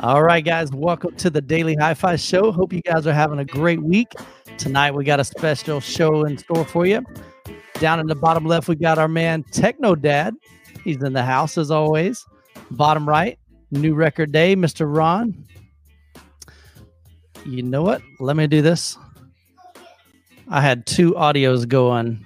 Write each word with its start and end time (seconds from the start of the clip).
All 0.00 0.22
right, 0.22 0.42
guys, 0.42 0.72
welcome 0.72 1.14
to 1.16 1.28
the 1.28 1.42
Daily 1.42 1.76
Hi 1.76 1.92
Fi 1.92 2.16
Show. 2.16 2.50
Hope 2.50 2.72
you 2.72 2.80
guys 2.80 3.06
are 3.06 3.12
having 3.12 3.38
a 3.38 3.44
great 3.44 3.82
week. 3.82 4.10
Tonight, 4.56 4.94
we 4.94 5.04
got 5.04 5.20
a 5.20 5.24
special 5.24 5.80
show 5.80 6.24
in 6.24 6.38
store 6.38 6.64
for 6.64 6.86
you. 6.86 7.04
Down 7.74 8.00
in 8.00 8.06
the 8.06 8.14
bottom 8.14 8.46
left, 8.46 8.68
we 8.68 8.74
got 8.74 8.98
our 8.98 9.06
man 9.06 9.44
Techno 9.52 9.94
Dad. 9.94 10.34
He's 10.82 11.02
in 11.02 11.12
the 11.12 11.22
house 11.22 11.58
as 11.58 11.70
always. 11.70 12.24
Bottom 12.70 13.06
right, 13.06 13.38
new 13.70 13.94
record 13.94 14.32
day, 14.32 14.56
Mr. 14.56 14.92
Ron. 14.92 15.46
You 17.44 17.62
know 17.62 17.82
what? 17.82 18.00
Let 18.18 18.36
me 18.36 18.46
do 18.46 18.62
this. 18.62 18.96
I 20.48 20.62
had 20.62 20.86
two 20.86 21.12
audios 21.12 21.68
going. 21.68 22.24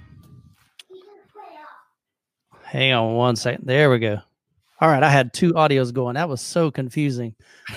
Hang 2.63 2.93
on 2.93 3.15
one 3.15 3.35
second. 3.35 3.67
There 3.67 3.91
we 3.91 3.99
go. 3.99 4.19
All 4.79 4.89
right, 4.89 5.01
I 5.01 5.09
had 5.09 5.33
two 5.33 5.53
audios 5.53 5.91
going. 5.93 6.15
That 6.15 6.29
was 6.29 6.41
so 6.41 6.69
confusing. 6.69 7.33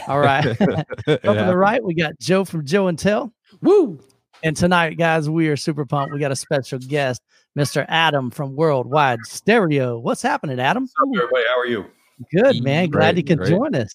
All 0.06 0.18
right. 0.20 0.44
Up 0.60 1.22
to 1.22 1.22
the 1.22 1.56
right, 1.56 1.82
we 1.82 1.94
got 1.94 2.18
Joe 2.20 2.44
from 2.44 2.64
Joe 2.66 2.88
and 2.88 2.98
Tell. 2.98 3.32
Woo! 3.62 4.00
And 4.42 4.56
tonight, 4.56 4.96
guys, 4.98 5.28
we 5.28 5.48
are 5.48 5.56
super 5.56 5.84
pumped. 5.86 6.12
We 6.12 6.20
got 6.20 6.32
a 6.32 6.36
special 6.36 6.78
guest, 6.78 7.22
Mr. 7.58 7.84
Adam 7.88 8.30
from 8.30 8.54
Worldwide 8.54 9.20
Stereo. 9.24 9.98
What's 9.98 10.22
happening, 10.22 10.60
Adam? 10.60 10.84
What's 10.84 10.94
up, 11.00 11.22
everybody? 11.22 11.44
How 11.48 11.58
are 11.60 11.66
you? 11.66 11.86
Good, 12.34 12.62
man. 12.62 12.90
Glad 12.90 13.16
you 13.16 13.24
could 13.24 13.38
great. 13.38 13.50
join 13.50 13.74
us. 13.74 13.94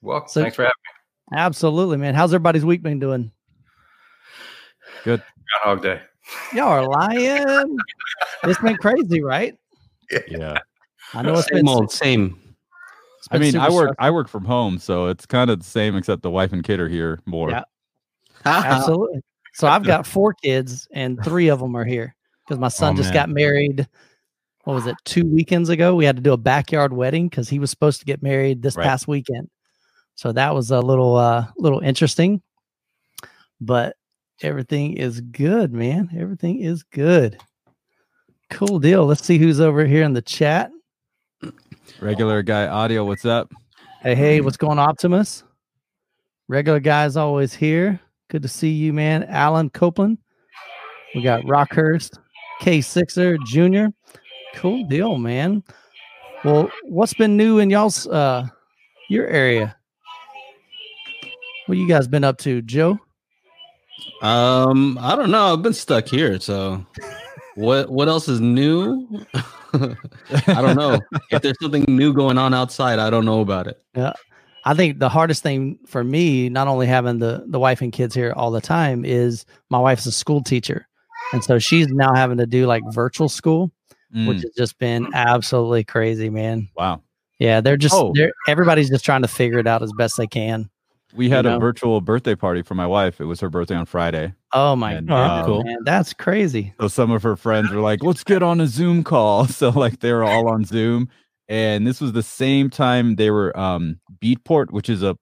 Well, 0.00 0.26
So- 0.26 0.42
thanks 0.42 0.56
for 0.56 0.62
having 0.62 0.72
me. 1.32 1.38
Absolutely, 1.38 1.96
man. 1.96 2.14
How's 2.14 2.34
everybody's 2.34 2.64
week 2.64 2.82
been 2.82 2.98
doing? 2.98 3.30
Good. 5.04 5.22
Groundhog 5.64 5.82
Day. 5.82 6.00
Y'all 6.54 6.68
are 6.68 6.86
lying. 6.86 7.76
it's 8.44 8.60
been 8.60 8.76
crazy, 8.76 9.22
right? 9.22 9.56
Yeah. 10.28 10.58
I 11.14 11.22
know 11.22 11.34
it's 11.34 11.48
Same 11.48 11.68
old, 11.68 11.90
same. 11.90 12.38
I 13.30 13.38
mean, 13.38 13.56
I 13.56 13.68
work 13.70 13.84
stressful. 13.90 13.94
I 13.98 14.10
work 14.10 14.28
from 14.28 14.44
home, 14.44 14.78
so 14.78 15.06
it's 15.06 15.26
kind 15.26 15.50
of 15.50 15.58
the 15.60 15.64
same 15.64 15.96
except 15.96 16.22
the 16.22 16.30
wife 16.30 16.52
and 16.52 16.62
kid 16.64 16.80
are 16.80 16.88
here 16.88 17.20
more. 17.26 17.50
Yeah. 17.50 17.64
Absolutely. 18.44 19.20
So 19.54 19.68
I've 19.68 19.84
got 19.84 20.06
four 20.06 20.34
kids, 20.34 20.88
and 20.92 21.22
three 21.22 21.48
of 21.48 21.60
them 21.60 21.76
are 21.76 21.84
here 21.84 22.14
because 22.44 22.58
my 22.58 22.68
son 22.68 22.94
Oh, 22.94 22.96
just 22.96 23.08
man. 23.08 23.14
got 23.14 23.28
married. 23.28 23.86
What 24.64 24.74
was 24.74 24.86
it? 24.86 24.96
Two 25.04 25.26
weekends 25.26 25.68
ago, 25.68 25.94
we 25.94 26.04
had 26.04 26.16
to 26.16 26.22
do 26.22 26.32
a 26.32 26.36
backyard 26.38 26.92
wedding 26.92 27.28
because 27.28 27.48
he 27.48 27.58
was 27.58 27.70
supposed 27.70 28.00
to 28.00 28.06
get 28.06 28.22
married 28.22 28.62
this 28.62 28.76
Right. 28.76 28.84
past 28.84 29.06
weekend. 29.06 29.50
So 30.14 30.32
that 30.32 30.54
was 30.54 30.70
a 30.70 30.80
little, 30.80 31.16
uh, 31.16 31.46
little 31.56 31.80
interesting. 31.80 32.42
But 33.60 33.96
everything 34.40 34.96
is 34.96 35.20
good, 35.20 35.72
man. 35.72 36.10
Everything 36.16 36.60
is 36.60 36.82
good. 36.82 37.38
Cool 38.50 38.78
deal. 38.78 39.04
Let's 39.06 39.24
see 39.24 39.38
who's 39.38 39.60
over 39.60 39.84
here 39.84 40.02
in 40.04 40.12
the 40.12 40.22
chat. 40.22 40.70
Regular 42.00 42.42
guy 42.42 42.66
audio, 42.66 43.04
what's 43.04 43.24
up? 43.24 43.52
Hey, 44.00 44.14
hey, 44.14 44.40
what's 44.40 44.56
going 44.56 44.78
on, 44.78 44.88
Optimus? 44.88 45.44
Regular 46.48 46.80
guys 46.80 47.16
always 47.16 47.54
here. 47.54 48.00
Good 48.28 48.42
to 48.42 48.48
see 48.48 48.70
you, 48.70 48.92
man. 48.92 49.24
Alan 49.24 49.70
Copeland. 49.70 50.18
We 51.14 51.22
got 51.22 51.42
Rockhurst, 51.44 52.18
K6er 52.60 53.38
Jr. 53.46 53.92
Cool 54.54 54.84
deal, 54.86 55.18
man. 55.18 55.62
Well, 56.44 56.70
what's 56.84 57.14
been 57.14 57.36
new 57.36 57.58
in 57.58 57.70
y'all's 57.70 58.06
uh 58.08 58.48
your 59.08 59.26
area? 59.28 59.76
What 61.66 61.78
you 61.78 61.86
guys 61.86 62.08
been 62.08 62.24
up 62.24 62.38
to, 62.38 62.62
Joe? 62.62 62.98
Um, 64.22 64.98
I 65.00 65.14
don't 65.14 65.30
know. 65.30 65.52
I've 65.52 65.62
been 65.62 65.74
stuck 65.74 66.08
here. 66.08 66.40
So, 66.40 66.84
what 67.54 67.90
what 67.90 68.08
else 68.08 68.28
is 68.28 68.40
new? 68.40 69.24
I 70.46 70.60
don't 70.62 70.76
know. 70.76 71.00
if 71.30 71.42
there's 71.42 71.58
something 71.60 71.84
new 71.88 72.12
going 72.12 72.38
on 72.38 72.54
outside, 72.54 72.98
I 72.98 73.10
don't 73.10 73.24
know 73.24 73.40
about 73.40 73.66
it. 73.66 73.82
Yeah, 73.94 74.12
I 74.64 74.74
think 74.74 74.98
the 74.98 75.08
hardest 75.08 75.42
thing 75.42 75.78
for 75.86 76.02
me, 76.04 76.48
not 76.48 76.68
only 76.68 76.86
having 76.86 77.18
the 77.18 77.44
the 77.46 77.58
wife 77.58 77.80
and 77.82 77.92
kids 77.92 78.14
here 78.14 78.32
all 78.36 78.50
the 78.50 78.60
time, 78.60 79.04
is 79.04 79.44
my 79.70 79.78
wife's 79.78 80.06
a 80.06 80.12
school 80.12 80.42
teacher, 80.42 80.86
and 81.32 81.42
so 81.42 81.58
she's 81.58 81.88
now 81.88 82.14
having 82.14 82.38
to 82.38 82.46
do 82.46 82.66
like 82.66 82.82
virtual 82.90 83.28
school. 83.28 83.70
Mm, 84.14 84.28
which 84.28 84.42
has 84.42 84.52
just 84.54 84.78
been 84.78 85.08
absolutely 85.14 85.84
crazy, 85.84 86.28
man. 86.28 86.68
wow. 86.76 87.00
Yeah, 87.38 87.62
they're 87.62 87.78
just 87.78 87.94
Oh. 87.94 88.12
they're 88.14 88.32
everybody's 88.46 88.90
just 88.90 89.06
trying 89.06 89.22
to 89.22 89.28
figure 89.28 89.58
it 89.58 89.66
out 89.66 89.82
as 89.82 89.90
best 89.96 90.18
they 90.18 90.26
can. 90.26 90.68
We 91.14 91.28
had 91.28 91.44
know? 91.44 91.56
a 91.56 91.60
virtual 91.60 92.00
birthday 92.00 92.34
party 92.34 92.62
for 92.62 92.74
my 92.74 92.86
wife. 92.86 93.20
It 93.20 93.24
was 93.24 93.40
her 93.40 93.50
birthday 93.50 93.74
on 93.76 93.86
Friday. 93.86 94.34
Oh 94.52 94.76
my 94.76 94.94
And, 94.94 95.08
god, 95.08 95.48
um, 95.48 95.64
man, 95.64 95.78
that's 95.84 96.12
crazy. 96.12 96.74
So 96.80 96.88
some 96.88 97.10
of 97.10 97.22
her 97.22 97.36
friends 97.36 97.70
were 97.70 97.80
like, 97.80 98.02
let's 98.02 98.24
get 98.24 98.42
on 98.42 98.60
a 98.60 98.66
Zoom 98.66 99.04
call. 99.04 99.46
So 99.48 99.70
like 99.70 100.00
they 100.00 100.12
were 100.12 100.24
all 100.24 100.48
on 100.48 100.64
Zoom. 100.64 101.08
And 101.48 101.86
this 101.86 102.00
was 102.00 102.12
the 102.12 102.22
same 102.22 102.70
time 102.70 103.16
they 103.16 103.30
were 103.30 103.56
um 103.58 103.98
Beatport, 104.22 104.70
which 104.70 104.88
is 104.88 105.02
a 105.02 105.16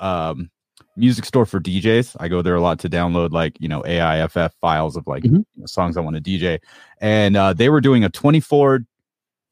um 0.00 0.50
music 0.96 1.24
store 1.24 1.46
for 1.46 1.58
DJs. 1.60 2.16
I 2.20 2.28
go 2.28 2.42
there 2.42 2.54
a 2.54 2.60
lot 2.60 2.78
to 2.80 2.88
download 2.88 3.32
like, 3.32 3.56
you 3.60 3.68
know, 3.68 3.82
AIFF 3.84 4.52
files 4.60 4.96
of 4.96 5.06
like 5.06 5.24
Mhm. 5.24 5.38
you 5.38 5.44
know, 5.56 5.66
songs 5.66 5.96
I 5.96 6.00
want 6.00 6.16
to 6.16 6.22
DJ. 6.22 6.58
And 7.00 7.36
uh 7.36 7.52
they 7.52 7.68
were 7.68 7.80
doing 7.80 8.04
a 8.04 8.08
24 8.10 8.80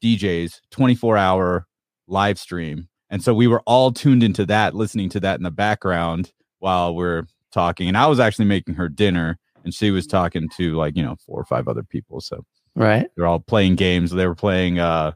DJs, 0.02 0.60
24 0.70 1.16
hour 1.16 1.66
live 2.06 2.38
stream. 2.38 2.88
And 3.10 3.22
so 3.22 3.34
we 3.34 3.46
were 3.48 3.60
all 3.66 3.92
tuned 3.92 4.22
into 4.22 4.46
that, 4.46 4.74
listening 4.74 5.08
to 5.10 5.20
that 5.20 5.38
in 5.38 5.42
the 5.42 5.50
background 5.50 6.32
while 6.60 6.94
we're 6.94 7.24
talking. 7.52 7.88
And 7.88 7.96
I 7.96 8.06
was 8.06 8.20
actually 8.20 8.44
making 8.44 8.74
her 8.74 8.88
dinner 8.88 9.38
and 9.64 9.74
she 9.74 9.90
was 9.90 10.06
talking 10.06 10.48
to 10.56 10.76
like, 10.76 10.96
you 10.96 11.02
know, 11.02 11.16
four 11.26 11.38
or 11.40 11.44
five 11.44 11.66
other 11.68 11.82
people. 11.82 12.20
So 12.20 12.44
Right? 12.76 13.08
they're 13.16 13.26
all 13.26 13.40
playing 13.40 13.74
games. 13.74 14.12
They 14.12 14.26
were 14.28 14.34
playing 14.36 14.78
uh 14.78 15.12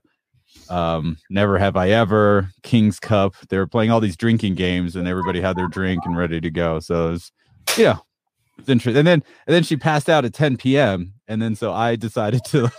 um 0.68 1.16
Never 1.30 1.58
Have 1.58 1.76
I 1.76 1.90
Ever, 1.90 2.48
King's 2.62 2.98
Cup. 2.98 3.34
They 3.48 3.58
were 3.58 3.66
playing 3.66 3.90
all 3.90 4.00
these 4.00 4.16
drinking 4.16 4.54
games 4.56 4.96
and 4.96 5.06
everybody 5.06 5.40
had 5.40 5.56
their 5.56 5.68
drink 5.68 6.04
and 6.04 6.16
ready 6.16 6.40
to 6.40 6.50
go. 6.50 6.80
So 6.80 7.08
it 7.08 7.10
was 7.12 7.32
yeah. 7.78 7.98
It's 8.58 8.68
interesting. 8.68 8.98
And 8.98 9.06
then 9.06 9.22
and 9.46 9.54
then 9.54 9.62
she 9.62 9.76
passed 9.76 10.08
out 10.10 10.24
at 10.24 10.34
10 10.34 10.56
p.m. 10.56 11.14
And 11.28 11.40
then 11.40 11.54
so 11.54 11.72
I 11.72 11.94
decided 11.96 12.44
to 12.46 12.70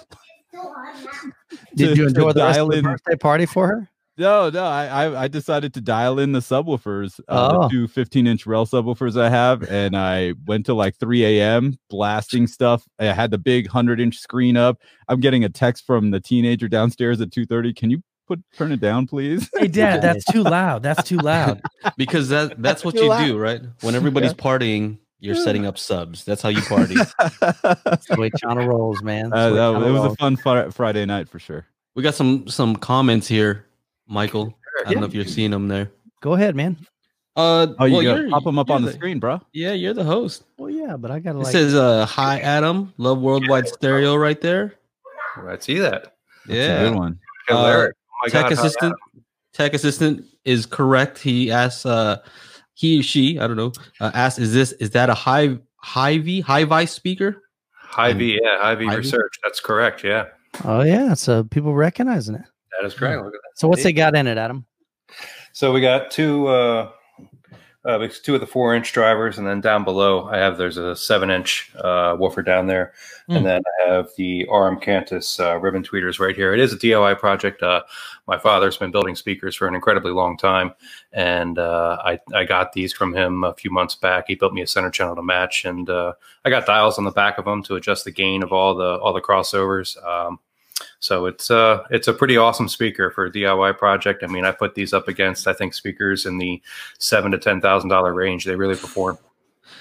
Did 1.75 1.95
to- 1.95 2.01
you 2.01 2.07
enjoy 2.07 2.27
to 2.29 2.33
the 2.33 2.45
rest 2.45 2.59
of 2.59 2.67
dial 2.67 2.67
the 2.67 2.77
in- 2.77 2.83
birthday 2.83 3.15
party 3.15 3.45
for 3.45 3.67
her? 3.67 3.89
No, 4.17 4.49
no, 4.49 4.63
I, 4.63 4.85
I 5.05 5.23
I 5.23 5.27
decided 5.27 5.73
to 5.73 5.81
dial 5.81 6.19
in 6.19 6.31
the 6.31 6.39
subwoofers, 6.39 7.19
uh, 7.27 7.49
Oh. 7.53 7.61
the 7.63 7.69
two 7.69 7.87
15 7.87 8.27
inch 8.27 8.45
rail 8.45 8.65
subwoofers 8.65 9.19
I 9.19 9.29
have, 9.29 9.63
and 9.63 9.95
I 9.97 10.33
went 10.45 10.65
to 10.67 10.73
like 10.73 10.95
3 10.97 11.23
a.m. 11.25 11.77
blasting 11.89 12.47
stuff. 12.47 12.85
I 12.99 13.05
had 13.05 13.31
the 13.31 13.37
big 13.37 13.67
100 13.67 13.99
inch 13.99 14.17
screen 14.19 14.55
up. 14.57 14.79
I'm 15.07 15.19
getting 15.19 15.43
a 15.43 15.49
text 15.49 15.85
from 15.85 16.11
the 16.11 16.19
teenager 16.19 16.67
downstairs 16.67 17.19
at 17.21 17.29
2:30. 17.31 17.75
Can 17.75 17.89
you 17.89 18.01
put 18.27 18.39
turn 18.57 18.71
it 18.71 18.79
down, 18.79 19.05
please? 19.07 19.49
Hey, 19.57 19.67
Dad, 19.81 20.01
that's 20.01 20.25
too 20.31 20.43
loud. 20.43 20.81
That's 20.83 21.03
too 21.03 21.17
loud. 21.17 21.61
Because 21.97 22.29
that 22.29 22.55
that's 22.61 22.85
what 22.85 22.95
you 22.95 23.07
loud. 23.09 23.25
do, 23.25 23.37
right? 23.37 23.61
When 23.81 23.95
everybody's 23.95 24.33
partying, 24.33 24.97
you're 25.19 25.35
setting 25.35 25.65
up 25.65 25.77
subs. 25.77 26.23
That's 26.23 26.41
how 26.41 26.49
you 26.49 26.61
party. 26.61 26.95
That's 26.95 28.05
the 28.07 28.15
way 28.17 28.29
China 28.37 28.67
rolls, 28.67 29.01
man. 29.03 29.33
Uh, 29.33 29.49
that- 29.51 29.87
it 29.87 29.91
was 29.91 30.11
a 30.13 30.15
fun 30.15 30.35
fri- 30.37 30.71
Friday 30.71 31.05
night 31.05 31.27
for 31.29 31.39
sure. 31.39 31.65
we 31.95 32.03
got 32.03 32.13
some 32.15 32.47
some 32.47 32.75
comments 32.75 33.27
here, 33.27 33.64
Michael. 34.07 34.57
I 34.81 34.83
don't 34.85 34.93
Yeah. 34.93 34.99
know 35.01 35.05
if 35.05 35.13
you're 35.13 35.25
seeing 35.25 35.51
them 35.51 35.67
there. 35.67 35.91
Go 36.21 36.33
ahead, 36.33 36.55
man. 36.55 36.77
Uh, 37.35 37.67
Oh, 37.79 37.85
you 37.85 37.93
well, 37.95 38.03
got 38.03 38.17
you're- 38.17 38.29
pop 38.29 38.43
them 38.45 38.57
up 38.59 38.69
on 38.69 38.83
the, 38.83 38.93
screen, 38.93 39.19
bro. 39.19 39.41
Yeah, 39.53 39.73
you're 39.73 39.93
the 39.93 40.03
host. 40.05 40.43
Well, 40.57 40.69
yeah, 40.69 40.95
but 40.95 41.11
I 41.11 41.19
gotta 41.19 41.39
It 41.39 41.43
like. 41.43 41.51
says, 41.51 41.75
"Uh, 41.75 42.05
hi 42.05 42.39
Adam, 42.39 42.93
love 42.97 43.19
worldwide 43.19 43.67
stereo 43.67 44.15
right 44.15 44.39
there." 44.39 44.75
I 45.37 45.57
see 45.59 45.79
that. 45.79 46.15
That's 46.45 46.57
Yeah, 46.57 46.79
a 46.81 46.89
good 46.89 46.95
one. 46.97 47.19
Uh, 47.49 47.53
Oh 47.55 47.89
my 48.23 48.29
tech 48.29 48.43
God, 48.43 48.51
assistant 48.53 48.95
tech 49.53 49.73
assistant 49.73 50.25
is 50.45 50.65
correct 50.65 51.17
he 51.19 51.51
asks 51.51 51.85
uh 51.85 52.17
he 52.73 52.99
or 52.99 53.03
she 53.03 53.37
i 53.39 53.45
don't 53.47 53.55
know 53.57 53.71
uh, 54.01 54.11
asked 54.13 54.39
is 54.39 54.53
this 54.53 54.71
is 54.73 54.89
that 54.91 55.09
a 55.09 55.13
high 55.13 55.57
high 55.77 56.17
v 56.17 56.39
high 56.41 56.63
vice 56.63 56.91
speaker 56.93 57.41
HiVi, 57.91 58.39
yeah, 58.41 58.57
HiVi 58.63 58.87
HiVi? 58.87 58.97
research. 58.97 59.33
That's 59.43 59.59
correct. 59.59 60.03
Yeah, 60.03 60.25
oh 60.63 60.81
yeah, 60.81 61.13
so 61.13 61.43
people 61.43 61.73
recognizing 61.75 62.35
it. 62.35 62.45
That 62.79 62.85
is 62.87 62.93
correct. 62.93 63.17
Look 63.23 63.33
at 63.33 63.41
that. 63.41 63.57
So 63.59 63.67
what's 63.67 63.83
they 63.83 63.93
got 63.93 64.15
in 64.15 64.27
it, 64.27 64.37
Adam? 64.37 64.65
So 65.53 65.71
we 65.71 65.79
got 65.81 66.11
two, 66.11 66.47
uh, 66.47 66.91
uh, 67.87 67.99
it's 67.99 68.19
two 68.19 68.33
of 68.33 68.41
the 68.41 68.47
four 68.47 68.73
inch 68.75 68.91
drivers, 68.93 69.37
and 69.37 69.45
then 69.47 69.61
down 69.61 69.83
below 69.83 70.27
I 70.27 70.37
have 70.37 70.57
there's 70.57 70.77
a 70.77 70.95
seven 70.95 71.29
inch 71.29 71.71
uh, 71.77 72.17
woofer 72.19 72.41
down 72.41 72.65
there, 72.67 72.93
Hmm. 73.27 73.37
and 73.37 73.45
then 73.45 73.61
I 73.83 73.89
have 73.93 74.09
the 74.17 74.45
Aurum 74.47 74.79
Cantus 74.79 75.39
uh, 75.39 75.57
ribbon 75.57 75.83
tweeters 75.83 76.19
right 76.19 76.35
here. 76.35 76.53
It 76.53 76.59
is 76.59 76.73
a 76.73 76.77
DIY 76.77 77.19
project. 77.19 77.61
Uh, 77.63 77.83
my 78.27 78.37
father's 78.39 78.75
been 78.77 78.91
building 78.91 79.15
speakers 79.15 79.55
for 79.55 79.67
an 79.67 79.75
incredibly 79.75 80.11
long 80.11 80.35
time, 80.35 80.73
and 81.13 81.57
uh, 81.59 81.97
I 82.03 82.19
I 82.33 82.43
got 82.43 82.73
these 82.73 82.91
from 82.91 83.13
him 83.15 83.43
a 83.43 83.53
few 83.53 83.71
months 83.71 83.95
back. 83.95 84.25
He 84.27 84.35
built 84.35 84.53
me 84.53 84.61
a 84.61 84.67
center 84.67 84.89
channel 84.89 85.15
to 85.15 85.23
match, 85.23 85.63
and 85.63 85.87
uh, 85.89 86.13
I 86.43 86.49
got 86.49 86.65
dials 86.65 86.97
on 86.97 87.05
the 87.05 87.11
back 87.11 87.37
of 87.37 87.45
them 87.45 87.63
to 87.63 87.75
adjust 87.75 88.03
the 88.03 88.11
gain 88.11 88.41
of 88.43 88.51
all 88.51 88.75
the 88.75 88.97
all 88.99 89.13
the 89.13 89.21
crossovers. 89.21 89.95
Um, 90.03 90.39
so 90.99 91.25
it's 91.25 91.49
uh 91.51 91.83
it's 91.89 92.07
a 92.07 92.13
pretty 92.13 92.37
awesome 92.37 92.67
speaker 92.67 93.09
for 93.11 93.25
a 93.25 93.31
DIY 93.31 93.77
project. 93.77 94.23
I 94.23 94.27
mean, 94.27 94.45
I 94.45 94.51
put 94.51 94.75
these 94.75 94.93
up 94.93 95.07
against 95.07 95.47
I 95.47 95.53
think 95.53 95.73
speakers 95.73 96.25
in 96.25 96.37
the 96.37 96.61
seven 96.99 97.31
to 97.31 97.37
ten 97.37 97.61
thousand 97.61 97.89
dollar 97.89 98.13
range. 98.13 98.45
They 98.45 98.55
really 98.55 98.75
perform. 98.75 99.17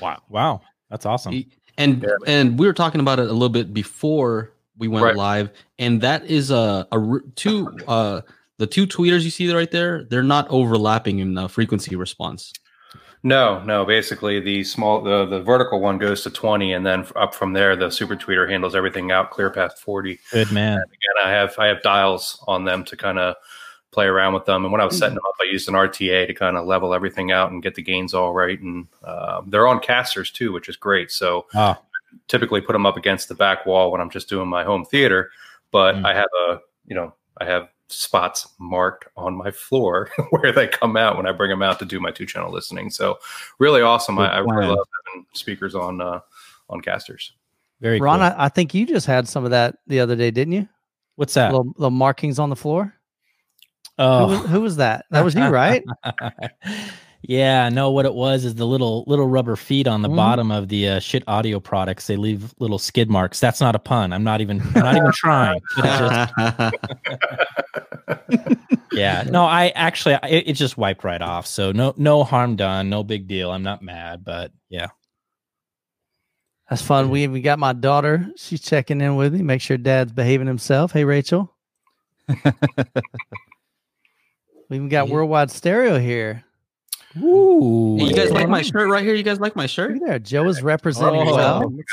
Wow. 0.01 0.23
Wow. 0.29 0.61
That's 0.91 1.07
awesome. 1.07 1.45
And 1.79 2.03
Yeah. 2.03 2.17
and 2.27 2.59
we 2.59 2.67
were 2.67 2.73
talking 2.73 3.01
about 3.01 3.19
it 3.19 3.29
a 3.29 3.33
little 3.33 3.49
bit 3.49 3.75
before 3.75 4.53
we 4.79 4.89
went 4.89 5.05
Right. 5.05 5.17
live 5.17 5.51
and 5.79 6.01
that 6.01 6.25
is 6.27 6.51
a 6.51 6.87
a 6.93 7.19
two 7.37 7.69
uh 7.89 8.21
the 8.59 8.67
two 8.67 8.87
tweeters 8.87 9.23
you 9.23 9.31
see 9.31 9.53
right 9.53 9.71
there, 9.71 10.05
they're 10.05 10.23
not 10.23 10.47
overlapping 10.49 11.19
in 11.19 11.35
the 11.35 11.49
frequency 11.49 11.97
response. 11.97 12.53
No, 13.27 13.65
no. 13.65 13.87
Basically, 13.87 14.39
the 14.39 14.63
small, 14.65 15.01
the, 15.01 15.25
the 15.25 15.41
vertical 15.41 15.81
one 15.81 15.97
goes 15.97 16.23
to 16.25 16.31
20, 16.31 16.75
and 16.75 16.85
then 16.85 17.07
up 17.17 17.35
from 17.35 17.55
there, 17.55 17.75
the 17.75 17.91
super 17.91 18.15
tweeter 18.17 18.49
handles 18.49 18.75
everything 18.77 19.11
out 19.11 19.31
clear 19.31 19.49
past 19.51 19.79
40. 19.79 20.21
Good 20.31 20.53
man. 20.53 20.75
And 20.75 20.83
again, 20.85 21.25
I 21.27 21.31
have 21.31 21.59
I 21.59 21.67
have 21.69 21.83
dials 21.83 22.45
on 22.47 22.65
them 22.65 22.85
to 22.85 22.97
kind 22.99 23.19
of 23.19 23.35
play 23.93 24.05
around 24.07 24.35
with 24.35 24.45
them. 24.45 24.65
And 24.65 24.73
when 24.73 24.81
I 24.83 24.85
was 24.85 24.99
setting 24.99 25.15
them 25.15 25.25
up, 25.27 25.35
I 25.41 25.45
used 25.51 25.69
an 25.69 25.75
RTA 25.75 26.27
to 26.27 26.35
kind 26.35 26.57
of 26.59 26.67
level 26.67 26.93
everything 26.93 27.33
out 27.33 27.51
and 27.51 27.63
get 27.63 27.75
the 27.77 27.83
gains 27.83 28.13
all 28.13 28.35
right. 28.35 28.61
And 28.61 28.89
um, 29.05 29.49
they're 29.49 29.69
on 29.69 29.81
casters 29.81 30.31
too, 30.31 30.53
which 30.53 30.69
is 30.69 30.77
great. 30.77 31.11
So 31.11 31.47
Oh, 31.55 31.79
typically 32.29 32.61
put 32.61 32.75
them 32.75 32.85
up 32.87 32.97
against 32.99 33.29
the 33.29 33.35
back 33.35 33.65
wall 33.65 33.91
when 33.91 34.01
I'm 34.03 34.11
just 34.11 34.29
doing 34.29 34.49
my 34.49 34.65
home 34.65 34.85
theater. 34.85 35.31
But 35.71 35.95
Mm. 35.95 36.05
I 36.05 36.15
have 36.15 36.29
a 36.51 36.61
you 36.87 36.95
know 36.95 37.15
I 37.41 37.45
have 37.47 37.69
spots 37.89 38.49
marked 38.59 39.07
on 39.17 39.37
my 39.37 39.51
floor 39.51 40.11
where 40.31 40.53
they 40.53 40.67
come 40.67 40.97
out 40.97 41.17
when 41.17 41.27
I 41.27 41.33
bring 41.33 41.51
them 41.51 41.63
out 41.63 41.79
to 41.81 41.85
do 41.85 42.01
my 42.01 42.11
two 42.11 42.27
channel 42.27 42.53
listening. 42.53 42.91
So 42.91 43.19
really 43.59 43.83
awesome. 43.83 44.19
I, 44.19 44.35
I 44.35 44.39
really 44.39 44.67
love 44.67 44.87
having 45.07 45.27
speakers 45.33 45.75
on 45.75 46.01
uh, 46.01 46.21
on 46.69 46.81
casters. 46.81 47.33
very 47.81 48.01
Ron, 48.01 48.19
cool. 48.19 48.27
I, 48.27 48.47
I 48.47 48.49
think 48.49 48.75
you 48.75 48.87
just 48.87 49.07
had 49.07 49.29
some 49.29 49.45
of 49.45 49.51
that 49.51 49.77
the 49.87 50.01
other 50.01 50.17
day, 50.17 50.31
didn't 50.31 50.53
you? 50.53 50.69
What's 51.17 51.35
that? 51.35 51.53
Little, 51.53 51.73
little 51.77 51.91
markings 51.91 52.39
on 52.39 52.51
the 52.51 52.57
floor. 52.57 52.95
Oh, 53.99 54.29
was, 54.29 54.51
who 54.51 54.61
was 54.61 54.77
that? 54.77 55.07
That 55.11 55.25
was 55.25 55.35
you, 55.35 55.47
right? 55.47 55.85
yeah, 57.27 57.69
no, 57.71 57.91
what 57.91 58.05
it 58.05 58.13
was 58.15 58.45
is 58.45 58.55
the 58.57 58.67
little 58.67 59.03
little 59.07 59.27
rubber 59.29 59.57
feet 59.57 59.87
on 59.89 60.03
the 60.03 60.09
Mhm. 60.09 60.17
bottom 60.17 60.51
of 60.51 60.69
the 60.69 60.89
uh, 60.89 61.01
Schiit 61.01 61.23
audio 61.27 61.59
products. 61.59 62.07
They 62.07 62.17
leave 62.17 62.53
little 62.59 62.79
skid 62.79 63.09
marks. 63.09 63.41
That's 63.41 63.61
not 63.61 63.75
a 63.75 63.79
pun. 63.79 64.13
I'm 64.13 64.25
not 64.25 64.41
even 64.41 64.61
I'm 64.75 64.83
not 64.83 64.97
even 64.97 65.13
trying. 65.15 65.61
But 65.77 65.85
it 65.87 65.99
just, 68.29 68.59
yeah, 68.93 69.25
no, 69.31 69.45
I 69.45 69.69
actually 69.75 70.15
it, 70.25 70.49
it 70.49 70.53
just 70.53 70.77
wiped 70.77 71.03
right 71.05 71.23
off. 71.23 71.47
So 71.47 71.73
no 71.73 71.95
no 71.97 72.25
harm 72.25 72.57
done, 72.57 72.91
no 72.91 73.03
big 73.03 73.27
deal. 73.27 73.51
I'm 73.51 73.63
not 73.63 73.81
mad, 73.83 74.25
but 74.25 74.53
yeah. 74.69 74.89
That's 76.69 76.83
fun. 76.83 77.11
We 77.11 77.27
we 77.29 77.41
got 77.41 77.59
my 77.59 77.73
daughter. 77.73 78.27
She's 78.37 78.61
checking 78.61 79.01
in 79.01 79.17
with 79.17 79.33
me. 79.35 79.43
Make 79.43 79.61
sure 79.61 79.77
Dad's 79.77 80.13
behaving 80.13 80.47
himself. 80.47 80.93
Hey, 80.93 81.05
Rachel. 81.05 81.51
we 82.29 82.35
even 84.77 84.89
got 84.89 85.09
Yeah. 85.09 85.13
worldwide 85.15 85.51
stereo 85.51 85.99
here. 85.99 86.45
Ooh. 87.23 87.97
Hey, 87.99 88.07
you 88.07 88.15
guys 88.15 88.31
like 88.31 88.49
my 88.49 88.63
shirt 88.63 88.89
right 88.89 89.05
here? 89.05 89.15
You 89.15 89.23
guys 89.23 89.41
like 89.41 89.55
my 89.57 89.67
shirt? 89.67 89.93
at 89.97 90.01
there. 90.07 90.19
Joe 90.19 90.47
is 90.49 90.63
representing 90.63 91.23
Oh, 91.29 91.35
well. 91.37 91.69
what's? 91.71 91.93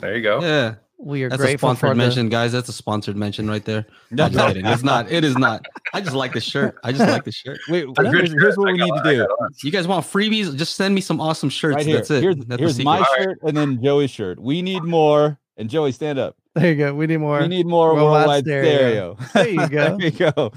There 0.00 0.16
you 0.16 0.22
go. 0.22 0.40
Yeah, 0.40 0.76
We 0.96 1.22
are 1.24 1.28
that's 1.28 1.42
a 1.42 1.58
sponsored 1.58 1.80
for 1.80 1.88
the, 1.90 1.94
mention, 1.96 2.28
guys. 2.28 2.52
That's 2.52 2.68
a 2.68 2.72
sponsored 2.72 3.16
mention 3.16 3.48
right 3.48 3.64
there. 3.64 3.84
I'm 4.10 4.16
just 4.16 4.34
kidding. 4.34 4.64
It's 4.66 4.82
not. 4.82 5.10
It 5.10 5.24
is 5.24 5.36
not. 5.36 5.66
I 5.92 6.00
just 6.00 6.14
like 6.14 6.32
the 6.32 6.40
shirt. 6.40 6.76
I 6.84 6.92
just 6.92 7.08
like 7.08 7.24
the 7.24 7.32
shirt. 7.32 7.58
Wait, 7.68 7.84
A 7.98 8.10
here's, 8.10 8.30
here's 8.32 8.56
what 8.56 8.68
I 8.68 8.72
we 8.72 8.78
got- 8.78 9.04
need 9.04 9.10
to 9.18 9.26
do. 9.26 9.26
You 9.64 9.70
guys 9.72 9.86
want 9.86 10.06
freebies? 10.06 10.56
Just 10.56 10.76
send 10.76 10.94
me 10.94 11.00
some 11.00 11.20
awesome 11.20 11.48
shirts. 11.50 11.76
Right 11.76 11.86
here. 11.86 11.96
That's 11.96 12.10
it. 12.10 12.22
Here's, 12.22 12.36
That's 12.36 12.60
here's 12.60 12.78
my 12.84 12.98
secret. 13.02 13.22
shirt 13.22 13.38
and 13.42 13.56
then 13.56 13.82
Joey's 13.82 14.10
shirt. 14.10 14.38
We 14.40 14.62
need 14.62 14.82
more. 14.84 15.38
And 15.56 15.68
Joey, 15.68 15.90
stand 15.90 16.20
up. 16.20 16.36
There 16.54 16.68
you 16.70 16.76
go. 16.76 16.94
We 16.94 17.06
need 17.08 17.16
more. 17.18 17.40
We 17.40 17.48
need 17.48 17.66
more 17.66 17.92
Worldwide 17.94 18.44
worldwide, 18.44 18.44
stereo. 18.44 19.16
stereo. 19.16 19.16
There 19.34 19.48
you 19.48 19.68
go. 19.68 19.96
there 19.98 20.08
you 20.08 20.32
go. 20.32 20.52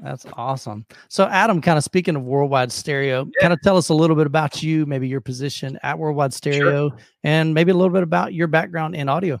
That's 0.00 0.26
awesome. 0.34 0.86
So, 1.08 1.26
Adam, 1.26 1.60
kind 1.60 1.76
of 1.76 1.84
speaking 1.84 2.14
of 2.14 2.22
Worldwide 2.22 2.70
Stereo, 2.70 3.28
kind 3.40 3.52
of 3.52 3.60
tell 3.62 3.76
us 3.76 3.88
a 3.88 3.94
little 3.94 4.14
bit 4.14 4.26
about 4.26 4.62
you, 4.62 4.86
maybe 4.86 5.08
your 5.08 5.20
position 5.20 5.78
at 5.82 5.98
Worldwide 5.98 6.32
Stereo, 6.32 6.92
and 7.24 7.52
maybe 7.52 7.72
a 7.72 7.74
little 7.74 7.92
bit 7.92 8.04
about 8.04 8.32
your 8.32 8.46
background 8.46 8.94
in 8.94 9.08
audio. 9.08 9.40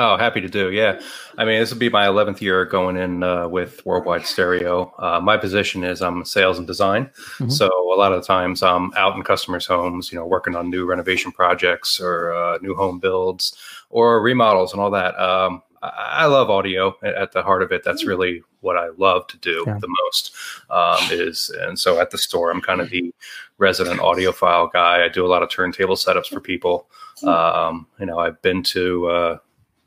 Oh, 0.00 0.16
happy 0.16 0.40
to 0.40 0.48
do. 0.48 0.70
Yeah. 0.70 1.00
I 1.38 1.44
mean, 1.44 1.58
this 1.58 1.72
will 1.72 1.80
be 1.80 1.88
my 1.88 2.06
11th 2.06 2.40
year 2.40 2.64
going 2.64 2.96
in 2.96 3.24
uh, 3.24 3.48
with 3.48 3.84
Worldwide 3.84 4.26
Stereo. 4.26 4.94
Uh, 4.96 5.18
my 5.20 5.36
position 5.36 5.82
is 5.82 6.02
I'm 6.02 6.24
sales 6.24 6.56
and 6.56 6.68
design. 6.68 7.10
Mhm. 7.38 7.50
So 7.50 7.66
a 7.66 7.96
lot 7.96 8.12
of 8.12 8.20
the 8.20 8.26
times 8.26 8.62
I'm 8.62 8.92
out 8.94 9.16
in 9.16 9.24
customers' 9.24 9.66
homes, 9.66 10.12
you 10.12 10.18
know, 10.18 10.24
working 10.24 10.54
on 10.54 10.70
new 10.70 10.86
renovation 10.86 11.32
projects 11.32 12.00
or 12.00 12.32
uh, 12.32 12.58
new 12.58 12.76
home 12.76 13.00
builds 13.00 13.56
or 13.90 14.22
remodels 14.22 14.72
and 14.72 14.80
all 14.80 14.92
that. 14.92 15.18
Um, 15.18 15.62
I, 15.82 16.26
love 16.26 16.50
audio 16.50 16.96
at, 17.02 17.14
at 17.14 17.32
the 17.32 17.42
heart 17.42 17.62
of 17.62 17.72
it. 17.72 17.82
That's 17.84 18.04
really 18.04 18.42
what 18.60 18.76
I 18.76 18.88
love 18.96 19.26
to 19.28 19.38
do 19.38 19.64
Yeah. 19.66 19.78
the 19.80 19.88
most 20.04 20.34
um, 20.70 20.98
is. 21.10 21.50
And 21.60 21.78
so 21.78 22.00
at 22.00 22.10
the 22.10 22.18
store, 22.18 22.50
I'm 22.50 22.60
kind 22.60 22.80
of 22.80 22.90
the 22.90 23.14
resident 23.58 24.00
audiophile 24.00 24.72
guy. 24.72 25.04
I 25.04 25.08
do 25.08 25.24
a 25.24 25.28
lot 25.28 25.42
of 25.42 25.50
turntable 25.50 25.94
setups 25.96 26.26
for 26.26 26.40
people. 26.40 26.88
Um, 27.24 27.86
you 27.98 28.06
know, 28.06 28.18
I've 28.18 28.40
been 28.42 28.62
to, 28.64 29.06
uh, 29.06 29.38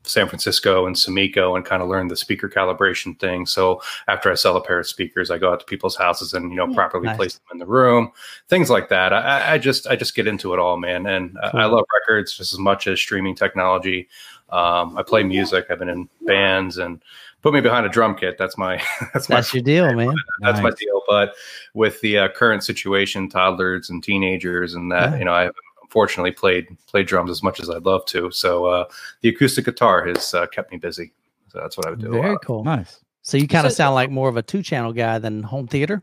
San 0.03 0.27
Francisco 0.27 0.85
and 0.87 0.95
Sumiko 0.95 1.55
and 1.55 1.63
kind 1.63 1.83
of 1.83 1.87
learn 1.87 2.07
the 2.07 2.15
speaker 2.15 2.49
calibration 2.49 3.19
thing. 3.19 3.45
So 3.45 3.81
after 4.07 4.31
I 4.31 4.35
sell 4.35 4.57
a 4.57 4.61
pair 4.63 4.79
of 4.79 4.87
speakers, 4.87 5.29
I 5.29 5.37
go 5.37 5.51
out 5.53 5.59
to 5.59 5.65
people's 5.65 5.95
houses 5.95 6.33
and 6.33 6.49
you 6.49 6.57
know 6.57 6.73
properly 6.73 7.05
Nice. 7.05 7.15
place 7.17 7.33
them 7.35 7.43
in 7.53 7.57
the 7.59 7.65
room, 7.67 8.11
things 8.49 8.69
like 8.69 8.89
that. 8.89 9.13
I- 9.13 9.21
I, 9.21 9.53
I 9.53 9.57
just 9.59 9.87
I 9.87 9.95
just 9.95 10.15
get 10.15 10.25
into 10.27 10.53
it 10.53 10.59
all, 10.59 10.77
man, 10.77 11.05
and 11.05 11.37
I- 11.43 11.51
I 11.59 11.65
love 11.65 11.85
records 11.93 12.35
just 12.35 12.51
as 12.53 12.59
much 12.59 12.87
as 12.87 12.99
streaming 12.99 13.35
technology. 13.35 14.09
Um, 14.49 14.97
I 14.97 15.03
play 15.03 15.23
music. 15.23 15.67
I've 15.69 15.79
been 15.79 15.87
in 15.87 16.09
bands 16.25 16.77
and 16.77 17.01
put 17.41 17.53
me 17.53 17.61
behind 17.61 17.85
a 17.85 17.89
drum 17.89 18.15
kit. 18.15 18.37
That's 18.37 18.57
my 18.57 18.77
that's 19.13 19.29
my 19.29 19.35
That's 19.37 19.53
your 19.53 19.63
deal, 19.63 19.93
man. 19.95 20.15
that's 20.39 20.61
my 20.61 20.71
deal. 20.71 21.03
But 21.07 21.35
with 21.73 22.01
the 22.01 22.17
uh, 22.17 22.27
current 22.29 22.63
situation, 22.63 23.29
toddlers 23.29 23.89
and 23.89 24.03
teenagers, 24.03 24.73
and 24.73 24.91
that 24.91 25.11
Yeah. 25.11 25.17
you 25.19 25.25
know, 25.25 25.33
I 25.33 25.41
haven't 25.41 25.55
unfortunately 25.91 26.31
played 26.31 26.67
played 26.87 27.05
drums 27.05 27.29
as 27.29 27.43
much 27.43 27.59
as 27.59 27.69
I'd 27.69 27.83
love 27.85 28.05
to. 28.07 28.31
So 28.31 28.65
uh, 28.65 28.85
the 29.19 29.27
acoustic 29.29 29.65
guitar 29.65 30.05
has 30.07 30.33
uh, 30.33 30.47
kept 30.47 30.71
me 30.71 30.77
busy. 30.77 31.11
So 31.49 31.59
that's 31.59 31.75
what 31.75 31.85
I 31.85 31.89
would 31.89 31.99
do. 31.99 32.11
Very 32.11 32.37
cool. 32.45 32.63
Nice. 32.63 33.01
So 33.23 33.35
you 33.37 33.45
kind 33.47 33.67
of 33.67 33.73
sound 33.73 33.93
like 33.93 34.09
more 34.09 34.29
of 34.29 34.37
a 34.37 34.41
two 34.41 34.63
channel 34.63 34.93
guy 34.93 35.19
than 35.19 35.43
home 35.43 35.67
theater. 35.67 36.01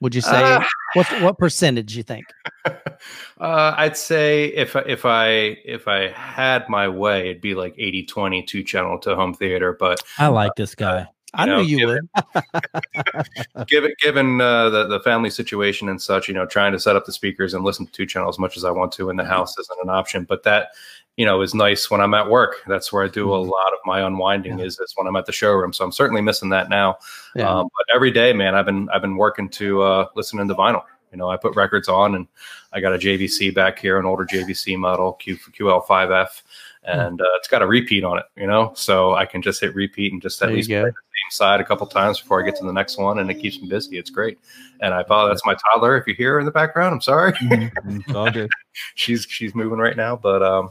Would 0.00 0.14
you 0.14 0.20
say? 0.20 0.40
Uh, 0.40 0.62
what 0.94 1.06
what 1.22 1.38
percentage 1.38 1.96
you 1.96 2.04
think? 2.04 2.24
uh, 2.66 3.74
I'd 3.76 3.96
say 3.96 4.46
if 4.46 4.76
I- 4.76 4.84
if 4.86 5.04
I 5.04 5.26
if 5.64 5.88
I 5.88 6.08
had 6.10 6.68
my 6.68 6.86
way, 6.88 7.30
it'd 7.30 7.42
be 7.42 7.54
like 7.56 7.74
80 7.76 8.04
20 8.06 8.42
two 8.44 8.62
channel 8.62 8.98
to 9.00 9.16
home 9.16 9.34
theater. 9.34 9.76
But 9.78 10.00
I 10.16 10.28
like 10.28 10.54
this 10.56 10.76
guy. 10.76 11.08
I 11.36 11.46
know, 11.46 11.62
knew 11.62 11.64
you 11.64 11.78
give 11.78 11.88
would. 11.88 13.66
given 13.66 13.92
given 14.00 14.40
uh, 14.40 14.70
the 14.70 14.86
the 14.86 15.00
family 15.00 15.30
situation 15.30 15.88
and 15.88 16.00
such, 16.00 16.28
you 16.28 16.34
know, 16.34 16.46
trying 16.46 16.72
to 16.72 16.78
set 16.80 16.96
up 16.96 17.06
the 17.06 17.12
speakers 17.12 17.54
and 17.54 17.64
listen 17.64 17.86
to 17.86 17.92
two 17.92 18.06
channels 18.06 18.36
as 18.36 18.38
much 18.38 18.56
as 18.56 18.64
I 18.64 18.70
want 18.70 18.92
to 18.92 19.10
in 19.10 19.16
the 19.16 19.24
house 19.24 19.58
isn't 19.58 19.78
an 19.82 19.90
option. 19.90 20.24
But 20.24 20.42
that 20.44 20.68
you 21.16 21.24
know 21.24 21.42
is 21.42 21.54
nice 21.54 21.90
when 21.90 22.00
I'm 22.00 22.14
at 22.14 22.28
work. 22.28 22.56
That's 22.66 22.92
where 22.92 23.04
I 23.04 23.08
do 23.08 23.32
a 23.32 23.38
Mhm. 23.38 23.48
lot 23.50 23.72
of 23.72 23.78
my 23.84 24.00
unwinding 24.00 24.58
Yeah. 24.58 24.64
is 24.66 24.78
is 24.80 24.92
when 24.96 25.06
I'm 25.06 25.16
at 25.16 25.26
the 25.26 25.32
showroom. 25.32 25.72
So 25.72 25.84
I'm 25.84 25.92
certainly 25.92 26.22
missing 26.22 26.48
that 26.50 26.68
now. 26.68 26.98
Yeah. 27.34 27.48
Um, 27.48 27.68
but 27.76 27.94
every 27.94 28.10
day, 28.10 28.32
man, 28.32 28.54
I've 28.54 28.66
been 28.66 28.88
I've 28.92 29.02
been 29.02 29.16
working 29.16 29.48
to 29.50 29.82
uh, 29.82 30.06
listen 30.16 30.46
to 30.46 30.54
vinyl. 30.54 30.82
You 31.12 31.18
know, 31.18 31.30
I 31.30 31.36
put 31.36 31.54
records 31.54 31.88
on, 31.88 32.16
and 32.16 32.26
I 32.72 32.80
got 32.80 32.92
a 32.92 32.98
JVC 32.98 33.54
back 33.54 33.78
here, 33.78 34.00
an 34.00 34.04
older 34.06 34.24
JVC 34.24 34.76
model 34.76 35.12
Q 35.12 35.36
QL5F, 35.36 36.42
Hmm. 36.84 36.90
and 36.98 37.20
uh, 37.20 37.24
it's 37.36 37.46
got 37.46 37.62
a 37.62 37.66
repeat 37.68 38.02
on 38.02 38.18
it. 38.18 38.24
You 38.36 38.48
know, 38.48 38.72
so 38.74 39.14
I 39.14 39.24
can 39.24 39.40
just 39.40 39.60
hit 39.60 39.72
repeat 39.76 40.12
and 40.12 40.20
just 40.20 40.42
at 40.42 40.46
There 40.48 40.56
least 40.56 40.68
play 40.68 40.80
the 40.80 40.86
same 40.86 40.92
side 41.30 41.60
a 41.60 41.64
couple 41.64 41.86
times 41.86 42.20
before 42.20 42.42
I 42.42 42.44
get 42.46 42.56
to 42.56 42.64
the 42.64 42.72
next 42.72 42.98
one, 42.98 43.18
and 43.18 43.30
it 43.30 43.34
keeps 43.34 43.60
me 43.60 43.68
busy. 43.68 43.98
It's 43.98 44.10
great. 44.10 44.38
And 44.80 44.92
I 44.94 45.00
apologize. 45.00 45.36
That's 45.36 45.46
my 45.46 45.54
toddler. 45.72 45.96
If 45.96 46.06
you 46.06 46.14
hear 46.14 46.34
her 46.34 46.38
in 46.40 46.46
the 46.46 46.52
background, 46.52 46.94
I'm 46.94 47.00
sorry. 47.00 47.32
It's 47.86 48.14
all 48.14 48.28
she's 48.94 49.26
she's 49.28 49.54
moving 49.54 49.78
right 49.78 49.96
now, 49.96 50.16
but 50.16 50.42
um, 50.42 50.70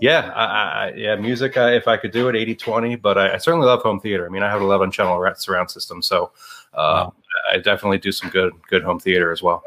yeah, 0.00 0.30
I, 0.34 0.44
I, 0.44 0.86
I- 0.88 0.92
yeah, 0.94 1.16
music. 1.16 1.56
I, 1.56 1.74
if 1.74 1.88
I 1.88 1.96
could 1.96 2.10
do 2.12 2.28
it 2.28 2.32
80-20, 2.34 3.00
but 3.00 3.16
I, 3.18 3.34
I 3.34 3.38
certainly 3.38 3.66
love 3.66 3.80
home 3.82 4.00
theater. 4.00 4.26
I 4.26 4.28
mean, 4.28 4.42
I 4.42 4.48
have 4.50 4.60
an 4.60 4.66
11 4.66 4.90
channel 4.90 5.18
ra- 5.18 5.34
surround 5.34 5.70
system, 5.70 6.02
so 6.02 6.32
uh, 6.74 7.10
Wow. 7.10 7.14
I 7.52 7.58
definitely 7.58 7.98
do 7.98 8.12
some 8.12 8.30
good 8.30 8.52
good 8.68 8.82
home 8.82 8.98
theater 9.00 9.32
as 9.32 9.42
well. 9.42 9.62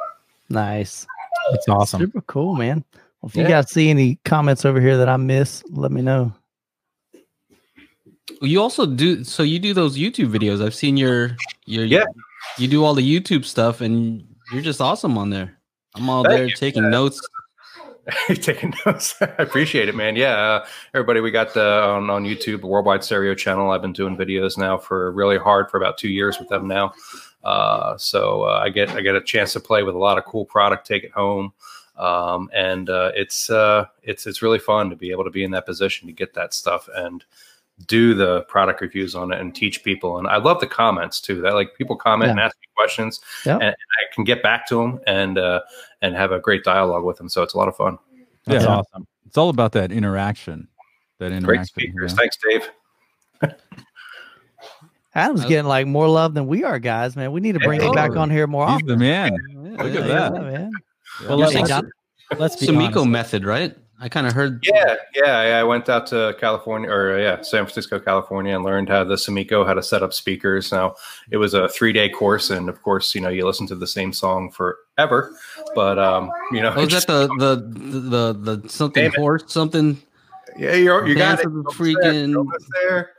Nice. 0.50 1.08
that's 1.51 1.68
awesome. 1.70 2.01
Super 2.01 2.22
cool, 2.22 2.56
man. 2.56 2.84
Well, 3.22 3.30
if 3.30 3.36
you 3.36 3.44
Yeah. 3.44 3.50
guys 3.50 3.72
see 3.72 3.90
any 3.90 4.16
comments 4.25 4.66
over 4.66 4.82
here 4.82 4.98
that 4.98 5.08
I 5.10 5.16
miss, 5.18 5.63
let 5.70 5.92
me 5.92 6.01
know. 6.01 6.34
You 8.42 8.62
also 8.62 8.86
do 8.86 9.24
so 9.24 9.44
you 9.44 9.60
do 9.60 9.74
those 9.74 9.98
YouTube 9.98 10.32
videos. 10.32 10.64
I've 10.64 10.76
seen 10.76 10.98
your 10.98 11.36
your 11.66 11.86
Yeah. 11.86 12.06
You 12.58 12.68
do 12.68 12.84
all 12.84 12.94
the 12.94 13.20
YouTube 13.20 13.46
stuff, 13.46 13.82
and 13.82 14.28
you're 14.52 14.62
just 14.62 14.82
awesome 14.82 15.18
on 15.18 15.30
there. 15.30 15.58
I'm 15.96 16.10
all 16.10 16.24
Thank 16.24 16.38
there 16.38 16.46
you. 16.48 16.56
taking 16.56 16.90
notes. 16.90 17.22
Taking 18.34 18.74
notes. 18.84 19.16
I 19.22 19.26
appreciate 19.38 19.88
it, 19.88 19.96
man. 19.96 20.16
Yeah, 20.16 20.36
uh, 20.36 20.66
everybody, 20.96 21.20
we 21.22 21.30
got 21.30 21.54
the 21.54 21.84
on, 21.84 22.10
on 22.10 22.24
YouTube 22.26 22.62
Worldwide 22.62 23.04
Stereo 23.04 23.36
channel. 23.36 23.70
I've 23.70 23.84
been 23.84 23.94
doing 23.94 24.18
videos 24.18 24.58
now 24.58 24.78
for 24.78 25.12
really 25.12 25.38
hard 25.38 25.70
for 25.70 25.78
about 25.78 26.00
two 26.00 26.10
years 26.10 26.40
with 26.40 26.50
them 26.50 26.68
now. 26.68 26.94
Uh, 27.44 27.96
so 27.98 28.44
uh, 28.44 28.60
I 28.64 28.70
get 28.70 28.90
I 28.90 29.02
get 29.02 29.16
a 29.16 29.22
chance 29.22 29.54
to 29.54 29.60
play 29.60 29.84
with 29.84 29.94
a 29.94 30.00
lot 30.00 30.18
of 30.18 30.26
cool 30.26 30.46
product, 30.46 30.88
take 30.88 31.04
it 31.04 31.12
home, 31.12 31.54
um, 31.96 32.50
and 32.54 32.90
uh, 32.90 33.12
it's 33.16 33.52
uh, 33.52 33.86
it's 34.02 34.26
it's 34.26 34.42
really 34.42 34.60
fun 34.60 34.90
to 34.90 34.96
be 34.96 35.12
able 35.12 35.24
to 35.24 35.30
be 35.30 35.44
in 35.44 35.52
that 35.52 35.68
position 35.68 36.08
to 36.08 36.14
get 36.14 36.34
that 36.34 36.54
stuff 36.56 36.90
and 36.96 37.24
do 37.88 38.14
the 38.14 38.42
product 38.44 38.82
reviews 38.82 39.16
on 39.16 39.32
it 39.32 39.40
and 39.40 39.54
teach 39.54 39.84
people. 39.84 40.18
And 40.18 40.28
I 40.28 40.38
love 40.38 40.60
the 40.60 40.68
comments 40.68 41.20
too. 41.22 41.42
That 41.42 41.54
like 41.54 41.76
people 41.78 41.96
comment 41.96 42.32
and 42.32 42.40
ask 42.40 42.56
me 42.62 42.68
questions, 42.76 43.20
Yep. 43.46 43.56
and, 43.56 43.64
and 43.64 43.74
I 43.74 44.14
can 44.16 44.24
get 44.24 44.42
back 44.44 44.68
to 44.68 44.76
them 44.76 45.00
and 45.08 45.38
uh, 45.38 45.62
and 46.02 46.16
have 46.16 46.32
a 46.32 46.40
great 46.40 46.64
dialogue 46.64 47.04
with 47.04 47.18
them. 47.18 47.30
So 47.30 47.44
it's 47.44 47.54
a 47.54 47.58
lot 47.58 47.68
of 47.68 47.76
fun. 47.76 47.98
That's 48.46 48.64
Yeah. 48.66 48.78
awesome. 48.78 49.08
It's 49.28 49.38
all 49.38 49.50
about 49.50 49.72
that 49.74 49.92
interaction. 49.92 50.68
That 51.20 51.32
interaction. 51.32 51.74
Great 51.76 51.90
interaction. 51.90 52.12
speakers. 52.12 52.12
yeah. 52.12 52.18
Thanks, 52.18 52.38
Dave. 53.42 53.56
Adam's 55.16 55.44
Uh, 55.44 55.48
getting 55.48 55.66
like 55.68 55.88
more 55.88 56.08
love 56.08 56.34
than 56.34 56.48
we 56.48 56.64
are, 56.64 56.80
guys. 56.80 57.16
Man, 57.16 57.32
we 57.32 57.42
need 57.42 57.54
to 57.54 57.60
bring 57.60 57.82
him 57.82 57.92
back 57.94 58.16
on 58.16 58.30
here 58.30 58.48
more 58.48 58.66
He's 58.68 58.76
often. 58.76 58.88
the 58.88 58.98
man. 58.98 59.34
Yeah, 59.50 59.70
Look 59.72 59.80
at 59.80 59.94
yeah. 59.94 60.00
that. 60.08 60.34
Yeah, 60.34 60.40
man. 60.40 60.72
Well, 61.22 61.30
You're 61.30 61.38
let's, 61.38 61.54
saying 61.54 61.66
got- 61.66 61.86
let's 62.38 62.56
be 62.56 62.68
Sumiko 62.68 62.88
honest. 62.98 63.08
method, 63.08 63.46
right? 63.46 63.76
I 64.03 64.10
kind 64.10 64.25
of 64.25 64.34
heard. 64.34 64.65
Yeah, 64.65 64.96
yeah, 65.13 65.38
I 65.38 65.60
I 65.60 65.63
went 65.63 65.88
out 65.88 66.08
to 66.08 66.36
California 66.39 66.89
or 66.89 67.13
uh, 67.13 67.17
yeah, 67.20 67.41
San 67.41 67.65
Francisco, 67.65 68.00
California, 68.00 68.55
and 68.55 68.63
learned 68.65 68.89
how 68.89 69.03
the 69.03 69.13
Sumiko 69.13 69.63
how 69.65 69.75
to 69.75 69.84
set 69.84 70.01
up 70.01 70.12
speakers. 70.12 70.72
Now 70.72 70.96
it 71.29 71.38
was 71.38 71.53
a 71.53 71.70
three 71.70 71.93
day 71.93 72.10
course, 72.10 72.50
and 72.50 72.67
of 72.67 72.81
course, 72.81 73.13
you 73.13 73.22
know, 73.22 73.29
you 73.29 73.46
listen 73.46 73.67
to 73.67 73.75
the 73.75 73.86
same 73.86 74.12
song 74.12 74.50
forever. 74.51 75.36
But 75.75 76.00
um, 76.00 76.31
you 76.51 76.62
know, 76.62 76.74
Oh, 76.75 76.81
is 76.81 76.89
just- 76.89 77.05
that 77.08 77.29
the 77.38 77.55
the 77.55 78.34
the 78.34 78.34
the, 78.34 78.55
the 78.62 78.70
something 78.70 79.12
horse 79.13 79.43
something? 79.48 80.01
yeah, 80.58 80.74
you're, 80.74 81.08
you 81.08 81.13
got 81.15 81.38
Dance 81.38 81.41
it. 81.41 81.53
the 81.53 81.62
there, 81.62 81.72
freaking- 81.72 82.36
almost 82.36 82.65
there. 82.81 83.12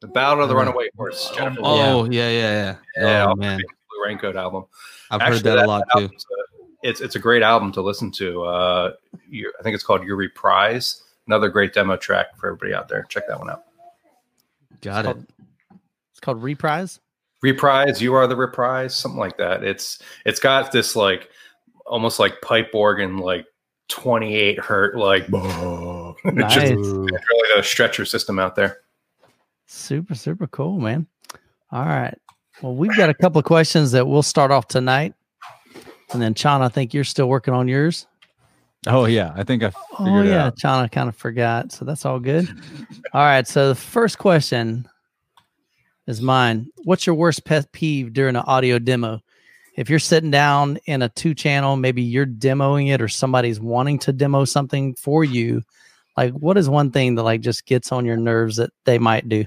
The 0.00 0.06
Ballad 0.06 0.38
of 0.38 0.48
the 0.48 0.54
Runaway 0.54 0.88
Horse. 0.96 1.32
Jennifer 1.34 1.60
Oh 1.64 2.04
yeah, 2.04 2.28
yeah, 2.28 2.30
yeah. 2.30 2.76
Yeah, 2.96 3.26
oh 3.28 3.34
man, 3.34 3.58
Blue 3.58 4.04
Raincoat 4.06 4.36
album. 4.36 4.66
I've 5.10 5.20
Actually, 5.20 5.50
heard 5.50 5.58
that, 5.58 5.64
a 5.64 5.68
lot 5.68 5.82
too. 5.96 6.08
Album's 6.82 6.84
a- 6.84 6.88
it's 6.90 7.00
it's 7.00 7.16
a 7.16 7.18
great 7.18 7.42
album 7.42 7.72
to 7.72 7.82
listen 7.82 8.10
to. 8.12 8.42
Uh, 8.44 8.92
you, 9.28 9.52
I 9.58 9.62
think 9.62 9.74
it's 9.74 9.84
called 9.84 10.04
Your 10.04 10.16
Reprise. 10.16 11.02
Another 11.26 11.48
great 11.48 11.72
demo 11.74 11.96
track 11.96 12.36
for 12.38 12.46
everybody 12.48 12.72
out 12.74 12.88
there. 12.88 13.04
Check 13.08 13.28
that 13.28 13.38
one 13.38 13.50
out. 13.50 13.64
Got 14.80 15.06
it. 15.06 15.16
It's 16.12 16.20
called 16.20 16.42
Reprise. 16.42 17.00
reprise 17.42 18.02
you 18.02 18.14
are 18.14 18.26
the 18.26 18.34
reprise 18.34 18.92
something 18.96 19.20
like 19.20 19.36
that 19.38 19.62
it's 19.62 20.00
it's 20.26 20.40
got 20.40 20.72
this 20.72 20.96
like 20.96 21.30
almost 21.86 22.18
like 22.18 22.40
pipe 22.42 22.70
organ 22.74 23.18
like 23.18 23.46
28 23.88 24.58
hertz 24.58 24.96
like 24.96 25.28
Nice. 26.24 26.54
just 26.54 26.74
really 26.74 27.60
a 27.60 27.62
stretcher 27.62 28.04
system 28.04 28.38
out 28.40 28.56
there 28.56 28.78
Super, 29.70 30.14
super 30.14 30.46
cool, 30.46 30.80
man. 30.80 31.06
All 31.70 31.84
right. 31.84 32.16
Well, 32.62 32.74
we've 32.74 32.96
got 32.96 33.10
a 33.10 33.14
couple 33.14 33.38
of 33.38 33.44
questions 33.44 33.92
that 33.92 34.06
we'll 34.08 34.22
start 34.22 34.50
off 34.50 34.66
tonight. 34.66 35.12
And 36.12 36.22
then, 36.22 36.34
Chana, 36.34 36.62
I 36.62 36.68
think 36.68 36.94
you're 36.94 37.04
still 37.04 37.28
working 37.28 37.54
on 37.54 37.68
yours. 37.68 38.06
Oh 38.86 39.06
yeah, 39.06 39.32
I 39.36 39.42
think 39.44 39.62
I 39.62 39.72
Oh, 39.98 40.04
figured 40.04 40.26
it 40.26 40.30
yeah. 40.30 40.46
out. 40.46 40.56
Chana 40.56 40.90
kind 40.90 41.08
of 41.08 41.16
forgot. 41.16 41.72
So 41.72 41.84
that's 41.84 42.04
all 42.06 42.18
good. 42.20 42.48
all 43.12 43.20
right. 43.22 43.46
So 43.46 43.68
the 43.68 43.74
first 43.74 44.18
question 44.18 44.88
is 46.06 46.22
mine. 46.22 46.68
What's 46.84 47.06
your 47.06 47.16
worst 47.16 47.44
pet 47.44 47.70
peeve 47.72 48.12
during 48.12 48.36
an 48.36 48.42
audio 48.46 48.78
demo? 48.78 49.20
If 49.76 49.90
you're 49.90 49.98
sitting 49.98 50.30
down 50.30 50.78
in 50.86 51.02
a 51.02 51.08
two 51.08 51.34
channel, 51.34 51.76
maybe 51.76 52.02
you're 52.02 52.26
demoing 52.26 52.92
it 52.92 53.00
or 53.02 53.08
somebody's 53.08 53.60
wanting 53.60 53.98
to 54.00 54.12
demo 54.12 54.44
something 54.44 54.94
for 54.94 55.22
you. 55.24 55.62
Like, 56.16 56.32
what 56.32 56.56
is 56.56 56.68
one 56.68 56.90
thing 56.90 57.14
that 57.16 57.22
like 57.22 57.42
just 57.42 57.64
gets 57.66 57.92
on 57.92 58.04
your 58.04 58.16
nerves 58.16 58.56
that 58.56 58.70
they 58.84 58.98
might 58.98 59.28
do? 59.28 59.44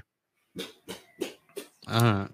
Uh, 1.86 2.26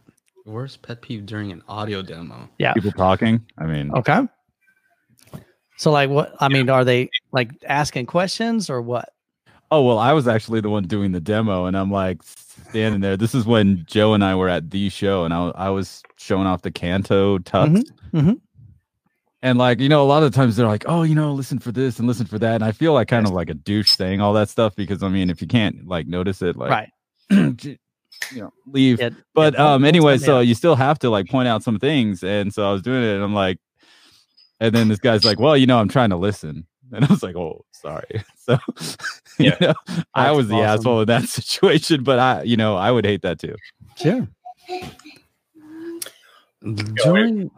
worst 0.48 0.82
pet 0.82 1.02
peeve 1.02 1.26
during 1.26 1.52
an 1.52 1.62
audio 1.68 2.02
demo. 2.02 2.48
Yeah. 2.58 2.72
People 2.72 2.92
talking. 2.92 3.44
I 3.58 3.66
mean, 3.66 3.92
Okay. 3.92 4.26
So 5.76 5.92
like 5.92 6.10
what 6.10 6.34
I 6.40 6.48
mean, 6.48 6.68
are 6.70 6.84
they 6.84 7.08
like 7.32 7.50
asking 7.66 8.06
questions 8.06 8.68
or 8.68 8.82
what? 8.82 9.10
oh 9.70 9.82
well, 9.82 9.98
I 9.98 10.12
was 10.12 10.26
actually 10.26 10.60
the 10.60 10.70
one 10.70 10.84
doing 10.84 11.12
the 11.12 11.20
demo, 11.20 11.66
and 11.66 11.76
I'm 11.76 11.90
like 11.90 12.22
standing 12.22 13.00
there. 13.00 13.16
This 13.16 13.34
is 13.34 13.46
when 13.46 13.84
Joe 13.86 14.14
and 14.14 14.24
I 14.24 14.34
were 14.34 14.48
at 14.48 14.70
the 14.70 14.88
show, 14.88 15.24
and 15.24 15.32
I 15.32 15.50
I 15.50 15.70
was 15.70 16.02
showing 16.16 16.46
off 16.46 16.62
the 16.62 16.70
Kanto 16.70 17.38
TUKs. 17.38 17.84
mhm. 18.12 18.40
And 19.40 19.56
like, 19.56 19.78
you 19.78 19.88
know, 19.88 20.02
a 20.02 20.08
lot 20.08 20.24
of 20.24 20.34
times 20.34 20.56
they're 20.56 20.66
like, 20.66 20.84
oh, 20.88 21.04
you 21.04 21.14
know, 21.14 21.32
listen 21.32 21.60
for 21.60 21.70
this 21.70 22.00
and 22.00 22.08
listen 22.08 22.26
for 22.26 22.40
that. 22.40 22.56
And 22.56 22.64
I 22.64 22.72
feel 22.72 22.92
like 22.92 23.06
kind 23.06 23.24
of 23.24 23.32
like 23.32 23.48
a 23.48 23.54
douche 23.54 23.92
saying 23.92 24.20
all 24.20 24.32
that 24.32 24.48
stuff 24.48 24.74
because 24.74 25.00
I 25.04 25.08
mean, 25.08 25.30
if 25.30 25.40
you 25.40 25.46
can't 25.46 25.86
like 25.86 26.08
notice 26.08 26.42
it, 26.42 26.56
like, 26.56 26.70
right. 26.70 26.90
j- 28.20 28.36
you 28.36 28.40
know, 28.42 28.52
leave. 28.66 29.00
Yeah, 29.00 29.10
but 29.34 29.54
yeah, 29.54 29.74
um 29.74 29.84
anyway 29.84 30.12
tell 30.18 30.20
me 30.20 30.24
so 30.26 30.40
you 30.40 30.54
still 30.54 30.76
have 30.76 30.98
to 31.00 31.10
like 31.10 31.28
point 31.28 31.48
out 31.48 31.62
some 31.62 31.78
things 31.78 32.22
and 32.22 32.52
so 32.52 32.68
i 32.68 32.72
was 32.72 32.82
doing 32.82 33.02
it 33.02 33.14
and 33.14 33.22
i'm 33.22 33.34
like 33.34 33.58
and 34.60 34.74
then 34.74 34.88
this 34.88 34.98
guy's 34.98 35.24
like 35.24 35.38
well 35.38 35.56
you 35.56 35.66
know 35.66 35.78
i'm 35.78 35.88
trying 35.88 36.10
to 36.10 36.16
listen. 36.16 36.66
And 36.92 37.04
i 37.04 37.08
was 37.08 37.22
like 37.22 37.36
oh 37.36 37.64
sorry. 37.72 38.24
So 38.36 38.58
you 39.38 39.50
Yeah. 39.50 39.56
know, 39.60 39.74
i 40.14 40.24
That's 40.24 40.36
was 40.36 40.48
the 40.48 40.54
awesome. 40.56 40.80
asshole 40.80 41.00
in 41.02 41.06
that 41.08 41.24
situation 41.28 42.02
but 42.02 42.18
i 42.18 42.42
you 42.42 42.56
know 42.56 42.76
i 42.76 42.90
would 42.90 43.04
hate 43.04 43.22
that 43.22 43.38
too. 43.38 43.54
Yeah 44.02 44.22
During 46.94 47.50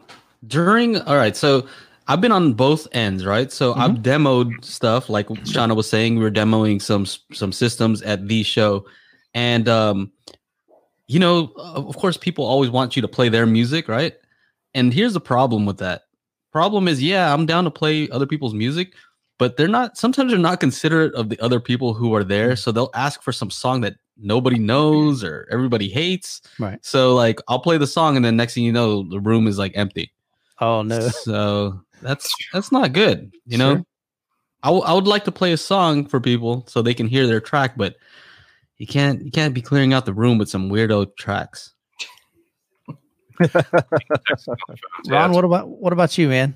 during 0.47 0.97
all 1.01 1.15
right, 1.15 1.35
so 1.35 1.67
I've 2.07 2.21
been 2.21 2.31
on 2.31 2.53
both 2.53 2.87
ends, 2.91 3.25
right? 3.25 3.51
So 3.51 3.73
I've 3.73 3.97
demoed 4.03 4.63
stuff 4.65 5.09
like 5.09 5.27
Shauna 5.27 5.75
was 5.75 5.89
saying, 5.89 6.15
we 6.17 6.23
were 6.23 6.31
demoing 6.31 6.81
some 6.81 7.05
some 7.33 7.51
systems 7.51 8.01
at 8.03 8.27
the 8.27 8.43
show, 8.43 8.85
and 9.33 9.67
um, 9.69 10.11
you 11.11 11.19
know, 11.19 11.51
of 11.57 11.97
course, 11.97 12.15
people 12.15 12.45
always 12.45 12.69
want 12.69 12.95
you 12.95 13.01
to 13.01 13.07
play 13.07 13.27
their 13.27 13.45
music, 13.45 13.89
right? 13.89 14.13
And 14.73 14.93
here's 14.93 15.11
the 15.13 15.19
problem 15.19 15.65
with 15.65 15.77
that. 15.79 16.03
Problem 16.53 16.87
is, 16.87 17.03
yeah, 17.03 17.33
I'm 17.33 17.45
down 17.45 17.65
to 17.65 17.71
play 17.71 18.07
other 18.09 18.25
people's 18.25 18.53
music, 18.53 18.93
but 19.37 19.57
they're 19.57 19.67
not. 19.67 19.97
Sometimes 19.97 20.31
they're 20.31 20.39
not 20.39 20.61
considerate 20.61 21.13
of 21.15 21.27
the 21.27 21.37
other 21.41 21.59
people 21.59 21.93
who 21.93 22.15
are 22.15 22.23
there, 22.23 22.55
so 22.55 22.71
they'll 22.71 22.91
ask 22.93 23.21
for 23.21 23.33
some 23.33 23.49
song 23.49 23.81
that 23.81 23.95
nobody 24.17 24.57
knows 24.57 25.21
or 25.21 25.47
everybody 25.51 25.89
hates. 25.89 26.41
Right. 26.57 26.79
So 26.81 27.13
like, 27.13 27.39
I'll 27.49 27.59
play 27.59 27.77
the 27.77 27.87
song, 27.87 28.15
and 28.15 28.23
then 28.23 28.37
next 28.37 28.53
thing 28.53 28.63
you 28.63 28.71
know, 28.71 29.03
the 29.03 29.19
room 29.19 29.47
is 29.47 29.59
like 29.59 29.73
empty. 29.75 30.13
Oh 30.59 30.81
no. 30.81 31.09
So 31.09 31.81
that's 32.01 32.33
that's 32.53 32.71
not 32.71 32.93
good. 32.93 33.33
You 33.45 33.57
know, 33.57 33.75
Sure. 33.75 33.85
I, 34.63 34.67
w- 34.67 34.83
I 34.85 34.93
would 34.93 35.07
like 35.07 35.25
to 35.25 35.31
play 35.31 35.51
a 35.51 35.57
song 35.57 36.05
for 36.05 36.21
people 36.21 36.63
so 36.67 36.81
they 36.81 36.93
can 36.93 37.07
hear 37.07 37.27
their 37.27 37.41
track, 37.41 37.73
but 37.75 37.95
you 38.81 38.87
can't 38.87 39.23
you 39.23 39.29
can't 39.31 39.53
be 39.53 39.61
clearing 39.61 39.93
out 39.93 40.05
the 40.07 40.13
room 40.13 40.39
with 40.39 40.49
some 40.49 40.69
weirdo 40.71 41.15
tracks. 41.15 41.73
Ron, 45.07 45.31
what 45.33 45.43
about 45.45 45.69
what 45.69 45.93
about 45.93 46.17
you, 46.17 46.27
man? 46.29 46.55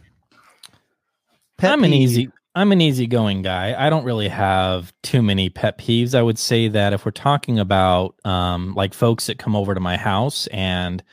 Pet 1.57 1.71
I'm 1.71 1.83
an 1.83 1.91
peeve. 1.91 2.01
easy 2.01 2.29
I'm 2.55 2.71
an 2.71 2.81
easygoing 2.81 3.41
guy. 3.41 3.75
I 3.77 3.89
don't 3.89 4.05
really 4.05 4.29
have 4.29 4.93
too 5.03 5.21
many 5.21 5.49
pet 5.49 5.77
peeves. 5.77 6.15
I 6.15 6.21
would 6.21 6.39
say 6.39 6.67
that 6.69 6.93
if 6.93 7.05
we're 7.05 7.11
talking 7.11 7.59
about 7.59 8.15
um 8.25 8.73
like 8.75 8.93
folks 8.93 9.27
that 9.27 9.37
come 9.39 9.55
over 9.55 9.73
to 9.73 9.79
my 9.79 9.95
house 9.97 10.47
and 10.47 11.03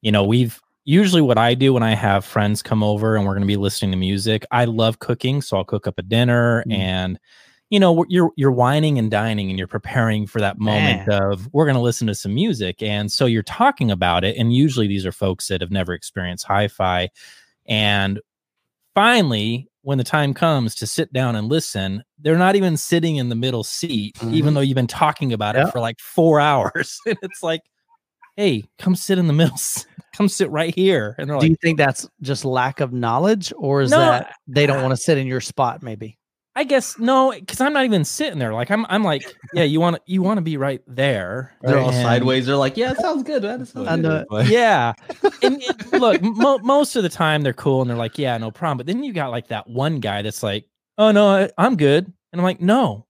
you 0.00 0.12
know, 0.12 0.24
we've 0.24 0.60
usually 0.84 1.22
what 1.22 1.38
I 1.38 1.54
do 1.54 1.72
when 1.72 1.82
I 1.82 1.94
have 1.94 2.24
friends 2.24 2.62
come 2.62 2.82
over 2.82 3.16
and 3.16 3.24
we're 3.24 3.34
going 3.34 3.42
to 3.42 3.46
be 3.46 3.56
listening 3.56 3.92
to 3.92 3.96
music, 3.96 4.44
I 4.50 4.64
love 4.64 4.98
cooking, 4.98 5.40
so 5.40 5.56
I'll 5.56 5.64
cook 5.64 5.86
up 5.86 5.98
a 5.98 6.02
dinner 6.02 6.64
Mm. 6.66 6.72
and 6.76 7.18
you 7.72 7.80
know, 7.80 8.04
you're 8.08 8.30
you're 8.36 8.52
wining 8.52 8.98
and 8.98 9.10
dining 9.10 9.48
and 9.48 9.58
you're 9.58 9.66
preparing 9.66 10.26
for 10.26 10.40
that 10.40 10.58
moment 10.58 11.08
of 11.08 11.48
we're 11.54 11.64
going 11.64 11.74
to 11.74 11.80
listen 11.80 12.06
to 12.06 12.14
some 12.14 12.34
music 12.34 12.82
and 12.82 13.10
so 13.10 13.24
you're 13.24 13.42
talking 13.42 13.90
about 13.90 14.24
it 14.24 14.36
and 14.36 14.52
usually 14.54 14.86
these 14.86 15.06
are 15.06 15.12
folks 15.12 15.48
that 15.48 15.62
have 15.62 15.70
never 15.70 15.94
experienced 15.94 16.44
hi-fi 16.46 17.08
and 17.66 18.20
finally 18.94 19.68
when 19.82 19.96
the 19.98 20.04
time 20.04 20.34
comes 20.34 20.74
to 20.74 20.86
sit 20.86 21.12
down 21.14 21.34
and 21.34 21.48
listen 21.48 22.04
they're 22.18 22.36
not 22.36 22.56
even 22.56 22.76
sitting 22.76 23.16
in 23.16 23.30
the 23.30 23.34
middle 23.34 23.64
seat 23.64 24.16
even 24.24 24.52
Mhm. 24.52 24.54
though 24.54 24.60
you've 24.60 24.74
been 24.74 24.86
talking 24.86 25.32
about 25.32 25.54
Yeah. 25.54 25.66
it 25.68 25.72
for 25.72 25.80
like 25.80 25.98
4 25.98 26.40
hours 26.50 27.00
and 27.06 27.16
it's 27.22 27.42
like 27.42 27.62
hey 28.36 28.64
come 28.78 28.94
sit 28.94 29.18
in 29.18 29.26
the 29.28 29.32
middle 29.32 29.56
come 30.14 30.28
sit 30.28 30.50
right 30.50 30.74
here 30.74 31.14
and 31.18 31.28
they're 31.28 31.38
Do 31.38 31.44
like 31.46 31.50
you 31.50 31.56
think 31.62 31.78
that's 31.78 32.06
just 32.20 32.44
lack 32.44 32.80
of 32.80 32.92
knowledge 32.92 33.50
or 33.56 33.80
is 33.80 33.90
No, 33.92 33.98
that 33.98 34.34
they 34.46 34.66
don't 34.66 34.82
want 34.82 34.92
to 34.92 34.96
sit 35.02 35.16
in 35.16 35.26
your 35.26 35.40
spot 35.40 35.82
maybe? 35.82 36.18
I 36.54 36.64
guess 36.64 36.98
no 36.98 37.32
cuz 37.46 37.60
I'm 37.62 37.72
not 37.72 37.84
even 37.86 38.04
sitting 38.04 38.38
there 38.38 38.52
like 38.52 38.70
I'm 38.70 38.84
I'm 38.90 39.02
like 39.02 39.22
yeah 39.54 39.62
you 39.62 39.80
want 39.80 39.96
to 39.96 40.02
you 40.06 40.20
want 40.22 40.36
to 40.38 40.42
be 40.42 40.56
right 40.58 40.82
there 40.86 41.54
They're 41.62 41.78
all 41.78 41.88
And- 41.90 42.02
sideways. 42.02 42.44
They're 42.46 42.56
like, 42.56 42.76
yeah, 42.76 42.90
it 42.92 42.98
sounds 42.98 43.22
good. 43.22 43.42
Man. 43.42 43.62
It 43.62 43.68
sounds 43.68 43.88
I 43.88 43.96
good." 43.96 44.02
know. 44.02 44.24
Like, 44.30 44.48
yeah. 44.48 44.92
And 45.42 45.60
it, 45.62 45.92
look, 45.92 46.20
mo- 46.22 46.58
most 46.58 46.94
of 46.94 47.02
the 47.02 47.08
time 47.08 47.42
they're 47.42 47.52
cool 47.52 47.80
and 47.80 47.90
they're 47.90 47.96
like, 47.96 48.16
yeah, 48.18 48.36
no 48.38 48.50
problem. 48.50 48.76
But 48.78 48.86
then 48.86 49.02
you 49.02 49.12
got 49.12 49.30
like 49.30 49.48
that 49.48 49.68
one 49.68 49.98
guy 49.98 50.22
that's 50.22 50.42
like, 50.42 50.66
oh 50.98 51.10
no, 51.10 51.26
I, 51.28 51.50
I'm 51.58 51.76
good, 51.76 52.04
and 52.32 52.40
I'm 52.40 52.44
like, 52.44 52.60
no, 52.60 53.06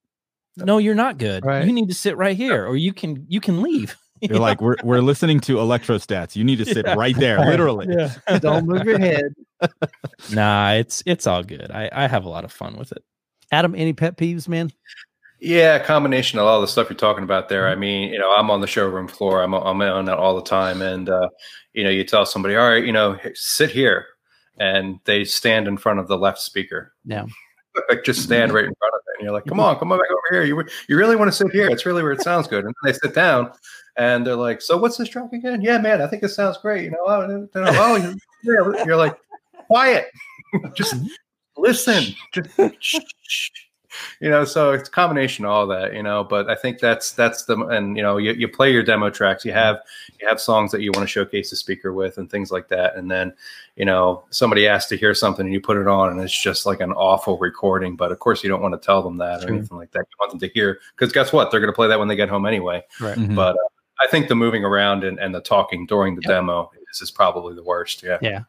no, 0.56 0.78
you're 0.78 0.94
not 0.94 1.18
good. 1.18 1.44
Right. 1.44 1.66
You 1.66 1.72
need 1.72 1.88
to 1.88 1.94
sit 1.94 2.16
right 2.16 2.37
here, 2.37 2.64
or 2.66 2.76
you 2.76 2.92
can 2.94 3.26
you 3.28 3.40
can 3.40 3.61
leave. 3.62 3.96
You 4.22 4.28
you're 4.30 4.38
like 4.38 4.61
we're, 4.61 4.76
we're 4.84 5.00
listening 5.00 5.40
to 5.40 5.56
electrostats 5.56 6.37
you 6.37 6.44
need 6.44 6.58
to 6.58 6.64
sit 6.64 6.87
Yeah. 6.87 6.94
right 6.94 7.16
there 7.16 7.40
literally 7.40 7.88
yeah. 7.90 8.38
Don't 8.38 8.66
move 8.68 8.84
your 8.84 9.00
head. 9.00 9.34
nah, 10.32 10.72
it's 10.75 11.02
it's 11.06 11.26
all 11.26 11.42
good. 11.42 11.72
I 11.72 11.90
I 11.92 12.06
have 12.06 12.25
a 12.25 12.28
lot 12.28 12.44
of 12.44 12.52
fun 12.52 12.76
with 12.78 12.92
it. 12.92 13.02
Adam, 13.52 13.75
any 13.76 13.92
pet 13.92 14.16
peeves, 14.16 14.49
man? 14.49 14.73
Yeah, 15.38 15.75
a 15.75 15.85
combination 15.85 16.38
of 16.38 16.47
all 16.47 16.61
the 16.61 16.68
stuff 16.68 16.88
you're 16.88 16.97
talking 16.97 17.25
about 17.25 17.49
there. 17.49 17.68
I 17.68 17.73
mm-hmm. 17.73 17.80
mean, 17.80 18.12
you 18.12 18.18
know, 18.18 18.32
I'm 18.32 18.50
on 18.50 18.61
the 18.61 18.66
showroom 18.66 19.09
floor. 19.09 19.42
I'm 19.42 19.52
I'm 19.52 19.80
on 19.82 20.04
that 20.06 20.18
all 20.18 20.35
the 20.35 20.42
time, 20.42 20.80
and 20.80 21.09
uh, 21.09 21.28
you 21.73 21.85
know, 21.85 21.90
you 21.90 22.04
tell 22.04 22.25
somebody, 22.25 22.56
all 22.56 22.68
right, 22.68 22.85
you 22.85 22.92
know, 22.92 23.18
sit 23.35 23.71
here, 23.71 24.06
and 24.59 25.00
they 25.04 25.25
stand 25.25 25.68
in 25.68 25.76
front 25.76 25.99
of 25.99 26.09
the 26.09 26.16
left 26.16 26.38
speaker. 26.38 26.94
Yeah. 27.04 27.26
like 27.88 28.04
just 28.04 28.21
mm-hmm. 28.21 28.26
stand 28.26 28.52
right 28.52 28.64
in 28.64 28.75
front 28.75 28.94
of 28.94 29.00
it, 29.06 29.18
and 29.18 29.25
you're 29.25 29.32
like, 29.32 29.44
come 29.44 29.59
mm-hmm. 29.59 29.66
on, 29.66 29.78
come 29.78 29.92
on 29.92 29.99
back 29.99 30.11
over 30.11 30.21
here. 30.30 30.44
You 30.44 30.64
you 30.88 30.97
really 30.97 31.16
want 31.16 31.28
to 31.30 31.37
sit 31.37 31.50
here? 31.50 31.68
It's 31.68 31.85
really 31.87 32.02
where 32.02 32.12
it 32.12 32.23
sounds 32.23 32.47
good. 32.47 32.64
And 32.64 32.75
then 32.82 32.92
they 32.92 32.99
sit 32.99 33.14
down, 33.14 33.50
and 33.97 34.26
they're 34.26 34.37
like, 34.37 34.62
so 34.62 34.76
what's 34.76 34.97
this 34.97 35.09
track 35.09 35.32
again? 35.32 35.61
Yeah, 35.61 35.78
man, 35.78 36.00
I 36.00 36.06
think 36.06 36.23
it 36.23 36.28
sounds 36.28 36.59
great. 36.59 36.85
You 36.85 36.92
know, 36.92 36.99
oh, 37.04 37.49
oh 37.56 38.14
you're, 38.44 38.87
you're 38.87 38.97
like 38.97 39.16
quiet, 39.66 40.06
just 40.75 40.94
listen, 41.56 42.14
just. 42.32 42.50
shh, 42.80 42.97
shh. 43.26 43.50
you 44.21 44.30
know, 44.30 44.42
so 44.44 44.73
it's 44.73 44.88
a 44.88 44.92
combination 44.92 45.44
of 45.44 45.50
all 45.50 45.66
that, 45.66 45.92
you 45.94 46.02
know. 46.02 46.25
But 46.25 46.49
I 46.49 46.54
think 46.54 46.78
that's 46.78 47.12
that's 47.12 47.44
the 47.44 47.56
and 47.66 47.97
you 47.97 48.02
know 48.02 48.16
you, 48.16 48.32
you 48.32 48.49
play 48.49 48.73
your 48.73 48.82
demo 48.82 49.11
tracks. 49.11 49.44
You 49.44 49.52
have 49.52 49.80
you 50.21 50.26
have 50.28 50.40
songs 50.40 50.71
that 50.73 50.80
you 50.80 50.90
want 50.94 51.04
to 51.06 51.12
showcase 51.12 51.50
the 51.50 51.56
speaker 51.56 51.92
with 51.92 52.16
and 52.18 52.30
things 52.30 52.50
like 52.50 52.68
that. 52.68 52.97
And 52.97 53.11
then 53.11 53.35
you 53.76 53.85
know 53.85 54.25
somebody 54.30 54.66
asks 54.66 54.88
to 54.90 54.97
hear 54.97 55.14
something 55.14 55.44
and 55.44 55.52
you 55.52 55.61
put 55.61 55.76
it 55.76 55.87
on 55.88 56.11
and 56.11 56.21
it's 56.21 56.42
just 56.42 56.64
like 56.64 56.80
an 56.80 56.92
awful 56.92 57.37
recording. 57.38 57.94
But 57.97 58.12
of 58.12 58.18
course 58.18 58.42
you 58.42 58.49
don't 58.49 58.62
want 58.62 58.73
to 58.80 58.85
tell 58.85 59.02
them 59.02 59.18
that 59.18 59.40
or 59.40 59.49
Sure. 59.49 59.56
anything 59.56 59.76
like 59.76 59.90
that. 59.92 60.00
You 60.00 60.16
want 60.21 60.30
them 60.32 60.40
to 60.40 60.49
hear 60.54 60.78
because 60.97 61.12
guess 61.12 61.32
what? 61.32 61.50
They're 61.50 61.61
going 61.61 61.73
to 61.73 61.76
play 61.76 61.88
that 61.88 61.99
when 61.99 62.09
they 62.09 62.16
get 62.16 62.30
home 62.30 62.47
anyway. 62.47 62.82
Right. 62.99 63.18
Mhm. 63.18 63.35
But 63.37 63.56
uh, 63.56 63.68
I 64.00 64.06
think 64.09 64.28
the 64.28 64.35
moving 64.35 64.64
around 64.64 65.04
and, 65.04 65.18
and 65.21 65.35
the 65.35 65.40
talking 65.42 65.85
during 65.87 66.14
the 66.16 66.23
Yep. 66.23 66.30
demo 66.30 66.71
is, 66.92 67.02
is 67.02 67.11
probably 67.11 67.54
the 67.54 67.62
worst. 67.62 68.02
Yeah. 68.02 68.18
Yeah. 68.23 68.40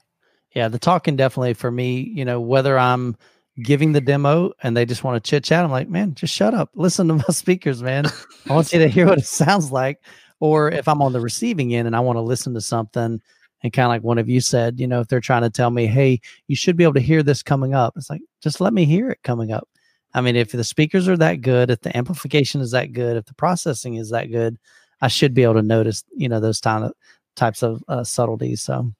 Yeah. 0.54 0.68
The 0.68 0.80
talking 0.80 1.16
definitely 1.16 1.54
for 1.54 1.72
me, 1.72 2.12
you 2.14 2.26
know, 2.26 2.40
whether 2.40 2.78
I'm 2.78 3.16
giving 3.62 3.92
the 3.92 4.02
demo 4.02 4.52
and 4.64 4.76
they 4.76 4.86
just 4.86 5.04
want 5.04 5.24
to 5.24 5.30
chit 5.30 5.44
chat, 5.44 5.64
I'm 5.64 5.72
like, 5.72 5.90
man, 5.90 6.16
just 6.16 6.34
shut 6.34 6.54
up. 6.54 6.70
Listen 6.76 7.08
to 7.08 7.16
my 7.16 7.24
speakers, 7.30 7.84
man. 7.84 8.06
I 8.50 8.54
want 8.54 8.74
you 8.74 8.80
to 8.80 8.88
hear 8.88 9.08
what 9.08 9.20
it 9.20 9.26
sounds 9.26 9.72
like. 9.72 10.00
Or 10.40 10.70
if 10.70 10.88
I'm 10.88 11.02
on 11.02 11.14
the 11.14 11.22
receiving 11.22 11.74
end 11.74 11.88
and 11.88 11.96
I 11.96 12.02
want 12.02 12.18
to 12.18 12.22
listen 12.22 12.54
to 12.54 12.62
something, 12.62 13.22
and 13.64 13.72
kind 13.72 13.86
of 13.86 13.90
like 13.90 14.04
one 14.04 14.18
of 14.18 14.30
you 14.30 14.42
said, 14.42 14.80
you 14.80 14.88
know, 14.88 15.00
if 15.00 15.08
they're 15.08 15.22
trying 15.22 15.44
to 15.44 15.50
tell 15.50 15.70
me, 15.70 15.88
hey, 15.88 16.20
you 16.48 16.56
should 16.56 16.76
be 16.76 16.84
able 16.84 16.96
to 16.96 17.00
hear 17.00 17.24
this 17.24 17.42
coming 17.42 17.74
up, 17.74 17.94
it's 17.96 18.10
like, 18.10 18.22
just 18.42 18.60
let 18.60 18.74
me 18.74 18.84
hear 18.84 19.10
it 19.10 19.20
coming 19.24 19.52
up. 19.52 19.70
I 20.14 20.22
mean, 20.22 20.36
if 20.36 20.52
the 20.52 20.64
speakers 20.64 21.08
are 21.08 21.18
that 21.18 21.42
good, 21.42 21.72
if 21.72 21.80
the 21.80 21.96
amplification 21.98 22.62
is 22.62 22.72
that 22.72 22.92
good, 22.92 23.18
if 23.18 23.26
the 23.26 23.34
processing 23.34 23.96
is 23.96 24.10
that 24.12 24.32
good, 24.32 24.58
I 25.02 25.08
should 25.08 25.34
be 25.34 25.44
able 25.44 25.56
to 25.56 25.62
notice, 25.62 26.04
you 26.16 26.30
know, 26.30 26.40
those 26.40 26.60
kind 26.60 26.84
of 26.84 26.94
types 27.36 27.64
of 27.64 27.84
uh, 27.88 28.04
subtleties. 28.04 28.62
So, 28.62 28.94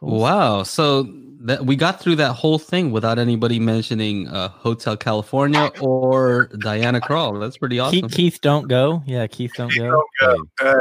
cool. 0.00 0.20
Wow. 0.20 0.62
So 0.64 1.06
that 1.42 1.64
we 1.64 1.76
got 1.76 2.00
through 2.00 2.16
that 2.16 2.32
whole 2.32 2.58
thing 2.58 2.90
without 2.90 3.18
anybody 3.18 3.58
mentioning 3.58 4.28
uh, 4.28 4.48
Hotel 4.48 4.96
California 4.96 5.70
or 5.80 6.48
Diana 6.58 7.00
Krall. 7.00 7.40
That's 7.40 7.56
pretty 7.56 7.78
awesome. 7.78 8.02
Keith, 8.02 8.12
Keith, 8.12 8.40
don't 8.40 8.68
go. 8.68 9.02
Yeah, 9.06 9.26
Keith, 9.26 9.52
don't 9.56 9.74
go. 9.74 10.04
Uh, 10.20 10.74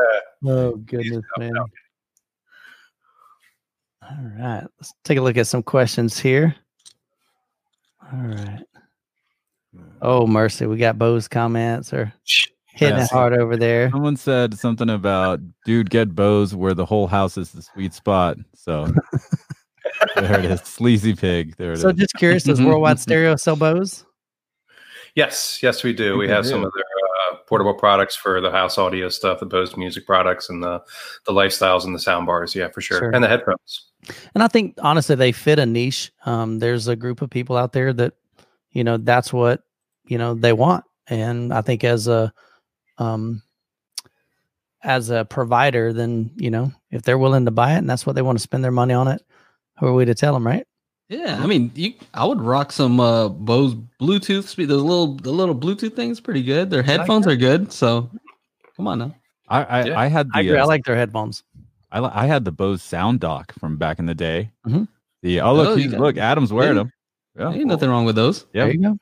Oh 0.46 0.76
goodness, 0.76 1.26
man. 1.38 1.52
All 4.02 4.32
right, 4.40 4.64
let's 4.80 4.94
take 5.04 5.18
a 5.18 5.22
look 5.22 5.38
at 5.38 5.48
some 5.48 5.64
questions 5.64 6.18
here. 6.18 6.56
All 8.12 8.20
right. 8.20 8.64
Oh 10.02 10.26
mercy, 10.26 10.66
we 10.66 10.78
got 10.78 10.98
Bose 10.98 11.28
comments 11.28 11.94
or 11.94 12.14
hitting 12.80 12.98
Yes. 12.98 13.12
it 13.12 13.16
hard 13.16 13.34
over 13.34 13.56
there. 13.58 13.90
Someone 13.92 14.16
said 14.16 14.58
something 14.58 14.90
about 14.90 15.40
dude 15.66 15.90
get 15.90 16.16
Bose 16.16 16.56
where 16.56 16.74
the 16.74 16.86
whole 16.86 17.08
house 17.08 17.38
is 17.38 17.52
the 17.52 17.62
sweet 17.62 17.94
spot. 17.94 18.38
So 18.56 18.88
there 20.16 20.40
it 20.40 20.46
is. 20.46 20.62
Sleazy 20.62 21.16
pig. 21.16 21.56
There 21.58 21.72
it 21.72 21.76
is. 21.76 21.82
So 21.82 21.92
just 21.92 22.14
curious, 22.16 22.44
does 22.44 22.62
Worldwide 22.62 23.00
Stereo 23.00 23.36
sell 23.36 23.56
Bose? 23.56 24.06
Yes, 25.16 25.62
yes, 25.62 25.84
we 25.84 25.92
do. 25.94 26.12
think 26.12 26.20
We 26.20 26.28
they 26.28 26.34
have 26.34 26.46
some 26.46 26.62
do. 26.62 26.68
of 26.68 26.74
their 26.76 26.84
uh, 26.84 27.38
portable 27.48 27.74
products 27.74 28.16
for 28.16 28.40
the 28.40 28.52
house 28.52 28.78
audio 28.78 29.10
stuff, 29.10 29.40
the 29.40 29.46
Bose 29.46 29.76
music 29.76 30.06
products, 30.06 30.50
and 30.50 30.64
the 30.64 30.82
the 31.26 31.32
lifestyles 31.34 31.84
and 31.84 31.94
the 31.96 32.00
sound 32.00 32.26
bars. 32.28 32.56
Yeah, 32.56 32.70
for 32.70 32.82
sure, 32.82 33.00
Sure. 33.00 33.12
and 33.12 33.24
the 33.24 33.28
headphones. 33.28 33.86
And 34.34 34.44
I 34.44 34.48
think 34.48 34.76
honestly, 34.80 35.16
they 35.16 35.32
fit 35.32 35.60
a 35.60 35.66
niche. 35.66 36.12
Um, 36.26 36.60
there's 36.60 36.88
a 36.88 36.96
group 36.96 37.22
of 37.22 37.30
people 37.30 37.58
out 37.58 37.74
there 37.74 37.92
that, 37.94 38.14
you 38.72 38.84
know, 38.84 38.98
that's 38.98 39.34
what 39.34 39.64
you 40.06 40.18
know 40.18 40.36
they 40.36 40.54
want. 40.54 40.86
And 41.08 41.52
I 41.54 41.62
think 41.62 41.84
as 41.84 42.08
a, 42.08 42.32
um, 43.00 43.42
as 44.84 45.10
a 45.10 45.26
provider, 45.26 45.92
then 45.94 46.32
you 46.36 46.50
know 46.52 46.72
if 46.92 47.02
they're 47.02 47.18
willing 47.18 47.46
to 47.46 47.52
buy 47.52 47.74
it 47.74 47.78
and 47.80 47.90
that's 47.90 48.06
what 48.06 48.16
they 48.16 48.22
want 48.22 48.38
to 48.38 48.42
spend 48.42 48.64
their 48.64 48.72
money 48.72 48.94
on 48.94 49.08
it, 49.08 49.22
who 49.80 49.88
are 49.88 49.94
we 49.94 50.06
to 50.06 50.16
tell 50.16 50.34
them, 50.34 50.46
right? 50.46 50.66
yeah, 51.10 51.40
I 51.42 51.48
mean, 51.48 51.72
you, 51.74 51.94
I 52.14 52.24
would 52.26 52.40
rock 52.40 52.72
some 52.72 53.00
uh, 53.00 53.30
Bose 53.30 53.74
Bluetooth. 54.00 54.44
Spe- 54.46 54.68
those 54.68 54.84
little 54.84 55.16
the 55.16 55.32
little 55.32 55.56
Bluetooth 55.56 55.96
things, 55.96 56.20
pretty 56.22 56.44
good. 56.44 56.70
Their 56.70 56.84
headphones 56.84 57.26
are 57.28 57.36
good. 57.36 57.72
So 57.74 58.10
come 58.78 58.88
on 58.88 59.00
now. 59.00 59.16
I 59.48 59.64
I, 59.64 59.84
Yeah. 59.86 60.00
I 60.00 60.08
had 60.08 60.28
the 60.28 60.32
I 60.38 60.42
agree. 60.42 60.58
I 60.58 60.62
uh, 60.62 60.68
like 60.68 60.86
their 60.86 60.96
headphones. 60.96 61.44
I, 61.92 62.00
I 62.24 62.28
had 62.28 62.46
the 62.46 62.52
Bose 62.52 62.84
Sound 62.84 63.20
Dock 63.20 63.52
from 63.60 63.78
back 63.78 63.98
in 63.98 64.06
the 64.06 64.14
day. 64.14 64.52
Mhm. 64.68 64.88
The 65.24 65.42
oh 65.42 65.56
look 65.56 65.68
Oh, 65.70 65.72
you 65.72 65.78
he's- 65.80 65.92
got- 65.92 66.00
look 66.02 66.18
Adam's 66.18 66.54
wearing 66.54 66.78
Yeah. 66.78 66.84
them. 66.84 66.94
Yeah, 67.38 67.52
Ain't 67.54 67.68
nothing 67.68 67.90
wrong 67.90 68.06
with 68.06 68.16
those. 68.16 68.46
Yeah. 68.54 68.66
There 68.66 68.74
you 68.74 68.82
go. 68.82 69.00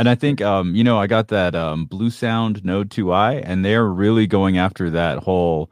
And 0.00 0.08
I 0.08 0.14
think 0.14 0.40
um 0.40 0.74
you 0.74 0.82
know 0.82 0.98
I 0.98 1.06
got 1.06 1.28
that 1.28 1.54
um 1.54 1.86
Bluesound 1.86 2.64
Node 2.64 2.88
2i 2.88 3.42
and 3.44 3.62
they're 3.64 3.86
really 3.86 4.26
going 4.26 4.56
after 4.56 4.88
that 4.90 5.18
whole 5.18 5.70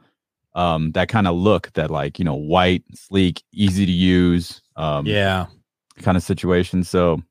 um 0.53 0.91
that 0.91 1.09
kind 1.09 1.27
of 1.27 1.35
look 1.35 1.71
that 1.73 1.89
like 1.89 2.19
you 2.19 2.25
know 2.25 2.35
white 2.35 2.83
sleek 2.93 3.41
easy 3.53 3.85
to 3.87 3.91
use 3.91 4.61
um 4.75 5.07
Yeah. 5.07 5.47
kind 6.03 6.15
of 6.15 6.21
situation. 6.23 6.83
So 6.83 7.23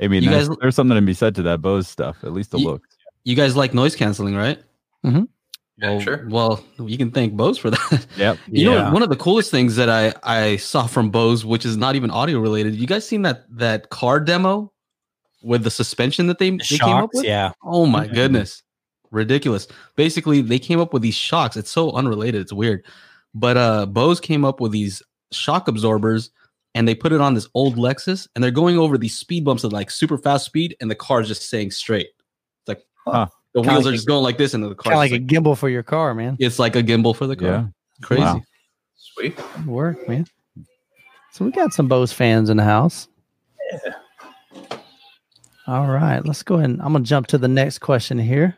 I 0.00 0.08
mean 0.08 0.24
You 0.24 0.30
there's, 0.30 0.48
guys- 0.48 0.58
there's 0.60 0.74
something 0.74 0.96
to 0.96 1.02
be 1.02 1.14
said 1.14 1.36
to 1.36 1.42
that 1.42 1.62
Bose 1.62 1.86
stuff 1.86 2.16
at 2.24 2.32
least 2.32 2.50
the 2.50 2.58
You- 2.58 2.66
look. 2.66 2.82
You 3.24 3.36
guys 3.36 3.54
like 3.56 3.72
noise 3.74 3.94
canceling, 3.96 4.34
right? 4.36 4.58
Mm-hmm. 5.04 5.24
Yeah, 5.78 5.90
Well, 5.90 6.00
sure. 6.00 6.26
well, 6.28 6.64
you 6.78 6.96
can 6.98 7.10
thank 7.12 7.34
Bose 7.34 7.58
for 7.58 7.70
that. 7.76 8.06
Yep. 8.16 8.38
You 8.48 8.70
Yeah. 8.70 8.82
know, 8.88 8.92
one 8.92 9.02
of 9.02 9.10
the 9.10 9.16
coolest 9.16 9.50
things 9.52 9.76
that 9.76 9.88
I 9.90 10.12
I 10.24 10.56
saw 10.56 10.86
from 10.88 11.10
Bose, 11.10 11.44
which 11.44 11.64
is 11.64 11.76
not 11.76 11.94
even 11.96 12.10
audio 12.10 12.40
related. 12.40 12.74
You 12.74 12.86
guys 12.88 13.06
seen 13.06 13.22
that 13.22 13.44
that 13.58 13.90
car 13.90 14.18
demo 14.18 14.72
with 15.46 15.62
the 15.64 15.70
suspension 15.70 16.26
that 16.26 16.38
they, 16.38 16.50
they 16.50 16.58
came 16.78 16.96
up 16.96 17.10
with? 17.14 17.24
Yeah. 17.24 17.52
Oh 17.62 17.86
my 17.86 18.06
Mhm. 18.08 18.14
goodness, 18.14 18.62
ridiculous! 19.10 19.68
Basically, 19.96 20.40
they 20.42 20.58
came 20.58 20.80
up 20.80 20.92
with 20.92 21.02
these 21.02 21.14
shocks. 21.14 21.56
It's 21.56 21.70
so 21.70 21.92
unrelated. 21.92 22.40
It's 22.40 22.52
weird, 22.52 22.84
but 23.34 23.56
uh, 23.56 23.86
Bose 23.86 24.20
came 24.20 24.44
up 24.44 24.60
with 24.60 24.72
these 24.72 25.02
shock 25.32 25.68
absorbers, 25.68 26.30
and 26.74 26.86
they 26.86 26.94
put 26.94 27.12
it 27.12 27.20
on 27.20 27.34
this 27.34 27.48
old 27.54 27.76
Lexus, 27.76 28.28
and 28.34 28.42
they're 28.44 28.50
going 28.50 28.78
over 28.78 28.98
these 28.98 29.16
speed 29.16 29.44
bumps 29.44 29.64
at 29.64 29.72
like 29.72 29.90
super 29.90 30.18
fast 30.18 30.44
speed, 30.46 30.76
and 30.80 30.90
the 30.90 30.94
car's 30.94 31.28
just 31.28 31.42
staying 31.42 31.70
straight. 31.70 32.08
It's 32.60 32.68
like 32.68 32.82
Huh. 33.06 33.26
the 33.54 33.60
Kinda 33.62 33.72
wheels 33.74 33.84
like 33.84 33.90
are 33.92 33.94
a- 33.94 33.96
just 33.96 34.08
going 34.08 34.22
like 34.24 34.38
this, 34.38 34.52
and 34.54 34.62
the 34.64 34.74
car 34.74 34.92
Kind 34.92 35.12
of 35.12 35.12
like 35.12 35.20
a 35.20 35.24
gimbal 35.24 35.56
for 35.56 35.68
your 35.68 35.82
car, 35.82 36.14
man. 36.14 36.36
it's 36.38 36.58
like 36.58 36.76
a 36.76 36.82
gimbal 36.82 37.14
for 37.16 37.26
the 37.26 37.36
car. 37.36 37.48
Yeah. 37.48 37.66
Crazy. 38.02 38.22
Wow. 38.22 38.42
Sweet. 38.96 39.36
Good 39.36 39.66
work, 39.66 40.08
man. 40.08 40.26
So 41.32 41.44
we 41.44 41.50
got 41.50 41.72
some 41.72 41.86
Bose 41.88 42.12
fans 42.12 42.50
in 42.50 42.56
the 42.56 42.64
house. 42.64 43.08
All 45.66 45.88
right, 45.88 46.24
let's 46.24 46.44
go 46.44 46.56
ahead. 46.56 46.70
And, 46.70 46.80
I'm 46.80 46.92
gonna 46.92 47.04
jump 47.04 47.26
to 47.28 47.38
the 47.38 47.48
next 47.48 47.80
question 47.80 48.18
here. 48.18 48.56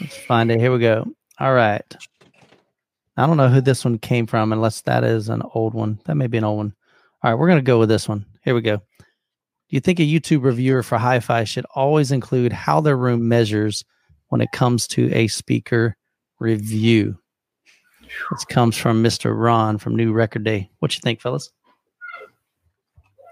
Let's 0.00 0.16
find 0.16 0.50
it. 0.50 0.58
Here 0.58 0.72
we 0.72 0.78
go. 0.78 1.06
All 1.38 1.52
right. 1.52 1.84
I 3.16 3.26
don't 3.26 3.36
know 3.36 3.48
who 3.48 3.60
this 3.60 3.84
one 3.84 3.98
came 3.98 4.26
from, 4.26 4.52
unless 4.52 4.80
that 4.82 5.04
is 5.04 5.28
an 5.28 5.42
old 5.54 5.74
one. 5.74 6.00
That 6.06 6.14
may 6.14 6.26
be 6.26 6.38
an 6.38 6.44
old 6.44 6.56
one. 6.56 6.74
All 7.22 7.30
right, 7.30 7.38
we're 7.38 7.48
gonna 7.48 7.62
go 7.62 7.78
with 7.78 7.90
this 7.90 8.08
one. 8.08 8.24
Here 8.42 8.54
we 8.54 8.62
go. 8.62 8.76
Do 8.78 9.76
you 9.76 9.80
think 9.80 10.00
a 10.00 10.02
YouTube 10.02 10.44
reviewer 10.44 10.82
for 10.82 10.96
hi-fi 10.96 11.44
should 11.44 11.66
always 11.74 12.10
include 12.10 12.54
how 12.54 12.80
their 12.80 12.96
room 12.96 13.28
measures 13.28 13.84
when 14.28 14.40
it 14.40 14.52
comes 14.52 14.86
to 14.88 15.12
a 15.12 15.28
speaker 15.28 15.94
review? 16.38 17.18
This 18.30 18.46
comes 18.46 18.78
from 18.78 19.04
Mr. 19.04 19.38
Ron 19.38 19.76
from 19.76 19.94
New 19.94 20.12
Record 20.12 20.44
Day. 20.44 20.70
What 20.78 20.94
you 20.96 21.02
think, 21.02 21.20
fellas? 21.20 21.50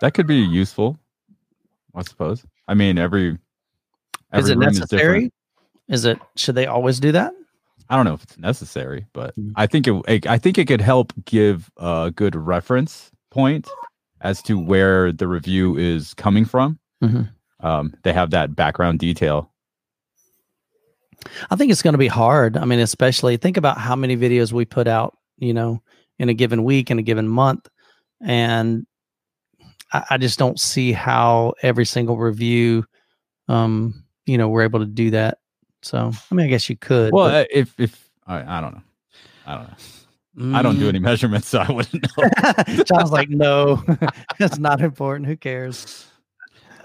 That 0.03 0.13
could 0.13 0.27
be 0.27 0.37
useful, 0.37 0.99
I 1.95 2.03
suppose. 2.03 2.45
I 2.69 2.75
mean, 2.75 2.99
every, 2.99 3.39
Is 4.33 4.49
it 4.49 4.57
room 4.59 4.69
is 4.69 4.79
necessary? 4.81 5.15
different. 5.15 5.33
Is 5.89 6.05
it 6.05 6.19
should 6.37 6.55
they 6.57 6.67
always 6.67 6.99
do 7.01 7.13
that? 7.13 7.33
I 7.89 7.95
don't 7.97 8.05
know 8.05 8.15
if 8.15 8.23
it's 8.25 8.37
necessary, 8.39 9.07
but 9.13 9.37
Mm. 9.37 9.53
I 9.55 9.67
think 9.67 9.87
it. 9.87 10.27
I 10.27 10.39
think 10.39 10.59
it 10.59 10.67
could 10.67 10.81
help 10.81 11.13
give 11.25 11.71
a 11.77 12.13
good 12.15 12.35
reference 12.35 13.13
point 13.31 13.69
as 14.23 14.43
to 14.43 14.59
where 14.59 15.13
the 15.13 15.29
review 15.29 15.77
is 15.77 16.13
coming 16.15 16.45
from. 16.45 16.79
Mhm. 17.05 17.31
Um, 17.61 17.95
they 18.03 18.13
have 18.13 18.31
that 18.31 18.57
background 18.57 18.99
detail. 18.99 19.53
I 21.51 21.57
think 21.57 21.71
it's 21.71 21.83
going 21.83 21.95
to 21.95 21.99
be 21.99 22.09
hard. 22.09 22.57
I 22.57 22.65
mean, 22.65 22.79
especially 22.81 23.37
think 23.37 23.57
about 23.57 23.79
how 23.79 23.97
many 23.97 24.17
videos 24.17 24.53
we 24.53 24.65
put 24.65 24.87
out, 24.89 25.17
you 25.39 25.55
know, 25.55 25.83
in 26.19 26.29
a 26.29 26.35
given 26.35 26.65
week, 26.65 26.91
in 26.91 26.99
a 26.99 27.03
given 27.03 27.29
month. 27.29 27.69
And 28.21 28.87
I, 29.93 30.05
I 30.11 30.17
just 30.19 30.39
don't 30.39 30.59
see 30.61 30.93
how 30.93 31.55
every 31.63 31.85
single 31.85 32.17
review, 32.19 32.85
um, 33.49 34.05
you 34.27 34.39
know, 34.39 34.49
we're 34.49 34.63
able 34.63 34.81
to 34.81 34.87
do 34.87 35.11
that. 35.11 35.39
So, 35.83 36.11
I 36.31 36.35
mean, 36.35 36.47
I 36.47 36.49
guess 36.49 36.69
you 36.69 36.77
could. 36.77 37.13
Well, 37.13 37.29
but- 37.29 37.35
uh, 37.35 37.47
if 37.51 37.79
if 37.79 38.09
I, 38.27 38.59
I 38.59 38.61
don't 38.61 38.75
know, 38.75 38.83
I 39.47 39.55
don't 39.55 39.69
know. 39.69 39.77
I 40.59 40.61
don't 40.61 40.77
Mm. 40.77 40.81
do 40.81 40.89
any 40.91 40.99
measurements, 41.11 41.49
so 41.49 41.61
I 41.61 41.73
wouldn't 41.73 42.07
know. 42.19 42.85
John's 42.85 43.11
like, 43.11 43.31
no, 43.31 43.83
it's 44.39 44.59
not 44.59 44.81
important. 44.83 45.29
Who 45.29 45.37
cares? 45.37 46.07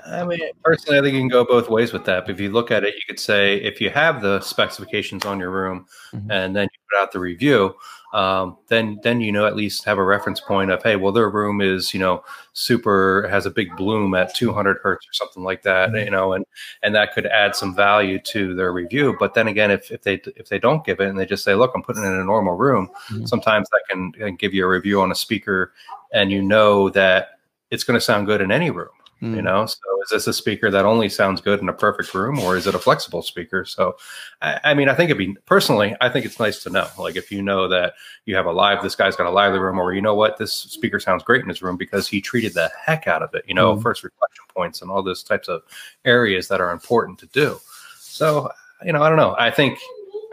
I 0.08 0.24
mean, 0.24 0.40
personally, 0.64 1.00
I 1.00 1.02
think 1.02 1.14
you 1.16 1.20
can 1.22 1.28
go 1.28 1.44
both 1.46 1.70
ways 1.70 1.92
with 1.94 2.06
that. 2.06 2.26
But 2.26 2.32
If 2.36 2.40
you 2.40 2.50
look 2.50 2.72
at 2.72 2.84
it, 2.84 2.96
you 2.96 3.02
could 3.08 3.20
say 3.20 3.58
if 3.58 3.82
you 3.82 3.90
have 3.90 4.22
the 4.22 4.40
specifications 4.42 5.26
on 5.26 5.38
your 5.40 5.52
room 5.52 5.86
Mhm. 6.14 6.28
and 6.32 6.56
then 6.56 6.64
you 6.64 6.80
put 6.92 7.02
out 7.04 7.12
the 7.12 7.20
review, 7.20 7.76
um, 8.14 8.58
then 8.68 9.00
then 9.04 9.22
you 9.22 9.32
know 9.32 9.46
at 9.46 9.56
least 9.56 9.86
have 9.86 9.98
a 9.98 10.04
reference 10.04 10.40
point 10.42 10.72
of 10.72 10.84
hey, 10.84 10.96
well, 10.98 11.12
their 11.12 11.30
room 11.30 11.62
is 11.62 11.94
you 11.94 12.00
know 12.00 12.24
super 12.54 13.28
has 13.30 13.46
a 13.46 13.52
big 13.52 13.76
bloom 13.78 14.14
at 14.16 14.36
200 14.36 14.78
hertz 14.84 15.08
or 15.08 15.14
something 15.14 15.44
like 15.44 15.62
that, 15.64 15.90
Mhm. 15.92 16.06
you 16.06 16.12
know, 16.12 16.34
and 16.34 16.46
and 16.84 16.94
that 16.96 17.14
could 17.14 17.26
add 17.28 17.56
some 17.56 17.76
value 17.76 18.20
to 18.20 18.54
their 18.56 18.72
review. 18.74 19.16
But 19.20 19.34
then 19.34 19.48
again, 19.48 19.72
if 19.72 19.92
if 19.92 20.02
they 20.04 20.16
if 20.36 20.50
they 20.50 20.60
don't 20.60 20.84
give 20.86 21.00
it 21.00 21.08
and 21.10 21.18
they 21.20 21.26
just 21.26 21.44
say, 21.44 21.56
look, 21.56 21.72
I'm 21.76 21.84
putting 21.84 22.04
it 22.04 22.08
in 22.08 22.20
a 22.20 22.24
normal 22.26 22.56
room, 22.58 22.90
Mhm. 23.12 23.28
sometimes 23.28 23.70
that 23.72 23.82
can, 23.90 24.12
can 24.14 24.36
give 24.36 24.54
you 24.54 24.66
a 24.66 24.70
review 24.70 25.02
on 25.02 25.12
a 25.12 25.16
speaker, 25.16 25.74
and 26.14 26.32
you 26.32 26.42
know 26.42 26.90
that 26.90 27.40
it's 27.70 27.84
going 27.86 27.98
to 27.98 28.02
sound 28.02 28.28
good 28.28 28.42
in 28.42 28.52
any 28.52 28.70
room 28.72 28.90
You 29.22 29.28
Mm. 29.28 29.44
know, 29.44 29.66
so 29.68 30.02
is 30.04 30.10
this 30.10 30.26
a 30.26 30.34
speaker 30.34 30.72
that 30.72 30.84
only 30.84 31.08
sounds 31.08 31.42
good 31.42 31.60
in 31.62 31.70
a 31.70 31.74
perfect 31.74 32.16
room, 32.16 32.40
or 32.40 32.58
is 32.58 32.66
it 32.66 32.74
a 32.74 32.80
flexible 32.80 33.22
speaker? 33.22 33.66
So, 33.66 33.96
I, 34.42 34.60
I 34.64 34.74
mean, 34.74 34.90
I 34.90 34.96
think 34.96 35.12
it'd 35.12 35.20
be 35.20 35.36
personally, 35.46 35.96
I 36.02 36.10
think 36.10 36.26
it's 36.26 36.40
nice 36.40 36.64
to 36.64 36.72
know. 36.72 36.88
Like, 36.98 37.16
if 37.16 37.32
you 37.32 37.44
know 37.44 37.68
that 37.68 37.94
you 38.26 38.36
have 38.36 38.48
a 38.48 38.52
live, 38.52 38.82
this 38.82 38.96
guy's 38.96 39.16
got 39.16 39.28
a 39.28 39.30
lively 39.30 39.60
room, 39.60 39.78
or 39.78 39.94
you 39.94 40.02
know 40.02 40.16
what, 40.16 40.38
this 40.38 40.52
speaker 40.54 41.00
sounds 41.00 41.22
great 41.22 41.44
in 41.44 41.50
his 41.50 41.62
room 41.62 41.78
because 41.78 42.08
he 42.08 42.20
treated 42.20 42.56
the 42.56 42.72
heck 42.84 43.08
out 43.08 43.22
of 43.22 43.32
it. 43.36 43.46
You 43.48 43.54
know, 43.54 43.76
Mhm. 43.76 43.84
first 43.84 44.04
reflection 44.04 44.44
points 44.56 44.82
and 44.82 44.90
all 44.90 45.04
those 45.04 45.22
types 45.22 45.48
of 45.48 45.62
areas 46.04 46.48
that 46.48 46.60
are 46.60 46.72
important 46.72 47.20
to 47.20 47.28
do. 47.28 47.60
So, 48.00 48.50
you 48.84 48.92
know, 48.92 49.04
I 49.04 49.10
don't 49.10 49.20
know. 49.20 49.36
I 49.38 49.52
think, 49.52 49.78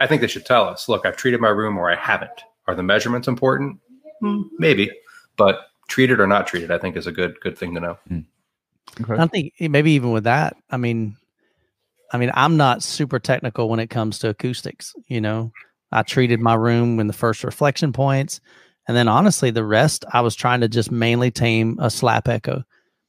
I 0.01 0.07
think 0.07 0.21
they 0.21 0.27
should 0.27 0.47
tell 0.47 0.63
us. 0.63 0.89
Look, 0.89 1.05
I've 1.05 1.15
treated 1.15 1.39
my 1.41 1.49
room, 1.49 1.77
or 1.77 1.91
I 1.91 1.95
haven't. 1.95 2.41
Are 2.65 2.73
the 2.73 2.81
measurements 2.81 3.27
important? 3.27 3.79
Hmm, 4.19 4.41
maybe, 4.57 4.89
but 5.37 5.67
treated 5.87 6.19
or 6.19 6.25
not 6.25 6.47
treated, 6.47 6.71
I 6.71 6.79
think 6.79 6.97
is 6.97 7.05
a 7.05 7.11
good 7.11 7.39
good 7.41 7.55
thing 7.55 7.75
to 7.75 7.79
know. 7.79 7.97
I 9.19 9.27
think 9.27 9.53
maybe 9.59 9.91
even 9.91 10.11
with 10.11 10.25
that, 10.25 10.55
I 10.69 10.77
mean, 10.77 11.15
I 12.11 12.17
mean, 12.17 12.31
I'm 12.33 12.57
not 12.57 12.83
super 12.83 13.19
technical 13.19 13.69
when 13.69 13.79
it 13.79 13.89
comes 13.89 14.19
to 14.19 14.29
acoustics. 14.29 14.93
You 15.07 15.21
know, 15.21 15.51
I 15.91 16.03
treated 16.03 16.39
my 16.39 16.55
room 16.55 16.97
when 16.97 17.07
the 17.07 17.13
first 17.13 17.43
reflection 17.43 17.93
points, 17.93 18.41
and 18.87 18.97
then 18.97 19.07
honestly, 19.07 19.51
the 19.51 19.65
rest 19.65 20.05
I 20.11 20.21
was 20.21 20.35
trying 20.35 20.61
to 20.61 20.67
just 20.67 20.91
mainly 20.91 21.31
tame 21.31 21.77
a 21.79 21.89
slap 21.89 22.27
echo. 22.27 22.63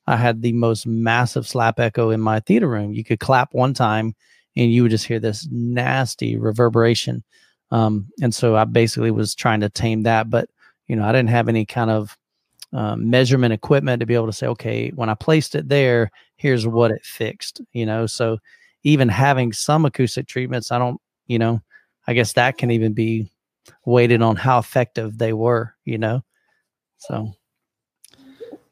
I 0.06 0.16
had 0.16 0.42
the 0.42 0.52
most 0.52 0.86
massive 0.86 1.46
slap 1.46 1.78
echo 1.78 2.10
in 2.10 2.20
my 2.20 2.40
theater 2.40 2.68
room. 2.68 2.92
You 2.92 3.04
could 3.04 3.20
clap 3.20 3.54
one 3.54 3.74
time, 3.74 4.14
and 4.56 4.72
you 4.72 4.82
would 4.82 4.90
just 4.90 5.06
hear 5.06 5.20
this 5.20 5.48
nasty 5.50 6.36
reverberation. 6.36 7.22
Um, 7.70 8.08
and 8.20 8.34
so 8.34 8.56
I 8.56 8.64
basically 8.64 9.10
was 9.10 9.34
trying 9.34 9.60
to 9.60 9.68
tame 9.68 10.02
that, 10.02 10.28
but 10.28 10.50
you 10.88 10.96
know, 10.96 11.04
I 11.04 11.12
didn't 11.12 11.30
have 11.30 11.48
any 11.48 11.64
kind 11.64 11.90
of 11.90 12.18
um, 12.72 13.10
measurement 13.10 13.52
equipment 13.52 14.00
to 14.00 14.06
be 14.06 14.14
able 14.14 14.26
to 14.26 14.32
say, 14.32 14.46
okay, 14.46 14.90
when 14.90 15.08
I 15.08 15.14
placed 15.14 15.54
it 15.54 15.68
there, 15.68 16.10
here's 16.36 16.66
what 16.66 16.90
it 16.90 17.04
fixed, 17.04 17.60
you 17.72 17.84
know. 17.86 18.06
So 18.06 18.38
even 18.82 19.08
having 19.08 19.52
some 19.52 19.84
acoustic 19.84 20.26
treatments, 20.26 20.70
I 20.70 20.78
don't, 20.78 21.00
you 21.26 21.38
know, 21.38 21.60
I 22.06 22.14
guess 22.14 22.32
that 22.34 22.58
can 22.58 22.70
even 22.70 22.92
be 22.92 23.30
weighted 23.84 24.22
on 24.22 24.36
how 24.36 24.58
effective 24.58 25.18
they 25.18 25.32
were, 25.32 25.74
you 25.84 25.98
know. 25.98 26.22
So 26.98 27.32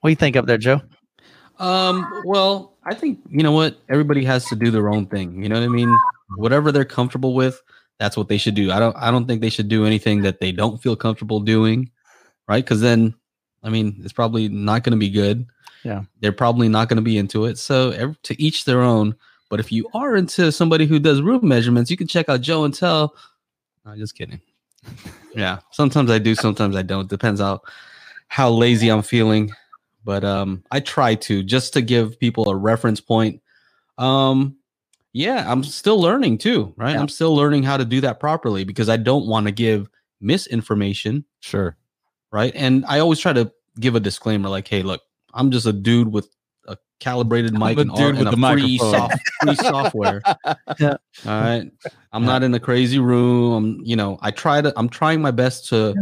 what 0.00 0.08
do 0.08 0.10
you 0.10 0.16
think 0.16 0.36
up 0.36 0.46
there, 0.46 0.58
Joe? 0.58 0.80
Um, 1.58 2.22
well, 2.24 2.76
I 2.84 2.94
think 2.94 3.18
you 3.28 3.42
know 3.42 3.52
what 3.52 3.78
everybody 3.88 4.24
has 4.24 4.44
to 4.46 4.56
do 4.56 4.70
their 4.70 4.88
own 4.88 5.06
thing. 5.06 5.42
You 5.42 5.48
know 5.48 5.56
what 5.56 5.64
I 5.64 5.68
mean? 5.68 5.94
Whatever 6.36 6.70
they're 6.70 6.84
comfortable 6.84 7.34
with, 7.34 7.60
that's 7.98 8.16
what 8.16 8.28
they 8.28 8.38
should 8.38 8.54
do. 8.54 8.70
I 8.70 8.78
don't 8.78 8.96
I 8.96 9.10
don't 9.10 9.26
think 9.26 9.40
they 9.40 9.50
should 9.50 9.68
do 9.68 9.84
anything 9.84 10.22
that 10.22 10.40
they 10.40 10.52
don't 10.52 10.80
feel 10.80 10.94
comfortable 10.94 11.40
doing, 11.40 11.90
right? 12.46 12.64
Because 12.64 12.80
then, 12.80 13.14
I 13.62 13.70
mean, 13.70 14.00
it's 14.04 14.12
probably 14.12 14.48
not 14.48 14.82
going 14.84 14.92
to 14.92 14.98
be 14.98 15.10
good. 15.10 15.46
Yeah. 15.84 16.02
they're 16.20 16.32
probably 16.32 16.68
not 16.68 16.88
going 16.88 16.96
to 16.96 17.02
be 17.02 17.18
into 17.18 17.44
it. 17.44 17.56
So 17.58 17.90
ev 17.90 18.20
to 18.24 18.40
each 18.42 18.64
their 18.64 18.82
own. 18.82 19.14
But 19.48 19.60
if 19.60 19.70
you 19.72 19.88
are 19.94 20.16
into 20.16 20.50
somebody 20.52 20.86
who 20.86 20.98
does 20.98 21.22
room 21.22 21.46
measurements, 21.48 21.90
you 21.90 21.96
can 21.96 22.06
check 22.08 22.28
out 22.28 22.40
Joe 22.42 22.64
and 22.64 22.74
Tell. 22.74 23.14
I'm 23.86 23.98
just 23.98 24.14
kidding. 24.16 24.40
Yeah, 25.34 25.58
sometimes 25.70 26.10
I 26.10 26.18
do, 26.18 26.34
sometimes 26.34 26.74
I 26.74 26.82
don't. 26.82 27.08
Depends 27.08 27.40
how 27.40 27.60
how 28.28 28.50
lazy 28.50 28.88
I'm 28.88 29.02
feeling 29.02 29.52
but 30.04 30.24
um 30.24 30.62
i 30.70 30.80
try 30.80 31.14
to 31.14 31.42
just 31.42 31.72
to 31.74 31.82
give 31.82 32.18
people 32.18 32.48
a 32.48 32.56
reference 32.56 33.00
point 33.00 33.40
um 33.98 34.56
yeah 35.12 35.44
i'm 35.50 35.62
still 35.64 36.00
learning 36.00 36.38
too 36.38 36.72
right 36.76 36.94
Yeah. 36.94 37.00
i'm 37.00 37.08
still 37.08 37.34
learning 37.34 37.64
how 37.64 37.76
to 37.76 37.84
do 37.84 38.00
that 38.02 38.20
properly 38.20 38.64
because 38.64 38.88
i 38.88 38.96
don't 38.96 39.26
want 39.26 39.46
to 39.46 39.52
give 39.52 39.88
misinformation 40.20 41.24
Sure. 41.40 41.76
Right? 42.30 42.52
And 42.54 42.84
i 42.86 42.98
always 42.98 43.18
try 43.18 43.32
to 43.32 43.50
give 43.80 43.94
a 43.94 44.00
disclaimer 44.00 44.48
like 44.48 44.66
hey 44.66 44.82
look 44.82 45.02
i'm 45.34 45.50
just 45.50 45.66
a 45.66 45.72
dude 45.72 46.08
with 46.12 46.28
a 46.66 46.76
calibrated 47.00 47.52
I'm 47.54 47.60
mic 47.60 47.78
a 47.78 47.82
and, 47.82 47.90
all, 47.90 47.96
dude 47.96 48.08
and 48.16 48.18
with 48.18 48.28
a 48.28 48.36
the 48.36 48.54
free, 48.54 48.78
soft, 48.78 49.16
free 49.40 49.54
software 49.54 50.22
Yeah. 50.78 50.96
all 51.26 51.40
right? 51.40 51.70
I'm 52.12 52.24
not 52.24 52.42
in 52.42 52.52
a 52.54 52.60
crazy 52.60 52.98
room. 52.98 53.52
I'm 53.52 53.80
you 53.84 53.94
know 53.96 54.18
i 54.22 54.30
try 54.30 54.60
to 54.60 54.72
i'm 54.76 54.88
trying 54.88 55.20
my 55.22 55.30
best 55.30 55.68
to 55.68 55.94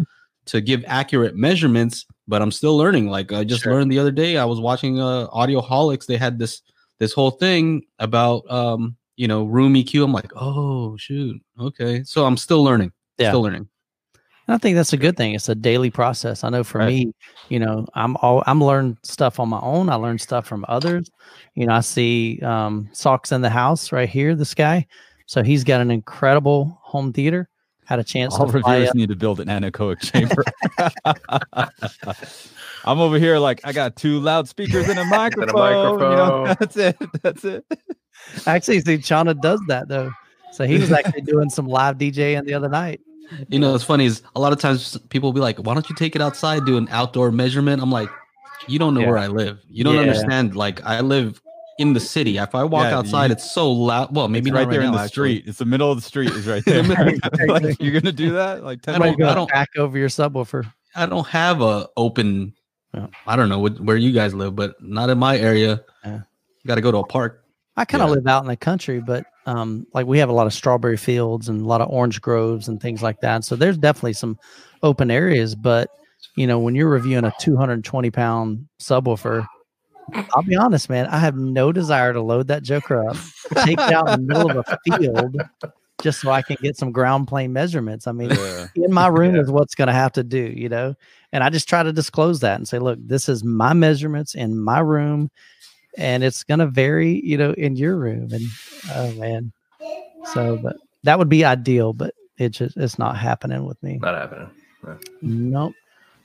to 0.46 0.60
give 0.60 0.84
accurate 0.86 1.34
measurements 1.36 2.06
but 2.28 2.40
i'm 2.42 2.50
still 2.52 2.76
learning. 2.76 3.08
Like 3.08 3.32
i 3.32 3.44
just 3.44 3.62
Sure. 3.62 3.74
learned 3.74 3.90
the 3.92 3.98
other 3.98 4.10
day 4.12 4.36
i 4.38 4.44
was 4.44 4.60
watching 4.60 5.00
uh 5.00 5.26
audioholics. 5.28 6.06
They 6.06 6.16
had 6.16 6.38
this 6.38 6.62
this 6.98 7.12
whole 7.12 7.32
thing 7.32 7.82
about 7.98 8.50
um 8.50 8.96
you 9.16 9.28
know 9.28 9.44
room 9.44 9.74
eq 9.74 10.02
i'm 10.02 10.12
like 10.12 10.32
oh 10.36 10.96
shoot. 10.96 11.40
Okay. 11.60 12.02
So 12.04 12.24
i'm 12.24 12.36
still 12.38 12.62
learning 12.64 12.92
Yeah. 13.18 13.30
still 13.30 13.42
learning 13.42 13.68
And 14.46 14.54
I 14.54 14.58
think 14.58 14.76
that's 14.76 14.92
a 14.92 14.96
good 14.96 15.16
thing. 15.16 15.34
It's 15.34 15.48
a 15.48 15.54
daily 15.54 15.90
process. 15.90 16.44
I 16.44 16.50
know 16.50 16.62
for 16.62 16.78
Right. 16.78 16.88
me, 16.88 17.12
you 17.48 17.58
know, 17.58 17.86
I'm 17.94 18.16
all 18.18 18.42
I'm 18.46 18.62
learning 18.62 18.98
stuff 19.02 19.40
on 19.40 19.48
my 19.48 19.60
own. 19.60 19.88
I 19.88 19.96
learn 19.96 20.18
stuff 20.18 20.46
from 20.46 20.64
others. 20.68 21.10
You 21.54 21.66
know, 21.66 21.74
I 21.74 21.80
see 21.80 22.40
um 22.42 22.88
Socks 22.92 23.32
in 23.32 23.40
the 23.40 23.50
house 23.50 23.92
right 23.92 24.08
here, 24.08 24.34
this 24.34 24.54
guy. 24.54 24.86
So 25.26 25.42
he's 25.42 25.64
got 25.64 25.80
an 25.80 25.90
incredible 25.90 26.78
home 26.82 27.12
theater. 27.12 27.48
Had 27.84 27.98
a 28.00 28.04
chance 28.04 28.34
All 28.34 28.46
to 28.46 28.52
reviewers 28.52 28.94
need 28.94 29.08
to 29.10 29.16
build 29.16 29.40
an 29.40 29.48
anechoic 29.48 30.00
chamber. 30.12 30.44
I'm 32.84 32.98
over 33.00 33.18
here 33.18 33.38
like 33.38 33.60
I 33.64 33.72
got 33.72 33.96
two 33.96 34.20
loudspeakers 34.20 34.88
and 34.88 34.98
a 34.98 35.04
microphone. 35.10 35.56
You 36.10 36.16
know, 36.16 36.46
microphone. 36.46 36.56
that's 36.60 36.76
it. 36.76 36.96
That's 37.22 37.44
it. 37.44 37.64
Actually, 38.46 38.80
see, 38.80 38.98
Chana 38.98 39.40
does 39.40 39.60
that 39.68 39.88
though. 39.88 40.10
So 40.52 40.66
he 40.66 40.78
was 40.78 40.90
actually 40.92 41.22
doing 41.22 41.50
some 41.50 41.66
live 41.66 41.98
DJing 41.98 42.44
the 42.44 42.54
other 42.54 42.68
night. 42.68 43.00
You 43.48 43.58
know 43.58 43.74
it's 43.74 43.84
funny 43.84 44.04
is 44.06 44.22
a 44.34 44.40
lot 44.40 44.52
of 44.52 44.58
times 44.60 44.96
people 45.08 45.28
will 45.28 45.32
be 45.34 45.40
like 45.40 45.58
why 45.58 45.74
don't 45.74 45.88
you 45.88 45.96
take 45.96 46.14
it 46.16 46.22
outside 46.22 46.64
do 46.64 46.76
an 46.76 46.88
outdoor 46.90 47.30
measurement 47.32 47.82
i'm 47.82 47.90
like 47.90 48.08
you 48.68 48.78
don't 48.78 48.94
know 48.94 49.00
Yeah. 49.00 49.06
where 49.08 49.18
i 49.18 49.26
live 49.26 49.58
you 49.68 49.84
don't 49.84 49.94
Yeah. 49.94 50.02
understand 50.02 50.54
like 50.54 50.84
i 50.84 51.00
live 51.00 51.40
in 51.78 51.92
the 51.92 52.00
city 52.00 52.38
if 52.38 52.54
i 52.54 52.64
walk 52.64 52.84
Yeah, 52.84 52.98
outside 52.98 53.26
you- 53.26 53.32
it's 53.32 53.50
so 53.52 53.70
loud 53.70 54.14
well 54.14 54.28
maybe 54.28 54.50
It's 54.50 54.54
not 54.54 54.58
right 54.66 54.70
there 54.70 54.80
in 54.82 54.92
the 54.92 54.98
actually. 54.98 55.08
street. 55.40 55.44
It's 55.48 55.58
the 55.58 55.64
middle 55.66 55.90
of 55.90 55.98
the 55.98 56.02
street. 56.02 56.30
Is 56.30 56.46
right 56.46 56.64
there. 56.66 56.82
like, 57.48 57.80
you're 57.82 57.92
gonna 58.00 58.12
do 58.12 58.32
that? 58.32 58.64
Like 58.64 58.78
I 58.88 58.92
ten 58.92 59.00
don't- 59.00 59.08
Somebody 59.10 59.16
go 59.22 59.28
I 59.28 59.34
don't- 59.34 59.50
back 59.50 59.68
over 59.76 59.98
your 59.98 60.08
subwoofer. 60.08 60.64
I 60.94 61.04
don't 61.06 61.26
have 61.26 61.60
a 61.60 61.86
open. 61.98 62.54
Yeah. 62.94 63.08
I 63.26 63.36
don't 63.36 63.50
know 63.50 63.58
what, 63.58 63.78
where 63.80 63.98
you 63.98 64.12
guys 64.12 64.32
live, 64.32 64.56
but 64.56 64.74
not 64.80 65.10
in 65.10 65.18
my 65.18 65.36
area. 65.36 65.82
Yeah. 66.02 66.20
You 66.62 66.68
got 66.68 66.76
to 66.76 66.80
go 66.80 66.90
to 66.90 66.98
a 66.98 67.06
park. 67.06 67.44
I 67.76 67.84
kind 67.84 68.02
of 68.02 68.08
Yeah. 68.08 68.14
live 68.16 68.26
out 68.26 68.42
in 68.42 68.48
the 68.48 68.56
country, 68.56 69.00
but 69.00 69.24
um, 69.46 69.86
like 69.94 70.06
we 70.06 70.18
have 70.18 70.28
a 70.28 70.32
lot 70.32 70.46
of 70.46 70.52
strawberry 70.54 70.96
fields 70.96 71.48
and 71.48 71.62
a 71.62 71.64
lot 71.66 71.80
of 71.80 71.88
orange 71.90 72.20
groves 72.20 72.68
and 72.68 72.80
things 72.80 73.02
like 73.02 73.20
that. 73.20 73.44
So 73.44 73.54
there's 73.56 73.78
definitely 73.78 74.14
some 74.14 74.38
open 74.82 75.10
areas. 75.10 75.54
But 75.54 75.88
you 76.36 76.46
know, 76.46 76.58
when 76.58 76.74
you're 76.74 76.88
reviewing 76.88 77.24
a 77.24 77.32
220 77.38 78.10
pound 78.10 78.66
subwoofer, 78.80 79.44
I'll 80.34 80.42
be 80.42 80.56
honest, 80.56 80.88
man, 80.90 81.06
I 81.06 81.18
have 81.18 81.36
no 81.36 81.72
desire 81.72 82.12
to 82.12 82.20
load 82.20 82.48
that 82.48 82.62
joker 82.62 83.08
up, 83.08 83.16
take 83.64 83.78
it 83.78 83.92
out 83.94 84.08
in 84.08 84.14
the 84.14 84.20
middle 84.34 84.46
of 84.46 84.56
a 84.56 84.64
field, 84.98 85.36
just 86.02 86.20
so 86.20 86.30
I 86.30 86.42
can 86.42 86.56
get 86.60 86.76
some 86.76 86.92
ground 86.92 87.28
plane 87.28 87.52
measurements. 87.52 88.06
I 88.06 88.12
mean, 88.12 88.30
Yeah. 88.30 88.66
in 88.74 88.92
my 88.92 89.06
room 89.08 89.34
Yeah. 89.36 89.42
is 89.42 89.50
what's 89.50 89.74
going 89.74 89.86
to 89.88 89.94
have 89.94 90.12
to 90.12 90.24
do, 90.24 90.38
you 90.38 90.68
know. 90.68 90.94
And 91.32 91.42
I 91.42 91.50
just 91.50 91.68
try 91.68 91.82
to 91.82 91.92
disclose 91.92 92.40
that 92.40 92.56
and 92.56 92.66
say, 92.68 92.78
look, 92.78 92.98
this 93.02 93.28
is 93.28 93.44
my 93.44 93.72
measurements 93.72 94.34
in 94.34 94.58
my 94.58 94.80
room, 94.80 95.30
and 95.96 96.22
it's 96.22 96.44
going 96.44 96.60
to 96.60 96.66
vary, 96.66 97.20
you 97.24 97.36
know, 97.36 97.52
in 97.52 97.76
your 97.76 97.96
room. 97.96 98.28
And 98.32 98.42
oh 98.94 99.12
man, 99.12 99.52
so 100.32 100.56
but 100.56 100.76
that 101.04 101.18
would 101.18 101.28
be 101.28 101.44
ideal, 101.44 101.92
but 101.92 102.14
it 102.38 102.50
just 102.50 102.76
it's 102.76 102.98
not 102.98 103.16
happening 103.16 103.64
with 103.64 103.82
me. 103.82 103.98
Not 103.98 104.14
happening. 104.14 104.50
Nope, 105.22 105.74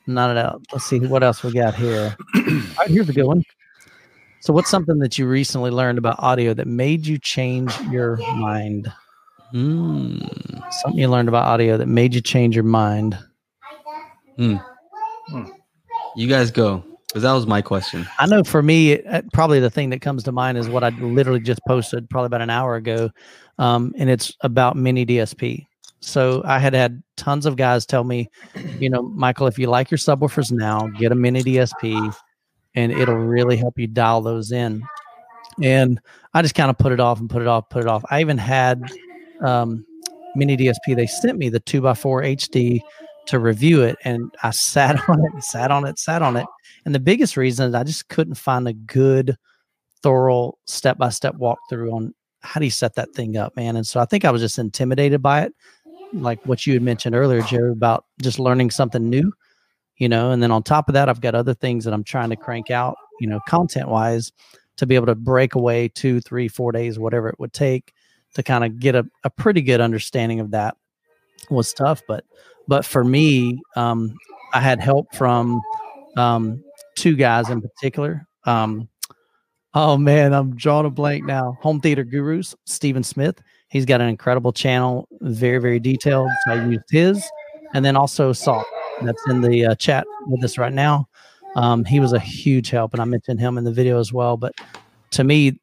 not 0.08 0.36
at 0.36 0.46
all. 0.46 0.62
Let's 0.72 0.86
see 0.86 1.00
what 1.00 1.24
else 1.24 1.44
we 1.44 1.52
got 1.52 1.76
here. 1.76 2.16
all 2.36 2.42
right, 2.80 2.90
here's 2.90 3.10
a 3.10 3.14
good 3.14 3.26
one. 3.26 3.44
So, 4.42 4.54
what's 4.54 4.70
something 4.70 5.00
that 5.00 5.18
you 5.18 5.28
recently 5.28 5.72
learned 5.72 5.98
about 5.98 6.18
audio 6.20 6.54
that 6.54 6.68
made 6.68 7.06
you 7.06 7.18
change 7.18 7.80
your 7.92 8.18
mind? 8.18 8.92
Hmm. 9.52 10.18
Something 10.72 11.00
you 11.00 11.08
learned 11.10 11.30
about 11.30 11.46
audio 11.46 11.78
that 11.78 11.88
made 11.88 12.16
you 12.16 12.22
change 12.22 12.56
your 12.56 12.64
mind. 12.64 13.18
You 16.16 16.28
guys 16.28 16.52
go 16.52 16.84
because 17.12 17.24
that 17.24 17.34
was 17.34 17.46
my 17.46 17.62
question. 17.62 18.08
I 18.20 18.26
know 18.26 18.42
for 18.42 18.64
me, 18.64 18.94
it, 18.94 19.06
uh, 19.06 19.22
probably 19.34 19.60
the 19.60 19.70
thing 19.70 19.90
that 19.90 20.00
comes 20.00 20.24
to 20.24 20.32
mind 20.32 20.58
is 20.58 20.70
what 20.70 20.82
I 20.82 20.90
literally 20.90 21.42
just 21.42 21.60
posted 21.68 22.10
probably 22.10 22.28
about 22.28 22.42
an 22.42 22.50
hour 22.50 22.76
ago. 22.76 23.10
Um, 23.60 23.94
and 23.98 24.10
it's 24.10 24.34
about 24.40 24.78
miniDSP. 24.78 25.68
So 26.00 26.42
I 26.46 26.58
had 26.58 26.74
had 26.74 27.04
tons 27.18 27.46
of 27.46 27.58
guys 27.58 27.86
tell 27.86 28.06
me, 28.06 28.30
you 28.80 28.90
know, 28.90 29.02
Michael, 29.02 29.48
if 29.48 29.60
you 29.60 29.68
like 29.68 29.92
your 29.92 29.98
subwoofers 29.98 30.54
now, 30.54 30.88
get 30.88 31.12
a 31.12 31.16
miniDSP 31.16 32.16
and 32.76 32.94
it'll 32.94 33.16
really 33.16 33.58
help 33.58 33.78
you 33.78 33.88
dial 33.88 34.22
those 34.22 34.54
in. 34.54 34.82
And 35.62 36.00
I 36.34 36.42
just 36.42 36.56
kind 36.56 36.70
of 36.70 36.78
put 36.78 36.94
it 36.94 37.02
off 37.02 37.20
and 37.20 37.30
put 37.30 37.42
it 37.42 37.48
off, 37.50 37.70
put 37.70 37.82
it 37.82 37.90
off. 37.90 38.06
I 38.10 38.22
even 38.22 38.38
had 38.38 38.90
um, 39.44 39.86
miniDSP. 40.38 40.96
They 40.96 41.08
sent 41.08 41.38
me 41.38 41.50
the 41.50 41.60
two 41.60 41.82
by 41.82 41.94
four 41.94 42.22
HD 42.22 42.80
to 43.28 43.40
review 43.40 43.84
it, 43.84 43.98
and 44.04 44.34
I 44.44 44.52
sat 44.52 44.98
on 45.10 45.24
it, 45.26 45.44
sat 45.44 45.72
on 45.72 45.86
it, 45.86 46.00
sat 46.00 46.22
on 46.22 46.38
it. 46.38 46.46
And 46.86 46.96
the 46.96 47.00
biggest 47.00 47.38
reason 47.38 47.70
is 47.70 47.76
I 47.76 47.84
just 47.84 48.10
couldn't 48.10 48.36
find 48.36 48.68
a 48.68 48.74
good, 48.74 49.38
thorough 50.02 50.58
step 50.66 50.98
by 50.98 51.10
step 51.10 51.36
walkthrough 51.36 51.94
on 51.94 52.14
how 52.42 52.60
do 52.60 52.66
you 52.66 52.72
set 52.72 52.96
that 52.96 53.14
thing 53.14 53.38
up, 53.38 53.56
man. 53.56 53.76
And 53.76 53.86
so 53.86 54.00
I 54.00 54.06
think 54.06 54.26
I 54.26 54.32
was 54.32 54.42
just 54.42 54.58
intimidated 54.58 55.22
by 55.22 55.44
it, 55.44 55.54
like 56.14 56.44
what 56.46 56.66
you 56.66 56.74
had 56.74 56.82
mentioned 56.82 57.16
earlier, 57.16 57.42
Jerry, 57.42 57.72
about 57.72 58.06
just 58.22 58.40
learning 58.40 58.72
something 58.72 59.10
new, 59.10 59.32
you 59.98 60.10
know. 60.10 60.32
And 60.32 60.42
then 60.42 60.52
on 60.52 60.64
top 60.64 60.90
of 60.90 60.94
that, 60.94 61.08
I've 61.08 61.22
got 61.22 61.36
other 61.36 61.54
things 61.54 61.86
that 61.86 61.94
I'm 61.94 62.04
trying 62.04 62.32
to 62.32 62.36
crank 62.36 62.72
out, 62.72 62.96
you 63.20 63.28
know, 63.28 63.40
content 63.48 63.90
wise. 63.90 64.32
to 64.78 64.88
be 64.88 64.96
able 64.96 65.06
to 65.06 65.16
break 65.16 65.54
away 65.54 65.88
two, 65.90 66.20
three, 66.22 66.48
four 66.48 66.72
days, 66.72 66.98
whatever 66.98 67.30
it 67.30 67.40
would 67.40 67.54
take 67.54 67.94
to 68.34 68.44
kind 68.44 68.64
of 68.64 68.80
get 68.80 68.96
a, 68.96 69.06
a 69.24 69.30
pretty 69.30 69.62
good 69.62 69.82
understanding 69.82 70.40
of 70.40 70.52
that 70.52 70.76
was 71.50 71.74
tough. 71.74 72.02
But 72.08 72.24
but 72.68 72.86
for 72.86 73.04
me, 73.04 73.60
um, 73.76 74.16
I 74.54 74.60
had 74.60 74.80
help 74.80 75.14
from 75.16 75.62
um, 76.18 76.64
two 76.96 77.16
guys 77.16 77.50
in 77.50 77.62
particular. 77.62 78.28
Um, 78.46 78.90
oh 79.74 79.98
man, 79.98 80.34
I'm 80.34 80.56
drawing 80.56 80.86
a 80.86 80.90
blank 80.90 81.26
now. 81.26 81.58
Home 81.62 81.80
Theater 81.80 82.04
Gurus, 82.04 82.56
Stephen 82.66 83.04
Smith. 83.04 83.42
He's 83.70 83.86
got 83.86 84.02
an 84.02 84.10
incredible 84.10 84.52
channel, 84.52 85.08
very 85.22 85.60
very 85.60 85.80
detailed. 85.80 86.30
So 86.46 86.54
I 86.54 86.66
used 86.66 86.90
his, 86.90 87.24
and 87.74 87.86
then 87.86 87.96
also 87.96 88.34
Salt 88.34 88.66
that's 89.02 89.24
in 89.30 89.42
the 89.42 89.66
uh, 89.66 89.76
chat 89.76 90.06
with 90.28 90.44
us 90.44 90.58
right 90.58 90.74
now. 90.74 91.08
Um, 91.56 91.84
he 91.84 92.00
was 92.00 92.14
a 92.14 92.20
huge 92.20 92.70
help, 92.70 92.94
and 92.94 93.02
I 93.02 93.06
mentioned 93.06 93.40
him 93.40 93.58
in 93.58 93.64
the 93.64 93.72
video 93.72 94.00
as 94.00 94.14
well. 94.14 94.38
But 94.38 94.54
to 95.12 95.24
me, 95.24 95.60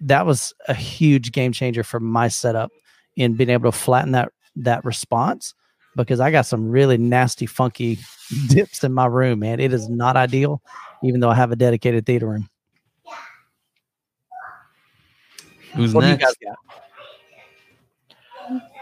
that 0.00 0.26
was 0.26 0.52
a 0.68 0.74
huge 0.74 1.32
game 1.32 1.52
changer 1.52 1.82
for 1.82 2.00
my 2.00 2.28
setup 2.28 2.70
in 3.16 3.34
being 3.34 3.50
able 3.50 3.70
to 3.70 3.76
flatten 3.76 4.12
that 4.12 4.32
that 4.56 4.84
response 4.84 5.54
because 5.96 6.20
I 6.20 6.30
got 6.30 6.46
some 6.46 6.68
really 6.68 6.96
nasty, 6.98 7.46
funky 7.46 7.98
dips 8.48 8.84
in 8.84 8.92
my 8.92 9.06
room, 9.06 9.40
man. 9.40 9.60
It 9.60 9.72
is 9.72 9.88
not 9.88 10.16
ideal, 10.16 10.62
even 11.02 11.20
though 11.20 11.30
I 11.30 11.34
have 11.34 11.52
a 11.52 11.56
dedicated 11.56 12.06
theater 12.06 12.26
room. 12.28 12.48
Who's 15.74 15.94
What 15.94 16.02
do 16.02 16.08
you 16.08 16.12
next? 16.16 16.24
guys 16.24 16.34
got? 16.44 16.58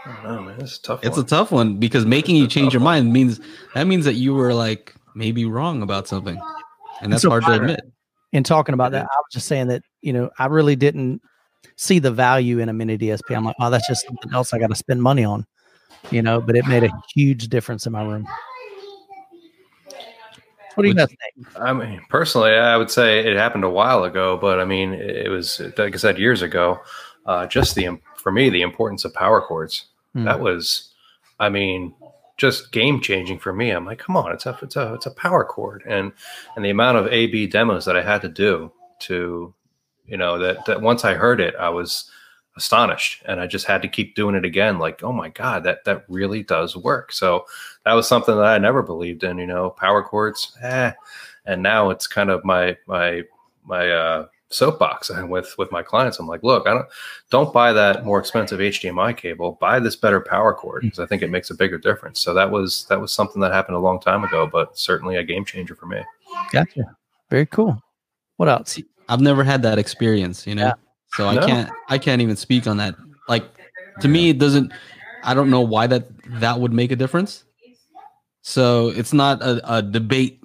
I 0.05 0.23
know, 0.23 0.41
man. 0.41 0.57
This 0.57 0.73
is 0.73 0.79
a 0.79 0.81
tough. 0.81 1.03
It's 1.03 1.17
one. 1.17 1.25
a 1.25 1.27
tough 1.27 1.51
one 1.51 1.77
because 1.77 2.05
making 2.05 2.35
you 2.35 2.47
change 2.47 2.73
your 2.73 2.81
mind 2.81 3.13
means 3.13 3.39
that 3.75 3.85
means 3.85 4.05
that 4.05 4.15
you 4.15 4.33
were 4.33 4.53
like 4.53 4.95
maybe 5.15 5.45
wrong 5.45 5.81
about 5.81 6.07
something, 6.07 6.41
and 7.01 7.13
that's 7.13 7.21
So 7.21 7.29
hard 7.29 7.43
to 7.45 7.53
admit. 7.53 7.81
in 8.33 8.43
talking 8.43 8.73
about 8.73 8.91
that, 8.93 9.03
I 9.03 9.17
was 9.17 9.27
just 9.31 9.47
saying 9.47 9.67
that 9.67 9.83
you 10.01 10.11
know 10.11 10.29
I 10.39 10.47
really 10.47 10.75
didn't 10.75 11.21
see 11.77 11.99
the 11.99 12.11
value 12.11 12.59
in 12.59 12.67
a 12.69 12.73
miniDSP. 12.73 13.35
I'm 13.35 13.45
like, 13.45 13.55
oh, 13.59 13.69
that's 13.69 13.87
just 13.87 14.05
something 14.05 14.33
else 14.33 14.53
I 14.53 14.59
got 14.59 14.67
to 14.67 14.75
spend 14.75 15.01
money 15.01 15.23
on, 15.23 15.45
you 16.09 16.21
know. 16.21 16.41
But 16.41 16.55
it 16.55 16.65
made 16.67 16.83
a 16.83 16.91
huge 17.13 17.47
difference 17.49 17.85
in 17.85 17.91
my 17.91 18.03
room. 18.03 18.27
What 20.75 20.83
do 20.83 20.89
you 20.89 20.95
Would- 20.95 20.97
guys 20.97 21.07
think? 21.35 21.47
I 21.59 21.73
mean, 21.73 22.01
personally, 22.09 22.53
I 22.53 22.77
would 22.77 22.89
say 22.89 23.19
it 23.19 23.35
happened 23.37 23.65
a 23.65 23.69
while 23.69 24.03
ago, 24.05 24.37
but 24.37 24.59
I 24.59 24.65
mean, 24.65 24.93
it 24.93 25.29
was 25.29 25.59
like 25.77 25.93
I 25.93 25.97
said 25.97 26.17
years 26.17 26.41
ago. 26.41 26.79
Uh, 27.25 27.45
just 27.45 27.75
the 27.75 27.99
for 28.15 28.31
me, 28.31 28.49
the 28.49 28.61
importance 28.61 29.05
of 29.05 29.13
power 29.13 29.41
cords. 29.41 29.85
Hmm. 30.13 30.23
That 30.25 30.39
was, 30.39 30.89
I 31.39 31.49
mean, 31.49 31.93
just 32.37 32.71
game 32.71 32.99
changing 32.99 33.39
for 33.39 33.53
me. 33.53 33.69
I'm 33.69 33.85
like, 33.85 33.99
come 33.99 34.17
on, 34.17 34.31
it's 34.31 34.45
a 34.45 34.57
it's 34.61 34.75
a 34.75 34.93
it's 34.95 35.05
a 35.05 35.11
power 35.11 35.43
cord, 35.43 35.83
and 35.85 36.11
and 36.55 36.65
the 36.65 36.69
amount 36.69 36.97
of 36.97 37.07
A 37.07 37.27
B 37.27 37.47
demos 37.47 37.85
that 37.85 37.95
I 37.97 38.01
had 38.01 38.21
to 38.23 38.29
do 38.29 38.71
to, 39.01 39.53
you 40.07 40.17
know, 40.17 40.39
that 40.39 40.65
that 40.65 40.81
once 40.81 41.05
I 41.05 41.13
heard 41.13 41.39
it, 41.41 41.53
I 41.59 41.69
was 41.69 42.09
astonished, 42.57 43.23
and 43.25 43.39
I 43.39 43.47
just 43.47 43.65
had 43.65 43.81
to 43.81 43.87
keep 43.87 44.15
doing 44.15 44.35
it 44.35 44.45
again. 44.45 44.79
Like, 44.79 45.03
oh 45.03 45.13
my 45.13 45.29
god, 45.29 45.63
that 45.63 45.83
that 45.85 46.05
really 46.07 46.43
does 46.43 46.75
work. 46.75 47.11
So 47.11 47.45
that 47.85 47.93
was 47.93 48.07
something 48.07 48.35
that 48.35 48.45
I 48.45 48.57
never 48.57 48.81
believed 48.81 49.23
in. 49.23 49.37
You 49.37 49.47
know, 49.47 49.69
power 49.69 50.03
cords, 50.03 50.57
eh. 50.61 50.91
And 51.45 51.63
now 51.63 51.89
it's 51.89 52.07
kind 52.07 52.29
of 52.29 52.45
my 52.45 52.77
my 52.87 53.23
my 53.63 53.89
uh, 53.89 54.25
soapbox 54.49 55.09
and 55.09 55.29
with 55.31 55.55
with 55.57 55.71
my 55.71 55.81
clients. 55.81 56.19
I'm 56.19 56.27
like, 56.27 56.43
look, 56.43 56.67
I 56.67 56.73
don't 56.73 56.87
don't 57.29 57.53
buy 57.53 57.73
that 57.73 58.05
more 58.05 58.19
expensive 58.19 58.59
HDMI 58.59 59.15
cable. 59.15 59.57
Buy 59.59 59.79
this 59.79 59.95
better 59.95 60.21
power 60.21 60.53
cord 60.53 60.83
because 60.83 60.99
I 60.99 61.05
think 61.05 61.21
it 61.21 61.29
makes 61.29 61.49
a 61.49 61.55
bigger 61.55 61.77
difference. 61.77 62.19
So 62.19 62.33
that 62.33 62.51
was 62.51 62.85
that 62.89 62.99
was 62.99 63.11
something 63.11 63.41
that 63.41 63.53
happened 63.53 63.77
a 63.77 63.79
long 63.79 63.99
time 63.99 64.23
ago, 64.23 64.47
but 64.47 64.77
certainly 64.77 65.15
a 65.15 65.23
game 65.23 65.45
changer 65.45 65.75
for 65.75 65.85
me. 65.85 66.01
Gotcha. 66.51 66.95
Very 67.29 67.45
cool. 67.45 67.81
What 68.37 68.49
else? 68.49 68.79
I've 69.09 69.21
never 69.21 69.43
had 69.43 69.61
that 69.63 69.79
experience, 69.79 70.45
you 70.45 70.55
know. 70.55 70.67
Yeah. 70.67 70.73
So 71.11 71.27
I 71.27 71.35
No. 71.35 71.45
can't 71.45 71.69
I 71.89 71.97
can't 71.97 72.21
even 72.21 72.35
speak 72.35 72.67
on 72.67 72.77
that. 72.77 72.95
Like 73.27 73.45
to 73.99 74.07
me 74.07 74.29
it 74.29 74.39
doesn't 74.39 74.71
I 75.23 75.33
don't 75.33 75.49
know 75.49 75.61
why 75.61 75.87
that 75.87 76.07
that 76.39 76.59
would 76.59 76.73
make 76.73 76.91
a 76.91 76.95
difference. 76.95 77.43
So 78.43 78.89
it's 78.89 79.13
not 79.13 79.41
a, 79.41 79.77
a 79.77 79.81
debate 79.81 80.41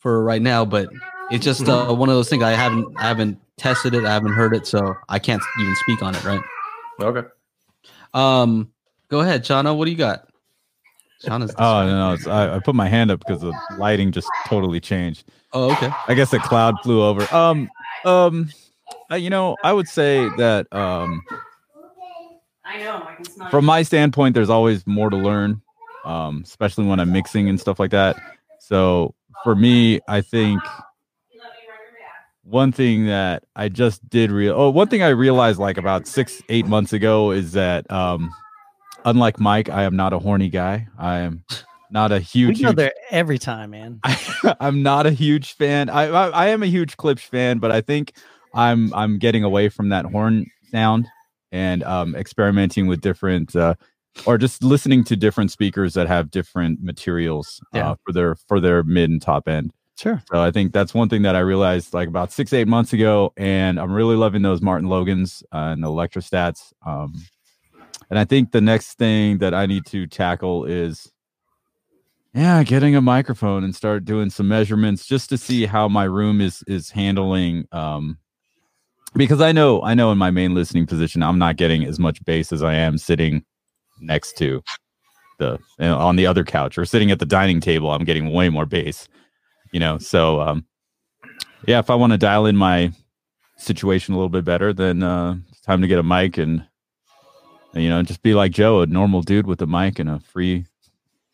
for 0.00 0.22
right 0.22 0.42
now, 0.42 0.64
but 0.64 0.88
it's 1.30 1.44
just 1.44 1.68
uh, 1.68 1.94
one 1.94 2.08
of 2.08 2.14
those 2.14 2.28
things 2.28 2.42
I 2.42 2.50
haven't 2.50 2.86
I 2.98 3.08
haven't 3.08 3.38
tested 3.56 3.94
it, 3.94 4.04
I 4.04 4.12
haven't 4.12 4.34
heard 4.34 4.54
it, 4.54 4.66
so 4.66 4.96
I 5.08 5.18
can't 5.18 5.42
even 5.60 5.74
speak 5.76 6.02
on 6.02 6.14
it, 6.14 6.24
right? 6.24 6.42
Okay. 7.00 7.28
Um 8.12 8.70
go 9.08 9.20
ahead, 9.20 9.44
Chana, 9.44 9.76
what 9.76 9.86
do 9.86 9.90
you 9.92 9.96
got? 9.96 10.28
Chana's 11.24 11.54
Oh 11.56 11.86
no, 11.86 12.08
no 12.08 12.12
it's, 12.14 12.26
I, 12.26 12.56
I 12.56 12.58
put 12.58 12.74
my 12.74 12.88
hand 12.88 13.10
up 13.10 13.20
because 13.20 13.40
the 13.42 13.54
lighting 13.70 14.10
just 14.10 14.32
totally 14.44 14.80
changed. 14.80 15.24
Oh, 15.52 15.70
okay. 15.70 15.94
I 16.08 16.14
guess 16.14 16.32
a 16.32 16.40
cloud 16.40 16.82
flew 16.82 17.02
over. 17.02 17.32
Um, 17.32 17.70
um, 18.04 18.50
uh, 19.10 19.16
you 19.16 19.30
know, 19.30 19.56
I 19.62 19.72
would 19.72 19.88
say 19.88 20.28
that 20.38 20.72
um, 20.72 21.22
I 22.64 22.78
know. 22.78 23.02
I 23.06 23.14
can 23.14 23.24
smell 23.24 23.48
from 23.50 23.64
my 23.64 23.82
standpoint, 23.82 24.34
there's 24.34 24.50
always 24.50 24.86
more 24.86 25.10
to 25.10 25.16
learn, 25.16 25.60
um, 26.04 26.42
especially 26.44 26.86
when 26.86 27.00
I'm 27.00 27.12
mixing 27.12 27.48
and 27.48 27.60
stuff 27.60 27.78
like 27.78 27.90
that. 27.90 28.16
So 28.60 29.14
for 29.44 29.54
me, 29.54 30.00
I 30.08 30.20
think 30.20 30.60
one 32.44 32.72
thing 32.72 33.06
that 33.06 33.44
I 33.54 33.68
just 33.68 34.06
did 34.08 34.30
real 34.30 34.54
oh 34.56 34.70
one 34.70 34.88
thing 34.88 35.02
I 35.02 35.08
realized 35.08 35.58
like 35.58 35.78
about 35.78 36.06
six 36.06 36.42
eight 36.48 36.66
months 36.66 36.92
ago 36.92 37.30
is 37.30 37.52
that 37.52 37.88
um, 37.90 38.30
unlike 39.04 39.38
Mike, 39.38 39.68
I 39.68 39.84
am 39.84 39.96
not 39.96 40.12
a 40.12 40.18
horny 40.18 40.48
guy. 40.48 40.88
I 40.98 41.18
am 41.18 41.44
not 41.90 42.10
a 42.10 42.16
We 42.16 42.20
huge. 42.22 42.60
go 42.60 42.68
huge 42.68 42.76
there 42.76 42.92
every 43.10 43.38
time, 43.38 43.70
man. 43.70 44.00
I, 44.02 44.54
I'm 44.60 44.82
not 44.82 45.06
a 45.06 45.10
huge 45.10 45.54
fan. 45.54 45.88
I, 45.88 46.04
I 46.08 46.28
I 46.30 46.46
am 46.48 46.62
a 46.62 46.66
huge 46.66 46.96
Klipsch 46.96 47.20
fan, 47.20 47.58
but 47.58 47.70
I 47.70 47.80
think 47.80 48.12
I'm 48.54 48.92
I'm 48.94 49.18
getting 49.18 49.44
away 49.44 49.68
from 49.68 49.88
that 49.90 50.04
horn 50.06 50.46
sound 50.70 51.08
and 51.50 51.82
um, 51.84 52.14
experimenting 52.14 52.86
with 52.86 53.00
different 53.00 53.54
uh, 53.54 53.74
or 54.26 54.38
just 54.38 54.62
listening 54.62 55.04
to 55.04 55.16
different 55.16 55.50
speakers 55.50 55.94
that 55.94 56.06
have 56.08 56.30
different 56.30 56.82
materials 56.82 57.60
Yeah. 57.74 57.90
uh, 57.90 57.94
for 58.04 58.12
their 58.12 58.36
for 58.48 58.60
their 58.60 58.82
mid 58.82 59.10
and 59.10 59.20
top 59.22 59.48
end. 59.48 59.72
Sure. 59.98 60.22
So 60.32 60.42
I 60.42 60.50
think 60.50 60.72
that's 60.72 60.94
one 60.94 61.08
thing 61.08 61.22
that 61.22 61.36
I 61.36 61.40
realized 61.40 61.92
like 61.94 62.08
about 62.08 62.32
six 62.32 62.52
eight 62.52 62.66
months 62.68 62.92
ago, 62.92 63.32
and 63.36 63.78
I'm 63.78 63.92
really 63.92 64.16
loving 64.16 64.42
those 64.42 64.62
Martin 64.62 64.88
Logans 64.88 65.42
uh, 65.52 65.70
and 65.72 65.82
the 65.84 65.88
Electrostats. 65.88 66.72
Um, 66.84 67.12
and 68.10 68.18
I 68.18 68.24
think 68.24 68.52
the 68.52 68.60
next 68.60 68.94
thing 68.98 69.38
that 69.38 69.54
I 69.54 69.66
need 69.66 69.86
to 69.86 70.06
tackle 70.06 70.64
is 70.64 71.10
yeah, 72.34 72.62
getting 72.64 72.96
a 72.96 73.02
microphone 73.02 73.62
and 73.62 73.76
start 73.76 74.06
doing 74.06 74.30
some 74.30 74.48
measurements 74.48 75.04
just 75.06 75.28
to 75.28 75.36
see 75.38 75.66
how 75.66 75.86
my 75.88 76.04
room 76.04 76.40
is 76.40 76.64
is 76.66 76.90
handling 76.90 77.66
um 77.72 78.16
because 79.14 79.40
I 79.40 79.52
know 79.52 79.82
I 79.82 79.94
know 79.94 80.10
in 80.12 80.18
my 80.18 80.30
main 80.30 80.54
listening 80.54 80.86
position 80.86 81.22
I'm 81.22 81.38
not 81.38 81.56
getting 81.56 81.84
as 81.84 81.98
much 81.98 82.24
bass 82.24 82.52
as 82.52 82.62
I 82.62 82.74
am 82.74 82.98
sitting 82.98 83.44
next 84.00 84.36
to 84.38 84.62
the 85.38 85.58
you 85.78 85.86
know, 85.86 85.98
on 85.98 86.16
the 86.16 86.26
other 86.26 86.44
couch 86.44 86.78
or 86.78 86.84
sitting 86.84 87.10
at 87.10 87.18
the 87.18 87.26
dining 87.26 87.60
table 87.60 87.90
I'm 87.90 88.04
getting 88.04 88.32
way 88.32 88.48
more 88.48 88.66
bass 88.66 89.08
you 89.72 89.80
know? 89.80 89.98
So 89.98 90.40
um 90.40 90.64
yeah 91.66 91.78
if 91.78 91.90
I 91.90 91.94
want 91.94 92.12
to 92.12 92.18
dial 92.18 92.46
in 92.46 92.56
my 92.56 92.92
situation 93.56 94.14
a 94.14 94.16
little 94.16 94.28
bit 94.28 94.44
better 94.44 94.72
then 94.72 95.02
uh 95.02 95.36
it's 95.50 95.60
time 95.60 95.82
to 95.82 95.88
get 95.88 95.98
a 95.98 96.02
mic 96.02 96.38
and 96.38 96.64
you 97.74 97.88
know 97.88 98.02
just 98.02 98.22
be 98.22 98.34
like 98.34 98.52
Joe 98.52 98.80
a 98.80 98.86
normal 98.86 99.22
dude 99.22 99.46
with 99.46 99.62
a 99.62 99.66
mic 99.66 99.98
and 99.98 100.08
a 100.08 100.20
free 100.20 100.66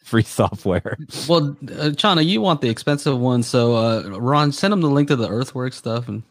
free 0.09 0.23
software. 0.25 0.97
Well, 1.29 1.57
uh, 1.63 1.93
Chana, 1.95 2.25
you 2.25 2.41
want 2.41 2.61
the 2.61 2.69
expensive 2.71 3.19
one, 3.19 3.43
so 3.43 3.77
uh, 3.77 4.03
Ron, 4.19 4.53
send 4.53 4.73
him 4.73 4.81
the 4.81 4.89
link 4.89 5.09
to 5.09 5.17
the 5.17 5.29
Earthwork 5.29 5.73
stuff 5.75 6.09
and 6.09 6.23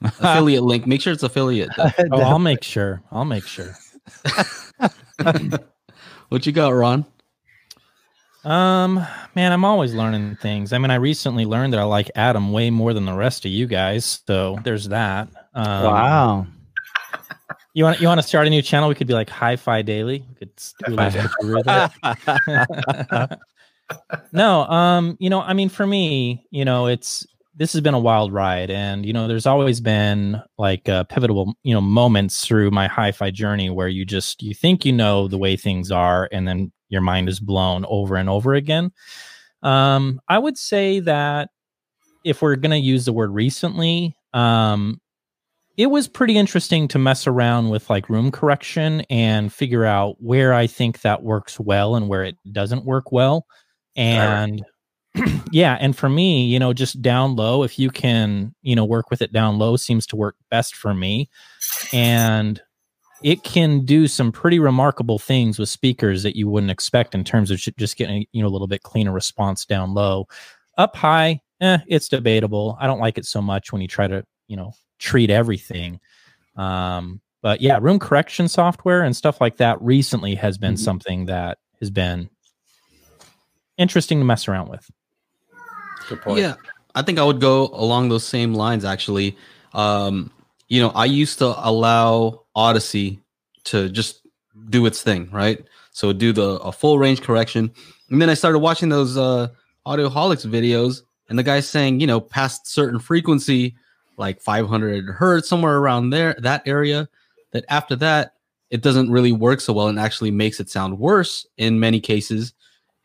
affiliate 0.02 0.62
link. 0.62 0.86
Make 0.86 1.00
sure 1.00 1.12
it's 1.12 1.22
affiliate. 1.22 1.70
Oh, 2.12 2.20
I'll 2.20 2.38
make 2.38 2.62
sure. 2.62 3.02
I'll 3.10 3.24
make 3.24 3.46
sure. 3.46 3.74
what 6.28 6.46
you 6.46 6.52
got, 6.52 6.70
Ron? 6.70 7.04
Um, 8.44 9.04
man, 9.34 9.52
I'm 9.52 9.64
always 9.64 9.94
learning 9.94 10.36
things. 10.36 10.72
I 10.72 10.78
mean, 10.78 10.90
I 10.90 10.94
recently 10.94 11.44
learned 11.44 11.72
that 11.72 11.80
I 11.80 11.84
like 11.84 12.10
Adam 12.14 12.52
way 12.52 12.70
more 12.70 12.94
than 12.94 13.04
the 13.04 13.14
rest 13.14 13.44
of 13.44 13.50
you 13.50 13.66
guys. 13.66 14.22
So 14.26 14.58
there's 14.64 14.88
that. 14.88 15.28
Um, 15.54 15.84
wow. 15.84 16.46
You 17.74 17.84
want 17.84 18.00
you 18.00 18.08
want 18.08 18.20
to 18.20 18.26
start 18.26 18.46
a 18.46 18.50
new 18.50 18.62
channel? 18.62 18.88
We 18.88 18.94
could 18.94 19.06
be 19.06 19.14
like 19.14 19.30
Hi-Fi 19.30 19.82
Daily. 19.82 20.24
We 20.28 20.34
could 20.34 20.50
do 20.86 20.86
a 20.86 20.94
little 20.94 21.22
switcheroo 21.22 23.38
no, 24.32 24.62
um, 24.62 25.16
you 25.20 25.30
know, 25.30 25.40
I 25.40 25.54
mean, 25.54 25.68
for 25.68 25.86
me, 25.86 26.46
you 26.50 26.64
know, 26.64 26.86
it's 26.86 27.26
this 27.58 27.72
has 27.72 27.82
been 27.82 27.94
a 27.94 27.98
wild 27.98 28.32
ride, 28.32 28.70
and 28.70 29.04
you 29.04 29.12
know, 29.12 29.26
there's 29.26 29.46
always 29.46 29.80
been 29.80 30.40
like 30.58 30.88
uh, 30.88 31.04
pivotal, 31.04 31.54
you 31.64 31.74
know, 31.74 31.80
moments 31.80 32.46
through 32.46 32.70
my 32.70 32.86
hi-fi 32.86 33.32
journey 33.32 33.68
where 33.68 33.88
you 33.88 34.04
just 34.04 34.42
you 34.42 34.54
think 34.54 34.84
you 34.84 34.92
know 34.92 35.26
the 35.26 35.38
way 35.38 35.56
things 35.56 35.90
are, 35.90 36.28
and 36.30 36.46
then 36.46 36.72
your 36.88 37.00
mind 37.00 37.28
is 37.28 37.40
blown 37.40 37.84
over 37.88 38.16
and 38.16 38.30
over 38.30 38.54
again. 38.54 38.92
Um, 39.62 40.20
I 40.28 40.38
would 40.38 40.56
say 40.56 41.00
that 41.00 41.50
if 42.24 42.42
we're 42.42 42.56
gonna 42.56 42.76
use 42.76 43.04
the 43.04 43.12
word 43.12 43.32
recently, 43.32 44.16
um, 44.32 45.00
it 45.76 45.86
was 45.86 46.06
pretty 46.06 46.36
interesting 46.36 46.86
to 46.88 46.98
mess 46.98 47.26
around 47.26 47.70
with 47.70 47.90
like 47.90 48.08
room 48.08 48.30
correction 48.30 49.00
and 49.10 49.52
figure 49.52 49.84
out 49.84 50.14
where 50.20 50.54
I 50.54 50.68
think 50.68 51.00
that 51.00 51.24
works 51.24 51.58
well 51.58 51.96
and 51.96 52.08
where 52.08 52.22
it 52.22 52.36
doesn't 52.52 52.84
work 52.84 53.10
well. 53.10 53.46
And 53.96 54.64
yeah, 55.52 55.76
and 55.80 55.96
for 55.96 56.08
me, 56.08 56.44
you 56.46 56.58
know, 56.58 56.72
just 56.72 57.00
down 57.02 57.36
low, 57.36 57.62
if 57.62 57.78
you 57.78 57.90
can, 57.90 58.54
you 58.62 58.74
know, 58.76 58.84
work 58.84 59.10
with 59.10 59.22
it 59.22 59.32
down 59.32 59.58
low 59.58 59.76
seems 59.76 60.06
to 60.08 60.16
work 60.16 60.36
best 60.50 60.74
for 60.74 60.94
me. 60.94 61.28
And 61.92 62.60
it 63.22 63.42
can 63.42 63.84
do 63.84 64.06
some 64.06 64.30
pretty 64.30 64.58
remarkable 64.58 65.18
things 65.18 65.58
with 65.58 65.68
speakers 65.68 66.22
that 66.22 66.36
you 66.36 66.48
wouldn't 66.48 66.70
expect 66.70 67.14
in 67.14 67.24
terms 67.24 67.50
of 67.50 67.58
just 67.58 67.96
getting, 67.96 68.26
you 68.32 68.42
know, 68.42 68.48
a 68.48 68.50
little 68.50 68.68
bit 68.68 68.82
cleaner 68.82 69.12
response 69.12 69.64
down 69.64 69.94
low. 69.94 70.26
Up 70.76 70.94
high, 70.94 71.40
eh, 71.60 71.78
it's 71.88 72.08
debatable. 72.08 72.76
I 72.80 72.86
don't 72.86 73.00
like 73.00 73.18
it 73.18 73.26
so 73.26 73.42
much 73.42 73.72
when 73.72 73.82
you 73.82 73.88
try 73.88 74.06
to, 74.06 74.24
you 74.46 74.56
know, 74.56 74.72
treat 74.98 75.30
everything. 75.30 75.98
Um, 76.56 77.20
but 77.42 77.60
yeah, 77.60 77.78
room 77.80 77.98
correction 77.98 78.48
software 78.48 79.02
and 79.02 79.16
stuff 79.16 79.40
like 79.40 79.56
that 79.58 79.80
recently 79.80 80.34
has 80.36 80.58
been 80.58 80.74
Mhm. 80.74 80.78
something 80.78 81.26
that 81.26 81.58
has 81.80 81.90
been 81.90 82.28
interesting 83.76 84.18
to 84.18 84.24
mess 84.24 84.48
around 84.48 84.68
with. 84.68 84.88
Good 86.08 86.22
point. 86.22 86.40
Yeah, 86.40 86.54
I 86.94 87.02
think 87.02 87.18
I 87.18 87.24
would 87.24 87.40
go 87.40 87.68
along 87.68 88.08
those 88.08 88.24
same 88.24 88.54
lines. 88.54 88.84
Actually, 88.84 89.36
um, 89.74 90.30
you 90.68 90.80
know, 90.80 90.90
I 90.90 91.04
used 91.04 91.38
to 91.38 91.54
allow 91.68 92.44
Audyssey 92.56 93.20
to 93.64 93.88
just 93.88 94.26
do 94.70 94.86
its 94.86 95.02
thing, 95.02 95.30
right? 95.30 95.64
So 95.92 96.12
do 96.12 96.32
the 96.32 96.58
a 96.60 96.72
full 96.72 96.98
range 96.98 97.22
correction, 97.22 97.70
and 98.10 98.20
then 98.20 98.30
I 98.30 98.34
started 98.34 98.60
watching 98.60 98.88
those 98.88 99.16
uh, 99.16 99.48
Audioholics 99.86 100.46
videos, 100.46 101.02
and 101.28 101.38
the 101.38 101.42
guy's 101.42 101.68
saying, 101.68 102.00
you 102.00 102.06
know, 102.06 102.20
past 102.20 102.66
certain 102.66 102.98
frequency, 102.98 103.76
like 104.16 104.40
500 104.40 105.06
hertz, 105.10 105.48
somewhere 105.48 105.78
around 105.78 106.10
there, 106.10 106.36
that 106.40 106.62
area, 106.66 107.08
that 107.52 107.64
after 107.68 107.96
that 107.96 108.34
it 108.70 108.82
doesn't 108.82 109.10
really 109.10 109.32
work 109.32 109.60
so 109.60 109.72
well 109.72 109.88
and 109.88 109.98
actually 109.98 110.30
makes 110.30 110.60
it 110.60 110.68
sound 110.68 110.98
worse 110.98 111.46
in 111.56 111.80
many 111.80 112.00
cases. 112.00 112.52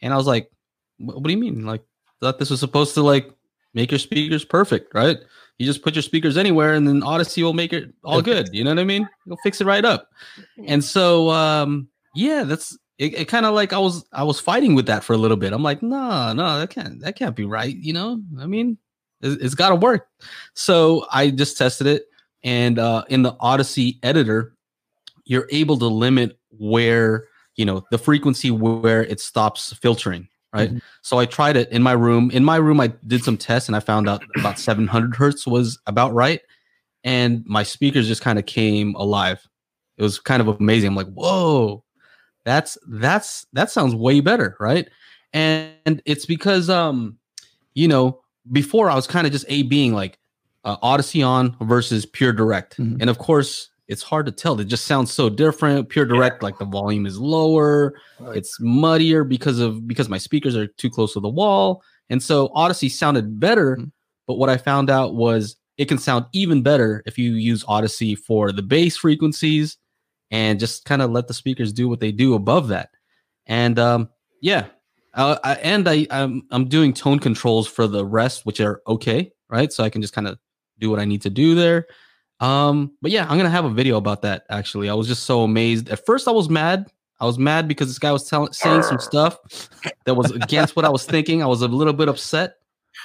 And 0.01 0.13
I 0.13 0.17
was 0.17 0.27
like, 0.27 0.49
what 0.97 1.23
do 1.23 1.31
you 1.31 1.37
mean? 1.37 1.65
Like 1.65 1.83
thought 2.23 2.39
this 2.39 2.49
was 2.49 2.59
supposed 2.59 2.93
to 2.95 3.03
like 3.03 3.31
make 3.73 3.91
your 3.91 3.99
speakers 3.99 4.45
perfect, 4.45 4.93
right? 4.93 5.17
You 5.59 5.65
just 5.65 5.83
put 5.83 5.95
your 5.95 6.01
speakers 6.01 6.38
anywhere 6.38 6.73
and 6.73 6.88
then 6.88 7.01
Audyssey 7.01 7.43
will 7.43 7.53
make 7.53 7.73
it 7.73 7.93
all 8.03 8.21
good. 8.21 8.49
You 8.51 8.63
know 8.63 8.71
what 8.71 8.79
I 8.79 8.83
mean? 8.86 9.07
You'll 9.25 9.38
fix 9.38 9.62
it 9.62 9.65
right 9.65 9.86
up. 9.86 10.09
And 10.67 10.83
so 10.83 11.29
um 11.29 11.88
yeah, 12.15 12.43
that's 12.43 12.77
it, 12.97 13.13
it 13.13 13.27
kind 13.27 13.45
of 13.45 13.53
like 13.53 13.73
I 13.73 13.77
was 13.77 14.05
I 14.13 14.23
was 14.23 14.39
fighting 14.39 14.75
with 14.75 14.88
that 14.88 15.03
for 15.03 15.13
a 15.13 15.17
little 15.17 15.38
bit. 15.38 15.53
I'm 15.53 15.63
like, 15.63 15.83
no, 15.83 16.33
no, 16.33 16.59
that 16.59 16.69
can't 16.69 16.99
that 17.01 17.15
can't 17.15 17.36
be 17.36 17.45
right, 17.45 17.75
you 17.75 17.93
know? 17.93 18.21
I 18.39 18.47
mean, 18.47 18.77
it, 19.21 19.41
it's 19.41 19.55
gotta 19.55 19.75
work. 19.75 20.07
So 20.53 21.05
I 21.12 21.29
just 21.29 21.57
tested 21.57 21.88
it 21.88 22.05
and 22.43 22.79
uh 22.79 23.03
in 23.09 23.21
the 23.21 23.33
Audyssey 23.33 23.99
editor, 24.03 24.55
you're 25.25 25.47
able 25.51 25.77
to 25.77 25.88
limit 25.88 26.39
where 26.49 27.27
you 27.55 27.65
know 27.65 27.83
the 27.91 27.97
frequency 27.97 28.49
where 28.49 29.03
it 29.03 29.19
stops 29.19 29.73
filtering 29.73 30.27
right? 30.53 30.71
So 31.01 31.17
i 31.19 31.25
tried 31.25 31.57
it 31.57 31.71
in 31.71 31.81
my 31.83 31.93
room. 31.93 32.31
In 32.31 32.43
my 32.43 32.57
room 32.57 32.79
i 32.79 32.87
did 33.07 33.23
some 33.23 33.37
tests 33.37 33.67
and 33.69 33.75
i 33.75 33.79
found 33.79 34.07
out 34.07 34.23
about 34.37 34.59
700 34.59 35.15
hertz 35.15 35.45
was 35.47 35.79
about 35.87 36.13
right. 36.13 36.41
And 37.03 37.43
my 37.45 37.63
speakers 37.63 38.07
just 38.07 38.21
kind 38.21 38.39
of 38.39 38.45
came 38.45 38.95
alive. 38.95 39.45
It 39.97 40.03
was 40.03 40.19
kind 40.19 40.41
of 40.41 40.47
amazing. 40.47 40.89
I'm 40.89 40.95
like 40.95 41.11
whoa 41.13 41.83
that's 42.45 42.77
that's 42.87 43.45
that 43.53 43.71
sounds 43.71 43.95
way 43.95 44.19
better 44.19 44.55
right? 44.59 44.87
And, 45.33 45.71
and 45.85 46.01
it's 46.05 46.25
because 46.25 46.69
um 46.69 47.17
you 47.73 47.87
know 47.87 48.21
before 48.51 48.89
i 48.89 48.95
was 48.95 49.07
kind 49.07 49.25
of 49.25 49.31
just 49.31 49.45
a 49.47 49.63
being 49.63 49.93
like 49.93 50.19
uh, 50.65 50.77
Audyssey 50.77 51.25
on 51.25 51.55
versus 51.61 52.05
pure 52.05 52.31
direct. 52.33 52.77
Mhm. 52.77 52.97
and 53.01 53.09
of 53.09 53.17
course 53.17 53.69
it's 53.88 54.02
hard 54.04 54.26
to 54.28 54.32
tell. 54.32 54.60
It 54.60 54.65
just 54.65 54.86
sounds 54.86 55.12
so 55.12 55.30
different. 55.30 55.89
Pure 55.89 56.06
direct 56.06 56.41
like 56.41 56.58
the 56.58 56.65
volume 56.65 57.06
is 57.06 57.19
lower. 57.19 57.93
Right. 58.19 58.38
it's 58.38 58.58
muddier 58.60 59.24
because 59.24 59.60
of 59.60 59.88
because 59.88 60.08
my 60.10 60.17
speakers 60.17 60.56
are 60.56 60.67
too 60.67 60.89
close 60.89 61.13
to 61.13 61.19
the 61.19 61.30
wall. 61.30 61.84
And 62.10 62.22
so 62.22 62.50
Audyssey 62.50 62.89
sounded 62.89 63.39
better 63.39 63.78
Mhm. 63.78 63.91
but 64.28 64.36
what 64.36 64.50
i 64.50 64.58
found 64.58 64.89
out 64.89 65.15
was 65.15 65.56
it 65.78 65.86
can 65.89 65.98
sound 65.98 66.26
even 66.34 66.62
better 66.62 67.02
if 67.06 67.17
you 67.17 67.32
use 67.34 67.63
Audyssey 67.65 68.15
for 68.17 68.52
the 68.52 68.62
bass 68.62 68.96
frequencies 68.98 69.78
and 70.32 70.60
just 70.60 70.86
kind 70.86 71.02
of 71.02 71.10
let 71.12 71.28
the 71.28 71.34
speakers 71.34 71.74
do 71.74 71.89
what 71.89 72.00
they 72.00 72.12
do 72.12 72.36
above 72.36 72.67
that. 72.69 72.89
And 73.48 73.80
um 73.80 74.10
yeah 74.41 74.67
uh, 75.15 75.38
I, 75.43 75.54
and 75.56 75.88
i 75.88 76.08
I'm, 76.10 76.43
I'm 76.52 76.67
doing 76.69 76.93
tone 76.93 77.19
controls 77.19 77.67
for 77.67 77.86
the 77.88 78.06
rest 78.06 78.46
which 78.46 78.60
are 78.62 78.82
okay 78.88 79.32
right? 79.50 79.72
So 79.74 79.84
i 79.84 79.89
can 79.89 80.02
just 80.02 80.13
kind 80.13 80.28
of 80.28 80.38
do 80.80 80.89
what 80.89 81.00
i 81.00 81.06
need 81.06 81.22
to 81.24 81.30
do 81.30 81.54
there 81.56 81.86
um 82.39 82.91
but 83.02 83.12
yeah 83.12 83.24
i'm 83.30 83.38
gonna 83.38 83.50
have 83.50 83.65
a 83.65 83.69
video 83.69 83.98
about 83.98 84.22
that 84.22 84.43
actually 84.50 84.89
i 84.89 84.93
was 84.93 85.08
just 85.08 85.24
so 85.24 85.43
amazed 85.43 85.89
at 85.89 86.04
first 86.06 86.28
i 86.28 86.32
was 86.32 86.50
mad 86.50 86.86
I 87.19 87.26
was 87.26 87.38
mad 87.39 87.69
because 87.69 87.88
this 87.88 88.00
guy 88.00 88.12
was 88.12 88.28
telling 88.28 88.52
saying 88.52 88.84
some 88.84 89.00
stuff 89.00 89.38
that 90.04 90.15
was 90.15 90.32
against 90.32 90.76
what 90.76 90.84
I 90.84 90.89
was 90.89 91.06
thinking. 91.06 91.41
I 91.41 91.46
was 91.46 91.62
a 91.62 91.69
little 91.69 91.93
bit 91.93 92.10
upset, 92.10 92.56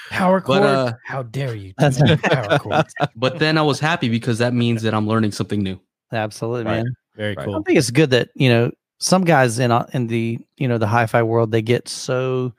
Power 0.09 0.41
But, 0.41 0.63
uh, 0.63 0.93
How 1.05 1.23
dare 1.23 1.55
you? 1.55 1.73
That's- 1.77 2.19
power 2.23 2.59
chords. 2.59 2.93
but 3.15 3.39
then 3.39 3.57
I 3.57 3.61
was 3.61 3.79
happy 3.79 4.09
because 4.09 4.37
that 4.39 4.53
means 4.53 4.81
that 4.81 4.93
I'm 4.93 5.07
learning 5.07 5.31
something 5.31 5.63
new. 5.63 5.79
Absolutely, 6.11 6.65
Right. 6.65 6.83
man. 6.83 6.93
Very 7.15 7.35
Right. 7.35 7.47
I 7.47 7.61
think 7.61 7.77
it's 7.77 7.91
good 7.91 8.09
that 8.09 8.29
you 8.35 8.49
know 8.49 8.71
some 8.97 9.23
guys 9.23 9.57
in 9.57 9.71
uh, 9.71 9.87
in 9.93 10.07
the 10.07 10.37
you 10.57 10.67
know 10.67 10.79
the 10.79 10.87
hi-fi 10.87 11.23
world 11.23 11.51
they 11.51 11.61
get 11.61 11.87
so 11.87 12.51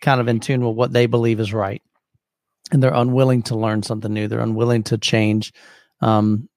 kind 0.00 0.20
of 0.20 0.26
in 0.26 0.40
tune 0.40 0.66
with 0.66 0.74
what 0.74 0.92
they 0.92 1.06
believe 1.06 1.38
is 1.38 1.52
right, 1.52 1.82
and 2.72 2.82
they're 2.82 2.94
unwilling 2.94 3.42
to 3.42 3.54
learn 3.56 3.84
something 3.84 4.12
new. 4.12 4.26
They're 4.26 4.40
unwilling 4.40 4.82
to 4.84 4.98
change, 4.98 5.52
um, 6.00 6.48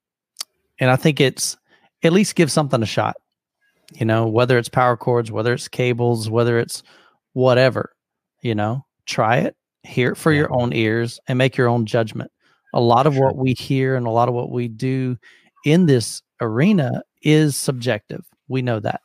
and 0.78 0.90
I 0.90 0.96
think 0.96 1.20
it's 1.20 1.56
at 2.02 2.12
least 2.12 2.34
give 2.34 2.50
something 2.50 2.82
a 2.82 2.86
shot. 2.86 3.16
You 3.94 4.06
know, 4.06 4.26
whether 4.26 4.56
it's 4.58 4.68
power 4.68 4.96
cords, 4.96 5.30
whether 5.30 5.52
it's 5.52 5.68
cables, 5.68 6.30
whether 6.30 6.58
it's 6.58 6.82
whatever, 7.34 7.92
you 8.40 8.54
know, 8.54 8.84
try 9.06 9.38
it, 9.38 9.54
hear 9.82 10.12
it 10.12 10.16
for 10.16 10.32
your 10.32 10.50
own 10.52 10.72
ears, 10.72 11.20
and 11.28 11.36
make 11.36 11.56
your 11.56 11.68
own 11.68 11.84
judgment. 11.84 12.30
A 12.72 12.80
lot 12.80 13.06
of 13.06 13.18
what 13.18 13.36
we 13.36 13.52
hear 13.52 13.94
and 13.96 14.06
a 14.06 14.10
lot 14.10 14.28
of 14.28 14.34
what 14.34 14.50
we 14.50 14.66
do 14.68 15.18
in 15.66 15.84
this 15.86 16.22
arena 16.40 17.02
is 17.22 17.54
subjective. 17.54 18.24
We 18.48 18.62
know 18.62 18.80
that. 18.80 19.02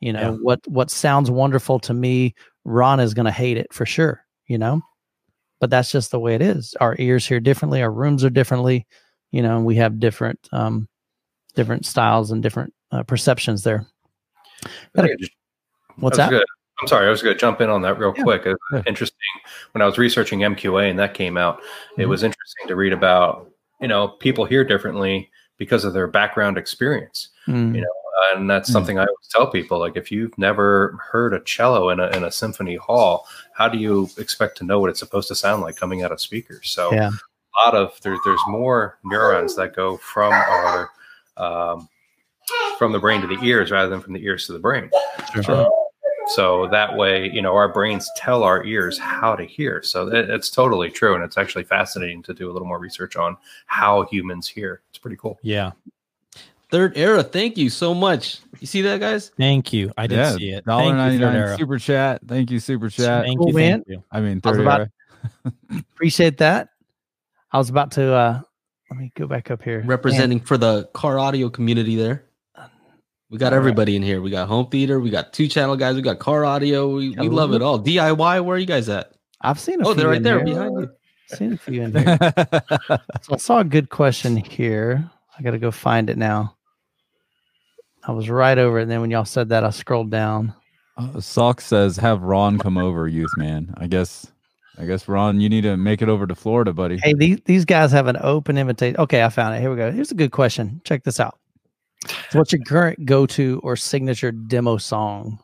You 0.00 0.12
know, 0.12 0.20
Yeah. 0.32 0.36
what 0.42 0.60
what 0.68 0.90
sounds 0.90 1.30
wonderful 1.30 1.78
to 1.80 1.94
me, 1.94 2.34
Ron 2.64 3.00
is 3.00 3.14
going 3.14 3.24
to 3.24 3.32
hate 3.32 3.56
it 3.56 3.72
for 3.72 3.86
sure, 3.86 4.20
you 4.46 4.58
know? 4.58 4.82
But 5.60 5.70
that's 5.70 5.90
just 5.90 6.10
the 6.10 6.20
way 6.20 6.34
it 6.34 6.42
is. 6.42 6.74
Our 6.80 6.94
ears 6.98 7.26
hear 7.26 7.40
differently, 7.40 7.80
our 7.80 7.90
rooms 7.90 8.22
are 8.22 8.30
differently, 8.30 8.86
you 9.30 9.42
know, 9.42 9.56
and 9.56 9.66
we 9.66 9.76
have 9.76 9.98
different 10.00 10.48
um 10.52 10.88
different 11.54 11.86
styles 11.86 12.30
and 12.30 12.42
different 12.42 12.72
uh, 12.92 13.02
perceptions 13.02 13.62
there. 13.62 13.86
Just- 14.96 15.32
What's 15.96 16.16
that? 16.18 16.30
gonna- 16.30 16.42
I'm 16.82 16.88
sorry, 16.88 17.06
I 17.06 17.10
was 17.10 17.22
going 17.22 17.34
to 17.34 17.40
jump 17.40 17.62
in 17.62 17.70
on 17.70 17.80
that 17.82 17.98
real 17.98 18.12
Yeah. 18.14 18.22
quick. 18.22 18.44
It 18.44 18.54
Yeah. 18.70 18.82
interesting 18.86 19.16
when 19.72 19.80
I 19.80 19.86
was 19.86 19.96
researching 19.96 20.40
MQA 20.44 20.90
and 20.90 20.98
that 20.98 21.14
came 21.14 21.38
out. 21.38 21.62
It 21.96 22.02
Mhm. 22.04 22.08
was 22.10 22.22
interesting 22.22 22.68
to 22.68 22.76
read 22.76 22.92
about, 22.92 23.50
you 23.80 23.88
know, 23.88 24.08
people 24.08 24.44
hear 24.44 24.62
differently 24.62 25.30
because 25.56 25.86
of 25.86 25.94
their 25.94 26.06
background 26.06 26.58
experience. 26.58 27.30
Mm, 27.48 27.74
you 27.76 27.80
know, 27.80 27.88
and 28.34 28.50
that's 28.50 28.68
Mm. 28.68 28.72
something 28.74 28.98
I 28.98 29.06
always 29.06 29.28
tell 29.30 29.46
people. 29.46 29.78
Like, 29.78 29.96
if 29.96 30.12
you've 30.12 30.36
never 30.36 30.98
heard 31.10 31.32
a 31.32 31.40
cello 31.40 31.88
in 31.88 31.98
a 31.98 32.08
in 32.14 32.24
a 32.24 32.30
symphony 32.30 32.76
hall, 32.76 33.26
how 33.54 33.68
do 33.68 33.78
you 33.78 34.10
expect 34.18 34.58
to 34.58 34.64
know 34.64 34.78
what 34.78 34.90
it's 34.90 34.98
supposed 35.00 35.28
to 35.28 35.34
sound 35.34 35.62
like 35.62 35.76
coming 35.76 36.02
out 36.02 36.12
of 36.12 36.20
speakers? 36.20 36.68
So, 36.68 36.92
Yeah. 36.92 37.12
A 37.56 37.64
lot 37.64 37.74
of 37.74 37.98
there's 38.02 38.18
there's 38.24 38.40
more 38.48 38.98
neurons 39.04 39.56
that 39.56 39.74
go 39.74 39.96
from 39.98 40.32
our 40.32 40.90
um, 41.36 41.88
from 42.78 42.92
the 42.92 42.98
brain 42.98 43.20
to 43.22 43.26
the 43.26 43.38
ears 43.44 43.70
rather 43.70 43.88
than 43.88 44.00
from 44.00 44.12
the 44.12 44.24
ears 44.24 44.46
to 44.46 44.52
the 44.52 44.58
brain. 44.58 44.90
Sure. 45.42 45.62
Um, 45.66 45.70
so 46.34 46.66
that 46.72 46.96
way, 46.96 47.30
you 47.30 47.40
know, 47.40 47.54
our 47.54 47.72
brains 47.72 48.10
tell 48.16 48.42
our 48.42 48.64
ears 48.64 48.98
how 48.98 49.36
to 49.36 49.44
hear. 49.44 49.80
So 49.82 50.08
it, 50.08 50.28
it's 50.28 50.50
totally 50.50 50.90
true, 50.90 51.14
and 51.14 51.22
it's 51.22 51.38
actually 51.38 51.64
fascinating 51.64 52.22
to 52.24 52.34
do 52.34 52.50
a 52.50 52.52
little 52.52 52.66
more 52.66 52.80
research 52.80 53.16
on 53.16 53.36
how 53.66 54.02
humans 54.06 54.48
hear. 54.48 54.82
It's 54.90 54.98
pretty 54.98 55.16
cool. 55.16 55.38
Yeah. 55.42 55.72
Third 56.68 56.96
era, 56.98 57.22
thank 57.22 57.56
you 57.56 57.70
so 57.70 57.94
much. 57.94 58.40
You 58.58 58.66
see 58.66 58.82
that, 58.82 58.98
guys? 58.98 59.30
Thank 59.38 59.72
you. 59.72 59.92
I 59.96 60.08
did 60.08 60.16
yeah, 60.16 60.36
see 60.36 60.50
it. 60.50 60.64
dollar 60.64 60.96
Thank 60.96 61.12
you, 61.12 61.18
Third 61.20 61.36
Era. 61.36 61.56
super 61.56 61.78
chat. 61.78 62.20
Thank 62.26 62.50
you, 62.50 62.58
super 62.58 62.88
chat. 62.90 63.24
Thank 63.24 63.38
Cool, 63.38 63.48
you, 63.50 63.54
man. 63.54 63.84
thank 63.84 63.88
you. 63.88 64.04
I 64.10 64.20
mean, 64.20 64.40
I 64.44 64.48
was 64.48 64.56
third 64.56 64.60
about- 64.66 64.80
era. 64.80 65.52
Appreciate 65.94 66.38
that. 66.38 66.70
I 67.56 67.58
was 67.58 67.70
about 67.70 67.92
to 67.92 68.12
uh 68.12 68.40
let 68.90 69.00
me 69.00 69.10
go 69.16 69.26
back 69.26 69.50
up 69.50 69.62
here. 69.62 69.82
Representing 69.86 70.40
for 70.40 70.58
the 70.58 70.84
car 70.92 71.18
audio 71.18 71.48
community 71.48 71.96
there. 71.96 72.26
We 73.30 73.38
got 73.38 73.46
All 73.46 73.52
right. 73.52 73.56
everybody 73.56 73.96
in 73.96 74.02
here. 74.02 74.20
We 74.20 74.30
got 74.30 74.46
home 74.46 74.68
theater. 74.68 75.00
We 75.00 75.08
got 75.08 75.32
two 75.32 75.48
channel 75.48 75.74
guys. 75.74 75.96
We 75.96 76.02
got 76.02 76.18
car 76.18 76.44
audio. 76.44 76.94
We, 76.94 77.16
we 77.16 77.30
love 77.30 77.54
it 77.54 77.62
all. 77.62 77.80
DIY. 77.80 78.44
Where 78.44 78.56
are 78.56 78.58
you 78.58 78.66
guys 78.66 78.90
at? 78.90 79.10
I've 79.40 79.58
seen 79.58 79.80
a 79.80 79.84
few. 79.84 79.90
Oh, 79.90 79.94
they're 79.94 80.08
right 80.08 80.18
in 80.18 80.22
there 80.22 80.44
here. 80.44 80.54
behind 80.54 80.80
you. 80.80 80.90
Seen 81.28 81.52
a 81.54 81.56
few 81.56 81.82
in 81.82 81.94
here. 81.94 82.18
So 83.22 83.32
I 83.32 83.36
saw 83.38 83.60
a 83.60 83.64
good 83.64 83.88
question 83.88 84.36
here. 84.36 85.10
I 85.38 85.42
got 85.42 85.52
to 85.52 85.58
go 85.58 85.70
find 85.70 86.10
it 86.10 86.18
now. 86.18 86.56
I 88.04 88.12
was 88.12 88.28
right 88.28 88.58
over 88.58 88.80
it. 88.80 88.82
And 88.82 88.90
then 88.90 89.00
when 89.00 89.10
y'all 89.10 89.24
said 89.24 89.48
that, 89.48 89.64
I 89.64 89.70
scrolled 89.70 90.10
down. 90.10 90.52
Uh, 90.98 91.08
Salk 91.14 91.62
says, 91.62 91.96
"Have 91.96 92.20
Ron 92.20 92.58
come 92.58 92.76
over, 92.76 93.10
Youthman." 93.10 93.72
I 93.78 93.86
guess, 93.86 94.30
I 94.78 94.84
guess 94.84 95.08
Ron, 95.08 95.40
you 95.40 95.48
need 95.48 95.62
to 95.62 95.76
make 95.76 96.02
it 96.02 96.08
over 96.08 96.26
to 96.26 96.34
Florida, 96.34 96.72
buddy. 96.72 96.98
Hey, 96.98 97.14
these, 97.14 97.38
these 97.46 97.64
guys 97.64 97.92
have 97.92 98.06
an 98.08 98.18
open 98.20 98.58
invitation. 98.58 98.96
Okay, 99.00 99.22
I 99.24 99.28
found 99.30 99.54
it. 99.54 99.60
Here 99.60 99.70
we 99.70 99.76
go. 99.76 99.90
Here's 99.90 100.10
a 100.10 100.14
good 100.14 100.32
question. 100.32 100.80
Check 100.84 101.04
this 101.04 101.18
out. 101.18 101.38
So 102.30 102.38
what's 102.38 102.52
your 102.52 102.62
current 102.62 103.04
go 103.04 103.26
to 103.26 103.60
or 103.62 103.74
signature 103.76 104.32
demo 104.32 104.76
song? 104.76 105.38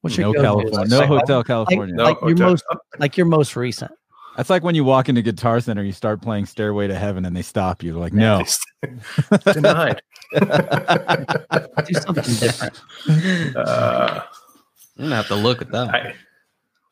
What's 0.00 0.16
your 0.16 0.32
no 0.32 0.32
go-to? 0.34 0.42
California, 0.42 0.88
no 0.88 0.98
Like- 0.98 1.08
Hotel 1.08 1.36
Like, 1.38 1.46
California. 1.46 1.94
No, 1.94 2.04
like 2.04 2.20
your 2.20 2.30
okay. 2.32 2.42
most 2.42 2.64
like 2.98 3.16
your 3.16 3.26
most 3.26 3.56
recent. 3.56 3.92
That's 4.36 4.50
like 4.50 4.62
when 4.64 4.74
you 4.74 4.82
walk 4.84 5.08
into 5.08 5.22
Guitar 5.22 5.60
Center, 5.60 5.82
you 5.82 5.92
start 5.92 6.20
playing 6.20 6.46
Stairway 6.46 6.88
to 6.88 6.94
Heaven, 6.94 7.24
and 7.24 7.36
they 7.36 7.42
stop 7.42 7.82
you. 7.82 7.92
They're 7.92 8.00
like, 8.00 8.12
no. 8.12 8.44
denied. 9.52 10.02
Do 10.32 11.94
something 11.94 12.34
different. 12.34 12.82
Uh, 13.56 14.22
I'm 14.98 15.04
gonna 15.04 15.16
have 15.16 15.28
to 15.28 15.36
look 15.36 15.62
at 15.62 15.70
that. 15.70 15.94
I, 15.94 16.14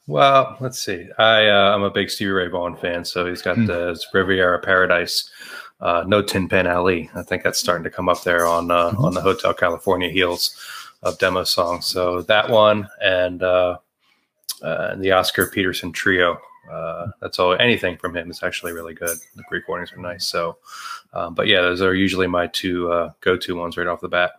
well, 0.07 0.57
let's 0.61 0.79
see. 0.81 1.09
I 1.19 1.47
uh, 1.49 1.75
I'm 1.75 1.83
a 1.83 1.91
big 1.91 2.11
Stevie 2.11 2.31
Ray 2.31 2.49
Vaughan 2.49 2.77
fan, 2.77 3.05
so 3.05 3.27
he's 3.27 3.43
got 3.43 3.57
Hmm. 3.57 3.67
the 3.67 3.99
Riviera 4.13 4.59
Paradise. 4.61 5.31
Uh, 5.81 6.05
no 6.07 6.23
Tin 6.23 6.49
Pan 6.49 6.67
Alley. 6.67 7.11
I 7.15 7.23
think 7.23 7.43
that's 7.43 7.59
starting 7.59 7.83
to 7.85 7.91
come 7.91 8.09
up 8.09 8.23
there 8.23 8.47
on 8.47 8.71
uh, 8.71 8.91
Mm-hmm. 8.91 9.05
on 9.05 9.15
the 9.15 9.21
Hotel 9.21 9.53
California 9.55 10.09
heels 10.11 10.57
of 11.03 11.19
demo 11.19 11.43
songs. 11.45 11.87
So 11.87 12.23
that 12.23 12.49
one 12.51 12.89
and 13.03 13.43
uh, 13.43 13.79
uh, 14.63 14.95
the 14.97 15.11
Oscar 15.13 15.47
Peterson 15.49 15.91
trio. 15.93 16.39
Uh, 16.71 17.09
that's 17.21 17.41
all. 17.41 17.55
Anything 17.55 17.97
from 17.97 18.17
him 18.17 18.31
is 18.31 18.43
actually 18.45 18.73
really 18.73 18.95
good. 18.95 19.19
The 19.35 19.43
recordings 19.51 19.93
are 19.93 19.97
nice. 20.01 20.25
So, 20.29 20.59
um, 21.13 21.35
but 21.35 21.49
yeah, 21.49 21.61
those 21.61 21.83
are 21.83 21.93
usually 21.95 22.29
my 22.29 22.47
two 22.47 22.91
uh, 22.93 23.11
go-to 23.21 23.57
ones 23.57 23.77
right 23.77 23.89
off 23.89 24.01
the 24.01 24.09
bat. 24.09 24.35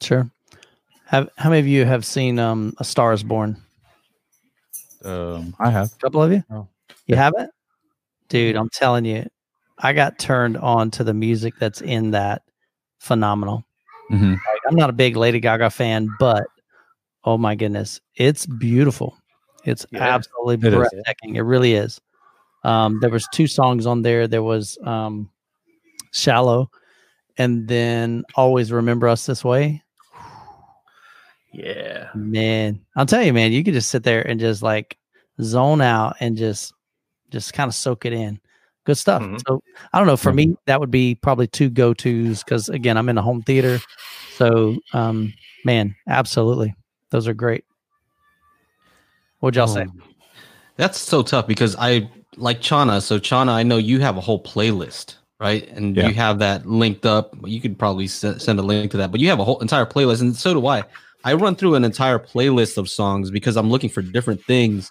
Sure. 0.00 0.28
Have 1.06 1.30
how 1.36 1.50
many 1.50 1.60
of 1.60 1.68
you 1.68 1.84
have 1.84 2.04
seen 2.04 2.40
um 2.40 2.74
A 2.78 2.84
Star 2.84 3.12
Is 3.12 3.22
Born? 3.22 3.56
Um, 5.04 5.54
I 5.58 5.70
have. 5.70 5.92
A 5.92 5.96
couple 5.98 6.22
of 6.22 6.32
you? 6.32 6.42
Oh. 6.50 6.68
You 7.06 7.16
haven't? 7.16 7.50
Dude, 8.28 8.56
I'm 8.56 8.68
telling 8.70 9.04
you, 9.04 9.26
I 9.78 9.92
got 9.92 10.18
turned 10.18 10.56
on 10.58 10.90
to 10.92 11.04
the 11.04 11.14
music 11.14 11.54
that's 11.58 11.80
in 11.80 12.10
that 12.12 12.42
phenomenal. 12.98 13.64
Mhm. 14.10 14.32
Like, 14.32 14.62
I'm 14.68 14.76
not 14.76 14.90
a 14.90 14.92
big 14.92 15.16
Lady 15.16 15.40
Gaga 15.40 15.70
fan, 15.70 16.08
but 16.18 16.44
oh 17.24 17.38
my 17.38 17.54
goodness, 17.54 18.00
it's 18.16 18.46
beautiful. 18.46 19.16
It's 19.64 19.84
Yeah, 19.90 20.14
absolutely 20.14 20.68
it 20.68 20.72
is. 20.74 20.78
breathtaking. 20.90 21.36
It 21.36 21.40
really 21.42 21.74
is. 21.74 22.00
Um, 22.64 22.98
there 23.00 23.10
was 23.10 23.26
two 23.32 23.46
songs 23.46 23.86
on 23.86 24.02
there. 24.02 24.26
There 24.28 24.42
was 24.42 24.78
um, 24.84 25.30
"Shallow," 26.12 26.70
and 27.38 27.66
then 27.68 28.24
"Always 28.36 28.70
Remember 28.72 29.08
Us 29.08 29.26
This 29.26 29.44
Way." 29.44 29.82
Yeah. 31.52 32.08
Man, 32.14 32.80
I'll 32.96 33.06
tell 33.06 33.22
you, 33.22 33.32
man, 33.32 33.52
you 33.52 33.64
could 33.64 33.74
just 33.74 33.90
sit 33.90 34.02
there 34.04 34.26
and 34.26 34.38
just 34.38 34.62
like 34.62 34.96
zone 35.42 35.80
out 35.80 36.16
and 36.20 36.36
just 36.36 36.72
just 37.30 37.52
kind 37.54 37.68
of 37.68 37.74
soak 37.74 38.04
it 38.06 38.12
in. 38.12 38.40
Good 38.84 38.96
stuff. 38.98 39.22
Mhm. 39.22 39.40
So 39.46 39.60
I 39.92 39.98
don't 39.98 40.06
know. 40.06 40.16
For 40.16 40.32
me, 40.32 40.56
that 40.66 40.80
would 40.80 40.90
be 40.90 41.14
probably 41.14 41.46
two 41.46 41.68
go 41.70 41.92
tos 41.94 42.42
because 42.42 42.68
again, 42.68 42.96
I'm 42.96 43.08
in 43.08 43.18
a 43.18 43.22
home 43.22 43.42
theater. 43.42 43.78
So 44.36 44.76
um, 44.92 45.32
man, 45.64 45.94
absolutely, 46.08 46.74
those 47.10 47.26
are 47.28 47.34
great. 47.34 47.64
What'd 49.40 49.56
y'all 49.56 49.66
say? 49.66 49.82
Um, 49.82 50.02
That's 50.76 50.98
so 50.98 51.22
tough 51.22 51.46
because 51.46 51.74
I 51.78 52.10
like 52.36 52.60
Chana. 52.60 53.02
So 53.02 53.18
Chana, 53.18 53.50
I 53.50 53.62
know 53.62 53.76
you 53.76 54.00
have 54.00 54.16
a 54.16 54.20
whole 54.20 54.42
playlist, 54.42 55.16
right? 55.40 55.66
And 55.68 55.96
Yeah. 55.96 56.08
you 56.08 56.14
have 56.14 56.38
that 56.40 56.66
linked 56.66 57.06
up. 57.06 57.34
You 57.44 57.60
could 57.60 57.78
probably 57.78 58.06
se- 58.06 58.38
send 58.38 58.58
a 58.58 58.62
link 58.62 58.90
to 58.92 58.96
that, 58.98 59.10
but 59.10 59.20
you 59.20 59.28
have 59.28 59.40
a 59.40 59.44
whole 59.44 59.58
entire 59.60 59.86
playlist, 59.86 60.20
and 60.20 60.34
so 60.36 60.54
do 60.54 60.66
I. 60.66 60.84
I 61.24 61.34
run 61.34 61.54
through 61.54 61.74
an 61.74 61.84
entire 61.84 62.18
playlist 62.18 62.78
of 62.78 62.88
songs 62.88 63.30
because 63.30 63.56
I'm 63.56 63.70
looking 63.70 63.90
for 63.90 64.02
different 64.02 64.40
things 64.44 64.90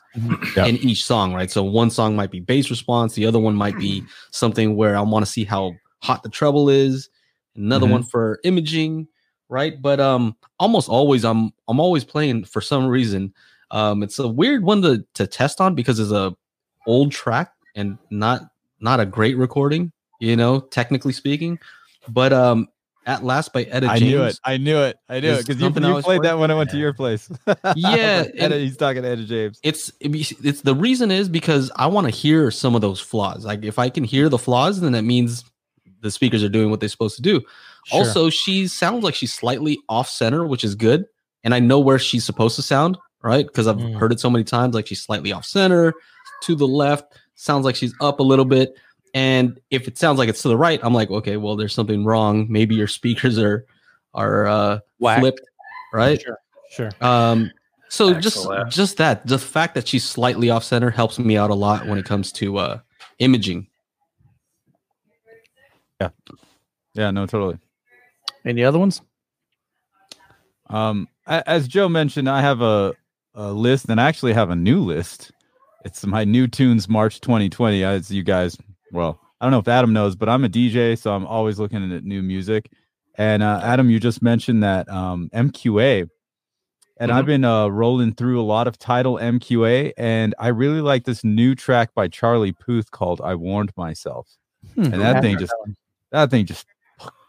Yeah. 0.56 0.66
in 0.66 0.78
each 0.78 1.04
song, 1.06 1.34
right? 1.34 1.50
So 1.50 1.64
one 1.64 1.90
song 1.90 2.16
might 2.16 2.32
be 2.32 2.40
bass 2.40 2.70
response, 2.70 3.14
the 3.14 3.26
other 3.26 3.40
one 3.40 3.56
might 3.56 3.78
be 3.78 4.04
something 4.32 4.76
where 4.76 4.96
I 4.98 5.02
want 5.02 5.26
to 5.26 5.32
see 5.32 5.44
how 5.44 5.76
hot 6.02 6.24
the 6.24 6.30
treble 6.30 6.70
is, 6.70 7.10
another 7.56 7.88
Mhm. 7.88 7.92
one 7.92 8.04
for 8.04 8.40
imaging, 8.44 9.08
right? 9.50 9.82
But 9.82 10.00
um 10.00 10.36
almost 10.60 10.90
always 10.90 11.24
I'm 11.26 11.52
I'm 11.68 11.80
always 11.80 12.04
playing 12.04 12.46
for 12.46 12.62
some 12.62 12.88
reason. 12.88 13.34
Um 13.72 14.04
it's 14.04 14.20
a 14.20 14.28
weird 14.28 14.64
one 14.64 14.82
to 14.84 15.04
to 15.16 15.28
test 15.28 15.60
on 15.62 15.76
because 15.76 16.00
it's 16.00 16.12
a 16.12 16.36
old 16.86 17.12
track 17.12 17.52
and 17.76 17.98
not 18.10 18.42
not 18.80 19.00
a 19.00 19.06
great 19.06 19.38
recording, 19.38 19.92
you 20.20 20.36
know, 20.36 20.60
technically 20.60 21.14
speaking. 21.14 21.60
But 22.08 22.34
um 22.34 22.68
at 23.10 23.24
last 23.24 23.52
by 23.54 23.64
Etta 23.64 23.88
I 23.90 23.98
James. 24.00 24.12
knew 24.12 24.24
it. 24.24 24.40
I 24.46 24.58
knew 24.58 24.78
it. 24.78 24.98
I 25.10 25.20
knew 25.20 25.32
it 25.32 25.46
because 25.48 25.60
you, 25.62 25.68
you 25.68 26.02
played 26.02 26.22
that 26.24 26.38
when 26.38 26.52
I 26.52 26.54
went 26.56 26.70
to 26.70 26.78
your 26.78 26.94
place. 26.94 27.30
Yeah, 27.76 28.26
Etta, 28.36 28.44
and- 28.46 28.54
he's 28.54 28.78
talking 28.78 29.02
to 29.04 29.10
Etta 29.10 29.26
James. 29.26 29.60
it's 29.64 29.92
it's 30.00 30.62
the 30.62 30.76
reason 30.76 31.12
is 31.12 31.28
because 31.28 31.72
I 31.76 31.88
want 31.88 32.06
to 32.06 32.12
hear 32.12 32.52
some 32.52 32.76
of 32.76 32.82
those 32.82 33.00
flaws. 33.00 33.46
Like 33.46 33.64
if 33.66 33.80
I 33.80 33.90
can 33.90 34.04
hear 34.04 34.30
the 34.30 34.38
flaws, 34.38 34.80
then 34.82 34.92
that 34.94 35.04
means 35.04 35.44
the 36.02 36.12
speakers 36.12 36.44
are 36.44 36.50
doing 36.50 36.70
what 36.70 36.80
they're 36.80 36.88
supposed 36.90 37.16
to 37.18 37.22
do. 37.22 37.42
Sure. 37.86 38.00
Also, 38.00 38.30
she 38.30 38.68
sounds 38.68 39.04
like 39.04 39.16
she's 39.16 39.34
slightly 39.34 39.78
off 39.90 40.08
center, 40.10 40.46
which 40.46 40.64
is 40.64 40.76
good. 40.76 41.06
And 41.44 41.54
I 41.54 41.60
know 41.60 41.80
where 41.80 41.98
she's 42.00 42.24
supposed 42.26 42.56
to 42.58 42.62
sound, 42.62 42.98
right? 43.24 43.46
Because 43.48 43.68
I've 43.68 43.78
Mm. 43.78 43.98
heard 43.98 44.12
it 44.12 44.20
so 44.20 44.30
many 44.30 44.44
times. 44.44 44.76
Like 44.76 44.88
she's 44.88 45.02
slightly 45.02 45.32
off 45.34 45.46
center, 45.46 45.94
to 46.44 46.56
the 46.56 46.68
left, 46.68 47.18
sounds 47.36 47.66
like 47.66 47.76
she's 47.76 47.94
up 48.02 48.20
a 48.20 48.24
little 48.24 48.46
bit. 48.46 48.74
And 49.14 49.60
if 49.72 49.88
it 49.88 49.98
sounds 49.98 50.20
like 50.20 50.30
it's 50.30 50.42
to 50.44 50.48
the 50.48 50.58
right, 50.58 50.80
I'm 50.84 50.94
like, 50.94 51.10
okay, 51.10 51.38
well, 51.38 51.56
there's 51.56 51.74
something 51.74 52.06
wrong. 52.06 52.48
Maybe 52.50 52.76
your 52.76 52.88
speakers 53.00 53.38
are 53.40 53.66
are 54.14 54.48
uh, 54.48 54.80
Whacked. 55.00 55.20
flipped, 55.22 55.42
right? 55.94 56.22
Sure. 56.22 56.38
Sure. 56.72 56.92
Um, 57.02 57.52
so 57.90 58.14
just 58.14 58.38
Excellent. 58.38 58.72
just 58.72 58.98
that 58.98 59.26
the 59.26 59.40
fact 59.40 59.74
that 59.74 59.88
she's 59.88 60.04
slightly 60.04 60.50
off 60.52 60.64
center 60.64 60.92
helps 60.92 61.18
me 61.18 61.38
out 61.38 61.50
a 61.50 61.56
lot 61.56 61.88
when 61.88 61.98
it 61.98 62.06
comes 62.06 62.32
to 62.34 62.58
uh 62.58 62.80
imaging. 63.18 63.68
Yeah, 66.00 66.10
yeah, 66.94 67.12
no, 67.12 67.26
totally. 67.26 67.58
Any 68.46 68.64
other 68.64 68.80
ones? 68.80 69.02
Um, 70.70 71.08
as 71.26 71.68
Joe 71.68 71.90
mentioned, 71.90 72.30
I 72.30 72.42
have 72.42 72.62
a, 72.62 72.94
a 73.34 73.52
list, 73.52 73.90
and 73.90 74.00
I 74.00 74.08
actually 74.08 74.34
have 74.34 74.50
a 74.50 74.56
new 74.56 74.80
list. 74.82 75.32
It's 75.84 76.06
my 76.06 76.24
new 76.24 76.48
tunes 76.48 76.88
March 76.88 77.22
2020. 77.22 77.84
As 77.84 78.12
you 78.12 78.24
guys, 78.24 78.58
well, 78.92 79.20
I 79.40 79.46
don't 79.46 79.52
know 79.52 79.60
if 79.60 79.68
Adam 79.68 79.94
knows, 79.94 80.16
but 80.16 80.30
I'm 80.30 80.44
a 80.44 80.50
DJ, 80.50 80.98
so 80.98 81.14
I'm 81.14 81.26
always 81.26 81.60
looking 81.60 81.92
at 81.94 82.04
new 82.04 82.22
music. 82.22 82.72
And 83.16 83.44
uh, 83.44 83.62
Adam, 83.64 83.90
you 83.90 84.00
just 84.00 84.22
mentioned 84.22 84.64
that 84.64 84.90
um, 84.90 85.30
MQA, 85.34 86.10
and 86.98 87.12
I've 87.12 87.26
been 87.26 87.46
uh, 87.46 87.68
rolling 87.68 88.14
through 88.14 88.42
a 88.42 88.44
lot 88.44 88.68
of 88.68 88.78
Tidal 88.78 89.16
MQA, 89.16 89.94
and 89.98 90.36
I 90.38 90.50
really 90.50 90.82
like 90.82 91.06
this 91.06 91.24
new 91.24 91.56
track 91.56 91.94
by 91.96 92.10
Charlie 92.10 92.52
Puth 92.52 92.92
called 92.92 93.22
"I 93.22 93.36
Warned 93.36 93.72
Myself." 93.78 94.30
Hmm, 94.76 94.86
and 94.86 95.02
that 95.02 95.22
thing 95.22 95.38
just 95.38 95.54
that 96.12 96.30
thing 96.30 96.46
just 96.46 96.66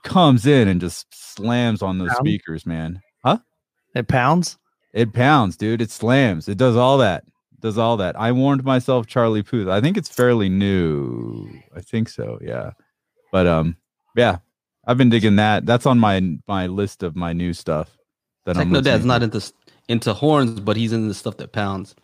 comes 0.03 0.47
in 0.47 0.69
and 0.69 0.81
just 0.81 1.07
slams 1.13 1.83
on 1.83 1.99
those 1.99 2.09
Pound? 2.09 2.19
speakers, 2.27 2.67
man. 2.67 3.01
Huh? 3.25 3.39
It 3.95 4.09
pounds. 4.09 4.59
It 4.93 5.13
pounds, 5.13 5.57
dude. 5.57 5.83
It 5.83 5.91
slams. 5.91 6.49
It 6.49 6.59
does 6.59 6.77
all 6.77 6.99
that. 6.99 7.25
Does 7.61 7.79
all 7.79 7.97
that. 7.99 8.19
I 8.19 8.33
warned 8.33 8.65
myself, 8.65 9.07
Charlie 9.07 9.43
Puth. 9.43 9.69
I 9.69 9.81
think 9.81 9.97
it's 9.97 10.09
fairly 10.09 10.49
new. 10.49 11.49
I 11.77 11.81
think 11.81 12.09
so. 12.09 12.39
Yeah. 12.41 12.73
But 13.33 13.47
um, 13.47 13.77
yeah, 14.17 14.39
I've 14.87 14.99
been 14.99 15.11
digging 15.11 15.37
that. 15.37 15.67
That's 15.67 15.87
on 15.87 15.99
my 15.99 16.39
my 16.49 16.67
list 16.67 17.03
of 17.03 17.17
my 17.17 17.33
new 17.33 17.53
stuff. 17.53 17.97
That 18.47 18.57
I'm 18.57 18.65
Techno 18.65 18.81
Dad's 18.81 19.05
listening 19.05 19.09
not 19.09 19.23
into 19.23 19.53
into 19.89 20.15
horns, 20.15 20.61
but 20.61 20.77
he's 20.77 20.93
into 20.93 21.09
the 21.09 21.15
stuff 21.15 21.37
that 21.37 21.53
pounds. 21.53 21.95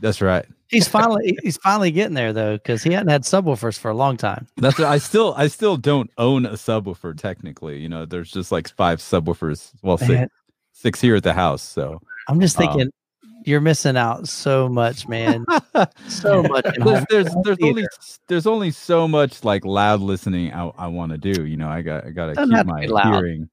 That's 0.00 0.20
right. 0.20 0.44
He's 0.68 0.88
finally 0.88 1.38
he's 1.42 1.56
finally 1.58 1.90
getting 1.92 2.14
there 2.14 2.32
though 2.32 2.56
because 2.56 2.82
he 2.82 2.92
hadn't 2.92 3.08
had 3.08 3.22
subwoofers 3.22 3.78
for 3.78 3.90
a 3.90 3.94
long 3.94 4.16
time. 4.16 4.48
That's 4.56 4.80
I 4.80 4.98
still 4.98 5.34
I 5.36 5.46
still 5.46 5.76
don't 5.76 6.10
own 6.18 6.46
a 6.46 6.52
subwoofer 6.52 7.16
technically. 7.16 7.78
You 7.78 7.88
know, 7.88 8.04
there's 8.04 8.32
just 8.32 8.50
like 8.50 8.68
five 8.68 8.98
subwoofers. 8.98 9.70
Well, 9.82 9.98
six, 9.98 10.10
Man, 10.10 10.28
six 10.72 11.00
here 11.00 11.14
at 11.14 11.22
the 11.22 11.32
house. 11.32 11.62
So 11.62 12.00
I'm 12.28 12.40
just 12.40 12.58
Um, 12.58 12.66
thinking 12.66 12.90
you're 13.44 13.60
missing 13.60 13.96
out 13.96 14.26
so 14.28 14.68
much, 14.68 15.06
man. 15.06 15.44
so 16.08 16.42
much. 16.48 16.64
there's 16.78 17.04
there's, 17.10 17.34
there's 17.44 17.58
only 17.62 17.86
there's 18.28 18.46
only 18.46 18.70
so 18.70 19.06
much 19.06 19.44
like 19.44 19.64
loud 19.64 20.00
listening 20.00 20.52
I, 20.52 20.68
I 20.78 20.86
want 20.88 21.12
to 21.12 21.18
do. 21.18 21.44
You 21.46 21.56
know, 21.56 21.68
I 21.68 21.82
got 21.82 22.06
I 22.06 22.10
got 22.10 22.34
to 22.34 22.46
keep 22.46 22.66
my 22.66 22.86
loud. 22.86 23.14
hearing. 23.14 23.48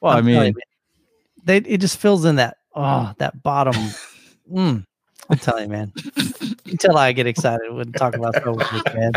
Well, 0.00 0.14
I 0.14 0.18
I'm 0.18 0.24
telling 0.26 0.42
mean, 0.42 0.54
you, 0.56 0.62
they 1.44 1.56
it 1.58 1.78
just 1.78 1.98
fills 1.98 2.24
in 2.24 2.36
that 2.36 2.56
oh 2.74 3.12
that 3.18 3.42
bottom. 3.42 3.74
Mm, 4.50 4.84
I'm 5.28 5.38
telling 5.38 5.66
you, 5.66 5.70
man. 5.70 5.92
Until 6.66 6.98
I 6.98 7.12
get 7.12 7.28
excited 7.28 7.72
when 7.72 7.92
talk 7.92 8.16
about 8.16 8.34
subwoofers, 8.34 8.94
man. 8.96 9.12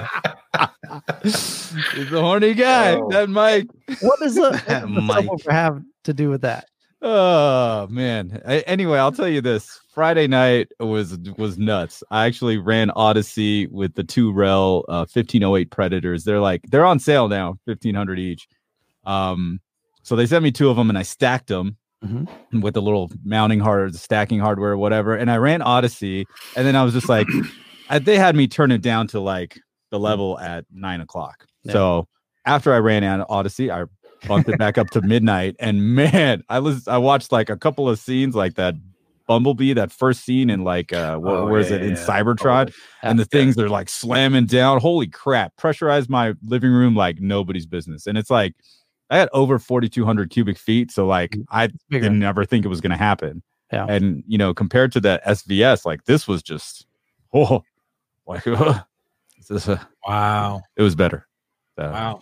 he's 1.95 2.13
a 2.13 2.21
horny 2.21 2.53
guy. 2.53 2.97
Oh. 2.97 3.09
That 3.09 3.31
Mike. 3.31 3.65
What 4.01 4.19
does 4.19 4.35
the, 4.35 4.51
what 4.51 4.65
does 4.67 4.81
the 4.93 5.01
Mike. 5.01 5.27
have 5.49 5.81
to 6.03 6.13
do 6.13 6.29
with 6.29 6.41
that? 6.41 6.67
Oh 7.05 7.87
man. 7.89 8.41
A- 8.45 8.67
anyway, 8.67 8.97
I'll 8.97 9.11
tell 9.11 9.27
you 9.27 9.41
this. 9.41 9.81
Friday 9.93 10.25
night 10.27 10.69
was 10.79 11.17
was 11.37 11.57
nuts. 11.57 12.01
I 12.09 12.25
actually 12.25 12.57
ran 12.57 12.89
Audyssey 12.91 13.69
with 13.69 13.93
the 13.95 14.03
two 14.03 14.31
REL 14.31 14.85
uh, 14.87 15.05
1508 15.11 15.69
Predators. 15.69 16.23
They're 16.23 16.39
like 16.39 16.61
they're 16.69 16.85
on 16.85 16.99
sale 16.99 17.27
now, 17.27 17.59
1500 17.65 18.17
each. 18.19 18.47
Um, 19.05 19.59
so 20.01 20.15
they 20.15 20.25
sent 20.25 20.43
me 20.43 20.51
two 20.51 20.69
of 20.69 20.77
them, 20.77 20.89
and 20.89 20.97
I 20.97 21.03
stacked 21.03 21.47
them 21.47 21.77
Mhm. 22.03 22.61
with 22.61 22.73
the 22.73 22.81
little 22.81 23.11
mounting 23.23 23.59
hard, 23.59 23.93
the 23.93 23.97
stacking 23.97 24.39
hardware, 24.39 24.75
whatever. 24.77 25.15
And 25.15 25.29
I 25.29 25.37
ran 25.37 25.59
Audyssey, 25.61 26.25
and 26.55 26.65
then 26.65 26.75
I 26.75 26.83
was 26.83 26.93
just 26.93 27.07
like, 27.09 27.27
I, 27.89 27.99
they 27.99 28.17
had 28.17 28.35
me 28.35 28.47
turn 28.47 28.71
it 28.71 28.81
down 28.81 29.07
to 29.09 29.19
like 29.19 29.59
the 29.91 29.99
level 29.99 30.39
at 30.39 30.65
nine 30.73 31.01
o'clock. 31.01 31.45
Yeah. 31.63 31.73
So 31.73 32.07
after 32.45 32.73
I 32.73 32.79
ran 32.79 33.03
out 33.03 33.27
Audyssey, 33.29 33.69
I 33.69 33.85
bumped 34.27 34.49
it 34.49 34.57
back 34.57 34.77
up 34.77 34.89
to 34.91 35.01
midnight, 35.01 35.55
and 35.59 35.95
man, 35.95 36.43
I 36.49 36.59
was 36.59 36.87
I 36.87 36.97
watched 36.97 37.31
like 37.31 37.49
a 37.49 37.57
couple 37.57 37.87
of 37.89 37.99
scenes 37.99 38.35
like 38.35 38.55
that 38.55 38.75
Bumblebee, 39.27 39.73
that 39.73 39.91
first 39.91 40.25
scene 40.25 40.49
in 40.49 40.63
like 40.63 40.91
uh 40.91 41.17
what 41.17 41.35
Oh, 41.35 41.45
was 41.47 41.69
yeah, 41.69 41.77
it 41.77 41.83
in 41.83 41.93
yeah, 41.93 41.99
yeah. 41.99 42.05
Cybertron, 42.23 42.73
and 43.03 43.17
the 43.17 43.25
things 43.25 43.57
are 43.57 43.69
like 43.69 43.87
slamming 43.89 44.45
down. 44.47 44.79
Holy 44.81 45.07
crap! 45.07 45.55
Pressurized 45.57 46.09
my 46.09 46.33
living 46.43 46.71
room 46.71 46.95
like 46.95 47.19
nobody's 47.21 47.65
business, 47.65 48.05
and 48.05 48.17
it's 48.17 48.29
like 48.29 48.53
I 49.09 49.17
had 49.17 49.29
over 49.31 49.59
forty 49.59 49.87
two 49.87 50.03
hundred 50.05 50.29
cubic 50.29 50.57
feet, 50.57 50.91
so 50.91 51.05
like 51.07 51.37
I 51.51 51.67
bigger. 51.89 52.03
didn't 52.03 52.23
ever 52.23 52.43
think 52.45 52.65
it 52.65 52.69
was 52.69 52.81
going 52.81 52.91
to 52.91 52.97
happen. 52.97 53.41
Yeah. 53.71 53.85
and 53.89 54.23
you 54.27 54.37
know 54.37 54.53
compared 54.53 54.91
to 54.91 54.99
the 54.99 55.19
SVS, 55.25 55.85
like 55.85 56.03
this 56.05 56.27
was 56.27 56.43
just 56.43 56.85
oh, 57.33 57.63
like 58.27 58.43
this 59.37 59.49
is 59.49 59.67
a, 59.69 59.87
Wow. 60.07 60.61
it 60.75 60.83
was 60.83 60.95
better. 60.95 61.27
So, 61.79 61.89
Wow. 61.89 62.21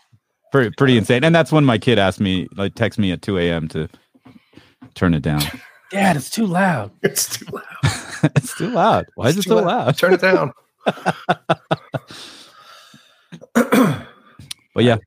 Pretty 0.51 0.71
pretty 0.77 0.97
insane. 0.97 1.23
And 1.23 1.33
that's 1.33 1.51
when 1.51 1.65
my 1.65 1.77
kid 1.77 1.97
asked 1.99 2.19
me, 2.19 2.47
like, 2.55 2.75
text 2.75 2.99
me 2.99 3.11
at 3.11 3.21
two 3.21 3.37
a.m. 3.37 3.67
to 3.69 3.89
turn 4.95 5.13
it 5.13 5.21
down. 5.21 5.41
Dad, 5.91 6.15
it's 6.15 6.29
too 6.29 6.45
loud. 6.45 6.91
It's 7.03 7.37
too 7.37 7.45
loud. 7.51 7.63
it's 8.35 8.55
too 8.55 8.69
loud. 8.69 9.05
Why 9.15 9.27
is 9.27 9.37
it 9.37 9.43
so 9.43 9.57
loud? 9.57 9.97
Turn 9.97 10.13
it 10.13 10.21
down. 10.21 10.53
But 14.73 14.85
yeah, 14.85 14.97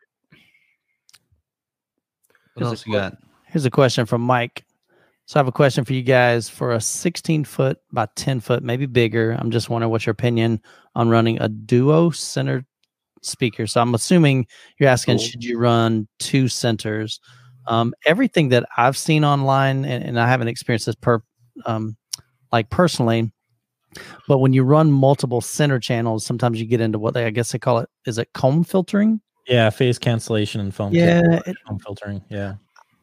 What 2.55 2.67
else 2.67 2.87
you 2.87 2.93
got? 2.93 3.17
Here's 3.47 3.65
a 3.65 3.71
question 3.71 4.05
from 4.05 4.21
Mike. 4.21 4.65
So 5.27 5.39
I 5.39 5.41
have 5.41 5.49
a 5.49 5.53
question 5.53 5.85
for 5.85 5.95
you 5.95 6.03
guys 6.03 6.51
for 6.51 6.73
a 6.73 6.81
16 6.81 7.45
foot 7.45 7.79
by 7.91 8.07
10 8.15 8.41
foot, 8.41 8.63
maybe 8.63 8.85
bigger. 8.85 9.33
I'm 9.33 9.51
just 9.51 9.71
wondering 9.71 9.91
what's 9.91 10.05
your 10.05 10.13
opinion 10.13 10.61
on 10.95 11.09
running 11.09 11.41
a 11.41 11.49
duo 11.49 12.11
center 12.11 12.67
speaker. 13.25 13.66
So 13.66 13.81
I'm 13.81 13.95
assuming 13.95 14.47
you're 14.79 14.89
asking, 14.89 15.18
Cool. 15.18 15.27
should 15.27 15.45
you 15.45 15.59
run 15.59 16.09
two 16.18 16.49
centers? 16.49 17.20
Um, 17.66 17.95
everything 18.05 18.51
that 18.51 18.66
I've 18.77 18.97
seen 18.97 19.25
online, 19.25 19.85
and, 19.85 20.05
and 20.05 20.20
I 20.20 20.29
haven't 20.29 20.49
experienced 20.49 20.87
this 20.87 20.95
per, 20.95 21.22
um, 21.66 21.97
like 22.53 22.68
personally, 22.70 23.33
but 24.29 24.39
when 24.39 24.53
you 24.53 24.64
run 24.64 24.93
multiple 24.93 25.41
center 25.41 25.79
channels, 25.79 26.27
sometimes 26.27 26.61
you 26.61 26.66
get 26.66 26.81
into 26.81 26.99
what 26.99 27.14
they, 27.14 27.25
I 27.25 27.31
guess 27.31 27.53
they 27.53 27.59
call 27.59 27.79
it, 27.79 27.89
is 28.07 28.18
it 28.18 28.29
comb 28.35 28.64
filtering? 28.64 29.20
Yeah, 29.47 29.70
phase 29.70 29.99
cancellation 29.99 30.61
and 30.61 30.75
comb. 30.75 30.95
Yeah, 30.95 31.41
it- 31.47 31.57
comb 31.66 31.79
filtering. 31.79 32.22
Yeah. 32.29 32.55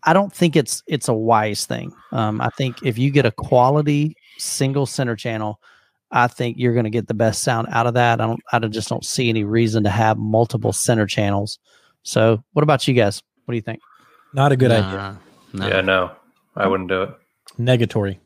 I 0.04 0.14
don't 0.14 0.34
think 0.34 0.56
it's 0.56 0.82
it's 0.88 1.08
a 1.10 1.14
wise 1.14 1.68
thing. 1.68 1.94
Um, 2.12 2.42
I 2.42 2.50
think 2.58 2.82
if 2.84 2.98
you 2.98 3.12
get 3.12 3.28
a 3.28 3.32
quality 3.32 4.16
single 4.40 4.88
center 4.88 5.16
channel, 5.16 5.60
I 6.12 6.28
think 6.28 6.58
you're 6.58 6.74
going 6.74 6.84
to 6.84 6.90
get 6.90 7.08
the 7.08 7.14
best 7.14 7.42
sound 7.44 7.68
out 7.72 7.88
of 7.88 7.94
that. 7.94 8.20
I 8.20 8.26
don't. 8.28 8.42
I 8.52 8.60
just 8.60 8.90
don't 8.90 9.06
see 9.06 9.30
any 9.30 9.44
reason 9.44 9.84
to 9.84 9.90
have 9.90 10.18
multiple 10.18 10.74
center 10.74 11.06
channels. 11.08 11.58
So, 12.04 12.44
what 12.54 12.64
about 12.64 12.88
you 12.88 12.94
guys? 12.94 13.22
What 13.46 13.54
do 13.54 13.56
you 13.56 13.62
think? 13.62 13.80
Not 14.34 14.52
a 14.52 14.58
good 14.58 14.72
idea. 14.72 15.18
Nah, 15.54 15.66
nah. 15.68 15.68
Yeah, 15.68 15.82
no, 15.82 16.12
I 16.56 16.68
wouldn't 16.68 16.90
do 16.90 17.04
it. 17.04 17.10
Negatory. 17.60 18.18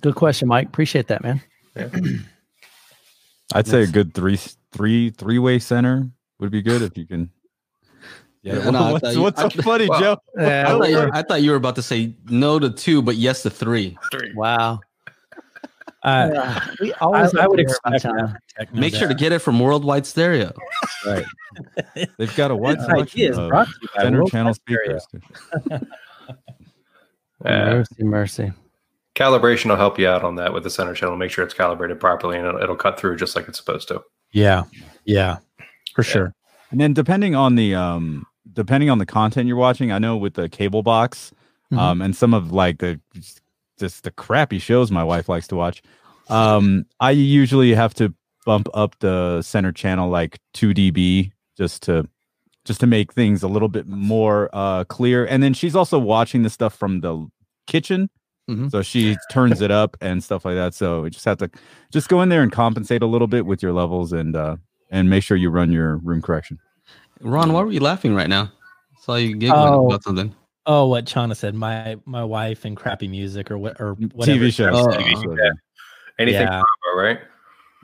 Good 0.00 0.14
question, 0.14 0.48
Mike. 0.48 0.68
Appreciate 0.68 1.08
that, 1.08 1.22
man. 1.22 1.42
Yeah. 1.76 1.88
I'd 3.54 3.66
say 3.66 3.82
a 3.82 3.86
good 3.86 4.14
three 4.14 4.38
three 4.72 5.10
three 5.10 5.38
way 5.38 5.58
center 5.58 6.08
would 6.38 6.50
be 6.50 6.62
good 6.62 6.82
if 6.82 6.96
you 6.96 7.06
can. 7.06 7.30
Yeah, 8.42 8.58
Yeah, 8.58 8.70
no, 8.70 8.92
what's, 8.92 9.04
thought 9.04 9.14
you- 9.14 9.22
what's 9.22 9.40
so 9.40 9.46
I- 9.48 9.62
funny, 9.62 9.88
well, 9.88 10.00
Joe? 10.00 10.16
I 10.38 10.64
thought, 10.64 10.88
you 10.88 10.96
were, 10.96 11.10
I 11.14 11.22
thought 11.22 11.42
you 11.42 11.50
were 11.50 11.56
about 11.58 11.74
to 11.76 11.82
say 11.82 12.14
no 12.26 12.58
to 12.58 12.70
two, 12.70 13.02
but 13.02 13.16
yes 13.16 13.42
to 13.42 13.50
three. 13.50 13.98
three. 14.10 14.32
Wow. 14.34 14.80
Uh, 16.02 16.60
we 16.80 16.92
always 16.94 17.34
I 17.34 17.42
have 17.42 17.50
would 17.50 17.56
to 17.58 17.62
hear 17.64 17.76
about 17.84 17.94
expect 17.94 18.16
that. 18.58 18.74
Make 18.74 18.94
sure 18.94 19.08
to 19.08 19.14
get 19.14 19.32
it 19.32 19.40
from 19.40 19.58
Worldwide 19.60 20.06
Stereo. 20.06 20.52
They've 22.18 22.36
got 22.36 22.50
a 22.50 22.56
wide 22.56 22.78
This 22.78 22.86
selection 22.86 23.34
of 23.38 23.48
brought 23.48 23.66
to 23.68 23.72
you 23.82 23.88
by 23.96 24.02
center 24.02 24.24
channel 24.24 24.54
Stereo. 24.54 24.98
speakers. 24.98 25.82
Yeah. 27.44 27.70
Mercy, 27.70 28.04
mercy. 28.04 28.52
Calibration 29.14 29.70
will 29.70 29.76
help 29.76 29.98
you 29.98 30.06
out 30.06 30.22
on 30.22 30.34
that 30.36 30.52
with 30.52 30.62
the 30.62 30.70
center 30.70 30.92
channel. 30.94 31.16
Make 31.16 31.30
sure 31.30 31.42
it's 31.44 31.54
calibrated 31.54 31.98
properly, 31.98 32.36
and 32.38 32.46
it'll, 32.46 32.60
it'll 32.62 32.76
cut 32.76 32.98
through 33.00 33.16
just 33.16 33.34
like 33.34 33.48
it's 33.48 33.58
supposed 33.58 33.88
to. 33.88 34.02
Yeah. 34.32 34.64
Yeah. 35.06 35.38
For 35.94 36.02
sure. 36.02 36.34
And 36.70 36.80
then 36.80 36.92
depending 36.92 37.34
on 37.34 37.54
the 37.56 37.74
um 37.74 38.26
depending 38.52 38.90
on 38.90 38.98
the 38.98 39.06
content 39.06 39.48
you're 39.48 39.56
watching, 39.56 39.90
I 39.90 39.98
know 39.98 40.16
with 40.16 40.34
the 40.34 40.48
cable 40.48 40.82
box, 40.82 41.32
Mhm. 41.72 41.78
um, 41.78 42.02
and 42.02 42.14
some 42.14 42.34
of 42.34 42.52
like 42.52 42.78
the 42.78 43.00
just 43.80 44.04
the 44.04 44.10
crappy 44.12 44.58
shows 44.60 44.90
my 44.92 45.02
wife 45.04 45.28
likes 45.28 45.48
to 45.48 45.56
watch, 45.56 45.82
um, 46.28 46.86
I 47.00 47.10
usually 47.10 47.74
have 47.74 47.94
to 47.94 48.14
bump 48.46 48.68
up 48.72 48.96
the 49.00 49.42
center 49.42 49.72
channel 49.72 50.08
like 50.08 50.38
two 50.54 50.70
dB 50.72 51.32
just 51.58 51.82
to 51.82 52.08
just 52.64 52.80
to 52.80 52.86
make 52.86 53.12
things 53.12 53.42
a 53.42 53.48
little 53.48 53.68
bit 53.68 53.86
more 53.86 54.48
uh 54.52 54.84
clear. 54.84 55.26
And 55.26 55.42
then 55.42 55.52
she's 55.54 55.74
also 55.76 55.98
watching 55.98 56.42
the 56.42 56.50
stuff 56.50 56.74
from 56.74 57.00
the 57.00 57.26
kitchen. 57.66 58.08
Mhm. 58.48 58.70
So 58.70 58.82
she 58.82 59.16
turns 59.30 59.60
it 59.60 59.70
up 59.70 59.96
and 60.00 60.22
stuff 60.24 60.44
like 60.44 60.54
that. 60.56 60.74
So 60.74 61.04
you 61.04 61.10
just 61.10 61.24
have 61.26 61.38
to 61.38 61.50
just 61.92 62.08
go 62.08 62.22
in 62.22 62.28
there 62.30 62.42
and 62.42 62.50
compensate 62.50 63.02
a 63.02 63.06
little 63.06 63.28
bit 63.28 63.44
with 63.46 63.62
your 63.62 63.72
levels 63.72 64.12
and 64.12 64.34
uh 64.36 64.56
and 64.90 65.08
make 65.10 65.22
sure 65.22 65.36
you 65.36 65.50
run 65.50 65.70
your 65.70 65.96
room 65.98 66.20
correction. 66.22 66.58
Ron, 67.20 67.52
why 67.52 67.62
were 67.62 67.70
you 67.72 67.80
laughing 67.80 68.14
right 68.14 68.28
now? 68.28 68.50
Saw 69.00 69.16
you 69.16 69.36
giggling 69.36 69.60
Oh. 69.74 69.86
about 69.86 70.02
something. 70.02 70.34
Oh, 70.66 70.86
what 70.86 71.04
Chana 71.06 71.36
said. 71.36 71.54
My 71.54 71.96
my 72.04 72.24
wife 72.24 72.64
and 72.64 72.76
crappy 72.76 73.08
music 73.08 73.50
or 73.50 73.58
what 73.58 73.80
or 73.80 73.94
whatever. 73.94 74.38
TV 74.38 74.52
shows. 74.52 74.74
Oh, 74.74 74.86
TV 74.88 75.16
uh, 75.16 75.22
show. 75.22 75.52
Anything, 76.18 76.42
Yeah. 76.42 76.62
Bravo, 76.84 77.08
right? 77.08 77.20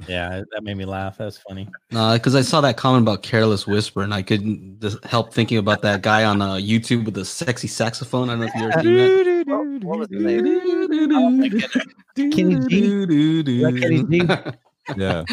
Yeah, 0.07 0.43
that 0.53 0.62
made 0.62 0.77
me 0.77 0.85
laugh. 0.85 1.16
That's 1.16 1.39
funny. 1.39 1.68
No, 1.91 2.12
because 2.12 2.35
I 2.35 2.43
saw 2.43 2.61
that 2.61 2.77
comment 2.77 3.03
about 3.03 3.22
careless 3.22 3.66
whisper, 3.66 4.03
and 4.03 4.12
I 4.12 4.20
couldn't 4.20 4.81
just 4.81 5.03
help 5.05 5.33
thinking 5.33 5.57
about 5.57 5.81
that 5.83 6.03
guy 6.03 6.24
on 6.24 6.43
uh, 6.43 6.55
YouTube 6.55 7.07
with 7.07 7.14
the 7.14 7.24
sexy 7.24 7.66
saxophone. 7.66 8.29
I 8.29 8.33
don't 8.33 8.41
know 8.41 8.47
if 8.47 8.55
you 8.55 8.64
ever 8.64 8.83
seen 8.83 8.95
that. 8.95 9.37
What 9.83 9.99
was 10.01 10.09
his 10.11 10.22
name? 10.22 11.12
Oh 11.12 11.31
my 11.31 11.49
goodness. 11.49 11.77
Kenny 12.16 12.57
G? 12.66 13.72
Kenny 13.81 14.03
G? 14.03 14.22
yeah, 14.97 15.24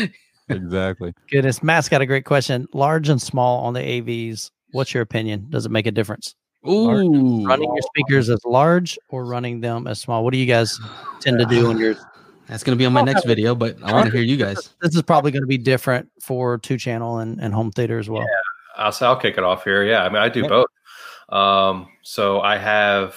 exactly. 0.50 1.14
Goodness, 1.32 1.64
Matt's 1.64 1.90
got 1.90 2.02
a 2.02 2.06
great 2.06 2.26
question. 2.26 2.68
Large 2.74 3.10
and 3.10 3.22
small 3.22 3.66
on 3.66 3.74
the 3.74 3.80
AVs. 3.80 4.52
What's 4.72 4.94
your 4.94 5.02
opinion? 5.02 5.48
Does 5.50 5.66
it 5.66 5.72
make 5.72 5.88
a 5.88 5.92
difference? 5.92 6.36
Ooh, 6.68 7.46
Running 7.46 7.70
your 7.74 7.82
speakers 7.82 8.30
as 8.30 8.40
large 8.46 8.98
or 9.10 9.26
running 9.26 9.60
them 9.62 9.88
as 9.88 10.00
small? 10.00 10.24
What 10.24 10.32
do 10.34 10.38
you 10.40 10.46
guys 10.46 10.80
tend 11.20 11.40
to 11.40 11.46
do 11.46 11.70
on 11.70 11.78
your? 11.78 11.96
that's 12.48 12.64
gonna 12.64 12.76
be 12.78 12.86
on 12.86 12.94
my 12.94 13.02
next 13.02 13.26
video, 13.26 13.54
but 13.56 13.78
I 13.84 13.92
want 13.94 14.06
to 14.06 14.12
hear 14.12 14.22
you 14.22 14.38
guys. 14.38 14.74
This 14.82 14.96
is 14.96 15.02
probably 15.02 15.32
going 15.32 15.44
to 15.44 15.48
be 15.48 15.58
different 15.58 16.10
for 16.22 16.58
two 16.60 16.78
channel 16.78 17.18
and, 17.20 17.40
and 17.42 17.54
home 17.54 17.72
theater 17.72 18.00
as 18.00 18.10
well. 18.10 18.22
Yeah. 18.24 18.28
I'll 18.86 18.92
say 18.92 19.06
I'll 19.06 19.16
kick 19.20 19.38
it 19.38 19.44
off 19.44 19.64
here. 19.64 19.84
Yeah, 19.84 20.04
I 20.04 20.10
mean 20.10 20.18
I 20.22 20.30
do 20.30 20.42
Yep. 20.42 20.50
both. 20.50 20.68
Um, 21.30 21.88
so 22.02 22.42
I 22.42 22.58
have. 22.58 23.16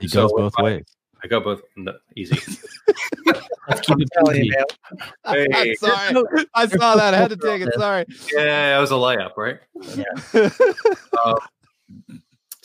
He 0.00 0.08
so 0.08 0.22
goes 0.22 0.32
both 0.32 0.52
I- 0.58 0.62
ways. 0.62 0.84
I 1.22 1.26
go 1.26 1.40
both. 1.40 1.62
No, 1.76 1.92
easy. 2.16 2.36
Let's 3.68 3.80
keep 3.80 4.00
it 4.00 4.08
Telling 4.14 4.44
you, 4.44 4.52
PG. 4.52 4.56
man. 5.26 5.46
hey, 5.52 5.74
sorry, 5.74 6.46
I 6.54 6.66
saw 6.68 6.94
that. 6.94 7.12
I 7.12 7.16
had 7.16 7.30
to 7.30 7.36
take 7.36 7.60
it. 7.60 7.74
Sorry. 7.74 8.04
yeah, 8.32 8.70
that 8.70 8.78
was 8.78 8.92
a 8.92 8.94
layup, 8.94 9.36
right? 9.36 9.58
Um, 11.24 11.34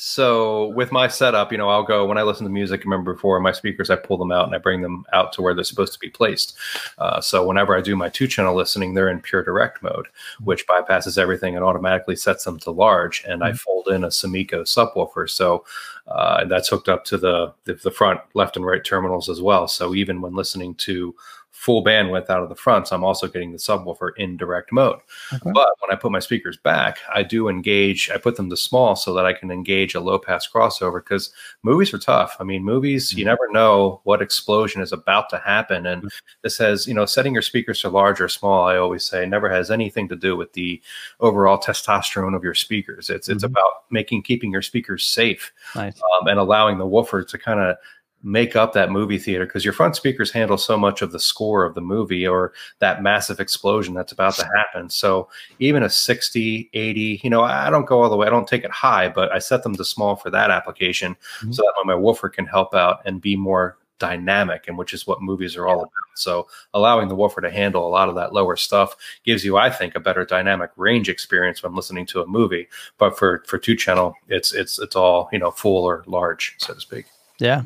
so 0.05 0.67
with 0.71 0.91
my 0.91 1.07
setup, 1.07 1.49
you 1.49 1.57
know, 1.57 1.69
I'll 1.69 1.81
go 1.81 2.05
when 2.05 2.17
I 2.17 2.23
listen 2.23 2.43
to 2.43 2.51
music. 2.51 2.83
Remember 2.83 3.13
before 3.13 3.39
my 3.39 3.53
speakers, 3.53 3.89
I 3.89 3.95
pull 3.95 4.17
them 4.17 4.33
out 4.33 4.45
and 4.45 4.53
I 4.53 4.57
bring 4.57 4.81
them 4.81 5.05
out 5.13 5.31
to 5.31 5.41
where 5.41 5.53
they're 5.53 5.63
supposed 5.63 5.93
to 5.93 5.99
be 5.99 6.09
placed. 6.09 6.57
Uh, 6.97 7.21
so 7.21 7.47
whenever 7.47 7.73
I 7.73 7.79
do 7.79 7.95
my 7.95 8.09
two 8.09 8.27
channel 8.27 8.53
listening, 8.53 8.93
they're 8.93 9.07
in 9.07 9.21
pure 9.21 9.45
direct 9.45 9.81
mode, 9.81 10.07
which 10.43 10.67
bypasses 10.67 11.17
everything 11.17 11.55
and 11.55 11.63
automatically 11.63 12.17
sets 12.17 12.43
them 12.43 12.59
to 12.59 12.71
large. 12.71 13.23
And 13.25 13.45
I 13.45 13.53
fold 13.53 13.87
in 13.87 14.03
a 14.03 14.09
Sumiko 14.09 14.63
subwoofer, 14.63 15.29
so 15.29 15.63
uh, 16.07 16.43
that's 16.45 16.67
hooked 16.67 16.89
up 16.89 17.05
to 17.05 17.17
the, 17.17 17.53
the 17.63 17.75
the 17.75 17.89
front 17.89 18.19
left 18.33 18.57
and 18.57 18.65
right 18.65 18.83
terminals 18.83 19.29
as 19.29 19.41
well. 19.41 19.69
So 19.69 19.95
even 19.95 20.19
when 20.19 20.35
listening 20.35 20.75
to 20.75 21.15
full 21.63 21.81
bandwidth 21.81 22.29
out 22.29 22.43
of 22.43 22.49
the 22.49 22.55
fronts, 22.55 22.91
I'm 22.91 23.05
also 23.05 23.25
getting 23.25 23.53
the 23.53 23.57
subwoofer 23.57 24.11
in 24.17 24.35
direct 24.35 24.73
mode. 24.73 24.99
Okay. 25.31 25.51
But 25.53 25.69
when 25.79 25.91
I 25.91 25.95
put 25.95 26.11
my 26.11 26.19
speakers 26.19 26.57
back, 26.57 26.97
I 27.13 27.23
do 27.23 27.47
engage, 27.47 28.09
I 28.09 28.17
put 28.17 28.35
them 28.35 28.49
to 28.49 28.57
small 28.57 28.97
so 28.97 29.13
that 29.13 29.25
I 29.25 29.31
can 29.31 29.49
engage 29.49 29.95
a 29.95 30.01
low 30.01 30.19
pass 30.19 30.45
crossover 30.45 31.01
because 31.01 31.31
movies 31.63 31.93
are 31.93 31.99
tough. 31.99 32.35
I 32.41 32.43
mean, 32.43 32.65
movies, 32.65 33.13
you 33.13 33.23
never 33.23 33.47
know 33.51 34.01
what 34.03 34.21
explosion 34.21 34.81
is 34.81 34.91
about 34.91 35.29
to 35.29 35.37
happen. 35.37 35.85
And 35.85 36.11
this 36.41 36.57
has, 36.57 36.85
you 36.85 36.93
know, 36.93 37.05
setting 37.05 37.31
your 37.31 37.41
speakers 37.41 37.79
to 37.81 37.89
large 37.89 38.19
or 38.19 38.27
small, 38.27 38.65
I 38.67 38.75
always 38.75 39.05
say, 39.05 39.25
never 39.25 39.49
has 39.49 39.71
anything 39.71 40.09
to 40.09 40.17
do 40.17 40.35
with 40.35 40.51
the 40.51 40.81
overall 41.21 41.57
testosterone 41.57 42.35
of 42.35 42.43
your 42.43 42.55
speakers. 42.55 43.09
It's 43.09 43.29
it's 43.29 43.43
Mhm. 43.45 43.51
about 43.51 43.83
making 43.89 44.23
keeping 44.23 44.51
your 44.51 44.61
speakers 44.61 45.05
safe 45.05 45.53
Nice. 45.75 46.01
um, 46.19 46.27
and 46.27 46.39
allowing 46.39 46.77
the 46.77 46.85
woofer 46.87 47.23
to 47.23 47.37
kind 47.37 47.61
of 47.61 47.77
make 48.23 48.55
up 48.55 48.73
that 48.73 48.89
movie 48.89 49.17
theater 49.17 49.45
because 49.45 49.65
your 49.65 49.73
front 49.73 49.95
speakers 49.95 50.31
handle 50.31 50.57
so 50.57 50.77
much 50.77 51.01
of 51.01 51.11
the 51.11 51.19
score 51.19 51.65
of 51.65 51.75
the 51.75 51.81
movie 51.81 52.25
or 52.25 52.53
that 52.79 53.03
massive 53.03 53.39
explosion 53.39 53.93
that's 53.93 54.13
about 54.13 54.33
to 54.35 54.49
happen. 54.55 54.89
So 54.89 55.27
even 55.59 55.83
a 55.83 55.89
60, 55.89 56.69
80, 56.73 57.21
you 57.23 57.29
know, 57.29 57.43
I 57.43 57.69
don't 57.69 57.85
go 57.85 58.01
all 58.01 58.09
the 58.09 58.15
way, 58.15 58.25
I 58.25 58.29
don't 58.29 58.47
take 58.47 58.63
it 58.63 58.71
high, 58.71 59.09
but 59.09 59.31
I 59.33 59.39
set 59.39 59.63
them 59.63 59.75
to 59.75 59.83
small 59.83 60.15
for 60.15 60.29
that 60.29 60.51
application 60.51 61.17
Mhm. 61.41 61.53
so 61.53 61.63
that 61.63 61.73
my 61.85 61.95
woofer 61.95 62.29
can 62.29 62.45
help 62.45 62.73
out 62.73 63.01
and 63.05 63.19
be 63.21 63.35
more 63.35 63.77
dynamic 63.99 64.67
and 64.67 64.77
which 64.77 64.93
is 64.93 65.05
what 65.07 65.21
movies 65.21 65.55
are 65.55 65.67
all 65.67 65.79
about. 65.79 65.91
So 66.15 66.47
allowing 66.73 67.07
the 67.07 67.15
woofer 67.15 67.41
to 67.41 67.49
handle 67.49 67.87
a 67.87 67.89
lot 67.89 68.09
of 68.09 68.15
that 68.15 68.33
lower 68.33 68.55
stuff 68.55 68.95
gives 69.23 69.45
you, 69.45 69.57
I 69.57 69.69
think, 69.69 69.95
a 69.95 69.99
better 69.99 70.25
dynamic 70.25 70.71
range 70.75 71.09
experience 71.09 71.61
when 71.63 71.75
listening 71.75 72.05
to 72.07 72.21
a 72.21 72.27
movie. 72.27 72.67
But 72.97 73.17
for 73.17 73.43
for 73.47 73.57
two 73.57 73.75
channel, 73.75 74.15
it's 74.27 74.53
it's 74.53 74.79
it's 74.79 74.95
all, 74.95 75.29
you 75.31 75.39
know, 75.39 75.51
full 75.51 75.83
or 75.85 76.03
large, 76.05 76.55
so 76.57 76.73
to 76.73 76.79
speak. 76.81 77.05
Yeah. 77.39 77.63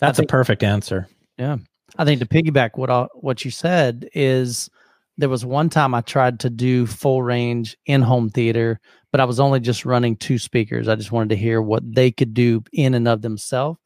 That's 0.00 0.18
think- 0.18 0.30
a 0.30 0.32
perfect 0.32 0.62
answer. 0.62 1.08
Yeah. 1.38 1.58
I 1.98 2.04
think 2.04 2.20
to 2.20 2.26
piggyback 2.26 2.70
what 2.76 2.88
I, 2.88 3.08
what 3.14 3.44
you 3.44 3.50
said 3.50 4.08
is 4.14 4.70
there 5.18 5.28
was 5.28 5.44
one 5.44 5.68
time 5.68 5.92
I 5.94 6.00
tried 6.02 6.38
to 6.40 6.50
do 6.50 6.86
full 6.86 7.22
range 7.22 7.76
in 7.86 8.00
home 8.00 8.30
theater, 8.30 8.80
but 9.10 9.20
I 9.20 9.24
was 9.24 9.40
only 9.40 9.58
just 9.60 9.84
running 9.84 10.16
two 10.16 10.38
speakers. 10.38 10.86
I 10.86 10.94
just 10.94 11.10
wanted 11.12 11.30
to 11.30 11.36
hear 11.36 11.60
what 11.60 11.82
they 11.92 12.12
could 12.12 12.32
do 12.32 12.62
in 12.72 12.94
and 12.94 13.08
of 13.08 13.22
themselves. 13.22 13.78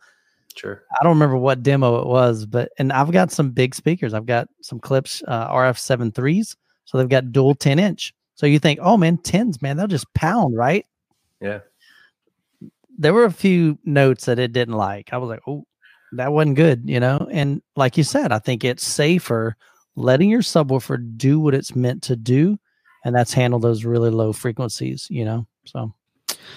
Sure. 0.55 0.83
I 0.93 1.03
don't 1.03 1.15
remember 1.15 1.37
what 1.37 1.63
demo 1.63 2.01
it 2.01 2.07
was, 2.07 2.47
but 2.47 2.71
and 2.79 2.93
I've 2.93 3.11
got 3.11 3.33
some 3.33 3.51
big 3.51 3.75
speakers. 3.75 4.15
I've 4.15 4.27
got 4.27 4.49
some 4.63 4.79
Klipsch, 4.79 5.23
uh, 5.27 5.51
RF 5.53 5.79
seven 5.79 6.13
threes, 6.13 6.57
so 6.85 6.99
they've 6.99 7.09
got 7.09 7.33
dual 7.33 7.55
ten 7.55 7.79
inch. 7.79 8.15
So 8.37 8.47
you 8.47 8.59
think, 8.59 8.79
oh 8.83 8.97
man, 8.97 9.17
tens, 9.17 9.61
man, 9.63 9.77
they'll 9.77 9.87
just 9.89 10.13
pound, 10.15 10.57
right? 10.57 10.87
Yeah. 11.41 11.61
There 12.97 13.15
were 13.15 13.25
a 13.25 13.33
few 13.33 13.79
notes 13.85 14.27
that 14.27 14.39
it 14.39 14.53
didn't 14.53 14.75
like. 14.75 15.13
I 15.13 15.17
was 15.17 15.29
like, 15.29 15.41
oh, 15.49 15.65
that 16.17 16.33
wasn't 16.33 16.57
good, 16.57 16.83
you 16.89 17.01
know. 17.01 17.27
And 17.31 17.63
like 17.77 17.97
you 17.97 18.05
said, 18.05 18.33
I 18.33 18.39
think 18.39 18.65
it's 18.65 18.87
safer 18.87 19.57
letting 19.97 20.29
your 20.31 20.41
subwoofer 20.43 21.17
do 21.17 21.39
what 21.41 21.55
it's 21.55 21.75
meant 21.77 22.03
to 22.05 22.17
do, 22.17 22.59
and 23.05 23.15
that's 23.15 23.33
handle 23.33 23.61
those 23.61 23.85
really 23.85 24.11
low 24.11 24.33
frequencies, 24.33 25.07
you 25.11 25.25
know. 25.25 25.47
So 25.67 25.93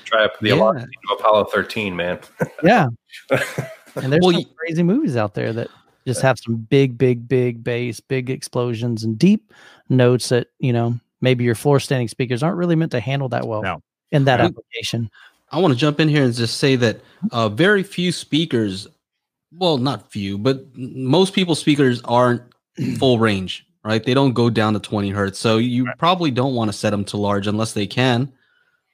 Try 0.06 0.26
up 0.26 0.40
the 0.40 0.50
Yeah. 0.50 0.56
alarm 0.56 0.78
to 0.80 1.14
Apollo 1.16 1.46
13, 1.46 1.96
man. 1.96 2.20
yeah, 2.64 2.88
and 3.30 4.12
there's 4.12 4.22
Well, 4.24 4.32
some 4.32 4.46
crazy 4.56 4.84
movies 4.84 5.16
out 5.18 5.34
there 5.34 5.52
that 5.54 5.70
just 6.06 6.22
have 6.22 6.38
some 6.40 6.56
big, 6.56 6.98
big, 6.98 7.28
big 7.28 7.64
bass, 7.64 8.00
big 8.00 8.30
explosions, 8.30 9.04
and 9.04 9.20
deep 9.20 9.54
notes 9.90 10.30
that 10.30 10.48
you 10.60 10.72
know 10.74 11.00
maybe 11.22 11.44
your 11.44 11.56
floor 11.56 11.80
standing 11.80 12.08
speakers 12.08 12.42
aren't 12.44 12.58
really 12.58 12.76
meant 12.76 12.92
to 12.92 13.00
handle 13.00 13.28
that 13.30 13.46
well 13.48 13.64
No. 13.64 13.82
in 14.12 14.24
that 14.26 14.40
Right. 14.40 14.46
application. 14.46 15.10
I 15.52 15.60
want 15.60 15.74
to 15.74 15.80
jump 15.80 16.00
in 16.00 16.10
here 16.10 16.24
and 16.24 16.34
just 16.34 16.58
say 16.58 16.76
that 16.78 17.00
uh, 17.32 17.50
very 17.50 17.82
few 17.84 18.12
speakers, 18.12 18.88
well, 19.58 19.78
not 19.78 20.12
few, 20.12 20.38
but 20.38 20.66
most 20.76 21.34
people's 21.34 21.60
speakers 21.60 22.02
aren't 22.04 22.44
full 22.98 23.20
range, 23.20 23.66
right? 23.84 24.04
They 24.04 24.14
don't 24.14 24.34
go 24.34 24.50
down 24.50 24.74
to 24.74 24.80
20 24.80 25.10
hertz. 25.10 25.40
So 25.40 25.58
you 25.58 25.88
probably 25.98 26.32
don't 26.32 26.56
want 26.56 26.70
to 26.72 26.78
set 26.78 26.92
them 26.92 27.04
to 27.06 27.18
large 27.18 27.48
unless 27.48 27.74
they 27.74 27.88
can, 27.88 28.32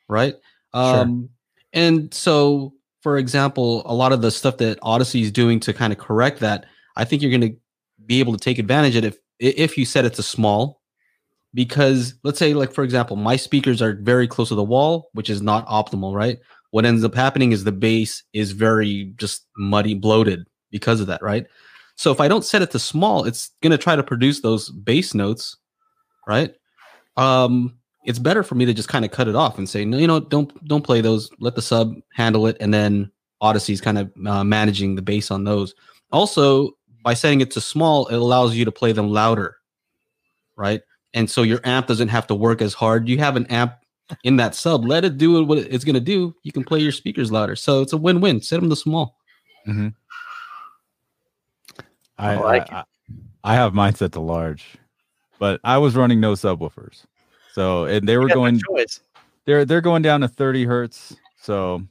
right? 0.07 0.35
Um, 0.73 1.29
And 1.73 2.13
so, 2.13 2.73
for 3.01 3.17
example, 3.17 3.81
a 3.85 3.93
lot 3.93 4.13
of 4.13 4.21
the 4.21 4.31
stuff 4.31 4.57
that 4.57 4.79
Audyssey 4.81 5.21
is 5.21 5.31
doing 5.31 5.59
to 5.61 5.73
kind 5.73 5.91
of 5.91 5.99
correct 5.99 6.39
that, 6.39 6.65
I 6.95 7.05
think 7.05 7.21
you're 7.21 7.31
going 7.31 7.53
to 7.53 7.57
be 8.05 8.19
able 8.19 8.33
to 8.33 8.39
take 8.39 8.59
advantage 8.59 8.95
of 8.95 9.03
it 9.03 9.07
if 9.07 9.17
if 9.39 9.77
you 9.77 9.85
set 9.85 10.05
it 10.05 10.13
to 10.15 10.23
small. 10.23 10.81
Because 11.55 12.15
let's 12.23 12.39
say, 12.39 12.53
like 12.53 12.73
for 12.73 12.83
example, 12.83 13.15
my 13.15 13.35
speakers 13.35 13.81
are 13.81 13.93
very 13.93 14.27
close 14.27 14.49
to 14.49 14.55
the 14.55 14.63
wall, 14.63 15.09
which 15.13 15.29
is 15.29 15.41
not 15.41 15.67
optimal, 15.67 16.15
right? 16.15 16.39
What 16.71 16.85
ends 16.85 17.03
up 17.03 17.13
happening 17.13 17.51
is 17.51 17.63
the 17.63 17.71
bass 17.71 18.23
is 18.33 18.51
very 18.53 19.13
just 19.17 19.45
muddy, 19.55 19.93
bloated 19.93 20.47
because 20.73 20.99
of 20.99 21.07
that, 21.07 21.21
right? 21.21 21.47
So 21.95 22.11
if 22.11 22.19
I 22.19 22.27
don't 22.27 22.43
set 22.43 22.61
it 22.61 22.71
to 22.71 22.79
small, 22.79 23.23
it's 23.23 23.51
gonna 23.61 23.77
try 23.77 23.95
to 23.95 24.03
produce 24.03 24.41
those 24.41 24.69
bass 24.69 25.13
notes, 25.13 25.55
right? 26.27 26.53
Um, 27.15 27.77
it's 28.03 28.19
better 28.19 28.43
for 28.43 28.55
me 28.55 28.65
to 28.65 28.73
just 28.73 28.89
kind 28.89 29.05
of 29.05 29.11
cut 29.11 29.29
it 29.29 29.35
off 29.35 29.57
and 29.57 29.69
say, 29.69 29.85
no, 29.85 29.97
you 29.97 30.07
know, 30.07 30.19
don't 30.19 30.51
don't 30.67 30.81
play 30.83 30.99
those. 30.99 31.29
Let 31.39 31.55
the 31.55 31.61
sub 31.61 31.95
handle 32.13 32.47
it, 32.47 32.57
and 32.59 32.73
then 32.73 33.09
Audyssey's 33.41 33.79
kind 33.79 33.97
of 33.97 34.11
uh, 34.25 34.43
managing 34.43 34.95
the 34.95 35.01
bass 35.01 35.31
on 35.31 35.45
those. 35.45 35.73
Also, 36.11 36.71
by 37.03 37.13
setting 37.13 37.41
it 37.41 37.51
to 37.51 37.61
small, 37.61 38.07
it 38.07 38.15
allows 38.15 38.55
you 38.55 38.65
to 38.65 38.71
play 38.71 38.91
them 38.91 39.09
louder, 39.09 39.57
right? 40.57 40.81
And 41.13 41.29
so 41.29 41.43
your 41.43 41.59
amp 41.63 41.87
doesn't 41.87 42.07
have 42.07 42.27
to 42.27 42.35
work 42.35 42.61
as 42.61 42.73
hard. 42.73 43.07
You 43.07 43.19
have 43.19 43.35
an 43.35 43.45
amp 43.47 43.75
in 44.23 44.37
that 44.37 44.55
sub. 44.55 44.85
Let 44.85 45.05
it 45.05 45.17
do 45.17 45.43
what 45.43 45.57
it's 45.59 45.83
going 45.83 45.95
to 45.95 46.01
do. 46.01 46.33
You 46.43 46.51
can 46.51 46.63
play 46.63 46.79
your 46.79 46.91
speakers 46.91 47.31
louder. 47.31 47.55
So 47.55 47.81
it's 47.81 47.93
a 47.93 47.97
win-win. 47.97 48.41
Set 48.41 48.59
them 48.59 48.69
to 48.69 48.75
small. 48.75 49.17
I, 52.23 52.33
I 52.33 52.39
like 52.39 52.71
I, 52.71 52.83
I, 53.43 53.53
have 53.55 53.73
mine 53.73 53.95
set 53.95 54.11
to 54.13 54.19
large, 54.19 54.65
but 55.39 55.59
I 55.63 55.77
was 55.77 55.95
running 55.95 56.19
no 56.19 56.33
subwoofers, 56.33 57.05
so 57.53 57.85
and 57.85 58.07
they 58.07 58.17
were 58.17 58.27
got 58.27 58.35
no 58.35 58.41
going 58.41 58.59
they're 59.45 59.65
they're 59.65 59.81
going 59.81 60.01
down 60.01 60.21
to 60.21 60.27
30 60.27 60.65
hertz. 60.65 61.15
So 61.37 61.83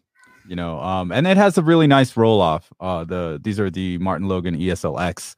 you 0.48 0.56
know 0.56 0.80
um 0.80 1.12
and 1.12 1.26
it 1.26 1.36
has 1.36 1.56
a 1.58 1.62
really 1.62 1.86
nice 1.86 2.16
roll 2.16 2.40
off 2.40 2.72
uh 2.80 3.04
the 3.04 3.40
these 3.42 3.60
are 3.60 3.70
the 3.70 3.98
MartinLogan 3.98 4.60
eslx 4.60 5.34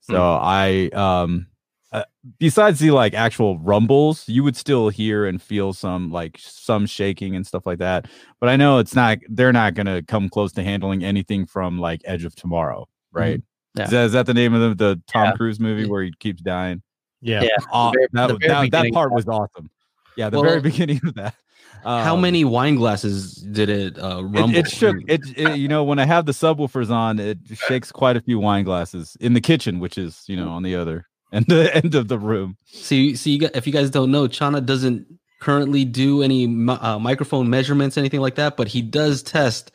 so 0.00 0.34
i 0.40 0.88
um 0.94 1.46
uh, 1.92 2.04
besides 2.38 2.80
the 2.80 2.90
like 2.90 3.14
actual 3.14 3.58
rumbles 3.58 4.28
you 4.28 4.42
would 4.42 4.56
still 4.56 4.88
hear 4.88 5.26
and 5.26 5.40
feel 5.40 5.72
some 5.72 6.10
like 6.10 6.36
some 6.38 6.86
shaking 6.86 7.34
and 7.34 7.46
stuff 7.46 7.66
like 7.66 7.78
that 7.78 8.06
but 8.40 8.48
i 8.48 8.56
know 8.56 8.78
it's 8.78 8.94
not 8.94 9.18
they're 9.28 9.52
not 9.52 9.74
gonna 9.74 10.02
come 10.02 10.28
close 10.28 10.52
to 10.52 10.62
handling 10.62 11.02
anything 11.02 11.46
from 11.46 11.78
like 11.78 12.02
edge 12.04 12.24
of 12.24 12.34
tomorrow 12.34 12.86
right 13.12 13.42
Yeah. 13.78 13.84
is, 13.84 13.90
that, 13.90 14.04
is 14.06 14.12
that 14.12 14.26
the 14.26 14.34
name 14.34 14.54
of 14.54 14.76
the, 14.78 14.84
the 14.94 15.02
tom 15.06 15.24
Yeah. 15.26 15.32
cruise 15.32 15.58
movie 15.60 15.86
where 15.86 16.02
he 16.02 16.12
keeps 16.18 16.42
dying 16.42 16.82
Yeah. 17.20 17.42
Yeah. 17.42 17.48
Aw- 17.72 17.92
very- 17.92 18.08
that, 18.12 18.26
the 18.28 18.38
that, 18.48 18.70
that 18.72 18.92
part 18.92 19.12
was 19.12 19.26
awesome 19.28 19.70
yeah 20.16 20.30
the 20.30 20.36
Well, 20.40 20.48
very 20.50 20.60
beginning 20.70 21.00
of 21.06 21.14
that 21.14 21.34
How 21.84 22.14
Um, 22.14 22.20
many 22.20 22.44
wine 22.44 22.74
glasses 22.74 23.34
did 23.34 23.68
it 23.68 23.98
uh, 23.98 24.22
rumble? 24.24 24.56
it 24.56 24.68
shook 24.70 24.96
it, 25.06 25.20
it 25.36 25.56
you 25.58 25.68
know 25.68 25.84
when 25.84 25.98
i 25.98 26.04
have 26.04 26.26
the 26.26 26.32
subwoofers 26.32 26.90
on 26.90 27.18
it 27.20 27.38
shakes 27.54 27.92
quite 27.92 28.16
a 28.16 28.20
few 28.20 28.38
wine 28.38 28.64
glasses 28.64 29.16
in 29.20 29.32
the 29.34 29.40
kitchen 29.40 29.78
which 29.78 29.96
is 29.96 30.24
you 30.26 30.36
know 30.36 30.48
on 30.48 30.62
the 30.62 30.74
other 30.74 31.06
end 31.32 31.46
the 31.48 31.74
end 31.76 31.94
of 31.94 32.08
the 32.08 32.18
room 32.18 32.56
See, 32.66 33.14
see, 33.14 33.32
you 33.32 33.38
got, 33.40 33.54
if 33.54 33.66
you 33.66 33.72
guys 33.72 33.90
don't 33.90 34.10
know, 34.10 34.26
Chana 34.28 34.64
doesn't 34.64 35.06
currently 35.40 35.84
do 35.84 36.22
any 36.22 36.46
uh, 36.68 36.98
microphone 36.98 37.48
measurements, 37.50 37.96
anything 37.98 38.20
like 38.20 38.34
that, 38.36 38.56
but 38.56 38.66
he 38.68 38.80
does 38.82 39.22
test 39.22 39.70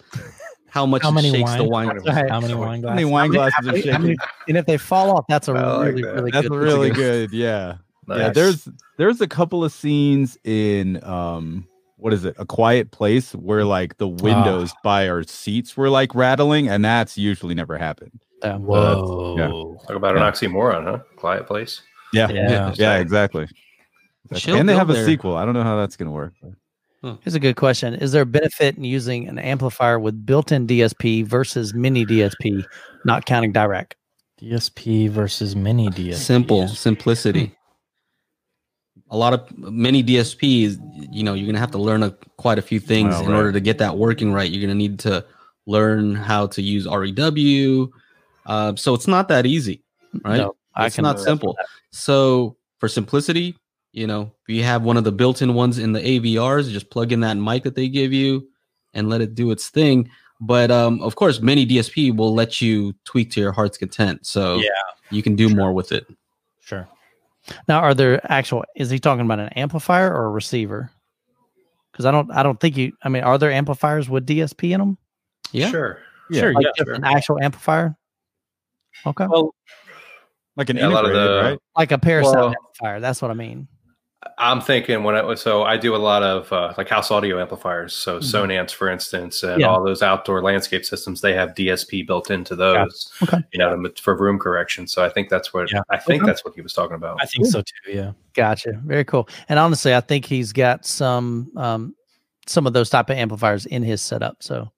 how 0.74 0.86
much 0.88 1.04
How 1.04 1.10
it 1.10 1.14
many 1.14 1.30
shakes 1.32 1.54
the 1.56 1.64
wine- 1.64 1.88
wine. 1.88 1.98
Right. 2.04 2.30
How 2.30 2.40
many 2.42 2.56
wine 2.56 2.82
how 2.84 2.90
many 2.96 3.04
glasses? 3.04 3.12
wine 3.12 3.30
glasses 3.32 3.68
are 3.68 3.72
many- 3.74 3.90
how 3.92 3.98
many- 4.00 4.16
and 4.48 4.58
if 4.58 4.66
they 4.66 4.78
fall 4.78 5.16
off, 5.16 5.26
that's 5.30 5.48
a 5.48 5.52
I 5.52 5.76
like 5.78 5.88
really, 5.90 6.02
that. 6.02 6.14
really 6.16 6.32
that's 6.32 6.48
good. 6.48 6.58
really 6.60 6.90
good 6.90 7.32
yeah 7.32 7.76
yeah 8.08 8.30
there's 8.32 8.68
there's 8.98 9.22
a 9.22 9.28
couple 9.28 9.64
of 9.64 9.72
scenes 9.72 10.38
in 10.44 11.02
um 11.04 11.68
what 11.98 12.12
is 12.12 12.26
it 12.26 12.36
a 12.40 12.46
quiet 12.46 12.92
place 12.92 13.34
where 13.36 13.64
like 13.64 13.98
the 13.98 14.08
windows 14.08 14.74
by 14.84 15.08
our 15.08 15.24
seats 15.24 15.78
were 15.78 15.90
like 15.90 16.14
rattling 16.16 16.68
and 16.68 16.84
that's 16.84 17.18
usually 17.18 17.54
never 17.56 17.78
happened 17.78 18.20
Yeah. 18.44 18.58
Whoa. 18.58 19.78
Talk 19.88 19.96
about 19.96 20.18
an 20.18 20.24
oxymoron, 20.24 20.84
huh? 20.84 21.00
Quiet 21.18 21.46
place. 21.48 21.82
yeah 22.14 22.30
Yeah. 22.30 22.74
yeah 22.76 22.98
exactly 22.98 23.48
Exactly. 24.32 24.60
And 24.60 24.68
they 24.68 24.74
go 24.74 24.80
have 24.80 24.90
a 24.90 25.06
sequel 25.06 25.38
i 25.38 25.46
don't 25.46 25.54
know 25.54 25.64
how 25.64 25.78
that's 25.78 25.96
gonna 25.98 26.12
work 26.12 26.34
but- 26.42 26.52
Here's 27.22 27.36
a 27.36 27.40
good 27.40 27.58
question: 27.58 27.96
Is 27.96 28.14
there 28.14 28.22
a 28.22 28.26
benefit 28.26 28.78
in 28.78 28.86
using 28.86 29.28
an 29.28 29.38
amplifier 29.38 30.00
with 30.00 30.26
built-in 30.26 30.68
DSP 30.68 31.26
versus 31.26 31.74
miniDSP, 31.74 32.64
not 33.04 33.26
counting 33.26 33.52
direct? 33.52 33.96
DSP 34.42 35.10
versus 35.10 35.54
miniDSP. 35.54 36.16
Simple, 36.16 36.68
simplicity. 36.70 37.56
A 39.10 39.18
lot 39.18 39.34
of 39.34 39.48
miniDSPs, 39.50 40.78
you 41.12 41.24
know, 41.24 41.34
you're 41.34 41.46
gonna 41.46 41.60
have 41.60 41.72
to 41.72 41.78
learn 41.78 42.04
a, 42.04 42.12
quite 42.38 42.58
a 42.58 42.62
few 42.62 42.80
things 42.80 43.12
Well, 43.12 43.26
in 43.26 43.32
right. 43.32 43.38
order 43.38 43.52
to 43.52 43.60
get 43.60 43.78
that 43.80 43.98
working 43.98 44.32
right. 44.32 44.50
You're 44.50 44.62
gonna 44.62 44.74
need 44.74 45.00
to 45.00 45.26
learn 45.66 46.16
how 46.16 46.48
to 46.48 46.62
use 46.62 46.88
REW. 46.88 47.92
Uh, 48.46 48.76
so 48.76 48.94
it's 48.94 49.08
not 49.08 49.28
that 49.28 49.46
easy, 49.46 49.84
right? 50.24 50.38
No, 50.38 50.56
I 50.76 50.88
it's 50.88 50.96
can 50.96 51.04
not 51.04 51.20
simple. 51.20 51.58
So 51.92 52.56
for 52.80 52.88
simplicity, 52.88 53.56
you 53.94 54.06
know, 54.08 54.32
if 54.48 54.54
you 54.54 54.64
have 54.64 54.84
one 54.84 54.98
of 54.98 55.04
the 55.06 55.12
built-in 55.12 55.54
ones 55.54 55.78
in 55.80 55.94
the 55.94 56.02
AVRs, 56.02 56.70
just 56.70 56.90
plug 56.90 57.12
in 57.12 57.22
that 57.22 57.36
mic 57.38 57.64
that 57.64 57.76
they 57.76 57.88
give 57.88 58.12
you 58.12 58.48
and 58.94 59.08
let 59.10 59.22
it 59.22 59.36
do 59.36 59.52
its 59.52 59.70
thing. 59.70 60.10
But 60.42 60.72
um, 60.72 61.02
of 61.02 61.16
course, 61.16 61.40
miniDSP 61.40 62.16
will 62.16 62.34
let 62.34 62.60
you 62.62 62.94
tweak 63.06 63.32
to 63.32 63.40
your 63.40 63.52
heart's 63.54 63.78
content, 63.78 64.26
so 64.26 64.58
Yeah. 64.58 64.70
you 65.12 65.24
can 65.24 65.36
do 65.36 65.48
more 65.56 65.72
with 65.72 65.92
it. 65.92 66.06
Sure. 66.60 66.88
Now, 67.68 67.80
are 67.80 67.94
there 67.94 68.20
actual? 68.32 68.64
Is 68.76 68.90
he 68.90 69.00
talking 69.00 69.26
about 69.26 69.40
an 69.40 69.50
amplifier 69.50 70.14
or 70.14 70.26
a 70.26 70.30
receiver? 70.30 70.90
Because 71.92 72.06
I 72.06 72.12
don't, 72.12 72.32
I 72.32 72.42
don't 72.42 72.60
think 72.60 72.76
you. 72.78 72.94
I 73.04 73.10
mean, 73.10 73.24
are 73.24 73.38
there 73.38 73.52
amplifiers 73.52 74.10
with 74.10 74.26
DSP 74.26 74.72
in 74.74 74.80
them? 74.80 74.98
Yeah, 75.52 75.70
Sure. 75.70 76.00
Yeah. 76.32 76.42
Sure. 76.42 76.54
Like 76.54 76.66
Yeah. 76.66 76.72
just 76.78 76.90
an 76.90 77.04
actual 77.04 77.40
amplifier? 77.42 77.96
Okay, 79.06 79.28
Well, 79.30 79.54
like 80.56 80.70
an 80.70 80.78
Yeah, 80.78 80.88
a 80.88 80.90
lot 80.90 81.06
of 81.06 81.12
integrated, 81.12 81.30
the- 81.46 81.50
right 81.52 81.60
like 81.78 81.92
a 81.92 81.98
Parasound 81.98 82.34
well- 82.36 82.48
amplifier. 82.58 83.00
That's 83.00 83.22
what 83.22 83.30
I 83.30 83.34
mean. 83.36 83.68
I'm 84.38 84.62
thinking 84.62 85.04
when 85.04 85.16
I 85.16 85.22
was 85.24 85.42
so 85.42 85.64
I 85.64 85.78
do 85.78 85.96
a 85.96 85.98
lot 85.98 86.24
of 86.24 86.52
uh, 86.52 86.74
like 86.78 86.90
house 86.90 87.12
audio 87.12 87.40
amplifiers, 87.42 87.94
so 87.94 88.20
Mhm. 88.20 88.24
Sonance, 88.24 88.72
for 88.72 88.90
instance, 88.90 89.44
and 89.44 89.62
Yeah. 89.62 89.68
all 89.68 89.84
those 89.84 90.02
outdoor 90.02 90.42
landscape 90.42 90.86
systems. 90.86 91.22
They 91.22 91.34
have 91.34 91.56
DSP 91.56 92.04
built 92.06 92.30
into 92.32 92.56
those, 92.56 93.12
Okay. 93.24 93.40
you 93.54 93.60
know, 93.60 93.76
to- 93.88 94.02
for 94.02 94.16
room 94.16 94.40
correction. 94.40 94.88
So 94.88 95.04
I 95.04 95.10
think 95.10 95.30
that's 95.30 95.54
what 95.54 95.72
Yeah. 95.72 95.82
I 95.90 95.98
think 95.98 96.24
Okay. 96.24 96.30
that's 96.32 96.44
what 96.46 96.54
he 96.56 96.62
was 96.62 96.74
talking 96.74 96.96
about. 96.96 97.18
I 97.22 97.26
think 97.26 97.46
so 97.48 97.62
too. 97.62 97.92
Yeah. 97.92 98.12
Gotcha. 98.34 98.74
Very 98.86 99.06
cool. 99.06 99.28
And 99.50 99.60
honestly, 99.60 99.94
I 99.96 100.02
think 100.02 100.26
he's 100.26 100.54
got 100.54 100.86
some 100.86 101.52
um 101.58 101.96
some 102.46 102.68
of 102.68 102.74
those 102.74 102.90
type 102.90 103.10
of 103.10 103.18
amplifiers 103.18 103.66
in 103.66 103.84
his 103.84 104.02
setup. 104.02 104.38
So 104.44 104.70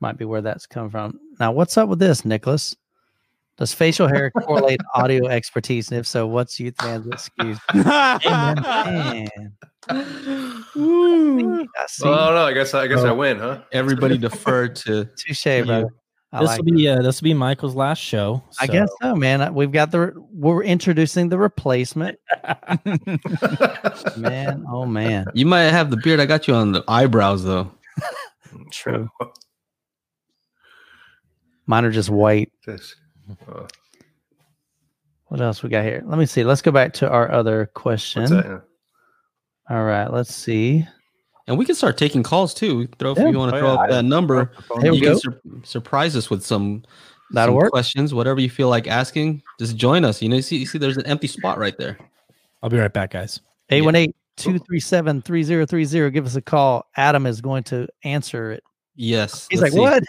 might 0.00 0.16
be 0.18 0.24
where 0.24 0.40
that's 0.40 0.66
coming 0.66 0.90
from. 0.90 1.18
Now, 1.40 1.50
what's 1.52 1.76
up 1.76 1.88
with 1.88 1.98
this, 1.98 2.24
Nicholas? 2.24 2.76
Does 3.58 3.74
facial 3.74 4.08
hair 4.08 4.30
correlate 4.30 4.80
audio 4.94 5.26
expertise? 5.26 5.90
And 5.90 6.00
if 6.00 6.06
so, 6.06 6.26
what's 6.26 6.56
Youthman's 6.56 7.06
excuse? 7.06 7.58
Man, 7.74 9.28
I 9.88 11.86
see. 11.86 12.08
Well, 12.08 12.18
I 12.18 12.26
don't 12.26 12.34
know. 12.34 12.46
I 12.46 12.52
guess 12.52 12.72
I 12.74 12.86
guess 12.86 13.00
I 13.00 13.12
win, 13.12 13.38
huh? 13.38 13.62
Everybody 13.72 14.16
defer 14.16 14.68
to 14.68 15.04
Touche, 15.16 15.44
brother. 15.66 15.90
I 16.34 16.40
this 16.40 16.48
like 16.48 16.62
will 16.62 16.72
be 16.72 16.88
uh, 16.88 17.02
this 17.02 17.20
will 17.20 17.26
be 17.26 17.34
Michael's 17.34 17.74
last 17.74 17.98
show. 17.98 18.42
I 18.58 18.66
guess 18.66 18.88
so, 19.02 19.14
man. 19.14 19.52
We've 19.52 19.70
got 19.70 19.90
the 19.90 20.14
we're 20.32 20.62
introducing 20.62 21.28
the 21.28 21.38
replacement. 21.38 22.18
man, 24.16 24.64
oh 24.66 24.86
man. 24.86 25.26
You 25.34 25.44
might 25.44 25.64
have 25.64 25.90
the 25.90 25.98
beard. 25.98 26.20
I 26.20 26.26
got 26.26 26.48
you 26.48 26.54
on 26.54 26.72
the 26.72 26.82
eyebrows 26.88 27.44
though. 27.44 27.70
True. 28.70 29.10
Mine 31.66 31.84
are 31.84 31.90
just 31.90 32.08
white. 32.08 32.50
This, 32.66 32.96
uh, 33.48 33.66
What 35.28 35.40
else 35.40 35.62
we 35.62 35.68
got 35.70 35.84
here? 35.84 36.02
Let 36.04 36.18
me 36.18 36.26
see. 36.26 36.44
Let's 36.44 36.62
go 36.62 36.70
back 36.70 36.92
to 36.94 37.08
our 37.10 37.30
other 37.30 37.66
question. 37.74 38.22
what's 38.22 38.32
that? 38.32 38.62
All 39.70 39.84
right, 39.84 40.12
let's 40.12 40.34
see. 40.34 40.86
And 41.46 41.58
we 41.58 41.64
can 41.64 41.74
start 41.74 41.96
taking 41.98 42.22
calls 42.22 42.54
too. 42.54 42.86
Throw 42.98 43.12
if 43.12 43.18
you 43.18 43.36
want 43.38 43.52
Oh, 43.52 43.56
to 43.56 43.58
throw 43.60 43.72
yeah. 43.74 43.80
up 43.80 43.90
that 43.90 44.04
number. 44.04 44.52
There 44.80 44.92
we 44.92 44.98
you 44.98 45.04
go. 45.04 45.10
can 45.12 45.20
sur- 45.20 45.40
surprise 45.64 46.14
us 46.16 46.30
with 46.30 46.44
some 46.44 46.82
That'll 47.32 47.54
some 47.54 47.62
work. 47.62 47.70
questions, 47.72 48.12
whatever 48.14 48.40
you 48.40 48.50
feel 48.50 48.68
like 48.68 48.86
asking. 48.86 49.42
Just 49.58 49.76
join 49.76 50.04
us. 50.04 50.20
You 50.22 50.28
know, 50.28 50.36
you 50.36 50.42
see, 50.42 50.56
you 50.58 50.66
see, 50.66 50.78
there's 50.78 50.98
an 50.98 51.06
empty 51.06 51.26
spot 51.26 51.58
right 51.58 51.76
there. 51.78 51.98
I'll 52.62 52.70
be 52.70 52.78
right 52.78 52.92
back, 52.92 53.10
guys. 53.12 53.40
818 53.70 54.12
237 54.36 55.22
3030. 55.22 56.10
Give 56.12 56.26
us 56.26 56.36
a 56.36 56.42
call. 56.42 56.86
Adam 56.96 57.26
is 57.26 57.40
going 57.40 57.64
to 57.64 57.88
answer 58.04 58.52
it. 58.52 58.62
Yes. 58.94 59.46
He's 59.50 59.62
like, 59.62 59.72
see. 59.72 59.78
What? 59.80 60.04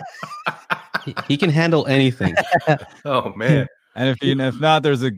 He, 1.05 1.15
he 1.27 1.37
can 1.37 1.49
handle 1.49 1.85
anything. 1.87 2.35
Oh 3.05 3.33
man, 3.35 3.67
And 3.95 4.09
if 4.09 4.23
you 4.23 4.39
if 4.39 4.59
not, 4.59 4.81
there's 4.81 5.03
a 5.03 5.11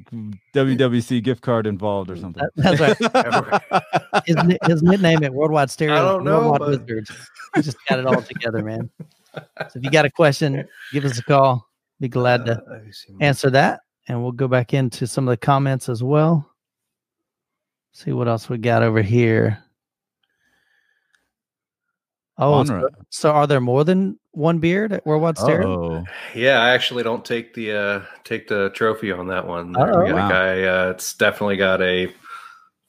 WWC 0.53 1.23
gift 1.23 1.41
card 1.41 1.65
involved 1.65 2.09
or 2.09 2.17
something. 2.17 2.43
That's 2.57 2.79
right. 2.81 2.97
His, 4.25 4.35
ni- 4.43 4.57
his 4.65 4.81
nickname 4.83 5.23
at 5.23 5.33
Worldwide 5.33 5.69
Stereo. 5.69 5.93
I 5.95 5.97
is 5.99 6.03
don't 6.05 6.23
know, 6.25 6.39
Worldwide 6.51 6.59
but- 6.59 6.69
Wizards. 6.87 7.11
We 7.55 7.61
just 7.61 7.77
got 7.87 7.99
it 7.99 8.05
all 8.05 8.21
together, 8.21 8.63
man. 8.63 8.89
So 9.35 9.43
if 9.75 9.83
you 9.83 9.89
got 9.91 10.03
a 10.05 10.09
question, 10.09 10.67
give 10.91 11.05
us 11.05 11.17
a 11.19 11.23
call. 11.23 11.65
Be 12.01 12.09
glad 12.09 12.45
to 12.47 12.53
Uh, 12.53 12.61
let 12.69 12.85
me 12.85 12.91
see. 12.91 13.13
answer 13.21 13.49
that. 13.51 13.79
And 14.09 14.21
we'll 14.21 14.31
go 14.33 14.47
back 14.49 14.73
into 14.73 15.07
some 15.07 15.25
of 15.27 15.31
the 15.31 15.37
comments 15.37 15.87
as 15.87 16.03
well. 16.03 16.49
See 17.93 18.11
what 18.11 18.27
else 18.27 18.49
we 18.49 18.57
got 18.57 18.83
over 18.83 19.01
here. 19.01 19.63
Oh, 22.37 22.63
so, 22.65 22.89
so 23.09 23.31
are 23.31 23.47
there 23.47 23.61
more 23.61 23.85
than 23.85 24.19
one 24.35 24.59
beard 24.59 24.91
at 24.93 25.05
Worldwide 25.05 25.37
Stereo? 25.37 25.97
Oh, 25.99 26.03
Yeah, 26.33 26.59
I 26.61 26.69
actually 26.71 27.03
don't 27.03 27.23
take 27.25 27.53
the 27.53 27.71
uh 27.73 28.01
take 28.23 28.47
the 28.47 28.69
trophy 28.71 29.11
on 29.11 29.27
that 29.27 29.47
one. 29.47 29.71
There 29.71 29.83
Uh-oh. 29.93 30.03
we 30.03 30.09
got 30.09 30.15
Wow. 30.15 30.27
a 30.27 30.29
guy. 30.29 30.63
Uh, 30.63 30.89
it's 30.91 31.13
definitely 31.13 31.57
got 31.57 31.81
a 31.81 32.11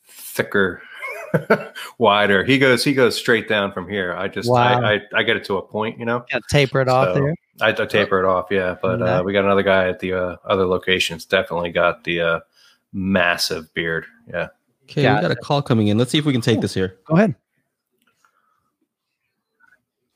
thicker, 0.09 0.83
wider. 1.99 2.45
He 2.45 2.59
goes 2.59 2.85
he 2.85 2.93
goes 2.95 3.17
straight 3.17 3.49
down 3.49 3.73
from 3.73 3.89
here. 3.89 4.15
I 4.15 4.29
just 4.29 4.49
Wow. 4.51 4.81
I, 4.83 4.95
I 4.95 5.01
I 5.15 5.23
get 5.23 5.37
it 5.37 5.45
to 5.45 5.57
a 5.57 5.63
point, 5.63 5.99
you 5.99 6.05
know. 6.05 6.25
Got 6.31 6.43
to 6.43 6.49
taper 6.51 6.81
it 6.81 6.89
off 6.89 7.15
there. 7.15 7.35
I, 7.61 7.69
I 7.71 7.73
taper 7.73 8.19
it 8.19 8.27
off, 8.27 8.47
yeah. 8.51 8.77
But 8.81 9.01
Nice. 9.01 9.21
uh, 9.21 9.23
we 9.25 9.33
got 9.33 9.45
another 9.45 9.63
guy 9.63 9.89
at 9.89 9.99
the 10.01 10.13
uh, 10.13 10.37
other 10.45 10.67
locations. 10.67 11.25
Definitely 11.25 11.71
got 11.71 12.05
the 12.05 12.21
uh, 12.21 12.41
massive 12.93 13.73
beard. 13.75 14.05
Yeah. 14.29 14.49
Okay, 14.85 15.03
Got 15.03 15.17
we 15.23 15.29
got 15.29 15.31
a 15.31 15.37
call 15.37 15.63
coming 15.63 15.89
in. 15.89 15.99
Let's 15.99 16.11
see 16.13 16.19
if 16.19 16.25
we 16.25 16.33
can 16.33 16.43
take 16.43 16.61
this 16.61 16.75
here. 16.75 16.97
Go 17.07 17.17
ahead. 17.17 17.35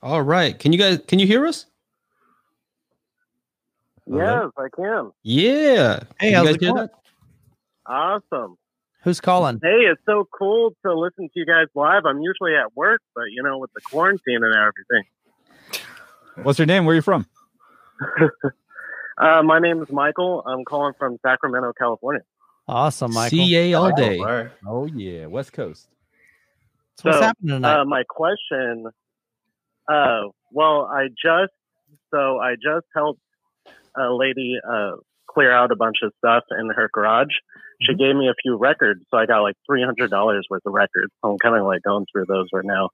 All 0.02 0.22
right. 0.22 0.58
Can 0.58 0.72
you 0.72 0.78
guys 0.78 0.98
can 1.06 1.18
you 1.18 1.26
hear 1.26 1.46
us? 1.46 1.66
Yes, 4.06 4.46
I 4.56 4.66
can. 4.74 5.12
Yeah. 5.22 6.00
Hey, 6.18 6.30
Can 6.32 6.34
how's 6.38 6.48
you 6.48 6.54
it 6.54 6.60
hear 6.60 6.72
going? 6.72 6.88
that? 6.88 6.90
Awesome. 7.86 8.56
Who's 9.02 9.20
calling? 9.20 9.60
Hey, 9.62 9.86
it's 9.90 10.00
so 10.04 10.26
cool 10.36 10.74
to 10.84 10.94
listen 10.98 11.26
to 11.26 11.32
you 11.34 11.46
guys 11.46 11.66
live. 11.74 12.04
I'm 12.06 12.20
usually 12.20 12.54
at 12.56 12.74
work, 12.76 13.00
but 13.14 13.24
you 13.32 13.42
know, 13.42 13.58
with 13.58 13.70
the 13.74 13.80
quarantine 13.82 14.42
and 14.42 14.54
everything. 14.54 15.04
what's 16.42 16.58
your 16.58 16.66
name? 16.66 16.84
Where 16.86 16.92
are 16.92 16.96
you 16.96 17.02
from? 17.02 17.26
Uh, 19.18 19.42
my 19.42 19.58
name 19.58 19.82
is 19.82 19.90
Michael. 19.90 20.42
I'm 20.46 20.64
calling 20.64 20.94
from 20.98 21.18
Sacramento, 21.22 21.74
California. 21.76 22.22
Awesome, 22.66 23.12
Michael. 23.12 23.46
CA 23.46 23.74
all 23.74 23.88
Oh, 23.88 23.90
day. 23.94 24.18
all 24.18 24.24
right. 24.24 24.50
Oh 24.66 24.86
yeah, 24.86 25.26
West 25.26 25.52
Coast. 25.52 25.88
So 26.96 27.10
what's 27.10 27.20
happening 27.20 27.56
tonight? 27.56 27.80
Uh, 27.80 27.84
my 27.84 28.02
question, 28.08 28.86
uh, 29.88 30.22
well, 30.52 30.86
I 30.92 31.08
just, 31.08 31.52
so 32.12 32.38
I 32.38 32.54
just 32.54 32.86
helped 32.94 33.20
a 33.96 34.12
lady 34.12 34.58
uh, 34.68 34.92
clear 35.28 35.52
out 35.52 35.70
a 35.72 35.76
bunch 35.76 35.98
of 36.02 36.12
stuff 36.18 36.44
in 36.58 36.70
her 36.74 36.88
garage. 36.92 37.34
She 37.82 37.94
gave 37.94 38.14
me 38.14 38.28
a 38.28 38.34
few 38.42 38.56
records, 38.56 39.00
so 39.10 39.16
I 39.16 39.26
got 39.26 39.40
like 39.40 39.56
three 39.66 39.82
hundred 39.82 40.10
dollars 40.10 40.46
worth 40.50 40.62
of 40.66 40.72
records. 40.72 41.12
I'm 41.24 41.38
kind 41.38 41.56
of 41.56 41.64
like 41.64 41.82
going 41.82 42.04
through 42.12 42.26
those 42.28 42.46
right 42.52 42.64
now, 42.64 42.90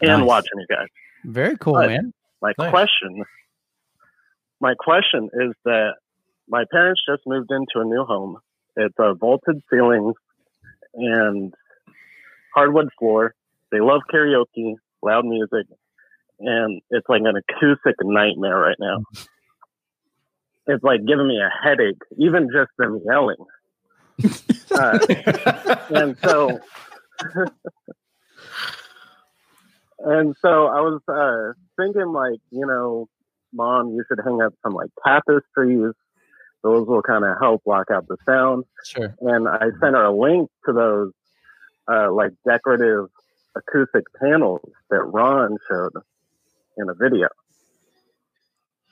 and 0.00 0.20
Nice. 0.20 0.28
watching 0.28 0.58
you 0.58 0.66
guys. 0.68 0.86
Very 1.24 1.56
cool, 1.58 1.76
uh, 1.76 1.86
man. 1.86 2.12
My 2.40 2.52
Nice. 2.58 2.70
question, 2.70 3.24
my 4.60 4.74
question 4.78 5.28
is 5.32 5.54
that 5.64 5.94
my 6.48 6.64
parents 6.70 7.02
just 7.08 7.22
moved 7.26 7.50
into 7.50 7.80
a 7.80 7.84
new 7.84 8.04
home. 8.04 8.38
It's 8.76 8.94
a 8.98 9.14
vaulted 9.14 9.60
ceilings 9.70 10.14
and 10.94 11.52
hardwood 12.54 12.88
floor. 12.98 13.34
They 13.70 13.80
love 13.80 14.02
karaoke, 14.12 14.74
loud 15.02 15.24
music, 15.24 15.66
and 16.40 16.80
it's 16.90 17.08
like 17.08 17.22
an 17.24 17.36
acoustic 17.36 17.96
nightmare 18.02 18.58
right 18.58 18.76
now. 18.78 18.98
It's 20.66 20.84
like 20.84 21.04
giving 21.06 21.28
me 21.28 21.38
a 21.40 21.50
headache, 21.62 22.00
even 22.18 22.48
just 22.52 22.70
them 22.78 23.00
yelling. 23.04 23.36
Uh, 24.74 24.98
and 25.90 26.16
so 26.22 26.58
and 30.04 30.34
so 30.42 30.66
I 30.66 30.80
was 30.80 31.00
uh, 31.08 31.52
thinking, 31.80 32.12
like, 32.12 32.40
you 32.50 32.66
know, 32.66 33.08
mom, 33.52 33.90
you 33.90 34.04
should 34.08 34.18
hang 34.24 34.42
up 34.42 34.54
some 34.62 34.74
like 34.74 34.90
tapestries. 35.04 35.92
Those 36.62 36.86
will 36.86 37.02
kind 37.02 37.24
of 37.24 37.36
help 37.40 37.64
block 37.64 37.90
out 37.90 38.06
the 38.08 38.16
sound. 38.26 38.64
Sure. 38.84 39.14
And 39.20 39.48
I 39.48 39.70
sent 39.80 39.94
her 39.94 40.04
a 40.04 40.16
link 40.16 40.48
to 40.66 40.72
those 40.72 41.12
uh, 41.88 42.12
like 42.12 42.32
decorative 42.46 43.08
acoustic 43.56 44.04
panels 44.20 44.60
that 44.90 45.02
Ron 45.02 45.56
showed 45.68 45.92
in 46.78 46.88
a 46.88 46.94
video. 46.94 47.28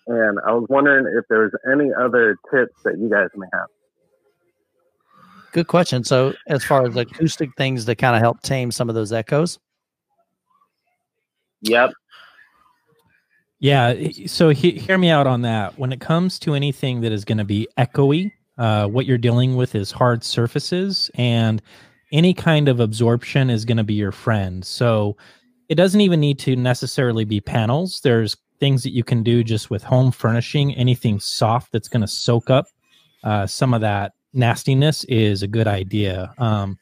And 0.06 0.38
I 0.46 0.52
was 0.52 0.66
wondering 0.68 1.06
if 1.16 1.24
there's 1.28 1.52
any 1.70 1.90
other 1.92 2.36
tips 2.50 2.74
that 2.84 2.98
you 2.98 3.08
guys 3.08 3.28
may 3.36 3.46
have. 3.52 3.68
Good 5.52 5.66
question. 5.66 6.04
So, 6.04 6.34
as 6.46 6.64
far 6.64 6.86
as 6.86 6.96
acoustic 6.96 7.50
things 7.56 7.84
to 7.86 7.94
kind 7.94 8.14
of 8.14 8.22
help 8.22 8.40
tame 8.42 8.70
some 8.70 8.88
of 8.88 8.94
those 8.94 9.12
echoes, 9.12 9.58
Yep. 11.62 11.92
Yeah. 13.58 13.94
So 14.26 14.48
he, 14.50 14.72
hear 14.72 14.96
me 14.96 15.10
out 15.10 15.26
on 15.26 15.42
that. 15.42 15.78
When 15.78 15.92
it 15.92 16.00
comes 16.00 16.38
to 16.40 16.54
anything 16.54 17.02
that 17.02 17.12
is 17.12 17.24
going 17.24 17.38
to 17.38 17.44
be 17.44 17.68
echoey, 17.78 18.32
uh, 18.56 18.86
what 18.86 19.06
you're 19.06 19.18
dealing 19.18 19.56
with 19.56 19.74
is 19.74 19.90
hard 19.90 20.24
surfaces, 20.24 21.10
and 21.14 21.62
any 22.12 22.34
kind 22.34 22.68
of 22.68 22.80
absorption 22.80 23.50
is 23.50 23.64
going 23.64 23.76
to 23.76 23.84
be 23.84 23.94
your 23.94 24.12
friend. 24.12 24.64
So 24.64 25.16
it 25.68 25.76
doesn't 25.76 26.00
even 26.00 26.20
need 26.20 26.38
to 26.40 26.56
necessarily 26.56 27.24
be 27.24 27.40
panels. 27.40 28.00
There's 28.02 28.36
things 28.58 28.82
that 28.82 28.92
you 28.92 29.04
can 29.04 29.22
do 29.22 29.42
just 29.44 29.70
with 29.70 29.82
home 29.82 30.12
furnishing. 30.12 30.74
Anything 30.74 31.20
soft 31.20 31.72
that's 31.72 31.88
going 31.88 32.02
to 32.02 32.08
soak 32.08 32.50
up 32.50 32.66
uh, 33.24 33.46
some 33.46 33.74
of 33.74 33.80
that 33.80 34.12
nastiness 34.32 35.04
is 35.04 35.42
a 35.42 35.48
good 35.48 35.66
idea. 35.66 36.32
Um, 36.38 36.78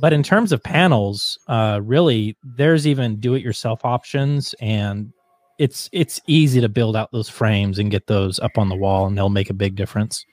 but 0.00 0.12
in 0.12 0.22
terms 0.22 0.52
of 0.52 0.62
panels, 0.62 1.38
uh, 1.48 1.80
really, 1.82 2.36
there's 2.42 2.86
even 2.86 3.16
do-it-yourself 3.16 3.84
options, 3.84 4.54
and 4.60 5.12
it's 5.58 5.88
it's 5.92 6.20
easy 6.26 6.60
to 6.60 6.68
build 6.68 6.96
out 6.96 7.12
those 7.12 7.30
frames 7.30 7.78
and 7.78 7.90
get 7.90 8.06
those 8.06 8.38
up 8.40 8.58
on 8.58 8.68
the 8.68 8.76
wall, 8.76 9.06
and 9.06 9.16
they'll 9.16 9.30
make 9.30 9.48
a 9.48 9.54
big 9.54 9.74
difference. 9.74 10.24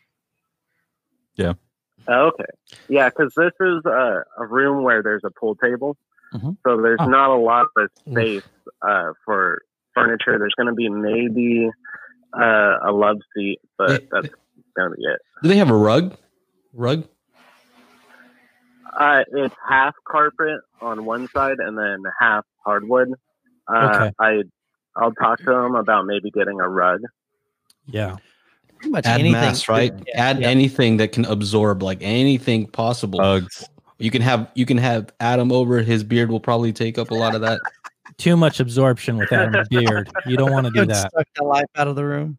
Okay. 2.10 2.44
Yeah, 2.90 3.10
because 3.10 3.34
this 3.36 3.54
is 3.60 3.86
a, 3.86 4.24
a 4.38 4.46
room 4.46 4.84
where 4.84 5.02
there's 5.04 5.24
a 5.24 5.32
pool 5.32 5.56
table. 5.56 5.98
Mhm. 6.34 6.58
So 6.68 6.82
there's 6.82 7.00
Oh. 7.02 7.06
not 7.08 7.30
a 7.30 7.38
lot 7.38 7.68
of 7.78 7.90
space 8.10 8.44
uh, 8.82 9.14
for 9.26 9.62
furniture. 9.94 10.38
There's 10.40 10.54
going 10.58 10.68
to 10.68 10.74
be 10.74 10.90
maybe 10.90 11.70
uh, 12.34 12.78
a 12.84 12.92
love 12.92 13.18
seat, 13.36 13.60
but 13.78 13.90
Yeah. 13.92 13.98
that's 14.12 14.34
going 14.76 14.90
to 14.92 14.96
be 14.98 15.04
it. 15.04 15.20
Do 15.44 15.50
they 15.50 15.58
have 15.58 15.70
a 15.70 15.76
rug? 15.76 16.16
Rug? 16.74 17.08
Uh, 19.00 19.24
it's 19.32 19.56
half 19.68 19.96
carpet 20.08 20.60
on 20.82 21.06
one 21.06 21.28
side 21.34 21.58
and 21.60 21.78
then 21.78 22.04
half 22.20 22.46
hardwood. 22.66 23.14
Uh, 23.68 23.90
Okay. 24.08 24.12
I 24.20 24.44
I'll 24.96 25.14
talk 25.14 25.40
to 25.40 25.46
them 25.46 25.74
about 25.76 26.06
maybe 26.06 26.30
getting 26.30 26.60
a 26.60 26.70
rug. 26.70 27.02
Yeah, 27.88 28.18
pretty 28.84 28.92
much 28.92 29.06
Add 29.06 29.20
anything. 29.22 29.32
mass, 29.34 29.68
right? 29.70 29.94
Yeah, 30.08 30.22
Add 30.22 30.42
yeah. 30.42 30.48
anything 30.48 30.98
that 30.98 31.12
can 31.12 31.26
absorb, 31.26 31.82
like 31.82 32.00
anything 32.02 32.68
possible. 32.68 33.20
Bugs. 33.20 33.64
you 34.00 34.12
can 34.12 34.22
have 34.22 34.50
you 34.56 34.66
can 34.66 34.78
have 34.78 35.12
Adam 35.20 35.52
over. 35.52 35.82
His 35.82 36.04
beard 36.04 36.30
will 36.30 36.40
probably 36.40 36.74
take 36.74 36.98
up 36.98 37.12
a 37.12 37.16
lot 37.16 37.36
of 37.36 37.42
that. 37.42 37.60
too 38.18 38.36
much 38.38 38.60
absorption 38.60 39.18
with 39.18 39.32
Adam's 39.32 39.68
beard. 39.72 40.10
You 40.26 40.38
don't 40.38 40.52
want 40.52 40.66
to 40.68 40.72
do 40.72 40.86
that. 40.86 41.12
Suck 41.12 41.28
the 41.36 41.44
life 41.44 41.66
out 41.76 41.88
of 41.88 41.96
the 41.96 42.06
room. 42.06 42.38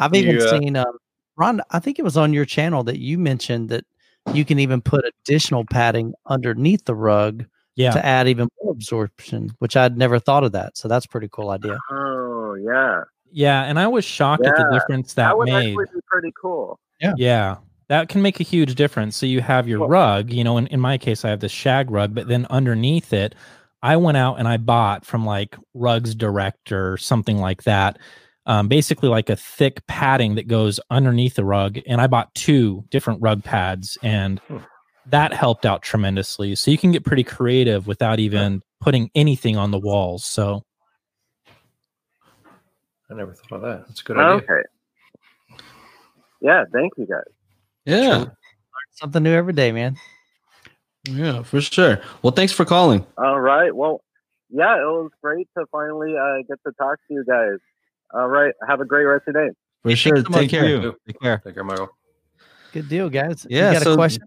I've 0.00 0.14
even 0.14 0.36
Yeah. 0.38 0.50
seen 0.50 0.76
um, 0.76 0.96
Ron. 1.36 1.60
I 1.70 1.78
think 1.80 1.98
it 1.98 2.02
was 2.04 2.16
on 2.16 2.32
your 2.32 2.44
channel 2.44 2.82
that 2.84 2.98
you 2.98 3.18
mentioned 3.18 3.68
that 3.70 3.84
you 4.32 4.44
can 4.44 4.58
even 4.58 4.80
put 4.80 5.04
additional 5.04 5.64
padding 5.70 6.14
underneath 6.26 6.84
the 6.86 6.94
rug 6.94 7.44
Yeah, 7.76 7.90
to 7.92 8.04
add 8.04 8.26
even 8.28 8.48
more 8.62 8.72
absorption, 8.72 9.50
which 9.58 9.76
I'd 9.76 9.98
never 9.98 10.18
thought 10.18 10.44
of 10.44 10.52
that. 10.52 10.76
So 10.78 10.88
that's 10.88 11.04
a 11.04 11.08
pretty 11.08 11.28
cool 11.30 11.50
idea. 11.50 11.76
Oh 11.90 12.54
yeah, 12.54 13.02
Yeah, 13.30 13.62
and 13.64 13.78
I 13.78 13.86
was 13.88 14.04
shocked 14.04 14.46
at 14.46 14.56
the 14.56 14.68
difference 14.72 15.14
That 15.14 15.28
that, 15.28 15.38
would 15.38 15.48
made. 15.48 15.70
actually 15.70 15.86
be 15.94 16.00
pretty 16.06 16.32
cool. 16.40 16.78
Yeah, 17.00 17.14
Yeah. 17.16 17.56
that 17.88 18.08
can 18.08 18.22
make 18.22 18.38
a 18.40 18.44
huge 18.44 18.74
difference. 18.76 19.16
So 19.16 19.26
you 19.26 19.40
have 19.40 19.66
your 19.68 19.80
Well- 19.80 19.88
rug, 19.88 20.32
you 20.32 20.44
know, 20.44 20.56
in, 20.56 20.66
in 20.68 20.80
my 20.80 20.98
case, 20.98 21.24
I 21.24 21.30
have 21.30 21.40
this 21.40 21.52
shag 21.52 21.90
rug, 21.90 22.14
but 22.14 22.28
then 22.28 22.46
underneath 22.50 23.12
it, 23.12 23.34
I 23.82 23.96
went 23.96 24.16
out 24.16 24.38
and 24.38 24.48
I 24.48 24.56
bought 24.56 25.04
from 25.04 25.26
like 25.26 25.56
Rugs 25.74 26.14
Direct 26.14 26.72
or 26.72 26.96
something 26.96 27.38
like 27.38 27.64
that. 27.64 27.98
Um, 28.46 28.68
basically, 28.68 29.08
like 29.08 29.28
a 29.30 29.36
thick 29.36 29.86
padding 29.86 30.34
that 30.36 30.46
goes 30.48 30.78
underneath 30.90 31.34
the 31.34 31.44
rug. 31.44 31.78
And 31.86 32.00
I 32.00 32.06
bought 32.06 32.34
two 32.34 32.84
different 32.90 33.20
rug 33.22 33.42
pads, 33.42 33.96
and 34.02 34.38
Hmm. 34.48 34.58
that 35.06 35.32
helped 35.32 35.66
out 35.66 35.82
tremendously. 35.82 36.54
So 36.54 36.70
you 36.70 36.78
can 36.78 36.92
get 36.92 37.04
pretty 37.04 37.24
creative 37.24 37.86
without 37.86 38.18
even 38.20 38.62
putting 38.80 39.10
anything 39.14 39.56
on 39.56 39.70
the 39.70 39.78
walls. 39.78 40.24
So 40.24 40.62
I 43.10 43.14
never 43.14 43.32
thought 43.34 43.56
of 43.56 43.62
that. 43.62 43.86
That's 43.88 44.00
a 44.00 44.04
good 44.04 44.16
idea. 44.18 44.36
Okay. 44.36 44.62
Yeah, 46.40 46.64
thank 46.72 46.92
you 46.96 47.06
guys. 47.06 47.24
Yeah, 47.84 48.26
Something 48.92 49.24
new 49.24 49.32
every 49.32 49.52
day, 49.52 49.72
man. 49.72 49.96
yeah, 51.08 51.42
for 51.42 51.60
sure. 51.60 52.00
Well, 52.22 52.32
thanks 52.32 52.52
for 52.52 52.64
calling. 52.64 53.04
All 53.18 53.40
right. 53.40 53.74
Well, 53.74 54.02
yeah, 54.50 54.76
it 54.76 54.84
was 54.84 55.10
great 55.22 55.48
to 55.58 55.66
finally 55.72 56.14
uh, 56.16 56.42
get 56.48 56.58
to 56.66 56.72
talk 56.78 56.98
to 57.08 57.14
you 57.14 57.24
guys. 57.26 57.58
All 58.12 58.28
right. 58.28 58.54
Have 58.68 58.80
a 58.80 58.84
great 58.84 59.04
rest 59.04 59.24
of 59.26 59.34
your 59.34 59.48
day. 59.48 59.54
For 59.82 59.96
sure. 59.96 60.16
so 60.16 60.22
much. 60.30 60.40
Take 60.42 60.50
care. 60.50 60.68
You. 60.68 60.94
Take 61.06 61.20
care. 61.20 61.38
Take 61.44 61.54
care, 61.54 61.64
Michael. 61.64 61.88
Good 62.72 62.88
deal, 62.88 63.08
guys. 63.10 63.46
Yeah, 63.50 63.68
You 63.70 63.74
got 63.74 63.82
so- 63.82 63.92
a 63.92 63.96
question? 63.96 64.22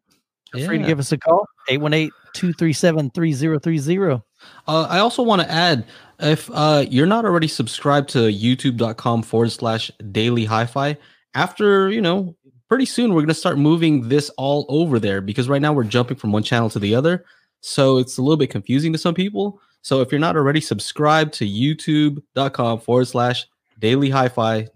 Feel 0.54 0.66
free 0.68 0.78
to 0.78 0.86
give 0.86 1.00
us 1.00 1.12
a 1.12 1.18
call. 1.18 1.46
818-237-3030. 1.70 4.24
Uh, 4.68 4.88
I 4.90 5.00
also 5.00 5.22
want 5.22 5.42
to 5.42 5.52
add 5.52 5.86
if 6.20 6.50
uh, 6.54 6.86
you're 6.90 7.06
not 7.06 7.26
already 7.26 7.48
subscribed 7.48 8.10
to 8.10 8.20
youtube.com 8.20 9.24
forward 9.24 9.52
slash 9.52 9.92
daily 10.12 10.46
hi 10.46 10.66
fi, 10.66 10.98
after, 11.34 11.90
you 11.90 12.02
know, 12.02 12.36
pretty 12.68 12.86
soon 12.86 13.12
we're 13.12 13.22
going 13.22 13.28
to 13.28 13.34
start 13.34 13.58
moving 13.58 14.10
this 14.10 14.30
all 14.32 14.66
over 14.70 15.00
there 15.00 15.22
because 15.22 15.48
right 15.48 15.62
now 15.62 15.74
we're 15.74 15.84
jumping 15.84 16.18
from 16.18 16.32
one 16.32 16.44
channel 16.44 16.70
to 16.70 16.80
the 16.80 16.96
other. 16.96 17.26
So 17.62 17.98
it's 17.98 18.18
a 18.18 18.22
little 18.22 18.38
bit 18.38 18.50
confusing 18.50 18.92
to 18.94 19.00
some 19.00 19.14
people. 19.14 19.62
So 19.82 20.02
if 20.02 20.12
you're 20.12 20.20
not 20.20 20.36
already 20.36 20.62
subscribed 20.62 21.34
to 21.36 21.46
youtube.com 21.48 22.80
forward 22.80 23.08
slash 23.08 23.48
daily 23.80 24.10
hi 24.10 24.28
fi, 24.28 24.68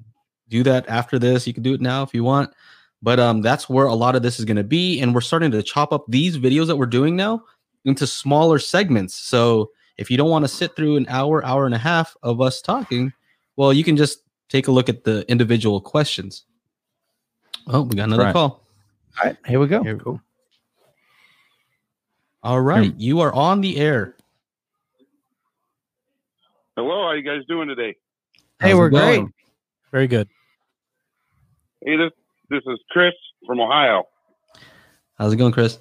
do 0.48 0.64
that 0.64 0.88
after 0.88 1.18
this. 1.18 1.48
You 1.48 1.54
can 1.54 1.64
do 1.64 1.74
it 1.74 1.82
now 1.82 2.04
if 2.04 2.14
you 2.14 2.24
want. 2.24 2.54
But 3.02 3.20
um, 3.20 3.42
that's 3.42 3.68
where 3.68 3.88
a 3.88 3.96
lot 3.96 4.16
of 4.16 4.22
this 4.22 4.40
is 4.40 4.46
going 4.46 4.58
to 4.58 4.64
be. 4.64 5.00
And 5.02 5.14
we're 5.16 5.22
starting 5.22 5.52
to 5.52 5.64
chop 5.64 5.92
up 5.92 6.06
these 6.08 6.38
videos 6.38 6.68
that 6.68 6.76
we're 6.76 6.86
doing 6.86 7.16
now 7.16 7.44
into 7.84 8.06
smaller 8.06 8.60
segments. 8.60 9.16
So 9.16 9.72
if 9.98 10.10
you 10.12 10.18
don't 10.18 10.30
want 10.30 10.44
to 10.44 10.48
sit 10.50 10.76
through 10.76 10.98
an 10.98 11.06
hour, 11.10 11.44
hour 11.46 11.66
and 11.66 11.76
a 11.76 11.80
half 11.80 12.16
of 12.24 12.42
us 12.42 12.62
talking, 12.62 13.12
well, 13.56 13.72
you 13.74 13.84
can 13.84 13.96
just 13.98 14.20
take 14.50 14.68
a 14.68 14.72
look 14.72 14.90
at 14.90 15.04
the 15.04 15.30
individual 15.30 15.80
questions. 15.82 16.46
Oh, 17.68 17.84
we 17.84 17.96
got 17.96 18.06
another 18.06 18.24
Right. 18.24 18.34
call. 18.34 18.66
All 19.22 19.26
right, 19.30 19.38
here 19.46 19.60
we 19.60 19.68
go. 19.68 19.84
Here 19.84 19.96
we 19.96 20.04
go. 20.04 20.22
All 22.44 22.62
right, 22.62 22.94
you 22.98 23.20
are 23.20 23.32
on 23.34 23.62
the 23.62 23.78
air. 23.78 24.16
Hello, 26.76 27.04
how 27.04 27.12
you 27.12 27.22
guys 27.22 27.46
doing 27.48 27.68
today? 27.68 27.96
Hey, 28.60 28.70
How's 28.70 28.72
it 28.72 28.76
we're 28.78 28.90
great. 28.90 29.00
going? 29.18 29.34
very 29.92 30.08
good. 30.08 30.28
Hey, 31.86 31.98
this 31.98 32.12
this 32.50 32.62
is 32.66 32.80
Chris 32.90 33.14
from 33.46 33.60
Ohio. 33.60 34.06
How's 35.18 35.34
it 35.34 35.38
going, 35.38 35.52
Chris? 35.52 35.78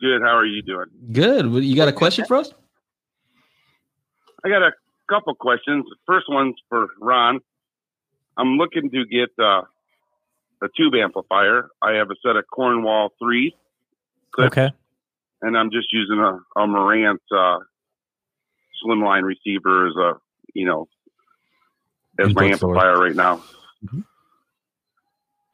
Good. 0.00 0.20
How 0.22 0.36
are 0.36 0.44
you 0.46 0.62
doing? 0.62 0.86
Good. 1.12 1.46
You 1.64 1.74
got 1.76 1.88
a 1.88 1.92
question 1.92 2.24
for 2.26 2.36
us? 2.36 2.52
I 4.44 4.48
got 4.48 4.62
a 4.62 4.72
couple 5.08 5.34
questions. 5.34 5.86
First 6.06 6.26
one's 6.28 6.54
for 6.68 6.88
Ron. 7.00 7.40
I'm 8.36 8.56
looking 8.58 8.90
to 8.90 9.04
get 9.06 9.30
uh, 9.38 9.62
a 10.62 10.68
tube 10.76 10.94
amplifier. 10.94 11.68
I 11.82 11.92
have 11.92 12.10
a 12.10 12.14
set 12.24 12.36
of 12.36 12.44
Cornwall 12.52 13.12
threes, 13.18 13.52
Klipsch. 14.36 14.46
Okay. 14.48 14.70
and 15.42 15.56
I'm 15.56 15.70
just 15.70 15.90
using 15.92 16.18
a, 16.18 16.34
a 16.60 16.66
Marantz 16.66 17.18
uh, 17.34 17.58
slimline 18.84 19.22
receiver 19.22 19.86
as 19.88 19.94
a 19.96 20.12
you 20.52 20.66
know 20.66 20.88
as 22.20 22.34
my 22.34 22.44
Input 22.44 22.60
source. 22.60 22.76
amplifier 22.76 22.98
right 22.98 23.16
now. 23.16 23.42
Mhm. 23.86 24.04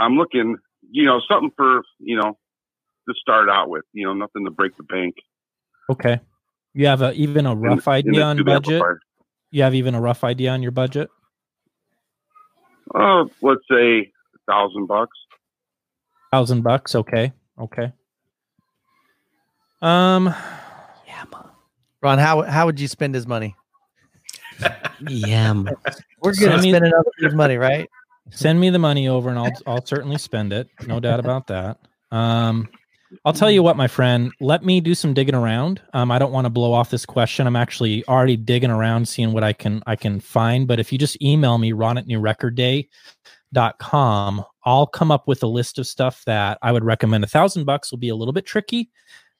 I'm 0.01 0.17
looking, 0.17 0.57
you 0.91 1.05
know, 1.07 1.21
something 1.31 1.53
for 1.57 1.83
you 2.01 2.17
know 2.17 2.37
to 3.09 3.15
start 3.21 3.49
out 3.49 3.69
with. 3.69 3.85
You 3.93 4.07
know, 4.07 4.15
nothing 4.15 4.45
to 4.45 4.51
break 4.51 4.77
the 4.77 4.83
bank. 4.85 5.15
Okay. 5.91 6.21
You 6.75 6.87
have 6.87 7.03
a 7.03 7.13
even 7.13 7.47
a 7.47 7.55
rough 7.55 7.87
in 7.89 7.93
idea 7.93 8.13
the 8.13 8.23
on 8.23 8.45
budget? 8.45 8.73
amplifier. 8.75 9.01
You 9.51 9.63
have 9.65 9.75
even 9.75 9.95
a 9.95 10.01
rough 10.01 10.25
idea 10.25 10.51
on 10.51 10.63
your 10.63 10.73
budget? 10.73 11.11
Oh, 12.95 13.31
let's 13.43 13.61
say 13.71 14.01
a 14.01 14.51
thousand 14.51 14.87
bucks. 14.87 15.17
Thousand 16.33 16.63
bucks. 16.63 16.95
Okay. 16.95 17.33
Okay. 17.59 17.93
Um, 19.83 20.27
Yeah, 21.07 21.25
ma. 21.31 21.43
Ron, 22.03 22.19
how 22.19 22.43
how 22.43 22.67
would 22.67 22.81
you 22.81 22.89
spend 22.89 23.15
his 23.15 23.27
money? 23.27 23.55
Yeah. 25.09 25.53
We're 26.23 26.35
gonna 26.35 26.63
me- 26.63 26.71
spend 26.71 26.85
another 26.87 27.11
his 27.19 27.35
money, 27.35 27.57
right? 27.57 27.89
send 28.31 28.59
me 28.61 28.71
the 28.71 28.79
money 28.79 29.09
over 29.09 29.29
and 29.29 29.39
I'll 29.39 29.53
I'll 29.67 29.85
certainly 29.85 30.17
spend 30.19 30.53
it. 30.53 30.69
No 30.87 31.01
doubt 31.01 31.21
about 31.21 31.49
that. 31.49 31.79
Um, 32.11 32.69
I'll 33.25 33.33
tell 33.33 33.51
you 33.51 33.63
what, 33.63 33.77
my 33.77 33.89
friend. 33.89 34.33
Let 34.41 34.65
me 34.65 34.81
do 34.81 34.95
some 34.95 35.15
digging 35.15 35.35
around. 35.35 35.81
Um, 35.93 36.11
I 36.11 36.19
don't 36.19 36.33
want 36.33 36.47
to 36.47 36.51
blow 36.51 36.73
off 36.73 36.91
this 36.91 37.05
question. 37.07 37.47
I'm 37.47 37.57
actually 37.57 38.05
already 38.07 38.37
digging 38.37 38.71
around, 38.71 39.07
seeing 39.09 39.33
what 39.33 39.45
I 39.45 39.53
can 39.53 39.83
I 39.87 39.97
can 39.97 40.21
find. 40.21 40.67
But 40.67 40.81
if 40.81 40.93
you 40.93 40.99
just 40.99 41.21
email 41.23 41.59
me, 41.59 41.73
ron 41.73 41.99
at 41.99 42.07
newrecordday.com, 42.07 44.45
I'll 44.65 44.87
come 44.87 45.11
up 45.11 45.27
with 45.29 45.43
a 45.43 45.47
list 45.47 45.79
of 45.79 45.87
stuff 45.87 46.23
that 46.27 46.59
I 46.63 46.73
would 46.73 46.85
recommend. 46.85 47.25
A 47.25 47.27
thousand 47.27 47.65
bucks 47.65 47.91
will 47.91 47.99
be 47.99 48.09
a 48.09 48.15
little 48.15 48.33
bit 48.33 48.47
tricky, 48.47 48.91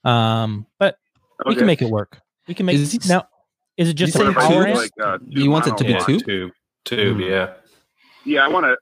um, 0.03 0.65
but 0.79 0.97
we 1.45 1.55
can 1.55 1.65
make 1.65 1.81
it 1.81 1.89
work. 1.89 2.19
We 2.47 2.53
can 2.53 2.65
make 2.65 2.75
Is 2.75 2.91
this- 2.93 3.09
now. 3.09 3.27
Is 3.75 3.89
it 3.89 3.95
just 3.95 4.13
You 4.13 4.21
a 4.21 4.25
said 4.25 4.35
What 4.35 4.43
if 4.45 4.51
I 4.51 4.53
power 4.53 4.75
like, 4.75 4.91
uh, 5.03 5.17
You 5.27 5.49
want 5.49 5.65
it 5.65 5.75
to 5.77 5.83
be 5.83 5.93
mono- 5.93 6.05
tube? 6.05 6.23
Tube. 6.25 6.51
Tube, 6.85 7.17
Mm. 7.17 7.27
yeah. 7.27 7.53
Yeah, 8.23 8.45
I 8.45 8.47
want 8.47 8.67
to. 8.67 8.77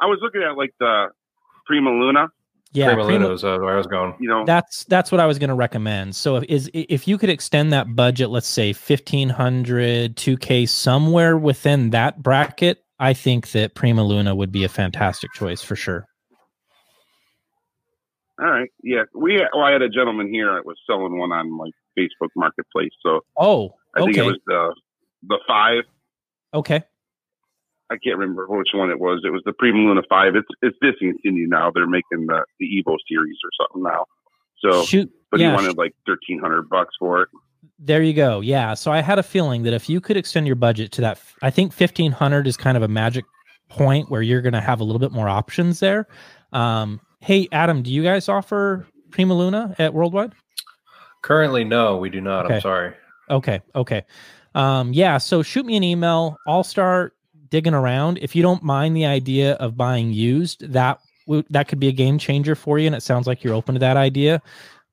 I 0.00 0.06
was 0.06 0.20
looking 0.22 0.44
at 0.44 0.56
like 0.56 0.72
the 0.78 1.08
Prima 1.66 1.90
Luna. 1.90 2.28
Yeah, 2.74 2.94
Prima 2.94 3.04
Prima- 3.04 3.28
uh, 3.34 3.58
where 3.58 3.74
I 3.74 3.76
was 3.76 3.86
going. 3.86 4.14
You 4.18 4.28
know, 4.28 4.44
That's 4.46 4.84
that's 4.84 5.12
what 5.12 5.20
I 5.20 5.26
was 5.26 5.38
going 5.38 5.50
to 5.50 5.54
recommend. 5.54 6.16
So 6.16 6.36
if 6.36 6.44
is 6.44 6.70
if 6.72 7.06
you 7.06 7.18
could 7.18 7.28
extend 7.28 7.72
that 7.72 7.94
budget, 7.94 8.30
let's 8.30 8.46
say 8.46 8.72
1500, 8.72 10.16
2k 10.16 10.68
somewhere 10.68 11.36
within 11.36 11.90
that 11.90 12.22
bracket, 12.22 12.82
I 12.98 13.12
think 13.12 13.50
that 13.52 13.74
Prima 13.74 14.02
Luna 14.04 14.34
would 14.34 14.50
be 14.52 14.64
a 14.64 14.68
fantastic 14.70 15.32
choice 15.34 15.60
for 15.62 15.76
sure. 15.76 16.06
all 18.40 18.46
right. 18.50 18.70
Yeah, 18.82 19.02
we. 19.14 19.36
Well, 19.52 19.64
I 19.64 19.72
had 19.72 19.82
a 19.82 19.88
gentleman 19.88 20.32
here 20.32 20.54
that 20.54 20.64
was 20.64 20.76
selling 20.86 21.18
one 21.18 21.30
on 21.32 21.56
like 21.58 21.72
Facebook 21.98 22.30
Marketplace. 22.36 22.92
So 23.02 23.20
Oh, 23.36 23.74
I 23.94 24.00
think 24.04 24.16
it 24.16 24.22
was 24.22 24.38
the 24.46 24.74
the 25.28 25.38
five. 25.46 25.84
okay. 26.54 26.84
I 27.92 27.98
can't 27.98 28.18
remember 28.18 28.46
which 28.48 28.70
one 28.72 28.90
it 28.90 28.98
was. 28.98 29.20
It 29.24 29.30
was 29.30 29.42
the 29.44 29.52
Prima 29.52 29.78
Luna 29.78 30.02
five. 30.08 30.34
It's 30.34 30.48
it's 30.62 30.76
discontinued 30.80 31.50
now. 31.50 31.70
They're 31.74 31.86
making 31.86 32.26
the 32.26 32.44
the 32.58 32.66
Evo 32.66 32.96
series 33.08 33.36
or 33.44 33.50
something 33.60 33.82
now. 33.82 34.06
So, 34.60 34.84
Shoot. 34.84 35.10
but 35.30 35.40
yeah, 35.40 35.50
he 35.50 35.54
wanted 35.54 35.76
like 35.76 35.94
thirteen 36.06 36.38
hundred 36.38 36.68
bucks 36.68 36.94
for 36.98 37.22
it. 37.22 37.28
There 37.78 38.02
you 38.02 38.12
go. 38.12 38.40
Yeah. 38.40 38.74
So 38.74 38.92
I 38.92 39.00
had 39.00 39.18
a 39.18 39.22
feeling 39.22 39.62
that 39.64 39.72
if 39.72 39.88
you 39.88 40.00
could 40.00 40.16
extend 40.16 40.46
your 40.46 40.56
budget 40.56 40.92
to 40.92 41.00
that, 41.02 41.20
I 41.42 41.50
think 41.50 41.72
1500 41.72 42.46
is 42.46 42.56
kind 42.56 42.76
of 42.76 42.82
a 42.82 42.88
magic 42.88 43.24
point 43.68 44.10
where 44.10 44.22
you're 44.22 44.42
going 44.42 44.52
to 44.52 44.60
have 44.60 44.80
a 44.80 44.84
little 44.84 45.00
bit 45.00 45.12
more 45.12 45.28
options 45.28 45.80
there. 45.80 46.06
Um, 46.52 47.00
hey, 47.20 47.48
Adam, 47.52 47.82
do 47.82 47.92
you 47.92 48.02
guys 48.02 48.28
offer 48.28 48.86
Prima 49.10 49.34
Luna 49.34 49.74
at 49.78 49.94
Worldwide? 49.94 50.32
Currently, 51.22 51.64
no, 51.64 51.96
we 51.96 52.10
do 52.10 52.20
not. 52.20 52.46
Okay. 52.46 52.56
I'm 52.56 52.60
sorry. 52.60 52.94
Okay. 53.30 53.60
Okay. 53.74 54.02
Um, 54.54 54.92
yeah. 54.92 55.18
So 55.18 55.42
shoot 55.42 55.64
me 55.64 55.76
an 55.76 55.84
email. 55.84 56.36
I'll 56.46 56.64
start 56.64 57.14
digging 57.52 57.74
around. 57.74 58.18
If 58.22 58.34
you 58.34 58.42
don't 58.42 58.64
mind 58.64 58.96
the 58.96 59.04
idea 59.04 59.52
of 59.54 59.76
buying 59.76 60.12
used, 60.12 60.72
that 60.72 60.98
that 61.50 61.68
could 61.68 61.78
be 61.78 61.86
a 61.86 61.92
game 61.92 62.18
changer 62.18 62.56
for 62.56 62.78
you. 62.80 62.86
And 62.86 62.96
it 62.96 63.02
sounds 63.02 63.28
like 63.28 63.44
you're 63.44 63.54
open 63.54 63.74
to 63.74 63.78
that 63.78 63.96
idea. 63.96 64.42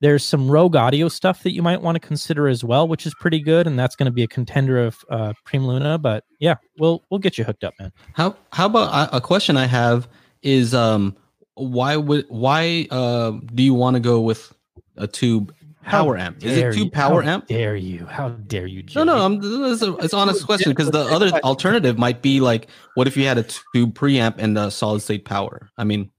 There's 0.01 0.23
some 0.23 0.49
Rogue 0.51 0.75
Audio 0.75 1.07
stuff 1.09 1.43
that 1.43 1.53
you 1.53 1.61
might 1.63 1.81
want 1.81 1.95
to 1.95 1.99
consider 1.99 2.47
as 2.47 2.63
well, 2.63 2.87
which 2.87 3.05
is 3.05 3.13
pretty 3.15 3.39
good, 3.39 3.65
and 3.65 3.77
that's 3.79 3.95
going 3.95 4.05
to 4.05 4.11
be 4.11 4.23
a 4.23 4.27
contender 4.27 4.85
of 4.85 4.97
uh, 5.09 5.33
Prima 5.45 5.67
Luna. 5.67 5.97
But 5.97 6.25
yeah, 6.39 6.55
we'll 6.77 7.03
we'll 7.09 7.19
get 7.19 7.37
you 7.37 7.43
hooked 7.43 7.63
up, 7.63 7.73
man. 7.79 7.91
How 8.13 8.35
how 8.51 8.67
about 8.67 9.09
a 9.11 9.21
question 9.21 9.57
I 9.57 9.65
have 9.65 10.07
is 10.41 10.73
um 10.73 11.15
why 11.55 11.97
would 11.97 12.25
why 12.29 12.87
uh 12.91 13.31
do 13.53 13.63
you 13.63 13.73
want 13.73 13.95
to 13.95 13.99
go 13.99 14.21
with 14.21 14.53
a 14.95 15.07
tube 15.07 15.53
power 15.83 16.17
amp? 16.17 16.37
Is 16.43 16.55
Dare 16.57 16.69
it 16.69 16.77
you- 16.77 16.83
tube 16.85 16.93
power 16.93 17.21
how 17.21 17.29
amp? 17.31 17.47
Dare 17.47 17.75
you? 17.75 18.05
How 18.05 18.29
dare 18.29 18.67
you? 18.67 18.83
No, 18.95 19.03
no, 19.03 19.17
I'm, 19.25 19.39
it's, 19.71 19.81
a, 19.81 19.95
it's 19.97 20.13
an 20.13 20.19
honest 20.19 20.45
question 20.45 20.71
because 20.71 20.91
the 20.91 20.99
other 20.99 21.27
alternative 21.43 21.97
might 21.97 22.21
be 22.21 22.39
like, 22.39 22.67
what 22.95 23.07
if 23.07 23.15
you 23.17 23.25
had 23.25 23.37
a 23.37 23.43
tube 23.73 23.93
preamp 23.95 24.35
and 24.37 24.57
a 24.57 24.69
solid 24.71 25.01
state 25.01 25.25
power? 25.25 25.69
I 25.77 25.83
mean, 25.83 26.11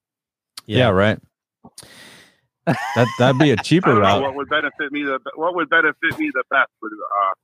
Yeah, 0.67 0.89
right. 0.91 1.19
that 2.67 3.07
that'd 3.19 3.39
be 3.39 3.51
a 3.51 3.57
cheaper 3.63 3.89
don't 3.91 3.97
know 3.97 4.01
route. 4.03 4.23
what 4.23 4.35
would 4.37 4.49
benefit 4.49 4.93
me 4.93 5.03
the 5.03 5.19
what 5.35 5.55
would 5.55 5.69
benefit 5.71 6.19
me 6.19 6.31
the 6.33 6.45
best 6.51 6.69
would 6.83 6.93
uh 6.93 7.35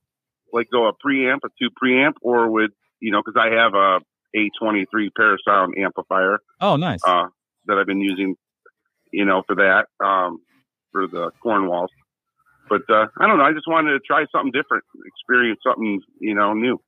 like 0.53 0.67
go 0.71 0.87
a 0.87 0.93
preamp 0.93 1.39
a 1.43 1.49
two 1.59 1.69
preamp 1.81 2.13
or 2.21 2.49
would 2.49 2.71
you 2.99 3.11
know, 3.11 3.21
because 3.23 3.39
I 3.39 3.53
have 3.55 3.73
a 3.75 3.99
A23 4.35 5.09
Parasound 5.19 5.77
amplifier 5.77 6.39
Oh, 6.59 6.75
nice. 6.77 6.99
uh, 7.05 7.25
that 7.65 7.77
I've 7.77 7.85
been 7.85 8.01
using, 8.01 8.35
you 9.11 9.23
know, 9.25 9.43
for 9.45 9.55
that 9.55 9.85
um, 10.03 10.39
for 10.91 11.05
the 11.07 11.29
Cornwalls. 11.43 11.91
But 12.69 12.81
uh, 12.89 13.07
I 13.19 13.27
don't 13.27 13.37
know. 13.37 13.45
I 13.45 13.53
just 13.53 13.67
wanted 13.67 13.91
to 13.91 13.99
try 13.99 14.25
something 14.31 14.51
different, 14.51 14.83
experience 15.05 15.59
something, 15.65 16.01
you 16.19 16.35
know, 16.35 16.53
new. 16.53 16.79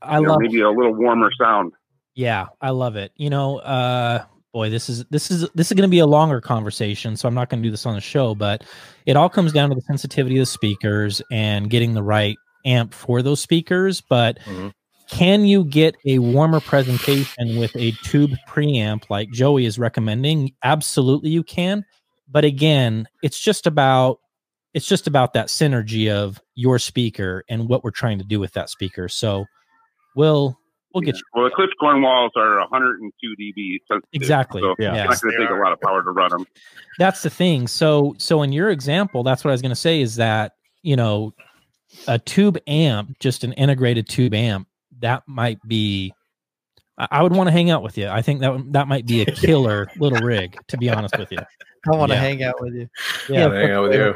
I 0.00 0.18
You 0.18 0.24
know, 0.26 0.32
love 0.32 0.40
maybe 0.40 0.60
a 0.60 0.70
little 0.70 0.94
warmer 0.94 1.30
sound. 1.38 1.72
Yeah, 2.14 2.48
I 2.60 2.70
love 2.70 2.96
it. 2.96 3.12
You 3.16 3.30
know, 3.30 3.58
uh 3.58 4.24
boy, 4.52 4.68
this 4.70 4.88
is 4.88 5.04
this 5.06 5.30
is 5.30 5.48
this 5.54 5.70
is 5.70 5.74
going 5.74 5.88
to 5.88 5.90
be 5.90 5.98
a 6.00 6.06
longer 6.06 6.40
conversation, 6.40 7.16
so 7.16 7.26
I'm 7.28 7.34
not 7.34 7.48
going 7.48 7.62
to 7.62 7.66
do 7.66 7.70
this 7.70 7.86
on 7.86 7.94
the 7.94 8.00
show, 8.00 8.34
but 8.34 8.64
it 9.06 9.16
all 9.16 9.28
comes 9.28 9.52
down 9.52 9.70
to 9.70 9.74
the 9.74 9.80
sensitivity 9.82 10.36
of 10.36 10.42
the 10.42 10.46
speakers 10.46 11.22
and 11.30 11.70
getting 11.70 11.94
the 11.94 12.02
right 12.02 12.36
amp 12.64 12.92
for 12.94 13.22
those 13.22 13.40
speakers, 13.40 14.00
but 14.00 14.38
Mhm. 14.46 14.72
can 15.10 15.44
you 15.46 15.64
get 15.64 15.96
a 16.06 16.18
warmer 16.20 16.60
presentation 16.60 17.54
with 17.56 17.70
a 17.76 17.92
tube 18.02 18.32
preamp 18.48 19.04
like 19.10 19.30
Joey 19.30 19.64
is 19.66 19.78
recommending? 19.78 20.52
Absolutely 20.62 21.30
you 21.30 21.42
can. 21.42 21.84
But 22.28 22.44
again, 22.44 23.06
it's 23.22 23.38
just 23.38 23.66
about 23.66 24.20
it's 24.74 24.86
just 24.86 25.06
about 25.06 25.34
that 25.34 25.48
synergy 25.48 26.10
of 26.10 26.40
your 26.54 26.78
speaker 26.78 27.44
and 27.48 27.68
what 27.68 27.84
we're 27.84 27.90
trying 27.90 28.18
to 28.18 28.24
do 28.24 28.40
with 28.40 28.52
that 28.54 28.70
speaker. 28.70 29.08
So 29.08 29.44
we'll 30.16 30.58
we'll 30.94 31.02
get 31.02 31.14
Yeah. 31.16 31.20
Well, 31.42 31.50
Klipsch 31.50 31.68
Cornwalls 31.80 32.32
are 32.36 32.58
102 32.60 33.34
dB. 33.40 33.78
sensitive, 33.88 34.08
Exactly. 34.12 34.60
So 34.62 34.74
Yeah. 34.78 34.94
it's 35.10 35.22
not 35.22 35.30
going 35.30 35.34
to 35.40 35.46
take 35.46 35.50
a 35.50 35.60
lot 35.60 35.72
of 35.72 35.80
power 35.80 36.02
to 36.02 36.10
run 36.10 36.30
them. 36.30 36.46
that's 36.98 37.22
the 37.22 37.30
thing 37.30 37.66
so 37.66 38.14
so 38.18 38.42
in 38.42 38.52
your 38.52 38.68
example 38.70 39.22
that's 39.22 39.42
what 39.44 39.50
i 39.50 39.52
was 39.52 39.62
going 39.62 39.70
to 39.70 39.74
say 39.76 40.02
is 40.02 40.16
that 40.16 40.52
you 40.82 40.94
know 40.96 41.32
a 42.06 42.18
tube 42.18 42.58
amp 42.66 43.18
just 43.18 43.44
an 43.44 43.52
integrated 43.54 44.06
tube 44.08 44.34
amp 44.34 44.68
that 45.00 45.22
might 45.26 45.58
be 45.66 46.12
i, 46.98 47.08
I 47.10 47.22
would 47.22 47.32
want 47.34 47.48
to 47.48 47.52
hang 47.52 47.70
out 47.70 47.82
with 47.82 47.96
you 47.96 48.08
i 48.08 48.20
think 48.20 48.40
that 48.40 48.52
that 48.72 48.88
might 48.88 49.06
be 49.06 49.22
a 49.22 49.26
killer 49.32 49.88
little 49.96 50.20
rig 50.20 50.58
to 50.68 50.76
be 50.76 50.90
honest 50.90 51.16
with 51.18 51.32
you 51.32 51.38
I 51.90 51.96
want 51.96 52.10
to 52.12 52.16
Yeah. 52.16 52.20
hang 52.20 52.42
out 52.44 52.60
with 52.60 52.74
you. 52.74 52.88
Yeah, 53.28 53.52
hang 53.52 53.70
out 53.72 53.82
with 53.82 53.94
you. 53.94 54.14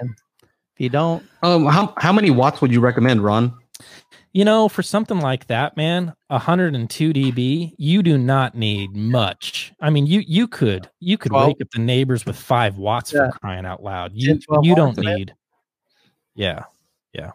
Man. 0.00 0.14
If 0.42 0.80
you 0.80 0.88
don't, 0.88 1.24
Um, 1.42 1.66
how 1.66 1.94
how 1.98 2.12
many 2.12 2.30
watts 2.30 2.60
would 2.60 2.72
you 2.72 2.80
recommend, 2.80 3.22
Ron? 3.22 3.52
you 4.34 4.44
know 4.44 4.68
for 4.68 4.82
something 4.82 5.20
like 5.20 5.46
that 5.46 5.74
man 5.76 6.12
102 6.28 7.12
db 7.14 7.72
you 7.78 8.02
do 8.02 8.18
not 8.18 8.54
need 8.54 8.94
much 8.94 9.72
i 9.80 9.88
mean 9.88 10.04
you 10.06 10.22
you 10.26 10.46
could 10.46 10.88
you 11.00 11.16
could 11.16 11.32
Well- 11.32 11.46
wake 11.46 11.56
up 11.62 11.68
the 11.72 11.80
neighbors 11.80 12.26
with 12.26 12.36
five 12.36 12.76
watts 12.76 13.10
Yeah. 13.12 13.30
for 13.30 13.38
crying 13.38 13.64
out 13.64 13.82
loud 13.82 14.12
you 14.14 14.38
10, 14.38 14.62
you 14.64 14.74
don't 14.74 14.98
of 14.98 15.04
it. 15.04 15.06
need 15.16 15.34
yeah 16.34 16.64
yeah. 17.14 17.30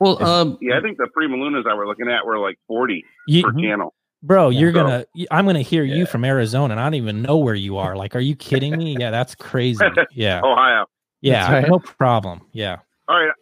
Well, 0.00 0.22
um, 0.24 0.58
Yeah, 0.60 0.76
I 0.76 0.80
think 0.80 0.96
the 0.98 1.08
PrimaLunas 1.16 1.70
I 1.70 1.74
were 1.74 1.86
looking 1.86 2.08
at 2.08 2.26
were 2.26 2.38
like 2.38 2.58
40 2.66 3.04
you, 3.28 3.44
per 3.44 3.52
channel. 3.52 3.94
Bro, 4.22 4.50
you're 4.50 4.72
So- 4.72 4.82
gonna. 4.82 5.04
I'm 5.30 5.46
gonna 5.46 5.60
hear 5.62 5.84
you 5.84 6.04
from 6.04 6.24
Arizona, 6.24 6.72
and 6.74 6.80
I 6.80 6.84
don't 6.84 6.94
even 6.94 7.22
know 7.22 7.36
where 7.38 7.54
you 7.54 7.76
are. 7.78 7.96
Like, 7.96 8.16
are 8.16 8.20
you 8.20 8.34
kidding 8.34 8.76
me? 8.76 8.96
Yeah, 8.98 9.10
that's 9.10 9.34
crazy. 9.36 9.84
Yeah, 10.12 10.40
Ohio. 10.42 10.86
Yeah, 11.20 11.52
right. 11.52 11.68
no 11.68 11.78
problem. 11.78 12.40
Yeah, 12.52 12.78
All 13.08 13.16
right. 13.18 13.32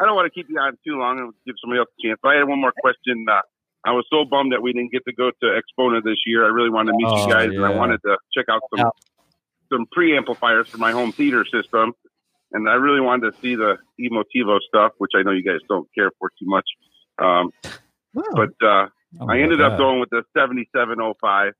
I 0.00 0.06
don't 0.06 0.14
want 0.14 0.26
to 0.26 0.30
keep 0.30 0.48
you 0.48 0.58
on 0.58 0.78
too 0.86 0.96
long 0.98 1.18
and 1.18 1.32
give 1.44 1.56
somebody 1.60 1.78
else 1.80 1.88
a 2.02 2.08
chance. 2.08 2.18
But 2.22 2.30
I 2.30 2.34
had 2.36 2.48
one 2.48 2.58
more 2.60 2.72
question. 2.80 3.26
Uh, 3.30 3.40
I 3.84 3.92
was 3.92 4.06
so 4.10 4.24
bummed 4.24 4.52
that 4.52 4.62
we 4.62 4.72
didn't 4.72 4.92
get 4.92 5.04
to 5.04 5.12
go 5.12 5.30
to 5.30 5.46
Axpona 5.60 6.02
this 6.02 6.16
year. 6.24 6.44
I 6.44 6.48
really 6.48 6.70
wanted 6.70 6.92
to 6.92 6.96
meet 6.96 7.06
Oh, 7.06 7.26
you 7.26 7.32
guys, 7.32 7.50
and 7.50 7.64
I 7.64 7.70
wanted 7.70 8.00
to 8.06 8.16
check 8.34 8.46
out 8.50 8.62
some 8.74 8.86
Yeah. 8.86 8.90
some 9.76 9.86
preamplifiers 9.96 10.66
for 10.68 10.78
my 10.78 10.92
home 10.92 11.12
theater 11.12 11.44
system. 11.44 11.92
And 12.52 12.68
I 12.68 12.74
really 12.74 13.00
wanted 13.00 13.32
to 13.34 13.40
see 13.40 13.54
the 13.54 13.76
Emotiva 14.00 14.58
stuff, 14.66 14.92
which 14.98 15.12
I 15.14 15.22
know 15.22 15.30
you 15.32 15.44
guys 15.44 15.60
don't 15.68 15.86
care 15.94 16.10
for 16.18 16.30
too 16.30 16.46
much. 16.46 16.64
Um, 17.22 17.50
but 18.14 18.50
uh, 18.66 18.86
Oh, 19.20 19.28
I 19.28 19.38
ended 19.40 19.58
love 19.60 19.72
up 19.72 19.78
going 19.78 20.00
with 20.00 20.08
the 20.10 20.22
7705, 20.36 21.52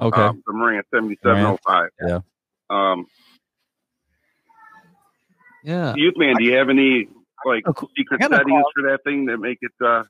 Okay. 0.00 0.20
um, 0.22 0.42
the 0.46 0.52
Marantz 0.52 0.84
7705. 0.94 1.88
Yeah. 2.06 2.20
Um, 2.70 3.06
yeah. 5.64 5.94
Youth 5.96 6.14
Man, 6.16 6.36
do 6.36 6.44
you 6.44 6.56
have 6.56 6.68
any 6.68 7.08
like 7.44 7.64
cool. 7.64 7.90
secret 7.96 8.20
settings 8.22 8.64
for 8.74 8.82
that 8.90 9.00
thing 9.04 9.26
that 9.26 9.38
make 9.38 9.58
it? 9.60 9.72
Uh, 9.84 10.04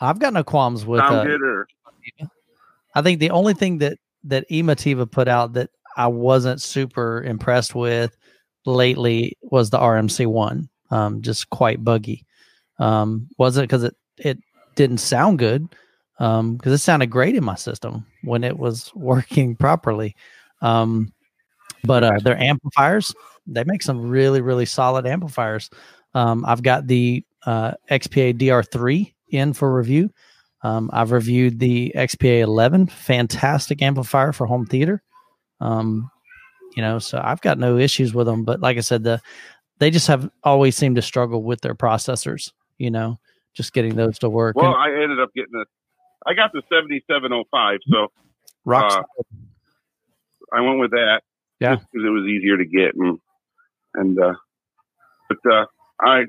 I've 0.00 0.18
got 0.18 0.32
no 0.32 0.44
qualms 0.44 0.84
with. 0.86 1.00
Uh, 1.00 1.24
good? 1.24 1.42
Or 1.42 1.68
I 2.94 3.02
think 3.02 3.20
the 3.20 3.30
only 3.30 3.54
thing 3.54 3.78
that 3.78 3.98
that 4.24 4.48
Emotiva 4.50 5.10
put 5.10 5.28
out 5.28 5.54
that 5.54 5.70
I 5.96 6.06
wasn't 6.06 6.60
super 6.60 7.22
impressed 7.22 7.74
with 7.74 8.16
lately 8.66 9.36
was 9.42 9.70
the 9.70 9.78
RMC 9.78 10.26
one. 10.26 10.68
Um, 10.90 11.22
just 11.22 11.50
quite 11.50 11.84
buggy. 11.84 12.26
Um, 12.78 13.28
wasn't 13.38 13.68
because 13.68 13.84
it 13.84 13.96
it 14.16 14.38
didn't 14.76 14.98
sound 14.98 15.38
good. 15.38 15.68
Um, 16.18 16.56
because 16.56 16.72
it 16.74 16.78
sounded 16.78 17.06
great 17.06 17.34
in 17.34 17.42
my 17.42 17.54
system 17.54 18.06
when 18.24 18.44
it 18.44 18.58
was 18.58 18.92
working 18.94 19.56
properly. 19.56 20.14
Um, 20.60 21.12
but 21.84 22.04
uh, 22.04 22.18
their 22.22 22.38
amplifiers, 22.38 23.14
they 23.46 23.64
make 23.64 23.82
some 23.82 24.08
really 24.08 24.40
really 24.40 24.66
solid 24.66 25.06
amplifiers. 25.06 25.70
Um, 26.14 26.44
I've 26.46 26.62
got 26.62 26.86
the 26.86 27.24
uh, 27.46 27.72
XPA 27.90 28.38
DR3 28.38 29.12
in 29.28 29.52
for 29.52 29.72
review. 29.72 30.10
Um, 30.62 30.90
I've 30.92 31.12
reviewed 31.12 31.58
the 31.58 31.92
XPA 31.96 32.40
11, 32.40 32.88
fantastic 32.88 33.80
amplifier 33.80 34.32
for 34.32 34.46
home 34.46 34.66
theater. 34.66 35.02
Um, 35.60 36.10
you 36.76 36.82
know, 36.82 36.98
so 36.98 37.20
I've 37.22 37.40
got 37.40 37.58
no 37.58 37.78
issues 37.78 38.12
with 38.14 38.26
them. 38.26 38.44
But 38.44 38.60
like 38.60 38.76
I 38.76 38.80
said, 38.80 39.04
the 39.04 39.20
they 39.78 39.90
just 39.90 40.06
have 40.08 40.28
always 40.44 40.76
seemed 40.76 40.96
to 40.96 41.02
struggle 41.02 41.42
with 41.42 41.62
their 41.62 41.74
processors. 41.74 42.52
You 42.78 42.90
know, 42.90 43.18
just 43.54 43.72
getting 43.72 43.96
those 43.96 44.18
to 44.20 44.28
work. 44.28 44.56
well, 44.56 44.74
And 44.74 44.76
I 44.76 45.02
ended 45.02 45.20
up 45.20 45.30
getting 45.34 45.52
the 45.52 45.64
I 46.26 46.34
got 46.34 46.52
the 46.52 46.62
7705, 46.68 47.78
so 47.88 48.08
rock 48.64 48.92
uh. 48.92 49.02
I 50.52 50.60
went 50.60 50.80
with 50.80 50.90
that. 50.90 51.22
Yeah. 51.60 51.76
because 51.76 52.06
it 52.06 52.10
was 52.10 52.26
easier 52.26 52.56
to 52.56 52.64
get 52.64 52.94
and 52.94 53.18
and 53.94 54.18
uh, 54.18 54.34
but 55.28 55.38
uh, 55.52 55.66
I 56.00 56.24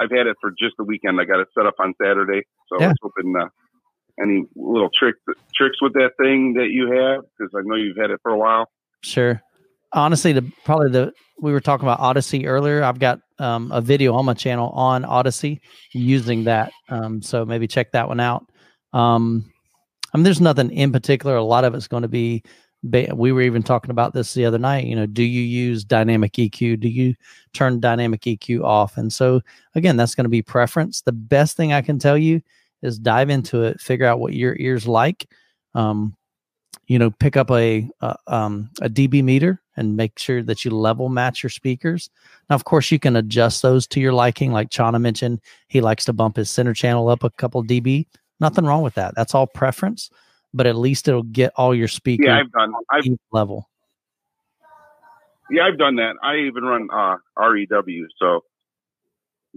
I've 0.00 0.10
had 0.10 0.26
it 0.26 0.36
for 0.40 0.50
just 0.50 0.74
the 0.76 0.84
weekend. 0.84 1.20
I 1.20 1.24
got 1.24 1.40
it 1.40 1.48
set 1.56 1.66
up 1.66 1.74
on 1.78 1.94
Saturday, 2.02 2.42
so 2.68 2.78
Yeah. 2.80 2.86
I 2.86 2.88
was 2.88 2.96
hoping 3.02 3.34
uh, 3.40 3.48
any 4.22 4.44
little 4.54 4.90
tricks 4.96 5.18
tricks 5.54 5.80
with 5.80 5.94
that 5.94 6.10
thing 6.20 6.54
that 6.54 6.68
you 6.70 6.90
have 6.92 7.22
because 7.38 7.52
I 7.56 7.62
know 7.64 7.76
you've 7.76 7.96
had 7.96 8.10
it 8.10 8.20
for 8.22 8.32
a 8.32 8.38
while. 8.38 8.68
Sure. 9.02 9.40
Honestly, 9.92 10.32
the 10.32 10.50
probably 10.64 10.90
the 10.90 11.12
we 11.40 11.52
were 11.52 11.60
talking 11.60 11.86
about 11.86 12.00
Audyssey 12.00 12.46
earlier. 12.46 12.82
I've 12.82 12.98
got 12.98 13.20
um, 13.38 13.70
a 13.72 13.80
video 13.80 14.14
on 14.14 14.24
my 14.24 14.34
channel 14.34 14.70
on 14.70 15.02
Audyssey 15.04 15.60
using 15.92 16.44
that. 16.44 16.72
Um, 16.88 17.22
so 17.22 17.44
maybe 17.44 17.66
check 17.66 17.92
that 17.92 18.08
one 18.08 18.20
out. 18.20 18.44
Um, 18.92 19.50
I 20.12 20.16
mean, 20.16 20.24
there's 20.24 20.40
nothing 20.40 20.70
in 20.70 20.92
particular. 20.92 21.36
A 21.36 21.42
lot 21.42 21.64
of 21.64 21.74
it's 21.74 21.88
going 21.88 22.02
to 22.02 22.08
be. 22.08 22.42
We 22.84 23.32
were 23.32 23.40
even 23.40 23.62
talking 23.62 23.90
about 23.90 24.12
this 24.12 24.34
the 24.34 24.44
other 24.44 24.58
night. 24.58 24.86
You 24.86 24.94
know, 24.94 25.06
do 25.06 25.22
you 25.22 25.40
use 25.40 25.84
dynamic 25.84 26.34
EQ? 26.34 26.80
Do 26.80 26.88
you 26.88 27.14
turn 27.54 27.80
dynamic 27.80 28.22
EQ 28.22 28.62
off? 28.62 28.96
And 28.98 29.12
so 29.12 29.40
again, 29.74 29.96
that's 29.96 30.14
going 30.14 30.24
to 30.24 30.30
be 30.30 30.42
preference. 30.42 31.00
The 31.00 31.12
best 31.12 31.56
thing 31.56 31.72
I 31.72 31.80
can 31.80 31.98
tell 31.98 32.18
you 32.18 32.42
is 32.82 32.98
dive 32.98 33.30
into 33.30 33.62
it, 33.62 33.80
figure 33.80 34.06
out 34.06 34.20
what 34.20 34.34
your 34.34 34.56
ears 34.58 34.86
like. 34.86 35.26
Um, 35.74 36.16
you 36.86 36.98
know 36.98 37.10
pick 37.10 37.36
up 37.36 37.50
a, 37.50 37.88
a 38.00 38.16
um 38.26 38.70
a 38.82 38.88
dB 38.88 39.22
meter 39.22 39.62
and 39.76 39.96
make 39.96 40.18
sure 40.18 40.42
that 40.42 40.64
you 40.64 40.70
level 40.70 41.08
match 41.08 41.42
your 41.42 41.50
speakers. 41.50 42.10
Now, 42.48 42.54
of 42.54 42.64
course, 42.64 42.92
you 42.92 42.98
can 42.98 43.16
adjust 43.16 43.62
those 43.62 43.86
to 43.88 44.00
your 44.00 44.12
liking. 44.12 44.52
Like 44.52 44.70
Chana 44.70 45.00
mentioned, 45.00 45.40
he 45.66 45.80
likes 45.80 46.04
to 46.04 46.12
bump 46.12 46.36
his 46.36 46.48
center 46.48 46.74
channel 46.74 47.08
up 47.08 47.24
a 47.24 47.30
couple 47.30 47.64
dB. 47.64 48.06
Nothing 48.38 48.66
wrong 48.66 48.82
with 48.82 48.94
that. 48.94 49.14
That's 49.16 49.34
all 49.34 49.46
preference, 49.46 50.10
but 50.54 50.66
at 50.66 50.76
least 50.76 51.08
it'll 51.08 51.22
get 51.24 51.52
all 51.56 51.74
your 51.74 51.88
speakers 51.88 52.26
Yeah, 52.26 52.38
I've 52.38 52.52
done. 52.52 52.72
I've 52.90 53.04
level. 53.32 53.68
yeah, 55.50 55.64
I've 55.66 55.76
done 55.78 55.96
that. 55.96 56.14
I 56.22 56.36
even 56.36 56.64
run 56.64 56.88
uh, 56.92 57.16
REW, 57.36 58.08
so 58.18 58.44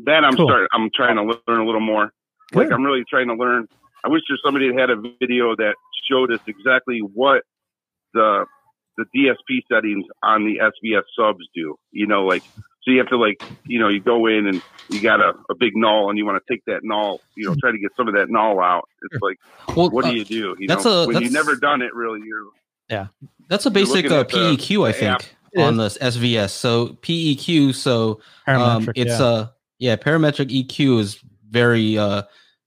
that 0.05 0.25
I'm 0.25 0.35
Cool. 0.35 0.47
starting. 0.47 0.67
I'm 0.73 0.89
trying 0.93 1.15
to 1.15 1.23
learn 1.47 1.61
a 1.61 1.65
little 1.65 1.79
more. 1.81 2.11
Like 2.53 2.71
I'm 2.71 2.83
really 2.83 3.03
trying 3.09 3.27
to 3.27 3.35
learn. 3.35 3.67
I 4.03 4.09
wish 4.09 4.21
there's 4.27 4.41
somebody 4.43 4.69
that 4.71 4.79
had 4.79 4.89
a 4.89 4.95
video 5.19 5.55
that 5.55 5.75
showed 6.09 6.31
us 6.31 6.39
exactly 6.47 6.99
what 6.99 7.43
the 8.13 8.45
the 8.97 9.05
DSP 9.15 9.61
settings 9.71 10.05
on 10.23 10.43
the 10.45 10.59
SVS 10.59 11.03
subs 11.17 11.47
do. 11.53 11.75
You 11.91 12.07
know, 12.07 12.25
like 12.25 12.43
so 12.87 12.91
you 12.91 12.99
have 12.99 13.09
to 13.09 13.17
like 13.17 13.43
you 13.65 13.77
know 13.79 13.89
you 13.89 13.99
go 13.99 14.25
in 14.27 14.47
and 14.47 14.61
you 14.89 15.01
got 15.01 15.19
a, 15.19 15.33
a 15.49 15.55
big 15.59 15.75
null 15.75 16.09
and 16.09 16.17
you 16.17 16.25
want 16.25 16.41
to 16.41 16.53
take 16.53 16.63
that 16.65 16.79
null. 16.83 17.19
You 17.35 17.49
know, 17.49 17.55
try 17.59 17.71
to 17.71 17.77
get 17.77 17.91
some 17.97 18.07
of 18.07 18.13
that 18.13 18.29
null 18.29 18.61
out. 18.61 18.87
It's 19.11 19.21
like 19.21 19.37
Well, 19.75 19.89
what 19.89 20.05
uh, 20.05 20.11
do 20.11 20.15
you 20.15 20.23
do? 20.23 20.55
You 20.57 20.67
that's 20.67 20.85
know, 20.85 21.03
a- 21.03 21.05
when 21.07 21.15
that's- 21.15 21.23
you've 21.23 21.33
never 21.33 21.57
done 21.57 21.81
it, 21.81 21.93
really, 21.93 22.21
you're 22.25 22.45
yeah, 22.89 23.07
that's 23.49 23.65
a 23.65 23.71
basic 23.71 24.09
uh, 24.09 24.21
at 24.21 24.29
the- 24.29 24.37
PEQ, 24.55 24.87
I 24.87 24.91
the 24.93 25.05
app. 25.05 25.21
think, 25.23 25.35
It 25.51 25.61
on 25.61 25.75
this 25.75 25.97
SVS. 25.97 26.51
So 26.51 26.87
PEQ, 27.01 27.75
so 27.75 28.21
um, 28.47 28.55
Parametric, 28.85 28.93
it's 28.95 29.19
yeah. 29.19 29.41
a 29.41 29.47
yeah, 29.79 29.95
parametric 29.97 30.47
EQ 30.67 30.99
is 31.01 31.19
very 31.49 31.97
uh, 31.97 32.21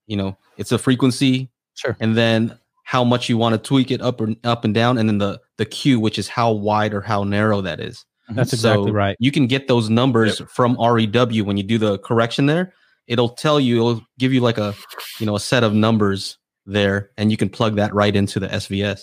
you 0.06 0.16
know, 0.18 0.36
it's 0.58 0.72
a 0.72 0.78
frequency, 0.78 1.48
Sure. 1.74 1.96
and 2.00 2.14
then 2.16 2.58
how 2.84 3.04
much 3.04 3.28
you 3.30 3.38
want 3.38 3.54
to 3.54 3.58
tweak 3.58 3.90
it 3.90 4.02
up 4.02 4.20
or 4.20 4.34
up 4.44 4.64
and 4.64 4.74
down, 4.74 4.98
and 4.98 5.08
then 5.08 5.16
the 5.18 5.40
the 5.56 5.64
Q, 5.64 5.98
which 6.00 6.18
is 6.18 6.28
how 6.28 6.52
wide 6.52 6.92
or 6.92 7.00
how 7.00 7.24
narrow 7.24 7.62
that 7.62 7.80
is. 7.80 8.04
That's 8.32 8.52
exactly 8.52 8.88
So 8.90 8.92
right. 8.94 9.16
You 9.18 9.30
can 9.32 9.46
get 9.46 9.68
those 9.68 9.88
numbers 9.90 10.40
from 10.48 10.76
REW 10.80 11.44
when 11.44 11.56
you 11.56 11.62
do 11.62 11.78
the 11.78 11.98
correction 11.98 12.46
there. 12.46 12.72
it'll 13.06 13.30
tell 13.30 13.58
you, 13.58 13.76
it'll 13.76 14.00
give 14.18 14.32
you 14.32 14.40
like 14.40 14.58
a, 14.58 14.74
you 15.18 15.26
know, 15.26 15.34
a 15.36 15.40
set 15.40 15.64
of 15.64 15.74
numbers 15.74 16.38
there, 16.66 17.10
and 17.16 17.30
you 17.30 17.36
can 17.36 17.48
plug 17.48 17.76
that 17.76 17.92
right 17.94 18.14
into 18.14 18.38
the 18.38 18.46
SVS. 18.48 19.00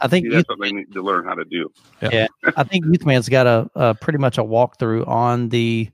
I 0.00 0.08
think 0.08 0.24
See, 0.24 0.32
youth, 0.32 0.34
that's 0.46 0.48
what 0.48 0.60
they 0.60 0.72
need 0.72 0.92
to 0.92 1.02
learn 1.02 1.24
how 1.24 1.34
to 1.34 1.44
do. 1.44 1.70
Yeah. 2.02 2.26
I 2.56 2.64
think 2.64 2.84
Youthman's 2.84 3.28
got 3.28 3.46
a, 3.46 3.70
a 3.74 3.94
pretty 3.94 4.18
much 4.18 4.36
a 4.38 4.42
walkthrough 4.42 5.06
on 5.08 5.48
the 5.48 5.88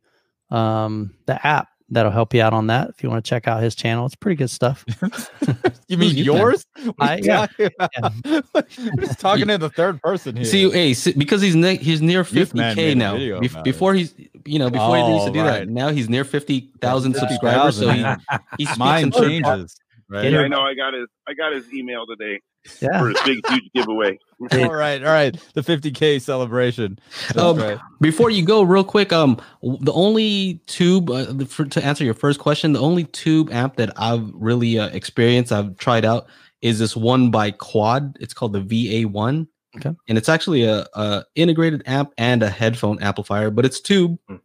um 0.50 1.14
the 1.26 1.46
app 1.46 1.68
that'll 1.90 2.12
help 2.12 2.32
you 2.34 2.40
out 2.42 2.52
on 2.52 2.68
that 2.68 2.88
if 2.90 3.02
you 3.02 3.10
want 3.10 3.24
to 3.24 3.28
check 3.28 3.46
out 3.48 3.62
his 3.62 3.74
channel. 3.74 4.06
It's 4.06 4.14
pretty 4.14 4.36
good 4.36 4.50
stuff. 4.50 4.84
You 5.88 5.96
mean 5.98 6.10
Who's 6.10 6.18
you, 6.24 6.32
man? 6.32 6.40
yours? 6.42 6.66
I- 7.00 7.16
you 7.16 7.24
yeah, 7.24 7.46
talking 7.46 7.70
about? 7.76 8.68
Just 9.00 9.18
talking 9.18 9.50
in 9.50 9.60
the 9.60 9.70
third 9.70 10.00
person 10.00 10.36
here. 10.36 10.44
See, 10.44 10.70
hey, 10.70 10.94
see, 10.94 11.12
because 11.14 11.42
he's 11.42 11.56
ne- 11.56 11.78
he's 11.78 12.00
near 12.00 12.22
Youthman 12.22 12.54
made 12.54 12.68
fifty 12.68 12.74
k 12.76 12.92
a 12.92 12.94
now. 12.94 13.12
video 13.14 13.40
Bef- 13.40 13.50
about 13.50 13.64
before 13.64 13.94
he's, 13.94 14.14
you 14.46 14.60
know, 14.60 14.70
before 14.70 14.96
he 14.98 15.02
used 15.02 15.24
to 15.24 15.30
Oh, 15.30 15.34
do 15.34 15.40
right. 15.40 15.58
that, 15.60 15.68
now 15.68 15.88
he's 15.88 16.08
near 16.08 16.22
fifty 16.22 16.70
thousand 16.80 17.14
subscribers. 17.16 17.76
So 17.78 17.88
he, 17.90 18.04
50,000, 18.04 18.40
he 18.58 18.64
speaks 18.66 18.78
Mine 18.78 19.10
changes. 19.10 19.76
Right. 20.08 20.22
Get 20.22 20.32
Yeah. 20.32 20.40
I 20.42 20.48
know. 20.48 20.60
I 20.60 20.74
got 20.74 20.94
his. 20.94 21.08
I 21.26 21.34
got 21.34 21.52
his 21.52 21.72
email 21.74 22.06
today 22.06 22.40
Yeah. 22.80 23.00
for 23.00 23.08
his 23.08 23.20
big, 23.24 23.46
huge 23.48 23.70
giveaway. 23.74 24.18
all 24.52 24.72
right, 24.74 25.02
all 25.02 25.12
right. 25.12 25.34
The 25.54 25.62
50k 25.62 26.20
celebration. 26.20 26.98
Um, 27.36 27.58
right. 27.58 27.78
Before 28.00 28.30
you 28.30 28.44
go, 28.44 28.62
real 28.62 28.84
quick, 28.84 29.12
um, 29.12 29.38
the 29.62 29.92
only 29.92 30.60
tube 30.66 31.10
uh, 31.10 31.24
the- 31.32 31.46
for, 31.46 31.64
to 31.64 31.84
answer 31.84 32.04
your 32.04 32.14
first 32.14 32.38
question, 32.38 32.72
the 32.72 32.80
only 32.80 33.04
tube 33.04 33.50
amp 33.52 33.76
that 33.76 33.90
I've 33.96 34.28
really 34.34 34.78
uh, 34.78 34.88
experienced, 34.88 35.52
I've 35.52 35.76
tried 35.78 36.04
out, 36.04 36.26
is 36.60 36.78
this 36.78 36.94
one 36.96 37.30
by 37.30 37.50
Quad. 37.52 38.16
It's 38.20 38.34
called 38.34 38.52
the 38.52 38.60
VA1. 38.60 39.46
Okay. 39.76 39.92
and 40.08 40.18
it's 40.18 40.28
actually 40.28 40.64
a, 40.64 40.84
a 40.94 41.24
integrated 41.36 41.84
amp 41.86 42.12
and 42.18 42.42
a 42.42 42.50
headphone 42.50 43.00
amplifier, 43.00 43.50
but 43.50 43.64
it's 43.64 43.78
tube, 43.80 44.18
Hmm. 44.26 44.36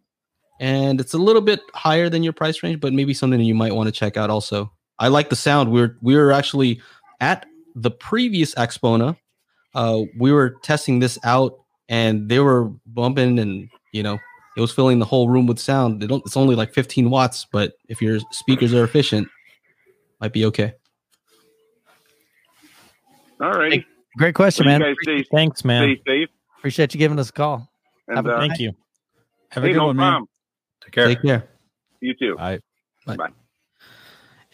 and 0.59 1.01
it's 1.01 1.16
a 1.16 1.18
little 1.18 1.41
bit 1.41 1.61
higher 1.74 2.09
than 2.09 2.22
your 2.22 2.32
price 2.32 2.61
range, 2.61 2.80
but 2.80 2.93
maybe 2.93 3.13
something 3.16 3.39
that 3.39 3.45
you 3.45 3.55
might 3.55 3.74
want 3.74 3.88
to 3.88 3.91
check 3.91 4.18
out. 4.18 4.30
Also, 4.30 4.72
I 4.99 5.07
like 5.07 5.30
the 5.30 5.36
sound. 5.36 5.72
We're 5.72 5.97
we're 6.01 6.30
actually 6.32 6.80
at 7.20 7.47
the 7.76 7.91
previous 7.91 8.55
Axpona. 8.55 9.17
Uh, 9.73 10.03
we 10.17 10.32
were 10.32 10.51
testing 10.63 10.99
this 10.99 11.19
out, 11.23 11.53
and 11.89 12.30
they 12.30 12.39
were 12.39 12.71
bumping, 12.86 13.38
and 13.39 13.69
you 13.91 14.01
know, 14.03 14.17
it 14.55 14.61
was 14.61 14.71
filling 14.71 14.99
the 14.99 15.05
whole 15.05 15.28
room 15.30 15.47
with 15.47 15.59
sound. 15.59 16.01
They 16.01 16.07
don't. 16.07 16.23
It's 16.26 16.38
only 16.38 16.55
like 16.55 16.73
15 16.73 17.09
watts, 17.09 17.45
but 17.51 17.73
if 17.89 18.01
your 18.01 18.19
speakers 18.32 18.73
are 18.73 18.84
efficient, 18.84 19.28
might 20.21 20.32
be 20.34 20.45
okay. 20.45 20.73
All 23.41 23.49
right. 23.49 23.57
righty. 23.57 23.86
Great 24.17 24.34
question, 24.34 24.65
Well, 24.65 24.80
man. 24.80 24.95
stay, 25.03 25.23
Thanks, 25.30 25.65
man. 25.65 25.97
stay 26.05 26.21
safe. 26.21 26.30
Appreciate 26.59 26.93
you 26.93 26.97
giving 26.99 27.19
us 27.19 27.30
a 27.30 27.34
call. 27.34 27.69
And 28.07 28.15
Have 28.15 28.26
a- 28.28 28.36
uh, 28.36 28.39
Thank 28.39 28.59
you. 28.59 28.71
Have 29.51 29.65
a 29.65 29.67
good 29.67 29.76
no 29.78 29.88
one, 29.88 29.97
man. 29.97 30.26
Take 30.84 30.93
care. 30.93 31.07
Take 31.07 31.21
care. 31.21 31.49
You 31.99 32.13
too. 32.13 32.38
All 32.39 32.57
right. 33.07 33.19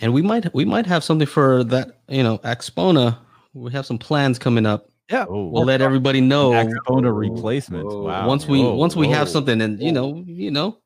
And 0.02 0.14
we 0.14 0.22
might 0.22 0.54
we 0.54 0.66
might 0.66 0.86
have 0.88 1.04
something 1.04 1.28
for 1.28 1.64
that 1.66 2.00
you 2.10 2.24
know 2.24 2.40
Axpona. 2.40 3.18
We 3.54 3.72
have 3.72 3.86
some 3.86 3.98
plans 3.98 4.40
coming 4.40 4.66
up. 4.66 4.88
Yeah. 5.10 5.26
Oh, 5.28 5.48
We'll 5.48 5.66
let 5.66 5.82
everybody 5.82 6.22
know 6.22 6.52
Axpona 6.52 7.16
replacements. 7.16 7.94
Whoa. 7.94 8.04
Wow. 8.04 8.28
once 8.28 8.48
we 8.48 8.62
Whoa, 8.62 8.76
once 8.76 8.96
we 8.96 9.08
whoa. 9.08 9.14
have 9.14 9.30
something, 9.30 9.62
and 9.62 9.82
you 9.82 9.92
know 9.92 10.24
you 10.26 10.52
know 10.52 10.78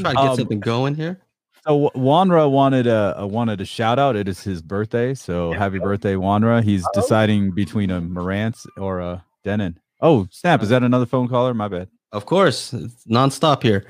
try 0.00 0.10
to 0.10 0.16
get 0.16 0.30
Um, 0.30 0.36
something 0.36 0.60
going 0.60 0.94
here. 0.94 1.20
So 1.66 1.90
Wanra 1.94 2.50
wanted 2.50 2.86
a, 2.86 3.14
a 3.18 3.26
wanted 3.26 3.60
a 3.60 3.64
shout 3.66 3.98
out. 3.98 4.16
It 4.16 4.28
is 4.28 4.42
his 4.42 4.62
birthday, 4.62 5.12
so 5.14 5.52
happy 5.52 5.78
birthday, 5.78 6.14
Wanra. 6.14 6.62
He's 6.62 6.86
deciding 6.94 7.50
between 7.52 7.90
a 7.90 8.00
Marantz 8.00 8.66
or 8.78 9.00
a 9.00 9.24
Denon. 9.44 9.78
Oh 10.00 10.26
snap! 10.30 10.62
Is 10.62 10.70
that 10.70 10.82
another 10.82 11.04
phone 11.06 11.28
caller? 11.28 11.52
My 11.52 11.68
bad. 11.68 11.88
Of 12.12 12.24
course, 12.26 12.72
it's 12.72 13.04
nonstop 13.04 13.62
here. 13.62 13.86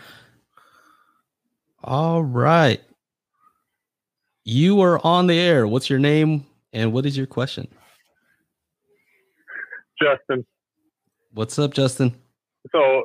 All 1.84 2.22
right, 2.22 2.80
you 4.45 4.80
are 4.80 5.05
on 5.05 5.26
the 5.26 5.38
air. 5.38 5.66
What's 5.66 5.91
your 5.91 5.99
name 5.99 6.47
and 6.72 6.93
what 6.93 7.07
is 7.07 7.16
your 7.16 7.26
question? 7.26 7.68
Justin. 10.01 10.47
What's 11.32 11.59
up, 11.59 11.72
Justin? 11.72 12.14
So, 12.72 13.05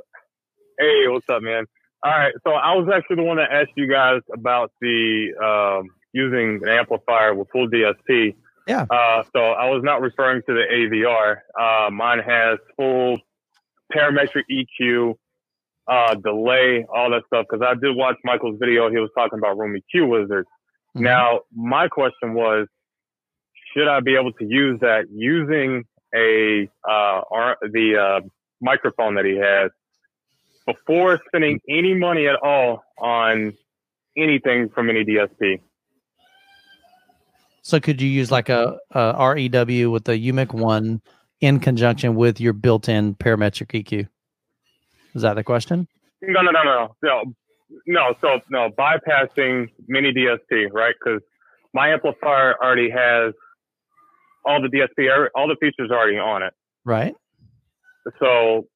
hey, 0.79 1.07
what's 1.07 1.29
up, 1.29 1.41
man? 1.41 1.65
All 2.03 2.11
right. 2.11 2.33
So 2.45 2.51
I 2.53 2.73
was 2.75 2.87
actually 2.93 3.17
the 3.17 3.23
one 3.23 3.37
that 3.37 3.51
asked 3.51 3.71
you 3.75 3.89
guys 3.89 4.21
about 4.33 4.71
the 4.81 5.31
um, 5.43 5.89
using 6.13 6.61
an 6.63 6.69
amplifier 6.69 7.33
with 7.33 7.49
full 7.51 7.67
DSP. 7.67 8.35
Yeah. 8.67 8.85
Uh, 8.89 9.23
so 9.35 9.39
I 9.39 9.69
was 9.69 9.81
not 9.83 10.01
referring 10.01 10.41
to 10.47 10.53
the 10.53 10.63
AVR. 10.71 11.37
Uh, 11.59 11.89
mine 11.91 12.19
has 12.19 12.57
full 12.75 13.17
parametric 13.93 14.43
EQ, 14.51 15.15
uh, 15.87 16.15
delay, 16.15 16.85
all 16.93 17.11
that 17.11 17.23
stuff. 17.27 17.45
Because 17.49 17.65
I 17.65 17.75
did 17.75 17.95
watch 17.95 18.15
Michael's 18.23 18.57
video. 18.59 18.89
He 18.89 18.97
was 18.97 19.09
talking 19.15 19.37
about 19.37 19.57
Room 19.57 19.75
EQ 19.75 20.09
Wizard. 20.09 20.45
Mhm. 20.95 21.01
Now, 21.01 21.41
my 21.53 21.87
question 21.87 22.33
was, 22.33 22.67
should 23.73 23.87
I 23.87 23.99
be 23.99 24.15
able 24.15 24.31
to 24.33 24.45
use 24.45 24.79
that 24.79 25.05
using 25.11 25.83
a 26.13 26.69
uh, 26.87 27.21
R- 27.29 27.57
the 27.61 27.97
uh, 27.97 28.27
microphone 28.61 29.15
that 29.15 29.25
he 29.25 29.35
has 29.35 29.71
before 30.65 31.19
spending 31.27 31.59
any 31.69 31.93
money 31.93 32.27
at 32.27 32.35
all 32.41 32.83
on 32.97 33.53
anything 34.17 34.69
from 34.69 34.89
any 34.89 35.03
DSP? 35.03 35.59
So 37.61 37.79
could 37.79 38.01
you 38.01 38.07
use 38.07 38.31
like 38.31 38.49
a, 38.49 38.77
a 38.91 39.33
REW 39.33 39.89
with 39.89 40.05
the 40.05 40.13
UMIK 40.13 40.53
one 40.53 41.01
in 41.41 41.59
conjunction 41.59 42.15
with 42.15 42.39
your 42.39 42.53
built-in 42.53 43.15
parametric 43.15 43.83
EQ? 43.83 44.07
Is 45.15 45.21
that 45.23 45.33
the 45.33 45.43
question? 45.43 45.87
No, 46.21 46.41
no, 46.41 46.51
no, 46.51 46.63
no, 46.63 46.95
no, 47.03 47.35
no. 47.87 48.15
So 48.21 48.39
no, 48.49 48.69
bypassing 48.77 49.69
miniDSP, 49.89 50.71
right? 50.71 50.95
Because 51.03 51.21
my 51.73 51.89
amplifier 51.89 52.55
already 52.61 52.89
has 52.89 53.33
all 54.45 54.61
the 54.61 54.69
DSP, 54.69 55.27
all 55.35 55.47
the 55.47 55.57
features 55.59 55.91
already 55.91 56.17
on 56.17 56.43
it. 56.43 56.53
Right. 56.85 57.15
So 58.19 58.67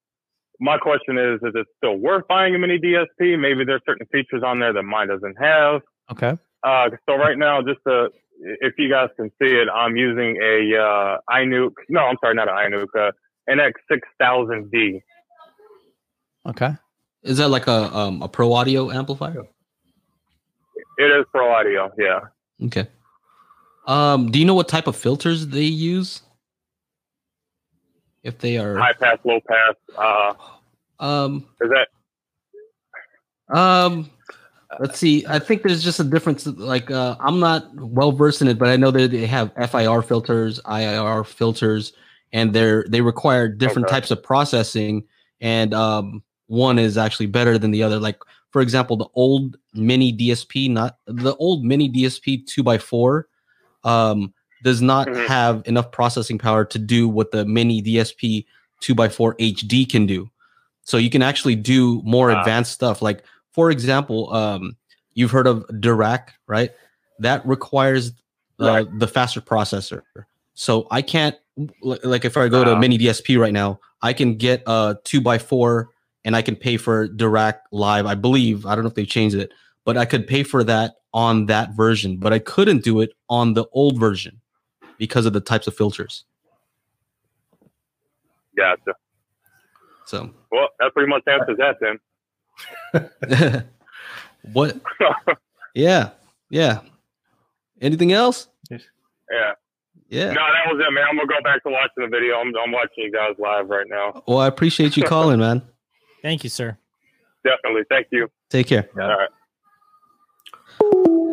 my 0.59 0.77
question 0.77 1.17
is, 1.17 1.39
is 1.43 1.53
it 1.55 1.67
still 1.77 1.95
worth 1.95 2.27
buying 2.27 2.55
a 2.55 2.57
miniDSP? 2.57 3.39
Maybe 3.39 3.63
there's 3.65 3.81
certain 3.85 4.07
features 4.11 4.43
on 4.45 4.59
there 4.59 4.73
that 4.73 4.83
mine 4.83 5.07
doesn't 5.07 5.35
have. 5.41 5.81
Okay. 6.11 6.37
Uh, 6.63 6.89
so 7.07 7.15
right 7.15 7.37
now, 7.37 7.61
just 7.61 7.79
to, 7.87 8.09
if 8.39 8.73
you 8.77 8.89
guys 8.89 9.09
can 9.15 9.29
see 9.41 9.49
it, 9.49 9.67
I'm 9.73 9.95
using 9.95 10.37
a, 10.41 10.77
uh, 10.77 11.17
iNuke. 11.29 11.71
No, 11.87 12.01
I'm 12.01 12.17
sorry, 12.21 12.35
not 12.35 12.49
an 12.49 12.71
iNuke, 12.71 12.87
uh, 12.97 13.11
NX6000D. 13.49 15.01
Okay. 16.47 16.71
Is 17.23 17.37
that 17.37 17.49
like 17.49 17.67
a 17.67 17.95
um, 17.95 18.21
a 18.21 18.27
pro 18.27 18.53
audio 18.53 18.91
amplifier? 18.91 19.43
It 20.97 21.03
is 21.05 21.25
pro 21.31 21.51
audio. 21.51 21.91
Yeah. 21.97 22.19
Okay. 22.65 22.87
Um, 23.87 24.31
do 24.31 24.39
you 24.39 24.45
know 24.45 24.53
what 24.53 24.67
type 24.67 24.87
of 24.87 24.95
filters 24.95 25.47
they 25.47 25.63
use? 25.63 26.21
If 28.23 28.37
they 28.39 28.57
are 28.57 28.77
High 28.77 28.93
pass, 28.93 29.17
low 29.23 29.39
pass. 29.47 29.75
Uh, 29.97 30.33
um 31.03 31.45
is 31.61 31.69
that, 31.69 31.87
Um, 33.57 34.09
let's 34.79 34.99
see. 34.99 35.25
I 35.27 35.39
think 35.39 35.63
there's 35.63 35.83
just 35.83 35.99
a 35.99 36.03
difference. 36.03 36.45
Like, 36.45 36.91
uh, 36.91 37.15
I'm 37.19 37.39
not 37.39 37.67
well 37.75 38.11
versed 38.11 38.41
in 38.41 38.47
it, 38.49 38.59
but 38.59 38.67
I 38.67 38.75
know 38.75 38.91
that 38.91 39.11
they 39.11 39.25
have 39.25 39.51
FIR 39.55 40.01
filters, 40.01 40.59
IIR 40.65 41.25
filters, 41.25 41.93
and 42.33 42.53
they're 42.53 42.85
they 42.89 43.01
require 43.01 43.47
different 43.47 43.87
Okay. 43.87 43.95
types 43.95 44.11
of 44.11 44.21
processing. 44.21 45.05
And 45.41 45.73
um, 45.73 46.21
one 46.49 46.77
is 46.79 46.97
actually 46.97 47.27
better 47.27 47.57
than 47.57 47.71
the 47.71 47.83
other. 47.83 47.99
Like, 47.99 48.19
for 48.51 48.61
example, 48.61 48.97
the 48.97 49.07
old 49.13 49.57
miniDSP, 49.75 50.69
not 50.69 50.97
the 51.05 51.35
old 51.35 51.63
miniDSP 51.63 52.45
two 52.47 52.69
x 52.71 52.83
four, 52.83 53.27
um, 53.83 54.33
does 54.63 54.81
not 54.81 55.07
Mhm. 55.07 55.27
have 55.27 55.61
enough 55.65 55.91
processing 55.91 56.37
power 56.37 56.65
to 56.65 56.79
do 56.79 57.07
what 57.07 57.31
the 57.31 57.45
miniDSP 57.45 58.45
two 58.81 58.95
x 58.99 59.15
four 59.15 59.35
HD 59.39 59.85
can 59.85 60.05
do. 60.05 60.29
So 60.83 60.97
you 60.97 61.09
can 61.09 61.21
actually 61.21 61.55
do 61.55 62.01
more 62.03 62.31
Ah. 62.31 62.39
advanced 62.39 62.71
stuff. 62.71 63.01
Like, 63.01 63.23
for 63.53 63.69
example, 63.71 64.33
um, 64.33 64.75
you've 65.13 65.31
heard 65.31 65.47
of 65.47 65.65
Dirac, 65.69 66.29
right? 66.47 66.71
That 67.19 67.45
requires 67.47 68.11
uh, 68.61 68.65
Right. 68.65 68.99
the 68.99 69.07
faster 69.07 69.39
processor. 69.39 70.01
So 70.53 70.85
I 70.91 71.01
can't 71.01 71.35
like 72.03 72.25
if 72.25 72.35
I 72.35 72.49
go 72.49 72.65
to 72.65 72.71
Ah. 72.71 72.79
miniDSP 72.79 73.37
right 73.39 73.53
now, 73.53 73.79
I 74.01 74.11
can 74.11 74.35
get 74.35 74.63
a 74.67 74.97
two 75.05 75.21
by 75.21 75.37
four 75.37 75.91
and 76.25 76.35
I 76.35 76.41
can 76.41 76.55
pay 76.55 76.77
for 76.77 77.07
Dirac 77.07 77.59
live. 77.71 78.05
I 78.05 78.15
believe 78.15 78.65
I 78.65 78.75
don't 78.75 78.83
know 78.83 78.89
if 78.89 78.95
they've 78.95 79.07
changed 79.07 79.35
it, 79.35 79.51
but 79.85 79.97
I 79.97 80.05
could 80.05 80.27
pay 80.27 80.43
for 80.43 80.63
that 80.63 80.95
on 81.13 81.47
that 81.47 81.71
version, 81.75 82.17
but 82.17 82.33
I 82.33 82.39
couldn't 82.39 82.83
do 82.83 83.01
it 83.01 83.11
on 83.29 83.53
the 83.53 83.65
old 83.71 83.99
version 83.99 84.39
because 84.97 85.25
of 85.25 85.33
the 85.33 85.39
types 85.41 85.65
of 85.67 85.75
filters. 85.75 86.25
gotcha. 88.55 88.93
So 90.05 90.29
Well, 90.51 90.69
that 90.79 90.93
pretty 90.93 91.09
much 91.09 91.23
answers 91.27 91.57
that 91.57 91.77
then. 91.81 93.65
what? 94.53 94.77
Yeah, 95.75 96.09
yeah. 96.49 96.81
Anything 97.81 98.11
else? 98.11 98.47
yeah. 98.69 98.77
Yeah. 100.09 100.31
No, 100.33 100.41
that 100.41 100.65
was 100.73 100.83
it, 100.85 100.91
man. 100.91 101.05
I'm 101.09 101.15
gonna 101.17 101.27
go 101.27 101.41
back 101.43 101.61
to 101.63 101.69
watching 101.69 102.03
the 102.03 102.07
video. 102.07 102.35
I'm, 102.37 102.51
I'm 102.57 102.71
watching 102.71 103.03
you 103.03 103.11
guys 103.11 103.35
live 103.37 103.69
right 103.69 103.85
now. 103.87 104.23
Well, 104.27 104.39
I 104.39 104.47
appreciate 104.47 104.97
you 104.97 105.03
calling, 105.03 105.39
man. 105.39 105.61
Thank 106.21 106.43
you, 106.43 106.49
sir. 106.49 106.77
Definitely. 107.43 107.83
Thank 107.89 108.07
you. 108.11 108.29
Take 108.49 108.67
care. 108.67 108.89
All 108.99 109.07
right. 109.07 109.29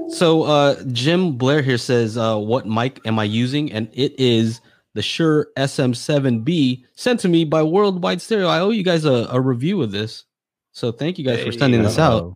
So 0.08 0.44
uh 0.44 0.82
Jim 0.92 1.32
Blair 1.36 1.62
here 1.62 1.78
says, 1.78 2.16
uh, 2.16 2.38
what 2.38 2.66
mic 2.66 3.00
am 3.04 3.18
I 3.18 3.24
using? 3.24 3.72
And 3.72 3.88
it 3.92 4.18
is 4.18 4.60
the 4.94 5.02
Shure 5.02 5.48
SM7B 5.56 6.84
sent 6.94 7.20
to 7.20 7.28
me 7.28 7.44
by 7.44 7.62
Worldwide 7.62 8.22
Stereo. 8.22 8.48
I 8.48 8.60
owe 8.60 8.70
you 8.70 8.82
guys 8.82 9.04
a, 9.04 9.28
a 9.30 9.40
review 9.40 9.82
of 9.82 9.90
this. 9.92 10.24
So 10.72 10.92
thank 10.92 11.18
you 11.18 11.24
guys 11.24 11.44
for 11.44 11.52
sending 11.52 11.82
this 11.82 11.98
out. 11.98 12.34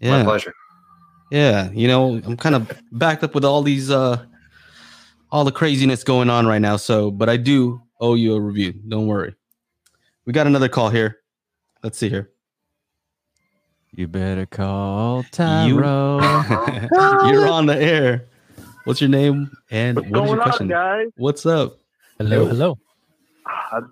Yeah. 0.00 0.18
My 0.18 0.24
pleasure. 0.24 0.52
Yeah, 1.30 1.70
you 1.70 1.88
know, 1.88 2.20
I'm 2.24 2.36
kind 2.36 2.54
of 2.54 2.70
backed 2.92 3.24
up 3.24 3.34
with 3.34 3.44
all 3.44 3.62
these 3.62 3.90
uh 3.90 4.22
all 5.30 5.44
the 5.44 5.52
craziness 5.52 6.04
going 6.04 6.28
on 6.28 6.46
right 6.46 6.60
now. 6.60 6.76
So, 6.76 7.10
but 7.10 7.30
I 7.30 7.38
do 7.38 7.80
owe 8.00 8.14
you 8.14 8.34
a 8.34 8.40
review. 8.40 8.74
Don't 8.86 9.06
worry. 9.06 9.34
We 10.26 10.34
got 10.34 10.46
another 10.46 10.68
call 10.68 10.90
here. 10.90 11.21
Let's 11.82 11.98
see 11.98 12.08
here. 12.08 12.30
You 13.90 14.06
better 14.08 14.46
call 14.46 15.24
Tyro. 15.32 16.20
You're 17.28 17.48
on 17.48 17.66
the 17.66 17.76
air. 17.76 18.26
What's 18.84 19.00
your 19.00 19.10
name 19.10 19.50
and 19.70 19.96
What's 19.96 20.08
what 20.08 20.22
is 20.24 20.28
your 20.30 20.36
going 20.36 20.38
on, 20.38 20.44
question? 20.44 20.68
guys? 20.68 21.08
What's 21.16 21.44
up? 21.44 21.78
Hello, 22.18 22.46
hello. 22.46 22.78
I've, 23.46 23.84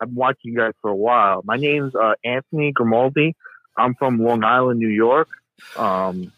I've 0.00 0.08
been 0.08 0.14
watching 0.14 0.52
you 0.52 0.58
guys 0.58 0.72
for 0.80 0.90
a 0.90 0.94
while. 0.94 1.42
My 1.44 1.56
name's 1.56 1.94
uh, 1.94 2.14
Anthony 2.24 2.72
Grimaldi. 2.72 3.34
I'm 3.76 3.94
from 3.96 4.22
Long 4.22 4.44
Island, 4.44 4.78
New 4.78 4.88
York. 4.88 5.28
Um, 5.76 6.32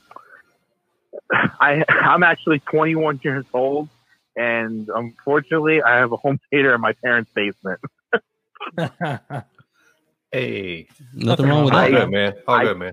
I 1.30 1.84
I'm 1.88 2.22
actually 2.22 2.60
21 2.60 3.20
years 3.22 3.44
old, 3.52 3.88
and 4.34 4.88
unfortunately, 4.88 5.82
I 5.82 5.96
have 5.96 6.12
a 6.12 6.16
home 6.16 6.40
theater 6.50 6.74
in 6.74 6.80
my 6.80 6.92
parents' 7.04 7.30
basement. 7.34 7.80
Hey, 10.36 10.86
Nothing 11.14 11.48
wrong 11.48 11.64
with 11.64 11.72
that. 11.72 11.90
good, 11.90 12.10
man. 12.10 12.34
All 12.46 12.56
I- 12.56 12.64
good, 12.64 12.76
man. 12.78 12.92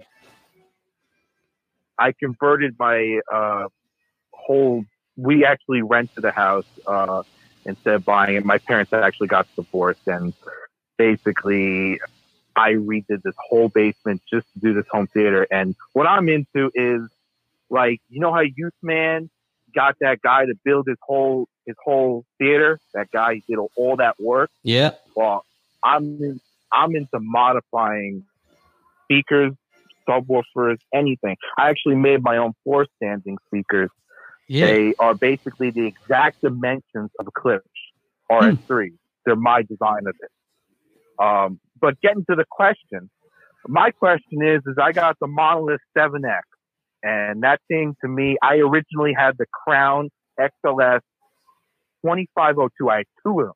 I 1.99 2.14
converted 2.14 2.76
my 2.80 3.20
uh, 3.32 3.68
whole. 4.32 4.86
We 5.18 5.45
actually 5.45 5.82
rented 5.82 6.24
a 6.24 6.32
house 6.32 6.65
uh, 6.88 7.24
instead 7.65 7.95
of 7.95 8.06
buying 8.06 8.36
it. 8.38 8.45
My 8.45 8.57
parents 8.60 8.94
actually 8.94 9.28
got 9.28 9.48
divorced, 9.57 10.07
and 10.07 10.34
basically, 10.98 11.99
I 12.56 12.72
redid 12.74 13.22
this 13.24 13.36
whole 13.38 13.68
basement 13.68 14.22
just 14.30 14.52
to 14.53 14.60
do 14.60 14.74
this 14.74 14.88
home 14.90 15.07
theater. 15.07 15.45
And 15.52 15.76
what 15.91 16.07
I'm 16.07 16.30
into 16.30 16.72
is 16.74 17.02
like, 17.70 18.02
you 18.10 18.22
know 18.22 18.34
how 18.34 18.44
Youthman 18.44 19.30
got 19.76 19.98
that 19.99 20.22
guy 20.22 20.45
to 20.45 20.56
build 20.64 20.88
his 20.88 20.98
whole 21.02 21.48
his 21.65 21.76
whole 21.84 22.26
theater. 22.40 22.80
That 22.94 23.11
guy 23.11 23.41
did 23.48 23.57
all 23.76 23.98
that 23.98 24.20
work. 24.20 24.49
Yeah. 24.64 24.91
Well, 25.14 25.45
I'm 25.84 26.06
in, 26.24 26.40
I'm 26.74 26.95
into 26.95 27.20
modifying 27.20 28.24
speakers, 29.04 29.54
subwoofers, 30.08 30.78
anything. 30.94 31.38
I 31.58 31.70
actually 31.70 31.95
made 31.95 32.24
my 32.24 32.38
own 32.38 32.54
floor 32.64 32.88
standing 32.98 33.38
speakers. 33.48 33.90
Yeah. 34.48 34.68
They 34.68 34.94
are 35.00 35.14
basically 35.14 35.70
the 35.70 35.86
exact 35.86 36.41
dimensions 36.41 37.12
of 37.20 37.28
a 37.28 37.32
Klipsch 37.32 37.60
RS3. 38.32 38.90
They're 39.26 39.36
my 39.36 39.62
design 39.62 40.06
of 40.08 40.16
it. 40.20 41.24
Um, 41.24 41.60
but 41.80 42.00
getting 42.02 42.26
to 42.30 42.36
the 42.36 42.45
question, 42.50 43.10
my 43.68 43.91
question 43.91 44.45
is, 44.45 44.62
is 44.66 44.76
I 44.82 44.91
got 44.91 45.18
the 45.22 45.28
Monolith 45.28 45.80
7X, 45.98 46.41
and 47.04 47.44
that 47.44 47.62
thing 47.70 47.95
to 48.04 48.10
me, 48.10 48.38
I 48.41 48.56
originally 48.58 49.14
had 49.18 49.38
the 49.38 49.45
Crown 49.66 50.10
XLS 50.40 51.00
2502. 52.06 52.90
I 52.90 52.98
had 52.98 53.06
two 53.26 53.40
of 53.40 53.45
them 53.48 53.54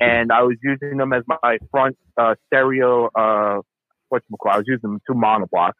and 0.00 0.32
I 0.32 0.42
was 0.42 0.56
using 0.62 0.96
them 0.96 1.12
as 1.12 1.24
my 1.26 1.58
front 1.70 1.96
uh, 2.16 2.34
stereo. 2.46 3.08
Uh, 3.14 3.60
what's 4.08 4.26
I 4.48 4.58
was 4.58 4.66
using 4.66 4.90
them 4.90 5.00
two 5.06 5.14
monoblocks 5.14 5.72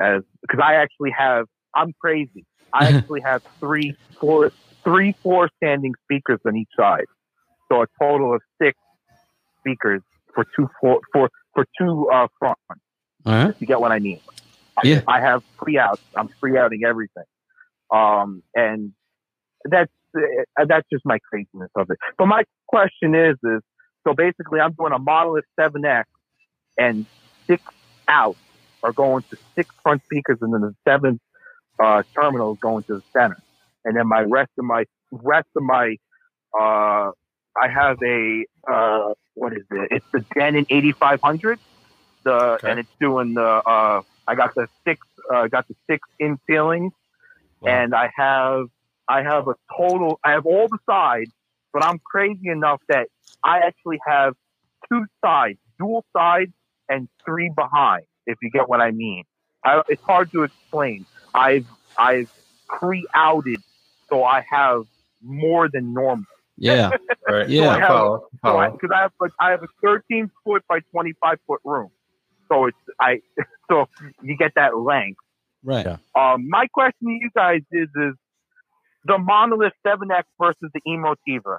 as 0.00 0.22
because 0.42 0.60
I 0.62 0.74
actually 0.74 1.10
have. 1.16 1.46
I'm 1.74 1.92
crazy. 2.00 2.44
I 2.72 2.88
actually 2.92 3.20
have 3.22 3.42
three, 3.60 3.96
four, 4.20 4.52
three, 4.84 5.14
four 5.22 5.50
standing 5.56 5.94
speakers 6.04 6.40
on 6.46 6.56
each 6.56 6.68
side, 6.78 7.06
so 7.70 7.82
a 7.82 7.86
total 8.00 8.34
of 8.34 8.42
six 8.60 8.78
speakers 9.60 10.02
for 10.34 10.44
two, 10.56 10.68
four, 10.80 11.00
for 11.12 11.30
for 11.54 11.66
two 11.78 12.08
uh, 12.12 12.28
front. 12.38 12.58
Right. 13.24 13.54
You 13.58 13.66
get 13.66 13.80
what 13.80 13.92
I 13.92 13.98
mean? 13.98 14.20
Yeah. 14.82 15.02
I 15.06 15.20
have 15.20 15.42
free 15.58 15.78
outs. 15.78 16.02
I'm 16.16 16.28
free 16.40 16.58
outing 16.58 16.84
everything. 16.84 17.24
Um, 17.90 18.42
and 18.54 18.92
that's, 19.64 19.92
that's 20.68 20.86
just 20.92 21.04
my 21.04 21.18
craziness 21.30 21.70
of 21.76 21.90
it. 21.90 21.98
But 22.18 22.26
my 22.26 22.44
question 22.68 23.14
is, 23.14 23.36
is 23.42 23.60
so 24.06 24.14
basically 24.14 24.60
I'm 24.60 24.72
doing 24.72 24.92
a 24.92 24.98
Monolith 24.98 25.44
7X 25.58 26.04
and 26.78 27.06
six 27.46 27.62
outs 28.08 28.38
are 28.82 28.92
going 28.92 29.24
to 29.30 29.36
six 29.56 29.74
front 29.82 30.02
speakers 30.04 30.38
and 30.40 30.52
then 30.52 30.60
the 30.60 30.74
seventh 30.86 31.20
uh, 31.82 32.00
is 32.00 32.58
going 32.60 32.84
to 32.84 32.94
the 32.94 33.02
center. 33.16 33.38
And 33.84 33.96
then 33.96 34.08
my 34.08 34.20
rest 34.20 34.50
of 34.58 34.64
my, 34.64 34.84
rest 35.10 35.48
of 35.56 35.62
my, 35.62 35.96
uh, 36.58 37.10
I 37.56 37.68
have 37.72 37.98
a, 38.02 38.44
uh, 38.70 39.14
what 39.34 39.52
is 39.52 39.64
it? 39.70 39.88
It's 39.90 40.06
the 40.12 40.24
Denon 40.34 40.66
8500. 40.70 41.58
The, 42.24 42.32
Okay. 42.32 42.70
and 42.70 42.78
it's 42.80 42.88
doing 43.00 43.34
the, 43.34 43.42
uh, 43.42 44.00
I 44.26 44.34
got 44.34 44.54
the 44.54 44.66
six, 44.86 45.00
uh, 45.32 45.46
got 45.48 45.68
the 45.68 45.74
six 45.88 46.00
in 46.18 46.38
ceilings 46.48 46.92
and 47.66 47.94
I 47.94 48.10
have, 48.16 48.66
I 49.08 49.22
have 49.22 49.48
a 49.48 49.54
total, 49.76 50.18
I 50.24 50.32
have 50.32 50.46
all 50.46 50.68
the 50.68 50.78
sides, 50.88 51.30
but 51.72 51.84
I'm 51.84 51.98
crazy 51.98 52.48
enough 52.48 52.80
that 52.88 53.08
I 53.42 53.58
actually 53.58 53.98
have 54.06 54.34
two 54.88 55.04
sides, 55.24 55.58
dual 55.78 56.04
sides 56.16 56.52
and 56.88 57.08
three 57.24 57.50
behind, 57.54 58.04
if 58.26 58.38
you 58.42 58.50
get 58.50 58.68
what 58.68 58.80
I 58.80 58.90
mean. 58.90 59.24
I, 59.64 59.82
it's 59.88 60.02
hard 60.02 60.30
to 60.32 60.42
explain. 60.42 61.06
I've, 61.34 61.66
I've 61.98 62.30
pre-outed, 62.68 63.60
so 64.08 64.24
I 64.24 64.44
have 64.50 64.84
more 65.22 65.68
than 65.68 65.94
normal. 65.94 66.24
Yeah. 66.56 66.90
All 67.28 67.34
right. 67.34 67.48
Yeah. 67.48 67.68
I 67.70 67.74
I 67.76 67.78
have- 67.80 67.88
So 67.88 68.58
I, 68.58 68.70
because 68.70 68.90
I 68.94 69.00
have 69.02 69.12
like 69.20 69.32
I 69.40 69.50
have 69.50 69.62
a 69.62 69.68
13 69.82 70.30
foot 70.44 70.62
by 70.68 70.80
25 70.92 71.38
foot 71.46 71.60
room, 71.64 71.90
so 72.48 72.66
it's 72.66 72.76
I 73.00 73.20
so 73.70 73.88
you 74.22 74.36
get 74.36 74.52
that 74.54 74.76
length. 74.76 75.18
Right. 75.64 75.84
Yeah. 75.86 75.96
Um, 76.14 76.48
my 76.48 76.66
question 76.68 77.08
to 77.08 77.12
you 77.12 77.30
guys 77.34 77.62
is 77.72 77.88
is 77.96 78.14
the 79.04 79.18
Monolith 79.18 79.72
7X 79.86 80.22
versus 80.40 80.70
the 80.72 80.80
Emotiva. 80.86 81.58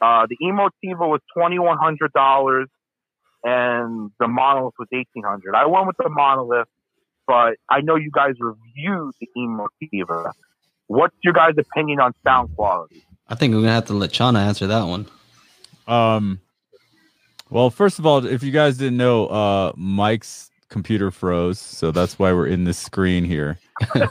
Uh, 0.00 0.26
the 0.28 0.36
Emotiva 0.42 1.08
was 1.08 1.20
twenty 1.36 1.58
one 1.58 1.78
hundred 1.78 2.12
dollars, 2.12 2.68
and 3.44 4.10
the 4.18 4.26
Monolith 4.26 4.74
was 4.78 4.88
eighteen 4.92 5.22
hundred. 5.24 5.54
I 5.54 5.66
went 5.66 5.86
with 5.86 5.96
the 5.96 6.08
Monolith, 6.08 6.66
but 7.26 7.54
I 7.70 7.82
know 7.82 7.94
you 7.94 8.10
guys 8.12 8.34
reviewed 8.40 9.14
the 9.20 9.28
Emotiva. 9.38 10.32
What's 10.88 11.14
your 11.22 11.34
guys' 11.34 11.54
opinion 11.56 12.00
on 12.00 12.12
sound 12.24 12.54
quality? 12.56 13.04
I 13.28 13.36
think 13.36 13.54
we're 13.54 13.60
gonna 13.60 13.72
have 13.74 13.86
to 13.86 13.94
let 13.94 14.10
Chana 14.10 14.44
answer 14.44 14.66
that 14.66 14.84
one. 14.84 15.06
Um, 15.86 16.40
well, 17.48 17.70
first 17.70 17.98
of 17.98 18.06
all, 18.06 18.26
if 18.26 18.42
you 18.42 18.50
guys 18.50 18.78
didn't 18.78 18.96
know, 18.96 19.26
uh, 19.26 19.72
Mike's 19.76 20.50
computer 20.72 21.10
froze, 21.10 21.60
so 21.60 21.92
that's 21.92 22.18
why 22.18 22.32
we're 22.32 22.46
in 22.46 22.64
this 22.64 22.78
screen 22.78 23.24
here, 23.24 23.58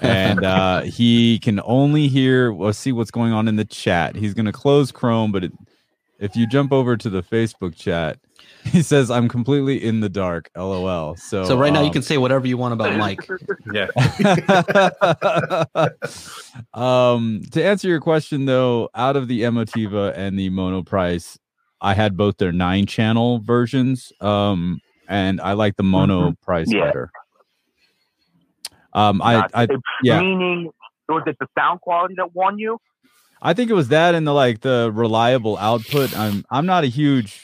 and 0.01 0.45
uh, 0.45 0.81
he 0.81 1.39
can 1.39 1.59
only 1.65 2.07
hear. 2.07 2.53
Well, 2.53 2.71
see 2.71 2.91
what's 2.91 3.11
going 3.11 3.33
on 3.33 3.47
in 3.47 3.57
the 3.57 3.65
chat. 3.65 4.15
He's 4.15 4.33
gonna 4.33 4.53
close 4.53 4.91
Chrome, 4.91 5.31
but 5.31 5.43
it, 5.43 5.51
if 6.19 6.35
you 6.35 6.47
jump 6.47 6.71
over 6.71 6.95
to 6.95 7.09
the 7.09 7.23
Facebook 7.23 7.75
chat, 7.75 8.19
he 8.63 8.81
says, 8.81 9.11
"I'm 9.11 9.27
completely 9.27 9.83
in 9.83 9.99
the 9.99 10.09
dark." 10.09 10.49
LOL. 10.55 11.17
So, 11.17 11.43
So 11.43 11.57
right 11.57 11.73
now 11.73 11.81
you 11.81 11.88
um, 11.88 11.93
can 11.93 12.03
say 12.03 12.17
whatever 12.17 12.47
you 12.47 12.57
want 12.57 12.73
about 12.73 12.95
Mike. 12.97 13.27
Yeah. 13.73 13.88
um, 16.73 17.41
to 17.51 17.63
answer 17.63 17.88
your 17.88 18.01
question 18.01 18.45
though, 18.45 18.89
out 18.93 19.15
of 19.15 19.27
the 19.27 19.41
Emotiva 19.41 20.13
and 20.15 20.38
the 20.38 20.49
Monoprice, 20.49 21.38
I 21.79 21.93
had 21.93 22.17
both 22.17 22.38
their 22.38 22.51
nine 22.51 22.85
channel 22.85 23.39
versions. 23.39 24.11
Um, 24.19 24.81
and 25.11 25.41
I 25.41 25.53
like 25.53 25.75
the 25.75 25.83
Monoprice 25.83 26.65
Yeah. 26.73 26.85
better. 26.85 27.11
Um, 28.93 29.21
I, 29.21 29.33
Not- 29.33 29.51
I, 29.53 29.67
yeah. 30.03 30.19
Meaning, 30.19 30.71
was 31.07 31.23
it 31.27 31.38
the 31.39 31.47
sound 31.57 31.81
quality 31.81 32.15
that 32.17 32.33
won 32.33 32.57
you? 32.57 32.79
I 33.41 33.53
think 33.53 33.69
it 33.69 33.73
was 33.73 33.88
that 33.89 34.15
and 34.15 34.25
the 34.27 34.33
like 34.33 34.61
the 34.61 34.91
reliable 34.93 35.57
output. 35.57 36.17
I'm, 36.17 36.45
I'm 36.49 36.65
not 36.65 36.83
a 36.83 36.88
huge, 36.88 37.41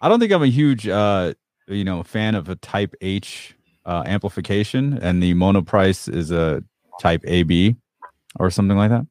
I 0.00 0.08
don't 0.08 0.20
think 0.20 0.32
I'm 0.32 0.42
a 0.42 0.46
huge, 0.46 0.86
uh, 0.86 1.34
you 1.66 1.84
know, 1.84 2.02
fan 2.02 2.34
of 2.34 2.48
a 2.48 2.56
Type 2.56 2.94
H 3.00 3.54
uh, 3.86 4.02
amplification, 4.06 4.98
and 5.00 5.22
the 5.22 5.34
Monoprice 5.34 6.12
is 6.12 6.30
a 6.30 6.62
Type 7.00 7.22
AB 7.26 7.76
or 8.38 8.50
something 8.50 8.76
like 8.76 8.90
that. 8.90 9.06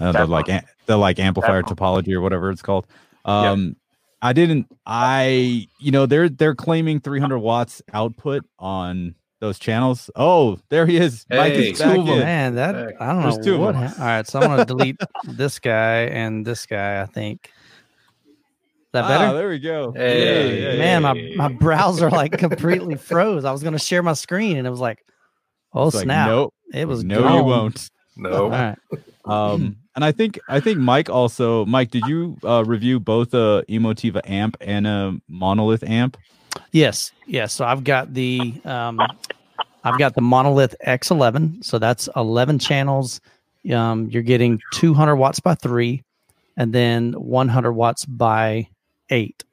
Uh, 0.00 0.12
the 0.12 0.26
like 0.26 0.48
am- 0.48 0.64
the 0.86 0.96
like 0.96 1.18
amplifier 1.18 1.62
topology 1.62 2.12
or 2.12 2.20
whatever 2.20 2.50
it's 2.50 2.62
called. 2.62 2.86
Um, 3.24 3.76
I 4.24 4.32
didn't. 4.32 4.66
I 4.86 5.68
you 5.78 5.90
know 5.92 6.06
they're 6.06 6.28
they're 6.28 6.54
claiming 6.54 6.98
300 7.00 7.38
watts 7.38 7.82
output 7.92 8.44
on 8.58 9.14
those 9.40 9.58
channels. 9.58 10.08
Oh, 10.16 10.58
there 10.70 10.86
he 10.86 10.96
is. 10.96 11.26
Mike 11.28 11.52
is 11.52 11.78
back 11.78 11.94
Two 11.94 12.00
of 12.00 12.08
'em. 12.08 12.14
in. 12.14 12.18
Man, 12.20 12.54
that 12.54 12.74
Heck. 12.74 13.00
I 13.02 13.12
don't 13.12 13.22
There's 13.22 13.36
know 13.38 13.44
two 13.44 13.54
of 13.54 13.60
what. 13.60 13.76
'em. 13.76 13.82
ha- 13.82 13.94
All 13.98 14.04
right, 14.06 14.26
so 14.26 14.40
I'm 14.40 14.46
gonna 14.48 14.64
delete 14.64 14.96
this 15.24 15.58
guy 15.58 16.04
and 16.06 16.46
this 16.46 16.64
guy. 16.64 17.02
I 17.02 17.06
think. 17.06 17.50
Is 18.26 18.32
that 18.92 19.08
better? 19.08 19.24
Ah, 19.26 19.32
there 19.34 19.48
we 19.48 19.58
go. 19.58 19.92
Hey. 19.92 20.62
Yeah, 20.62 20.72
yeah, 20.72 20.78
Man, 20.78 21.02
my, 21.02 21.14
Hey. 21.14 21.34
my 21.36 21.48
browser 21.48 22.08
like 22.10 22.32
completely 22.38 22.94
froze. 22.94 23.44
I 23.44 23.52
was 23.52 23.62
gonna 23.62 23.78
share 23.78 24.02
my 24.02 24.12
screen 24.14 24.56
and 24.56 24.66
it 24.66 24.70
was 24.70 24.80
like, 24.80 25.04
Oh 25.74 25.88
It's 25.88 25.96
like, 25.96 26.04
snap! 26.04 26.28
nope. 26.28 26.54
It 26.72 26.86
was 26.88 27.04
no, 27.04 27.36
you 27.38 27.42
won't. 27.44 27.90
No. 28.16 28.44
All 28.44 28.48
right. 28.50 28.78
Um, 29.26 29.76
and 29.94 30.04
I 30.04 30.12
think 30.12 30.38
I 30.48 30.60
think 30.60 30.78
Mike 30.78 31.08
also 31.10 31.64
Mike, 31.66 31.90
did 31.90 32.06
you 32.06 32.36
uh, 32.44 32.64
review 32.66 32.98
both 33.00 33.34
a 33.34 33.64
Emotiva 33.68 34.20
amp 34.28 34.56
and 34.60 34.86
a 34.86 35.16
Monolith 35.28 35.82
amp? 35.84 36.16
Yes, 36.72 37.12
yes. 37.26 37.52
So 37.52 37.64
I've 37.64 37.84
got 37.84 38.14
the 38.14 38.54
um, 38.64 39.00
I've 39.84 39.98
got 39.98 40.14
the 40.14 40.20
Monolith 40.22 40.74
X11. 40.86 41.64
So 41.64 41.78
that's 41.78 42.08
11 42.16 42.58
channels. 42.58 43.20
Um, 43.72 44.08
you're 44.10 44.22
getting 44.22 44.60
200 44.72 45.16
watts 45.16 45.40
by 45.40 45.54
three, 45.54 46.02
and 46.56 46.72
then 46.72 47.12
100 47.12 47.72
watts 47.72 48.04
by 48.04 48.68
eight. 49.10 49.44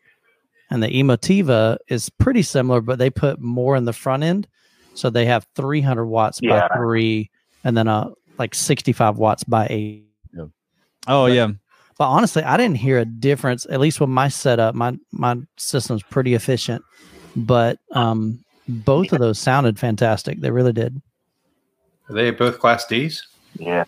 And 0.70 0.82
the 0.82 0.88
Emotiva 0.88 1.78
is 1.90 2.10
pretty 2.10 2.42
similar, 2.44 2.82
but 2.82 2.98
they 2.98 3.10
put 3.10 3.40
more 3.42 3.76
in 3.76 3.86
the 3.86 3.94
front 3.94 4.24
end. 4.24 4.48
So 4.94 5.10
they 5.10 5.26
have 5.26 5.46
300 5.56 6.06
watts 6.06 6.40
Yeah. 6.42 6.68
by 6.68 6.76
three, 6.78 7.30
and 7.64 7.76
then 7.78 7.88
a 7.88 8.12
like 8.38 8.56
65 8.56 9.18
watts 9.18 9.44
by 9.44 9.68
eight. 9.70 10.06
Oh 11.08 11.26
yeah. 11.28 11.50
But 11.98 12.08
honestly, 12.08 12.44
I 12.44 12.58
didn't 12.58 12.78
hear 12.78 12.98
a 13.00 13.06
difference. 13.06 13.66
At 13.70 13.80
least 13.80 14.00
with 14.00 14.10
my 14.10 14.28
setup, 14.28 14.76
my 14.76 14.98
my 15.12 15.38
system's 15.58 16.04
pretty 16.04 16.34
efficient. 16.34 16.84
But 17.36 17.78
um, 17.92 18.44
both 18.68 19.12
of 19.14 19.20
those 19.20 19.40
sounded 19.40 19.78
fantastic. 19.80 20.42
They 20.42 20.52
really 20.52 20.74
did. 20.74 21.02
Are 22.10 22.14
they 22.16 22.32
both 22.32 22.60
class 22.60 22.86
D's? 22.88 23.26
Yeah. 23.58 23.86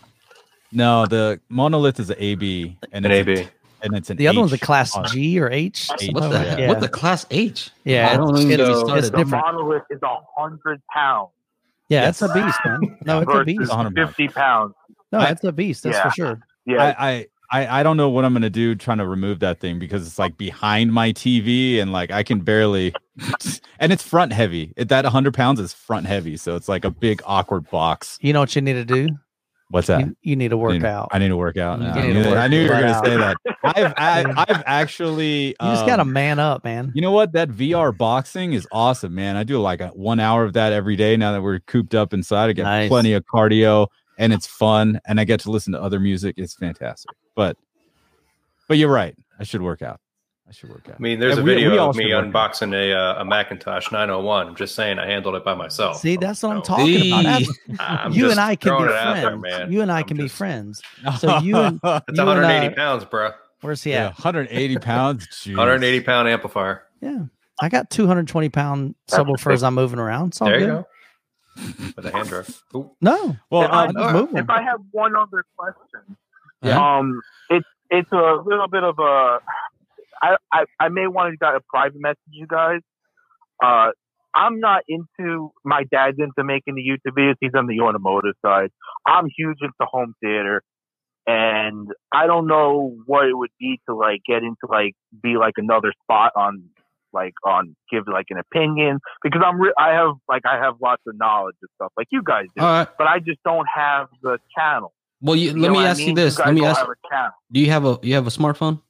No, 0.71 1.05
the 1.05 1.39
Monolith 1.49 1.99
is 1.99 2.09
an 2.09 2.15
AB 2.19 2.77
and 2.91 3.05
An 3.05 3.11
it's 3.11 3.27
a- 3.27 3.31
AB. 3.41 3.49
and 3.83 3.95
it's 3.95 4.09
an 4.09 4.17
The 4.17 4.27
other 4.27 4.39
one's 4.39 4.53
a 4.53 4.57
class 4.57 4.95
on. 4.95 5.05
G 5.07 5.39
or 5.39 5.49
H. 5.51 5.85
something 5.85 6.13
What 6.13 6.21
the 6.21 6.29
that. 6.29 6.67
what 6.69 6.79
the 6.79 6.87
class 6.89 7.25
H? 7.31 7.69
Yeah, 7.83 8.09
I 8.11 8.17
don't 8.17 8.29
it's- 8.29 8.45
even 8.45 8.49
get 8.57 8.59
me 8.59 8.65
it's- 8.71 8.79
started. 8.85 9.03
The 9.05 9.17
different. 9.17 9.45
monolith 9.45 9.83
is 9.89 9.99
a 10.03 10.17
hundred 10.37 10.81
pounds 10.93 11.29
Yeah, 11.89 12.09
it's 12.09 12.21
a 12.21 12.33
beast, 12.33 12.59
man. 12.65 12.97
No, 13.05 13.19
it's 13.21 13.33
a 13.33 13.43
beast. 13.43 13.69
100 13.69 13.95
pounds. 13.95 14.09
fifty 14.09 14.27
pounds. 14.29 14.73
No, 15.11 15.19
I- 15.19 15.29
it's 15.31 15.43
a 15.43 15.51
beast. 15.51 15.83
That's 15.83 15.97
Yeah. 15.97 16.03
for 16.03 16.09
sure. 16.11 16.39
Yeah. 16.65 16.95
I, 16.97 17.09
I 17.09 17.27
I 17.51 17.79
I 17.79 17.83
don't 17.83 17.97
know 17.97 18.09
what 18.09 18.25
I'm 18.25 18.33
gonna 18.33 18.49
do 18.49 18.73
trying 18.75 18.97
to 18.97 19.07
remove 19.07 19.39
that 19.39 19.59
thing 19.59 19.77
because 19.79 20.07
it's 20.07 20.17
like 20.17 20.37
behind 20.37 20.91
my 20.93 21.11
TV 21.13 21.79
and 21.79 21.91
like 21.91 22.09
I 22.11 22.23
can 22.23 22.39
barely, 22.39 22.93
and 23.79 23.93
it's 23.93 24.03
front 24.03 24.33
heavy. 24.33 24.73
It, 24.75 24.89
that 24.89 25.03
100 25.03 25.33
pounds 25.33 25.59
is 25.59 25.71
front 25.73 26.07
heavy, 26.07 26.35
so 26.37 26.55
it's 26.55 26.67
like 26.67 26.83
a 26.83 26.89
big 26.89 27.21
awkward 27.25 27.69
box. 27.69 28.17
You 28.21 28.33
know 28.33 28.39
what 28.39 28.55
you 28.55 28.61
need 28.61 28.73
to 28.73 28.85
do? 28.85 29.09
What's 29.69 29.87
that? 29.87 30.01
You, 30.01 30.15
you 30.21 30.35
need 30.35 30.49
to 30.49 30.55
I 30.55 30.59
work 30.59 30.73
need- 30.73 30.85
out. 30.85 31.09
I 31.11 31.19
need 31.19 31.29
to 31.29 31.37
work 31.37 31.57
out. 31.57 31.79
You 31.79 31.87
I, 31.87 32.01
need 32.07 32.13
knew, 32.13 32.23
to 32.23 32.29
work 32.29 32.37
I 32.37 32.47
knew 32.47 32.61
you 32.61 32.69
were 32.69 32.73
your 32.79 32.81
gonna 32.81 32.93
butt 32.93 33.05
say 33.05 33.17
that. 33.17 33.37
I've 33.63 33.93
I, 34.37 34.45
I've 34.47 34.63
actually. 34.65 35.47
You 35.47 35.55
just 35.61 35.85
got 35.85 35.95
to 35.97 36.03
um, 36.03 36.13
man 36.13 36.39
up, 36.39 36.63
man. 36.63 36.91
You 36.95 37.01
know 37.01 37.11
what? 37.11 37.33
That 37.33 37.49
VR 37.49 37.95
boxing 37.95 38.53
is 38.53 38.67
awesome, 38.71 39.15
man. 39.15 39.35
I 39.35 39.43
do 39.43 39.59
like 39.59 39.81
a, 39.81 39.87
one 39.89 40.19
hour 40.19 40.43
of 40.43 40.53
that 40.53 40.73
every 40.73 40.95
day 40.95 41.17
now 41.17 41.31
that 41.33 41.41
we're 41.41 41.59
cooped 41.59 41.95
up 41.95 42.13
inside. 42.13 42.49
I 42.49 42.53
get 42.53 42.63
Nice. 42.63 42.87
plenty 42.89 43.13
of 43.13 43.23
cardio 43.25 43.87
and 44.17 44.31
it's 44.33 44.47
fun 44.47 44.99
and 45.07 45.19
I 45.19 45.23
get 45.23 45.39
to 45.41 45.51
listen 45.51 45.73
to 45.73 45.81
other 45.81 45.99
music. 45.99 46.35
It's 46.37 46.53
fantastic. 46.55 47.11
But 47.35 47.57
but 48.67 48.77
you're 48.77 48.91
right. 48.91 49.15
I 49.39 49.43
should 49.43 49.61
work 49.61 49.81
out. 49.81 49.99
I 50.47 50.51
should 50.51 50.69
work 50.69 50.87
out. 50.89 50.95
I 50.95 51.01
mean, 51.01 51.19
there's 51.19 51.35
Yeah, 51.35 51.41
a 51.41 51.43
we- 51.43 51.55
we 51.55 51.63
video 51.63 51.77
all 51.81 51.89
of 51.91 51.95
me 51.95 52.03
should 52.09 52.13
work 52.15 52.35
out. 52.35 52.51
unboxing 52.53 52.73
a, 52.73 52.93
uh, 52.93 53.21
a 53.21 53.25
McIntosh 53.25 53.91
901. 53.91 54.47
I'm 54.47 54.55
just 54.55 54.75
saying 54.75 54.99
I 54.99 55.05
handled 55.07 55.35
it 55.35 55.45
by 55.45 55.55
myself. 55.55 55.97
See, 55.99 56.17
that's 56.17 56.43
what 56.43 56.51
I'm 56.57 56.63
So, 56.63 56.75
talking 56.75 57.07
about. 57.11 57.23
That's- 57.23 57.47
I'm 57.79 58.11
you 58.13 58.29
and 58.29 58.39
I 58.39 58.55
can 58.55 58.71
be 58.73 58.77
throwing 58.77 58.89
it 58.89 58.95
out 58.95 59.15
there, 59.15 59.39
friends. 59.39 59.71
you 59.73 59.81
and 59.81 59.91
I 59.91 59.99
I'm 59.99 60.03
can 60.05 60.17
be 60.17 60.27
friends. 60.27 60.81
So 61.19 61.37
you 61.39 61.57
and 61.57 61.79
It's 61.83 61.83
you 61.83 62.23
and, 62.23 62.27
180 62.27 62.67
uh, 62.67 62.75
pounds, 62.75 63.05
bro. 63.05 63.31
Where's 63.61 63.81
he 63.83 63.91
Yeah, 63.91 64.07
at? 64.07 64.17
180 64.19 64.77
pounds. 64.79 65.27
Jeez. 65.27 65.55
180 65.55 66.01
pound 66.01 66.27
amplifier. 66.27 66.83
Yeah, 67.01 67.19
I 67.61 67.69
got 67.69 67.89
220 67.89 68.49
pound 68.49 68.95
subwoofers. 69.09 69.63
I'm 69.63 69.73
moving 69.75 69.99
around. 69.99 70.29
It's 70.29 70.41
all 70.41 70.47
There 70.49 70.59
you 70.59 70.65
good. 70.65 70.71
go. 70.71 70.87
With 71.95 72.05
a 72.05 72.11
hand 72.11 72.29
drive. 72.29 72.63
Ooh. 72.75 72.91
No, 73.01 73.35
Well, 73.49 73.63
if, 73.63 73.71
I, 73.71 73.85
um, 73.87 73.97
I 73.97 74.21
just 74.21 74.35
if 74.35 74.49
I 74.49 74.61
have 74.63 74.79
one 74.91 75.15
other 75.15 75.45
question, 75.57 76.17
Yeah. 76.61 76.97
um, 76.97 77.21
it's 77.49 77.67
it's 77.89 78.11
a 78.11 78.41
little 78.45 78.67
bit 78.67 78.83
of 78.83 78.97
a. 78.99 79.39
I, 80.21 80.37
I, 80.51 80.65
I 80.79 80.89
may 80.89 81.05
want 81.07 81.37
to 81.37 81.47
a 81.47 81.59
private 81.69 81.99
message 81.99 82.17
you 82.31 82.47
guys. 82.47 82.79
Uh, 83.63 83.89
I'm 84.33 84.59
not 84.59 84.83
into 84.87 85.51
my 85.63 85.83
dad's 85.91 86.17
into 86.17 86.43
making 86.43 86.75
the 86.75 86.81
YouTube 86.81 87.15
videos. 87.15 87.35
He's 87.39 87.51
on 87.55 87.67
the 87.67 87.81
automotive 87.81 88.35
side. 88.43 88.71
I'm 89.05 89.27
huge 89.37 89.57
into 89.61 89.73
home 89.81 90.15
theater, 90.21 90.63
and 91.27 91.87
I 92.11 92.25
don't 92.25 92.47
know 92.47 92.97
what 93.05 93.27
it 93.27 93.37
would 93.37 93.51
be 93.59 93.79
to 93.87 93.95
like 93.95 94.21
get 94.25 94.37
into 94.43 94.65
like 94.67 94.93
be 95.21 95.37
like 95.37 95.53
another 95.57 95.93
spot 96.03 96.31
on 96.35 96.63
like 97.13 97.33
on 97.45 97.75
give 97.91 98.03
like 98.07 98.25
an 98.29 98.37
opinion 98.39 98.99
because 99.23 99.41
I'm 99.45 99.59
re- 99.61 99.73
I 99.77 99.89
have 99.93 100.15
like 100.27 100.43
I 100.45 100.57
have 100.57 100.75
lots 100.81 101.01
of 101.07 101.15
knowledge 101.17 101.55
and 101.61 101.69
stuff 101.75 101.91
like 101.97 102.07
you 102.11 102.21
guys 102.23 102.45
do, 102.55 102.63
All 102.63 102.69
right. 102.71 102.87
but 102.97 103.07
I 103.07 103.19
just 103.19 103.39
don't 103.43 103.67
have 103.73 104.07
the 104.21 104.37
channel. 104.57 104.93
Well, 105.21 105.35
you, 105.35 105.51
You 105.51 105.61
let 105.61 105.71
me 105.71 105.75
what 105.77 105.85
I 105.85 105.89
ask 105.89 105.99
you 106.01 106.07
mean? 106.07 106.15
this. 106.15 106.37
guys 106.37 106.47
Let 106.47 106.55
me 106.55 106.65
ask. 106.65 106.79
have 106.79 106.89
a 106.89 107.07
channel. 107.09 107.31
Do 107.51 107.59
you 107.59 107.69
have 107.69 107.85
a 107.85 107.99
you 108.03 108.13
have 108.15 108.27
a 108.27 108.31
smartphone? 108.31 108.81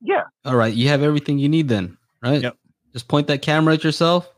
Yeah. 0.00 0.22
All 0.44 0.56
right, 0.56 0.72
you 0.72 0.88
have 0.88 1.02
everything 1.02 1.38
you 1.38 1.48
need 1.48 1.68
then, 1.68 1.98
right? 2.22 2.42
Yep. 2.42 2.56
Just 2.92 3.06
point 3.08 3.26
that 3.28 3.42
camera 3.42 3.74
at 3.74 3.84
yourself. 3.84 4.28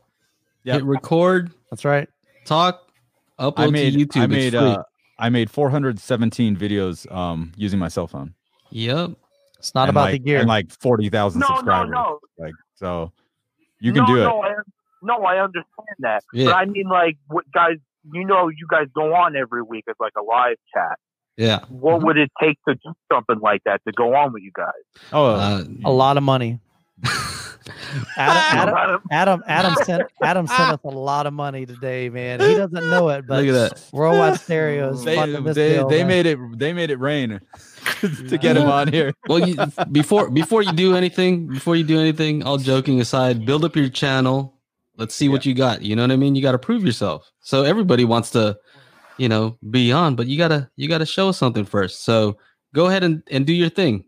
Yep. 0.65 0.75
Hit 0.75 0.83
record. 0.83 1.51
That's 1.71 1.85
right. 1.85 2.07
Talk. 2.45 2.81
Upload 3.39 3.53
I 3.57 3.67
made 3.69 3.93
to 3.93 3.99
YouTube. 4.05 4.21
I 4.21 4.23
It's 4.25 4.31
made 4.31 4.49
free. 4.53 4.59
uh 4.59 4.83
I 5.19 5.29
made 5.29 5.49
417 5.49 6.55
videos 6.57 7.09
um 7.11 7.51
using 7.55 7.79
my 7.79 7.87
cell 7.87 8.07
phone. 8.07 8.33
yep. 8.69 9.11
It's 9.63 9.73
not 9.73 9.87
about 9.89 10.01
like, 10.01 10.11
the 10.13 10.19
gear. 10.19 10.39
and 10.39 10.47
like 10.47 10.69
40,000 10.71 11.39
No, 11.39 11.47
no, 11.47 11.55
subscribers. 11.55 11.89
no. 11.91 12.19
Like 12.37 12.53
so 12.75 13.11
you 13.79 13.93
can 13.93 14.01
no, 14.03 14.07
do 14.07 14.17
it. 14.21 14.23
no, 14.25 14.41
I, 14.43 14.53
no, 15.01 15.23
I 15.23 15.41
understand 15.41 15.87
that, 15.99 16.23
Yeah. 16.33 16.47
but 16.47 16.55
I 16.55 16.65
mean, 16.65 16.87
like, 16.89 17.17
what 17.27 17.45
guys? 17.53 17.77
You 18.11 18.25
know, 18.25 18.49
you 18.49 18.67
guys 18.69 18.87
go 18.93 19.13
on 19.15 19.35
every 19.37 19.61
week 19.63 19.85
as 19.89 19.95
like 19.99 20.11
a 20.19 20.21
live 20.21 20.57
chat. 20.73 20.99
Yeah. 21.37 21.59
What 21.69 21.95
Mm-hmm. 21.97 22.05
would 22.05 22.17
it 22.17 22.31
take 22.41 22.57
to 22.67 22.75
do 22.75 22.93
something 23.11 23.39
like 23.39 23.61
that 23.65 23.79
to 23.87 23.93
go 23.93 24.13
on 24.15 24.33
with 24.33 24.43
you 24.43 24.51
guys? 24.53 24.83
Oh, 25.13 25.25
Uh, 25.35 25.63
a 25.85 25.91
lot 25.91 26.17
of 26.17 26.23
money. 26.23 26.59
Adam, 28.17 28.17
Adam, 28.17 28.75
Adam- 28.75 29.01
Adam, 29.11 29.43
Adam 29.47 29.75
sent 29.85 30.03
Adam 30.21 30.47
sent 30.47 30.59
us 30.61 30.79
a 30.83 30.87
lot 30.89 31.25
of 31.27 31.33
money 31.33 31.65
today, 31.65 32.09
man. 32.09 32.39
He 32.39 32.55
doesn't 32.55 32.89
know 32.89 33.09
it, 33.09 33.25
but 33.27 33.43
Look 33.43 33.55
at 33.55 33.69
that. 33.71 33.89
Worldwide 33.91 34.39
Stereo 34.39 34.93
is 34.93 35.03
they, 35.03 35.15
funding 35.15 35.43
this 35.43 35.55
they, 35.55 35.73
deal, 35.73 35.87
they 35.87 36.03
made 36.03 36.25
it 36.25 36.39
they 36.57 36.73
made 36.73 36.89
it 36.89 36.99
rain 36.99 37.39
to 38.01 38.37
get 38.37 38.57
him 38.57 38.69
on 38.69 38.87
here. 38.87 39.13
well, 39.27 39.47
you, 39.47 39.55
before 39.91 40.29
before 40.29 40.61
you 40.61 40.73
do 40.73 40.95
anything, 40.95 41.47
before 41.47 41.75
you 41.75 41.83
do 41.83 41.99
anything, 41.99 42.43
all 42.43 42.57
joking 42.57 42.99
aside, 43.01 43.45
build 43.45 43.63
up 43.65 43.75
your 43.75 43.89
channel. 43.89 44.59
Let's 44.97 45.15
see 45.15 45.27
what 45.27 45.45
you 45.45 45.55
got. 45.55 45.81
You 45.81 45.95
know 45.95 46.03
what 46.03 46.11
I 46.11 46.17
mean? 46.17 46.35
You 46.35 46.41
got 46.43 46.51
to 46.51 46.59
prove 46.59 46.85
yourself. 46.85 47.31
So 47.39 47.63
everybody 47.63 48.05
wants 48.05 48.29
to, 48.31 48.55
you 49.17 49.27
know, 49.27 49.57
be 49.71 49.91
on, 49.91 50.15
but 50.15 50.27
you 50.27 50.37
gotta 50.37 50.69
you 50.75 50.87
gotta 50.87 51.05
show 51.05 51.31
something 51.31 51.65
first. 51.65 52.03
So 52.03 52.37
go 52.75 52.87
ahead 52.87 53.03
and, 53.03 53.23
and 53.31 53.45
do 53.45 53.53
your 53.53 53.69
thing. 53.69 54.05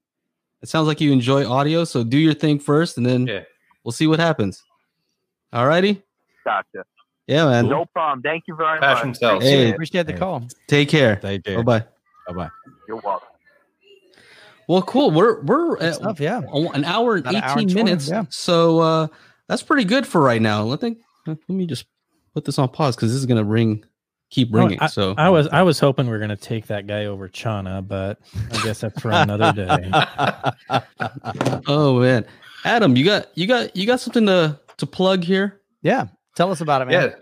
It 0.66 0.70
sounds 0.70 0.88
like 0.88 1.00
you 1.00 1.12
enjoy 1.12 1.48
audio, 1.48 1.84
so 1.84 2.04
do 2.04 2.18
your 2.18 2.34
thing 2.34 2.58
first, 2.58 2.98
and 2.98 3.06
then 3.06 3.28
Yeah. 3.28 3.42
we'll 3.84 3.92
see 3.92 4.08
what 4.08 4.18
happens. 4.20 4.64
All 5.54 5.68
righty. 5.68 6.02
Gotcha. 6.44 6.86
Yeah, 7.28 7.46
man. 7.46 7.70
No 7.70 7.86
problem. 7.86 8.24
Thank 8.24 8.46
you 8.48 8.56
very 8.56 8.80
Passion 8.80 9.10
much. 9.10 9.18
sells. 9.20 9.44
Hey. 9.44 9.70
Appreciate 9.74 10.08
the 10.08 10.14
call. 10.14 10.48
Take 10.68 10.90
care. 10.90 11.20
They 11.22 11.38
Bye 11.38 11.62
bye. 11.62 11.84
Bye 12.28 12.34
bye. 12.34 12.50
You're 12.88 12.98
welcome. 12.98 13.28
Well, 14.68 14.82
cool. 14.82 15.12
We're 15.12 15.42
we're 15.44 15.76
Good 15.76 15.84
at 15.84 15.96
stuff, 15.96 16.20
yeah. 16.20 16.42
an 16.52 16.84
hour 16.84 17.14
and 17.18 17.22
About 17.28 17.36
an 17.36 17.44
hour 17.44 17.60
18 17.60 17.60
and 17.60 17.70
20, 17.72 17.84
minutes. 17.84 18.10
yeah. 18.10 18.24
So 18.30 18.80
uh 18.80 19.08
that's 19.48 19.62
pretty 19.62 19.84
good 19.84 20.08
for 20.08 20.20
right 20.20 20.42
now. 20.42 20.64
Let 20.64 20.80
think 20.82 20.98
let 21.28 21.48
me 21.48 21.68
just 21.68 21.86
put 22.34 22.44
this 22.44 22.58
on 22.58 22.70
pause 22.70 22.96
because 22.96 23.12
this 23.12 23.20
is 23.20 23.28
gonna 23.28 23.44
ring 23.44 23.86
keep 24.36 24.54
Oh. 24.54 24.70
I, 24.80 24.88
so 24.88 25.16
I 25.18 25.30
was 25.30 25.48
I 25.48 25.62
was 25.62 25.80
hoping 25.80 26.08
we 26.08 26.14
are 26.14 26.20
gonna 26.20 26.36
take 26.36 26.68
that 26.68 26.88
guy 26.88 27.06
over 27.06 27.30
Chana, 27.30 27.86
but 27.88 28.20
I 28.52 28.64
guess 28.64 28.82
that's 28.82 29.00
for 29.02 29.12
another 29.12 29.54
day. 29.54 29.90
oh 31.68 32.00
man. 32.00 32.26
Adam, 32.66 32.96
you 32.98 33.06
got 33.06 33.30
you 33.38 33.48
got 33.48 33.76
you 33.76 33.88
got 33.88 34.00
something 34.02 34.26
to 34.26 34.60
to 34.78 34.86
plug 34.86 35.24
here? 35.24 35.62
Yeah. 35.82 36.08
Tell 36.36 36.52
us 36.52 36.60
about 36.60 36.82
it, 36.82 36.86
man. 36.86 37.10
Yeah, 37.10 37.16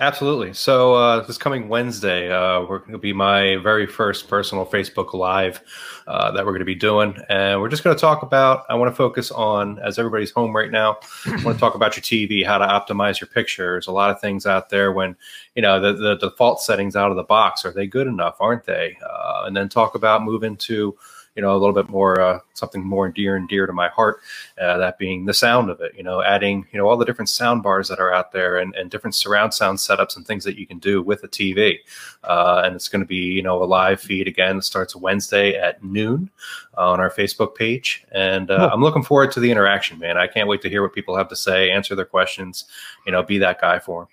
absolutely. 0.00 0.52
So 0.54 0.94
uh, 0.94 1.20
this 1.26 1.38
coming 1.38 1.68
Wednesday, 1.68 2.30
uh, 2.30 2.62
we're 2.62 2.78
going 2.78 2.92
to 2.92 2.98
be 2.98 3.12
my 3.12 3.56
very 3.56 3.86
first 3.86 4.28
personal 4.28 4.66
Facebook 4.66 5.14
Live 5.14 5.60
uh, 6.06 6.32
that 6.32 6.44
we're 6.44 6.52
going 6.52 6.60
to 6.60 6.64
be 6.64 6.74
doing, 6.74 7.16
and 7.28 7.60
we're 7.60 7.68
just 7.68 7.84
going 7.84 7.94
to 7.94 8.00
talk 8.00 8.22
about. 8.22 8.64
I 8.68 8.74
want 8.74 8.90
to 8.90 8.96
focus 8.96 9.30
on 9.30 9.78
as 9.78 9.98
everybody's 9.98 10.30
home 10.30 10.56
right 10.56 10.70
now. 10.70 10.98
I 11.26 11.42
want 11.44 11.56
to 11.56 11.60
talk 11.60 11.74
about 11.74 11.96
your 11.96 12.02
TV, 12.02 12.44
how 12.44 12.58
to 12.58 12.66
optimize 12.66 13.20
your 13.20 13.28
picture. 13.28 13.72
There's 13.72 13.86
a 13.86 13.92
lot 13.92 14.10
of 14.10 14.20
things 14.20 14.46
out 14.46 14.70
there 14.70 14.90
when 14.92 15.16
you 15.54 15.62
know 15.62 15.80
the, 15.80 15.92
the 15.92 16.16
default 16.16 16.60
settings 16.62 16.96
out 16.96 17.10
of 17.10 17.16
the 17.16 17.22
box 17.22 17.64
are 17.64 17.72
they 17.72 17.86
good 17.86 18.06
enough? 18.06 18.36
Aren't 18.40 18.64
they? 18.64 18.96
Uh, 19.08 19.44
and 19.46 19.56
then 19.56 19.68
talk 19.68 19.94
about 19.94 20.24
moving 20.24 20.56
to 20.56 20.96
you 21.36 21.42
know 21.42 21.52
a 21.54 21.58
little 21.58 21.74
bit 21.74 21.88
more 21.88 22.20
uh, 22.20 22.38
something 22.54 22.84
more 22.84 23.08
dear 23.08 23.36
and 23.36 23.48
dear 23.48 23.66
to 23.66 23.72
my 23.72 23.88
heart 23.88 24.18
uh, 24.60 24.76
that 24.78 24.98
being 24.98 25.24
the 25.26 25.34
sound 25.34 25.70
of 25.70 25.80
it 25.80 25.92
you 25.96 26.02
know 26.02 26.22
adding 26.22 26.66
you 26.72 26.78
know 26.78 26.88
all 26.88 26.96
the 26.96 27.04
different 27.04 27.28
sound 27.28 27.62
bars 27.62 27.88
that 27.88 28.00
are 28.00 28.12
out 28.12 28.32
there 28.32 28.58
and, 28.58 28.74
and 28.74 28.90
different 28.90 29.14
surround 29.14 29.54
sound 29.54 29.78
setups 29.78 30.16
and 30.16 30.26
things 30.26 30.44
that 30.44 30.58
you 30.58 30.66
can 30.66 30.78
do 30.78 31.02
with 31.02 31.22
a 31.24 31.28
tv 31.28 31.78
uh, 32.24 32.62
and 32.64 32.74
it's 32.74 32.88
going 32.88 33.00
to 33.00 33.06
be 33.06 33.16
you 33.16 33.42
know 33.42 33.62
a 33.62 33.64
live 33.64 34.00
feed 34.00 34.26
again 34.26 34.58
it 34.58 34.64
starts 34.64 34.96
wednesday 34.96 35.54
at 35.54 35.82
noon 35.84 36.28
uh, 36.76 36.90
on 36.90 37.00
our 37.00 37.10
facebook 37.10 37.54
page 37.54 38.04
and 38.12 38.50
uh, 38.50 38.58
Cool. 38.58 38.70
i'm 38.70 38.80
looking 38.82 39.02
forward 39.02 39.30
to 39.32 39.40
the 39.40 39.50
interaction 39.50 39.98
man 39.98 40.16
i 40.18 40.26
can't 40.26 40.48
wait 40.48 40.62
to 40.62 40.68
hear 40.68 40.82
what 40.82 40.92
people 40.92 41.16
have 41.16 41.28
to 41.28 41.36
say 41.36 41.70
answer 41.70 41.94
their 41.94 42.04
questions 42.04 42.64
you 43.06 43.12
know 43.12 43.22
be 43.22 43.38
that 43.38 43.60
guy 43.60 43.78
for 43.78 44.02
'em. 44.02 44.08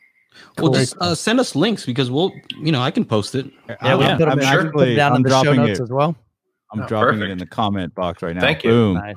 Well, 0.60 0.68
Cool. 0.68 0.74
just 0.76 0.96
uh, 1.00 1.16
send 1.16 1.40
us 1.40 1.56
links 1.56 1.84
because 1.84 2.12
we'll, 2.12 2.32
you 2.62 2.72
know, 2.72 2.80
I 2.80 2.92
can 2.92 3.04
post 3.06 3.34
it. 3.34 3.48
Yeah, 3.68 3.76
I'm, 3.82 4.00
can 4.00 4.18
put 4.20 4.28
I'm 4.28 4.38
them, 4.38 4.48
I 4.48 4.56
can 4.56 4.66
put 4.72 4.72
them 4.74 4.82
actually 4.82 4.96
down 4.96 5.12
I'm 5.14 5.16
in 5.16 5.22
the 5.24 5.30
show 5.30 5.44
dropping 5.44 5.62
notes 5.66 5.80
it. 5.80 5.84
as 5.84 5.90
well. 5.90 6.16
I'm 6.74 6.82
Oh, 6.82 6.88
dropping 6.88 7.22
it 7.22 7.30
in 7.30 7.38
the 7.38 7.46
comment 7.46 7.96
box 7.96 8.22
right 8.22 8.36
now. 8.36 8.42
Thank 8.42 8.64
you. 8.64 8.70
Boom. 8.72 8.94
Nice. 8.96 9.16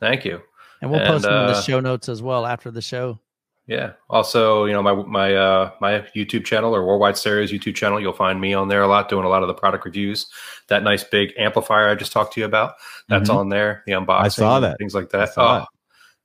Thank 0.00 0.24
you. 0.24 0.40
And 0.82 0.90
we'll 0.90 1.00
And, 1.00 1.08
post 1.08 1.24
them 1.24 1.32
in 1.34 1.46
the 1.48 1.52
uh, 1.58 1.62
show 1.62 1.80
notes 1.80 2.08
as 2.08 2.22
well 2.22 2.46
after 2.46 2.70
the 2.70 2.82
show. 2.82 3.18
Yeah. 3.66 3.92
Also, 4.08 4.64
you 4.64 4.72
know, 4.72 4.82
my 4.82 4.94
my 4.94 5.34
uh 5.34 5.70
my 5.80 6.00
YouTube 6.16 6.44
channel 6.46 6.74
or 6.74 6.86
Worldwide 6.86 7.16
Stereo's 7.18 7.52
YouTube 7.52 7.74
channel, 7.74 8.00
you'll 8.00 8.14
find 8.14 8.40
me 8.40 8.54
on 8.54 8.68
there 8.68 8.80
a 8.82 8.86
lot 8.86 9.08
doing 9.10 9.24
a 9.26 9.28
lot 9.28 9.42
of 9.42 9.48
the 9.48 9.54
product 9.54 9.84
reviews. 9.84 10.26
That 10.68 10.82
nice 10.82 11.04
big 11.04 11.34
amplifier 11.36 11.88
I 11.90 11.94
just 11.94 12.10
talked 12.12 12.32
to 12.34 12.40
you 12.40 12.46
about, 12.46 12.74
that's 13.08 13.28
Mhm. 13.28 13.36
on 13.36 13.48
there. 13.50 13.82
The 13.86 13.92
unboxing, 13.92 14.20
I 14.24 14.28
saw 14.28 14.60
that. 14.60 14.78
things 14.78 14.94
like 14.94 15.10
that. 15.10 15.30
Oh, 15.36 15.56
it. 15.56 15.64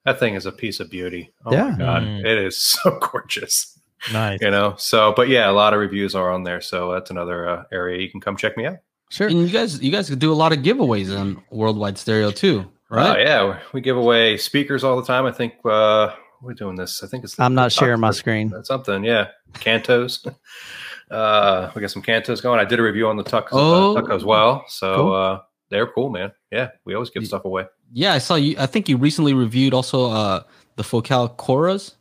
that 0.05 0.19
thing 0.19 0.35
is 0.35 0.45
a 0.45 0.53
piece 0.53 0.79
of 0.79 0.89
beauty. 0.89 1.33
Oh 1.45 1.51
Yeah. 1.51 1.71
my 1.71 1.77
god, 1.77 2.03
Mm. 2.03 2.25
it 2.25 2.37
is 2.37 2.57
so 2.61 2.97
gorgeous. 3.11 3.77
Nice. 4.13 4.39
You 4.41 4.49
know. 4.51 4.75
So, 4.77 5.11
but 5.13 5.27
yeah, 5.27 5.49
a 5.49 5.51
lot 5.51 5.73
of 5.73 5.79
reviews 5.81 6.15
are 6.15 6.31
on 6.31 6.43
there. 6.43 6.61
So 6.61 6.93
that's 6.93 7.09
another 7.11 7.47
uh, 7.49 7.63
area 7.73 7.99
you 8.01 8.09
can 8.09 8.21
come 8.21 8.37
check 8.37 8.55
me 8.55 8.65
out. 8.67 8.77
Sure. 9.13 9.27
And 9.27 9.41
you 9.41 9.49
guys, 9.49 9.79
you 9.79 9.91
guys 9.91 10.09
could 10.09 10.17
do 10.17 10.31
a 10.33 10.39
lot 10.43 10.53
of 10.53 10.59
giveaways 10.59 11.15
on 11.15 11.43
Worldwide 11.51 11.99
Stereo 11.99 12.31
too, 12.31 12.65
right? 12.89 13.05
Oh 13.05 13.13
right? 13.13 13.21
yeah, 13.21 13.59
we 13.71 13.79
give 13.79 13.95
away 13.95 14.37
speakers 14.37 14.83
all 14.83 14.95
the 14.95 15.05
time. 15.05 15.27
I 15.27 15.31
think 15.31 15.53
uh 15.65 16.15
we're 16.41 16.55
doing 16.55 16.75
this. 16.75 17.03
I 17.03 17.07
think 17.07 17.23
it's. 17.23 17.35
the- 17.35 17.43
I'm 17.43 17.53
not 17.53 17.71
sharing 17.71 17.99
my 17.99 18.09
screen. 18.11 18.49
That's 18.49 18.67
something, 18.69 19.03
yeah. 19.03 19.27
Kantos. 19.53 20.25
uh, 21.11 21.71
we 21.75 21.81
got 21.81 21.91
some 21.91 22.01
Kantos 22.01 22.41
going. 22.41 22.59
I 22.59 22.65
did 22.65 22.79
a 22.79 22.83
review 22.83 23.07
on 23.07 23.15
the 23.17 23.23
TUK, 23.23 23.49
Oh. 23.51 23.95
uh, 23.95 24.01
TUK 24.01 24.09
as 24.11 24.25
well. 24.25 24.65
So 24.67 24.95
Cool. 24.95 25.13
uh, 25.13 25.39
they're 25.69 25.87
cool, 25.87 26.09
man. 26.09 26.31
Yeah, 26.51 26.71
we 26.85 26.95
always 26.95 27.11
give 27.11 27.25
stuff 27.27 27.45
away. 27.45 27.65
Yeah, 27.91 28.13
I 28.13 28.17
saw 28.17 28.35
you. 28.35 28.55
I 28.57 28.65
think 28.65 28.89
you 28.89 28.97
recently 28.97 29.33
reviewed 29.35 29.73
also 29.75 30.09
uh 30.09 30.41
the 30.75 30.83
Focal 30.83 31.29
Choras. 31.29 31.93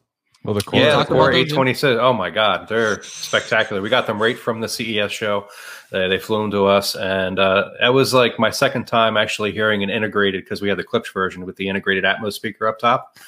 Well, 0.45 0.55
the 0.55 0.65
yeah, 0.73 0.87
the 0.87 0.95
about 0.95 1.07
Core 1.09 1.27
those, 1.27 1.35
yeah? 1.35 1.41
826. 1.43 1.99
Oh 2.01 2.13
my 2.13 2.29
God, 2.29 2.69
they're 2.69 3.03
spectacular. 3.03 3.81
We 3.81 3.89
got 3.89 4.09
them 4.09 4.21
right 4.21 4.37
from 4.37 4.61
the 4.61 4.69
CES 4.69 5.13
show. 5.13 5.49
Uh, 5.93 6.09
they 6.09 6.19
flew 6.19 6.43
them 6.43 6.51
to 6.51 6.67
us, 6.67 6.97
and 6.97 7.39
uh, 7.39 7.71
that 7.81 7.95
was 7.95 8.13
like 8.13 8.39
my 8.39 8.51
second 8.51 8.87
time 8.87 9.17
actually 9.17 9.53
hearing 9.53 9.85
an 9.85 9.91
integrated 9.91 10.45
because 10.45 10.61
we 10.61 10.69
had 10.69 10.79
the 10.79 10.85
Klipsch 10.85 11.13
version 11.13 11.47
with 11.47 11.57
the 11.57 11.69
integrated 11.69 12.03
Atmos 12.03 12.33
speaker 12.33 12.67
up 12.67 12.81
top. 12.81 13.19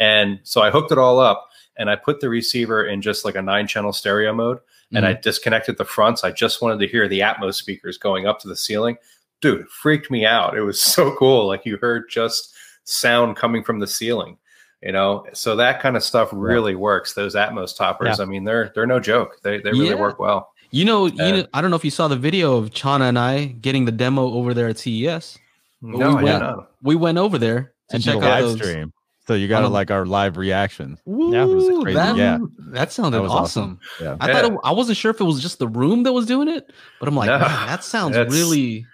And 0.00 0.40
so 0.42 0.62
I 0.62 0.70
hooked 0.70 0.90
it 0.90 0.98
all 0.98 1.20
up, 1.20 1.50
and 1.76 1.88
I 1.88 1.94
put 1.94 2.20
the 2.20 2.28
receiver 2.28 2.84
in 2.84 3.02
just 3.02 3.24
like 3.24 3.36
a 3.36 3.42
nine 3.42 3.68
channel 3.68 3.92
stereo 3.92 4.32
mode, 4.32 4.58
and 4.92 5.06
I 5.06 5.12
disconnected 5.12 5.78
the 5.78 5.84
fronts. 5.84 6.24
I 6.24 6.32
just 6.32 6.60
wanted 6.60 6.80
to 6.80 6.88
hear 6.88 7.06
the 7.08 7.20
Atmos 7.20 7.54
speakers 7.54 7.98
going 7.98 8.26
up 8.26 8.40
to 8.40 8.48
the 8.48 8.56
ceiling. 8.56 8.96
Dude, 9.40 9.60
it 9.60 9.68
freaked 9.68 10.10
me 10.10 10.26
out. 10.26 10.56
It 10.56 10.62
was 10.62 10.80
so 10.82 11.14
cool. 11.16 11.46
Like 11.46 11.64
you 11.64 11.76
heard 11.76 12.10
just 12.10 12.52
sound 12.82 13.36
coming 13.36 13.62
from 13.62 13.78
the 13.78 13.86
ceiling 13.86 14.38
you 14.84 14.92
know 14.92 15.26
so 15.32 15.56
that 15.56 15.80
kind 15.80 15.96
of 15.96 16.02
stuff 16.04 16.28
really 16.32 16.74
works 16.74 17.14
those 17.14 17.34
atmos 17.34 17.76
toppers 17.76 18.20
i 18.20 18.24
mean 18.24 18.44
they're 18.44 18.70
they're 18.74 18.86
no 18.86 19.00
joke 19.00 19.40
they, 19.42 19.58
they 19.58 19.70
really 19.72 19.88
Yeah. 19.88 19.94
work 19.96 20.18
well 20.20 20.50
You 20.70 20.84
know, 20.84 21.06
you 21.06 21.14
know, 21.16 21.46
I 21.54 21.60
don't 21.62 21.70
know 21.70 21.76
if 21.76 21.84
you 21.84 21.90
saw 21.92 22.08
the 22.08 22.16
video 22.16 22.56
of 22.56 22.70
Chana 22.70 23.08
and 23.08 23.16
I 23.18 23.44
getting 23.46 23.84
the 23.84 23.92
demo 23.92 24.24
over 24.34 24.54
there 24.54 24.66
at 24.68 24.76
CES. 24.78 25.38
No 25.80 25.98
we 25.98 26.04
I 26.04 26.08
did 26.16 26.22
went, 26.24 26.42
not. 26.42 26.70
we 26.82 26.94
went 26.96 27.18
over 27.18 27.38
there 27.38 27.72
to 27.90 27.94
and 27.94 28.02
check 28.02 28.16
a 28.16 28.18
out 28.18 28.42
live 28.42 28.42
those. 28.58 28.58
stream. 28.68 28.92
So 29.28 29.34
you 29.34 29.46
got 29.46 29.60
to 29.60 29.66
Um, 29.66 29.72
like 29.72 29.92
our 29.92 30.04
live 30.04 30.36
reactions. 30.36 30.98
Woo, 31.06 31.30
was 31.30 31.82
crazy. 31.84 31.94
That, 31.94 32.16
Yeah. 32.16 32.38
that 32.72 32.90
sounded 32.90 33.18
That 33.18 33.22
was 33.22 33.30
awesome. 33.30 33.78
awesome. 34.00 34.04
Yeah. 34.04 34.16
I 34.20 34.32
thought 34.32 34.52
it, 34.52 34.58
I 34.64 34.72
wasn't 34.72 34.96
sure 34.98 35.12
if 35.12 35.20
it 35.20 35.24
was 35.24 35.40
just 35.40 35.60
the 35.60 35.68
room 35.68 36.02
that 36.02 36.12
was 36.12 36.26
doing 36.26 36.48
it, 36.48 36.68
but 36.98 37.08
I'm 37.08 37.14
like, 37.14 37.28
No. 37.28 37.38
man, 37.38 37.66
that 37.68 37.84
sounds 37.84 38.16
really. 38.16 38.84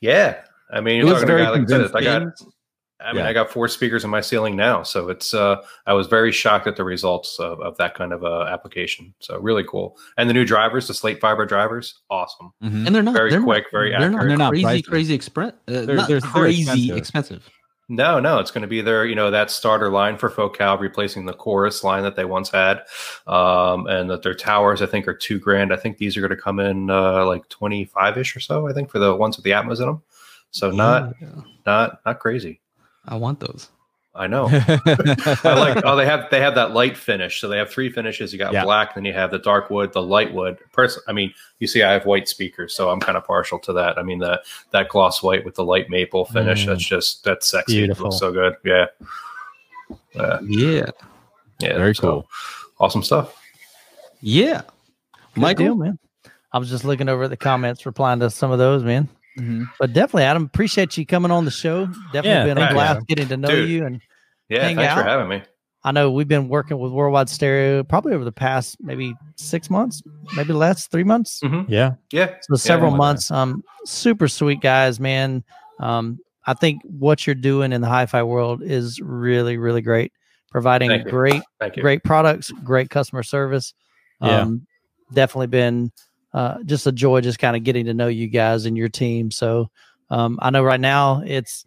yeah 0.00 0.40
i 0.72 0.80
mean 0.80 0.96
It 1.00 1.04
you're 1.04 1.12
was 1.14 1.22
talking 1.22 1.28
to 1.28 1.34
a 1.34 1.36
very 1.36 1.42
guy 1.44 1.50
like 1.50 1.66
this 1.68 1.94
i 1.94 2.00
got 2.02 2.18
convincing. 2.22 2.48
I 3.00 3.12
mean 3.12 3.22
Yeah. 3.24 3.28
i 3.28 3.32
got 3.32 3.50
four 3.50 3.68
speakers 3.68 4.04
in 4.04 4.10
my 4.10 4.20
ceiling 4.20 4.56
now 4.56 4.82
so 4.82 5.08
it's 5.08 5.34
uh 5.34 5.56
i 5.86 5.92
was 5.92 6.06
very 6.06 6.32
shocked 6.32 6.66
at 6.66 6.76
the 6.76 6.84
results 6.84 7.38
of, 7.38 7.60
of 7.60 7.76
that 7.76 7.94
kind 7.94 8.12
of 8.12 8.24
uh, 8.24 8.42
application 8.44 9.12
so 9.20 9.38
really 9.38 9.64
cool 9.68 9.96
and 10.16 10.28
the 10.30 10.34
new 10.34 10.44
drivers 10.44 10.88
the 10.88 10.94
slate 10.94 11.20
fiber 11.20 11.44
drivers 11.46 12.00
awesome 12.10 12.52
Mhm. 12.62 12.86
And 12.86 12.94
they're 12.94 13.02
not 13.02 13.14
Very 13.14 13.30
they're 13.30 13.42
quick, 13.42 13.64
not, 13.64 13.70
very 13.72 13.90
they're 13.90 14.08
not 14.10 14.16
accurate. 14.20 14.28
They're 14.28 14.38
not 14.38 14.50
crazy, 14.50 14.64
pricey. 14.82 14.86
crazy 14.88 15.14
express. 15.14 15.52
Uh, 15.52 15.56
They're- 15.66 15.94
not 15.96 16.08
they're- 16.08 16.20
they're 16.20 16.30
crazy 16.30 16.62
expensive. 16.92 16.96
expensive. 16.96 17.50
No, 17.88 18.18
no, 18.18 18.38
it's 18.40 18.50
going 18.50 18.62
to 18.62 18.66
be 18.68 18.80
their, 18.80 19.04
you 19.06 19.14
know, 19.14 19.30
that 19.30 19.48
starter 19.48 19.90
line 19.90 20.16
for 20.18 20.28
Focal, 20.28 20.76
replacing 20.78 21.24
the 21.26 21.32
chorus 21.32 21.84
line 21.84 22.02
that 22.02 22.16
they 22.16 22.24
once 22.24 22.50
had, 22.50 22.82
um, 23.28 23.86
and 23.86 24.10
that 24.10 24.22
their 24.22 24.34
towers 24.34 24.82
I 24.82 24.86
think 24.86 25.06
are 25.06 25.14
two 25.14 25.38
grand. 25.38 25.72
I 25.72 25.76
think 25.76 25.98
these 25.98 26.16
are 26.16 26.20
going 26.20 26.30
to 26.36 26.36
come 26.36 26.58
in 26.58 26.90
uh, 26.90 27.24
like 27.26 27.48
twenty 27.48 27.84
five 27.84 28.18
ish 28.18 28.34
or 28.34 28.40
so. 28.40 28.66
I 28.68 28.72
think 28.72 28.90
for 28.90 28.98
the 28.98 29.14
ones 29.14 29.36
with 29.36 29.44
the 29.44 29.50
Atmos 29.52 29.78
in 29.80 29.86
them. 29.86 30.02
So 30.50 30.70
not, 30.72 31.14
Yeah. 31.20 31.28
not, 31.64 32.00
not 32.04 32.18
crazy. 32.18 32.60
I 33.06 33.16
want 33.16 33.40
those. 33.40 33.68
I 34.14 34.26
know. 34.28 34.48
I 34.50 35.42
like. 35.44 35.84
Oh, 35.84 35.94
they 35.94 36.06
have 36.06 36.30
they 36.30 36.40
have 36.40 36.54
that 36.54 36.70
light 36.72 36.96
finish. 36.96 37.38
So 37.38 37.48
they 37.48 37.58
have 37.58 37.68
three 37.70 37.90
finishes. 37.90 38.32
You 38.32 38.38
got 38.38 38.54
Yeah. 38.54 38.64
black, 38.64 38.94
then 38.94 39.04
you 39.04 39.12
have 39.12 39.30
the 39.30 39.38
dark 39.38 39.68
wood, 39.68 39.92
the 39.92 40.00
light 40.00 40.32
wood. 40.32 40.56
Person, 40.72 41.02
I 41.06 41.12
mean, 41.12 41.34
you 41.58 41.66
see, 41.66 41.82
I 41.82 41.92
have 41.92 42.06
white 42.06 42.26
speakers, 42.26 42.74
so 42.74 42.88
I'm 42.88 42.98
kind 42.98 43.18
of 43.18 43.26
partial 43.26 43.58
to 43.58 43.74
that. 43.74 43.98
I 43.98 44.02
mean, 44.02 44.18
the 44.18 44.40
that 44.70 44.88
gloss 44.88 45.22
white 45.22 45.44
with 45.44 45.54
the 45.54 45.64
light 45.64 45.90
maple 45.90 46.24
finish. 46.24 46.62
Mm. 46.64 46.66
That's 46.68 46.84
just 46.84 47.24
that's 47.24 47.50
sexy. 47.50 47.76
It 47.76 47.80
Beautiful. 47.80 48.04
looks 48.06 48.18
so 48.18 48.32
good. 48.32 48.54
Yeah. 48.64 48.86
Uh, 50.18 50.38
Yeah, 50.42 50.86
yeah. 51.58 51.76
Very 51.76 51.94
so, 51.94 52.00
cool. 52.02 52.28
Awesome 52.80 53.02
stuff. 53.02 53.38
yeah. 54.22 54.62
Good 55.34 55.40
Michael, 55.42 55.64
deal, 55.66 55.74
man. 55.74 55.98
I 56.52 56.58
was 56.58 56.70
just 56.70 56.84
looking 56.86 57.10
over 57.10 57.24
at 57.24 57.30
the 57.30 57.36
comments, 57.36 57.84
replying 57.84 58.20
to 58.20 58.30
some 58.30 58.50
of 58.50 58.58
those, 58.58 58.82
man. 58.82 59.10
Mhm. 59.38 59.68
But 59.78 59.92
definitely, 59.92 60.24
Adam, 60.24 60.44
appreciate 60.44 60.96
you 60.96 61.04
coming 61.06 61.30
on 61.30 61.44
the 61.44 61.50
show. 61.50 61.86
Definitely 62.12 62.30
Yeah, 62.30 62.44
been 62.44 62.58
a 62.58 62.60
thank 62.60 62.70
you, 62.70 62.74
blast 62.74 62.90
Adam. 62.90 63.04
getting 63.08 63.28
to 63.28 63.36
know 63.36 63.48
Dude. 63.48 63.68
you. 63.70 63.86
And 63.86 64.00
Yeah. 64.48 64.62
Hang 64.64 64.76
thanks 64.76 64.94
for 64.94 65.02
having 65.02 65.28
me. 65.28 65.42
I 65.84 65.92
know 65.92 66.10
we've 66.10 66.26
been 66.26 66.48
working 66.48 66.78
with 66.78 66.90
Worldwide 66.90 67.28
Stereo 67.28 67.84
probably 67.84 68.12
over 68.12 68.24
the 68.24 68.32
past 68.32 68.76
maybe 68.80 69.14
six 69.36 69.70
months, 69.70 70.02
maybe 70.36 70.52
less, 70.52 70.88
three 70.88 71.04
months. 71.04 71.40
Yeah. 71.68 71.92
Yeah. 72.10 72.34
So 72.42 72.56
several 72.56 72.90
yeah. 72.90 72.96
months. 72.96 73.30
Um, 73.30 73.62
super 73.84 74.26
sweet 74.26 74.60
guys, 74.60 74.98
man. 74.98 75.44
Um, 75.78 76.18
I 76.46 76.54
think 76.54 76.80
what 76.84 77.26
you're 77.26 77.34
doing 77.34 77.72
in 77.72 77.82
the 77.82 77.88
hi-fi 77.88 78.22
world 78.22 78.62
is 78.62 79.00
really, 79.00 79.58
really 79.58 79.82
great. 79.82 80.12
Providing 80.50 80.88
Thank 80.88 81.08
great, 81.08 81.42
great 81.78 82.02
products, 82.02 82.50
great 82.64 82.88
customer 82.88 83.22
service. 83.22 83.74
Yeah. 84.20 84.40
Um, 84.40 84.66
definitely 85.12 85.48
been 85.48 85.92
uh, 86.36 86.62
just 86.64 86.86
a 86.86 86.92
joy, 86.92 87.20
just 87.22 87.38
kind 87.38 87.56
of 87.56 87.64
getting 87.64 87.86
to 87.86 87.94
know 87.94 88.08
you 88.08 88.28
guys 88.28 88.66
and 88.66 88.76
your 88.76 88.90
team. 88.90 89.30
So 89.30 89.70
um, 90.10 90.38
I 90.42 90.50
know 90.50 90.62
right 90.62 90.78
now 90.78 91.22
it's 91.26 91.64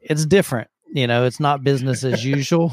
it's 0.00 0.24
different. 0.26 0.68
You 0.90 1.06
know, 1.06 1.26
it's 1.26 1.38
not 1.38 1.62
business 1.62 2.02
as 2.02 2.24
usual. 2.36 2.72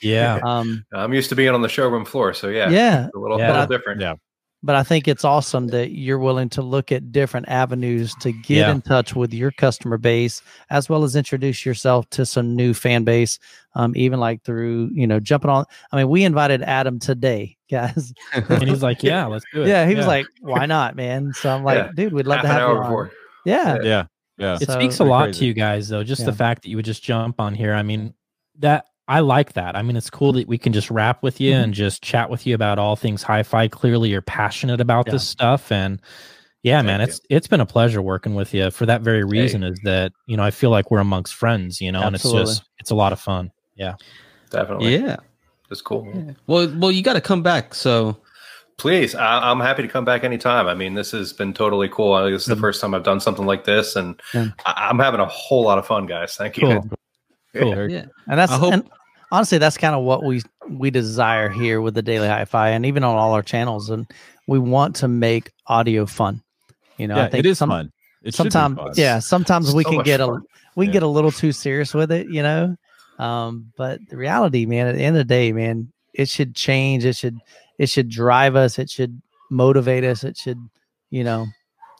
Yeah. 0.00 0.38
um, 0.44 0.84
I'm 0.92 1.12
used 1.12 1.28
to 1.30 1.34
being 1.34 1.50
on 1.50 1.60
the 1.62 1.68
showroom 1.68 2.04
floor, 2.04 2.32
so 2.32 2.48
yeah. 2.48 2.70
yeah, 2.70 3.06
It's 3.06 3.16
a 3.16 3.18
little, 3.18 3.38
Yeah. 3.38 3.50
little 3.50 3.66
different. 3.66 4.00
Yeah. 4.00 4.14
But 4.62 4.74
I 4.74 4.82
think 4.82 5.06
it's 5.06 5.24
awesome 5.24 5.68
that 5.68 5.92
you're 5.92 6.18
willing 6.18 6.48
to 6.50 6.62
look 6.62 6.90
at 6.92 7.12
different 7.12 7.48
avenues 7.48 8.14
to 8.20 8.32
get 8.32 8.56
Yeah. 8.58 8.70
in 8.72 8.82
touch 8.82 9.14
with 9.14 9.32
your 9.32 9.50
customer 9.52 9.98
base, 9.98 10.42
as 10.70 10.88
well 10.88 11.04
as 11.04 11.14
introduce 11.16 11.64
yourself 11.64 12.08
to 12.10 12.26
some 12.26 12.56
new 12.56 12.74
fan 12.74 13.04
base. 13.04 13.38
Um, 13.74 13.92
even 13.96 14.18
like 14.18 14.42
through 14.42 14.90
you 14.92 15.06
know 15.06 15.20
jumping 15.20 15.50
on. 15.50 15.64
I 15.92 15.96
mean, 15.96 16.08
we 16.08 16.24
invited 16.24 16.62
Adam 16.62 16.98
today, 16.98 17.56
guys. 17.70 18.12
And 18.32 18.64
he's 18.68 18.82
like, 18.82 19.02
yeah, 19.02 19.26
let's 19.26 19.44
do 19.54 19.62
it. 19.62 19.68
yeah, 19.68 19.86
he 19.86 19.94
was 19.94 20.06
like, 20.06 20.26
"Why 20.40 20.66
not, 20.66 20.96
man?" 20.96 21.32
So 21.34 21.50
I'm 21.54 21.62
like, 21.62 21.78
Yeah. 21.78 21.90
"Dude, 21.94 22.12
we'd 22.12 22.26
love 22.26 22.38
Half 22.40 22.46
to 22.46 22.52
have 22.52 22.68
you 22.70 22.76
on." 22.76 23.10
Yeah, 23.44 23.78
Yeah. 23.82 24.04
Yeah. 24.38 24.54
it 24.60 24.66
So- 24.66 24.74
speaks 24.74 24.98
a 24.98 25.04
lot 25.04 25.24
crazy. 25.24 25.38
to 25.40 25.44
you 25.46 25.54
guys 25.54 25.88
though 25.88 26.02
just 26.02 26.24
the 26.24 26.32
fact 26.32 26.62
that 26.62 26.68
you 26.70 26.76
would 26.76 26.84
just 26.84 27.02
jump 27.02 27.40
on 27.40 27.54
here 27.54 27.74
i 27.74 27.82
mean 27.82 28.14
that 28.60 28.84
i 29.08 29.20
like 29.20 29.54
that 29.54 29.74
i 29.76 29.82
mean 29.82 29.96
it's 29.96 30.10
cool 30.10 30.32
that 30.32 30.46
we 30.46 30.58
can 30.58 30.72
just 30.72 30.90
rap 30.90 31.22
with 31.22 31.40
you 31.40 31.52
Mhm. 31.52 31.64
and 31.64 31.74
just 31.74 32.02
chat 32.02 32.30
with 32.30 32.46
you 32.46 32.54
about 32.54 32.78
all 32.78 32.94
things 32.96 33.22
hi-fi 33.22 33.66
clearly 33.68 34.10
you're 34.10 34.22
passionate 34.22 34.80
about 34.80 35.06
Yeah. 35.06 35.12
this 35.14 35.26
stuff 35.28 35.72
and 35.72 36.00
yeah 36.62 36.78
Thank 36.78 36.86
man 36.86 37.00
you. 37.00 37.04
it's 37.06 37.20
it's 37.30 37.46
been 37.48 37.60
a 37.60 37.66
pleasure 37.66 38.02
working 38.02 38.34
with 38.34 38.52
you 38.54 38.70
for 38.70 38.86
that 38.86 39.00
very 39.02 39.24
reason 39.24 39.62
is 39.64 39.78
that 39.84 40.12
you 40.26 40.36
know 40.36 40.42
i 40.44 40.50
feel 40.50 40.70
like 40.70 40.90
we're 40.90 40.98
amongst 41.00 41.34
friends 41.34 41.80
you 41.80 41.90
know 41.92 42.02
and 42.02 42.14
it's 42.14 42.30
just 42.30 42.62
it's 42.78 42.90
a 42.90 42.94
lot 42.94 43.12
of 43.12 43.20
fun 43.20 43.50
Yeah, 43.76 43.94
Definitely. 44.50 44.96
Yeah. 44.96 45.16
It's 45.70 45.80
cool. 45.82 46.10
Well, 46.46 46.72
well, 46.78 46.90
you 46.90 47.02
got 47.02 47.12
to 47.12 47.20
come 47.20 47.42
back. 47.42 47.74
So 47.74 48.16
Please, 48.78 49.14
I, 49.14 49.50
I'm 49.50 49.60
happy 49.60 49.82
to 49.82 49.88
come 49.88 50.04
back 50.04 50.24
anytime. 50.24 50.66
I 50.66 50.74
mean, 50.74 50.94
this 50.94 51.10
has 51.12 51.32
been 51.32 51.52
totally 51.52 51.88
cool. 51.90 52.12
I- 52.14 52.30
This 52.30 52.42
is 52.42 52.48
the 52.48 52.54
Mhm. 52.54 52.60
first 52.60 52.80
time 52.80 52.94
I've 52.94 53.02
done 53.04 53.20
something 53.20 53.44
like 53.44 53.64
this, 53.64 53.94
and 53.96 54.18
Yeah. 54.32 54.46
I, 54.66 54.88
I'm 54.88 54.98
having 54.98 55.20
a 55.20 55.26
whole 55.26 55.62
lot 55.64 55.78
of 55.78 55.86
fun, 55.86 56.06
guys. 56.06 56.34
Thank 56.36 56.56
you. 56.56 56.66
Cool. 56.66 56.90
Cool. 57.54 57.74
Very 57.74 57.92
yeah, 57.92 58.04
and 58.28 58.38
that's 58.38 58.50
I 58.52 58.56
hope- 58.58 58.72
and 58.72 58.88
honestly, 59.32 59.58
that's 59.58 59.76
kind 59.76 59.94
of 59.94 60.02
what 60.04 60.22
we 60.24 60.42
we 60.70 60.90
desire 60.90 61.48
here 61.48 61.80
with 61.80 61.94
the 61.94 62.02
Daily 62.02 62.28
Hi-Fi, 62.28 62.70
and 62.70 62.84
even 62.86 63.04
on 63.04 63.16
all 63.16 63.32
our 63.32 63.42
channels. 63.42 63.88
And 63.90 64.06
we 64.46 64.58
want 64.58 64.96
to 64.96 65.08
make 65.08 65.52
audio 65.66 66.06
fun. 66.06 66.42
You 66.96 67.06
know, 67.08 67.16
yeah, 67.16 67.24
I 67.24 67.30
think 67.30 67.44
it 67.44 67.48
is 67.48 67.58
some- 67.58 67.70
fun. 67.70 67.92
It 68.24 68.34
sometimes 68.34 68.76
fun. 68.76 68.92
yeah 68.96 69.20
sometimes 69.20 69.72
we 69.74 69.84
So 69.84 69.90
can 69.90 70.02
get 70.02 70.20
a 70.20 70.26
fun. 70.26 70.42
we 70.74 70.86
can 70.86 70.90
Yeah. 70.92 71.00
get 71.00 71.02
a 71.04 71.08
little 71.08 71.30
too 71.30 71.52
serious 71.52 71.94
with 71.94 72.10
it 72.10 72.26
you 72.28 72.42
know 72.42 72.76
um 73.20 73.72
but 73.76 74.00
the 74.10 74.16
reality 74.16 74.66
man 74.66 74.88
at 74.88 74.96
the 74.96 75.02
end 75.02 75.14
of 75.16 75.20
the 75.20 75.24
day 75.32 75.52
man 75.52 75.90
it 76.14 76.28
should 76.28 76.52
change 76.56 77.04
it 77.04 77.14
should 77.14 77.38
it 77.78 77.88
should 77.88 78.08
drive 78.08 78.56
us 78.56 78.76
it 78.76 78.90
should 78.90 79.22
motivate 79.50 80.02
us 80.02 80.24
it 80.24 80.36
should 80.36 80.58
you 81.10 81.22
know 81.22 81.46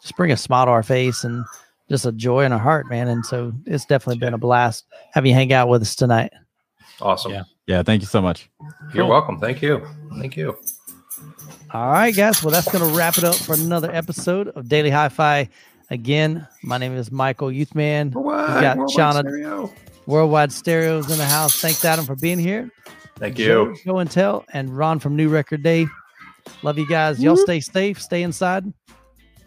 just 0.02 0.16
bring 0.16 0.32
a 0.32 0.36
smile 0.36 0.66
to 0.66 0.72
our 0.72 0.82
face 0.82 1.22
and 1.22 1.44
just 1.88 2.04
a 2.04 2.10
joy 2.12 2.44
in 2.44 2.52
our 2.52 2.58
heart 2.58 2.90
man 2.90 3.06
and 3.06 3.24
so 3.24 3.52
it's 3.64 3.86
definitely 3.86 4.18
been 4.18 4.34
a 4.34 4.38
blast 4.38 4.86
having 5.14 5.28
you 5.30 5.34
hang 5.36 5.52
out 5.52 5.68
with 5.68 5.82
us 5.82 5.94
tonight 5.94 6.32
Awesome. 7.00 7.32
Yeah. 7.32 7.42
Yeah. 7.66 7.82
Thank 7.82 8.02
you 8.02 8.06
so 8.08 8.20
much. 8.20 8.48
You're 8.94 9.04
Cool. 9.04 9.08
welcome. 9.10 9.38
Thank 9.40 9.62
you. 9.62 9.86
Thank 10.18 10.36
you. 10.36 10.56
All 11.72 11.90
right, 11.90 12.14
guys. 12.14 12.42
Well, 12.42 12.50
that's 12.52 12.70
going 12.70 12.88
to 12.88 12.96
wrap 12.96 13.18
it 13.18 13.24
up 13.24 13.34
for 13.34 13.54
another 13.54 13.90
episode 13.94 14.48
of 14.48 14.68
Daily 14.68 14.90
Hi-Fi. 14.90 15.48
Again, 15.90 16.46
my 16.62 16.78
name 16.78 16.94
is 16.96 17.10
Michael 17.12 17.48
Youthman. 17.48 18.08
We 18.14 18.22
got 18.22 18.76
Worldwide 18.78 18.96
Shauna 18.96 19.20
Stereo. 19.20 19.72
Worldwide 20.06 20.52
Stereos 20.52 21.10
in 21.10 21.18
the 21.18 21.24
house. 21.24 21.60
Thanks, 21.60 21.84
Adam, 21.84 22.04
for 22.06 22.14
being 22.16 22.38
here. 22.38 22.70
Thank 23.18 23.36
Joe, 23.36 23.68
you. 23.70 23.76
Joe 23.84 23.98
and 23.98 24.10
Tell, 24.10 24.44
and 24.52 24.74
Ron 24.76 24.98
from 24.98 25.16
New 25.16 25.28
Record 25.28 25.62
Day. 25.62 25.86
Love 26.62 26.78
you 26.78 26.88
guys. 26.88 27.20
Y'all 27.22 27.36
stay 27.36 27.60
safe, 27.60 28.00
stay 28.00 28.22
inside. 28.22 28.64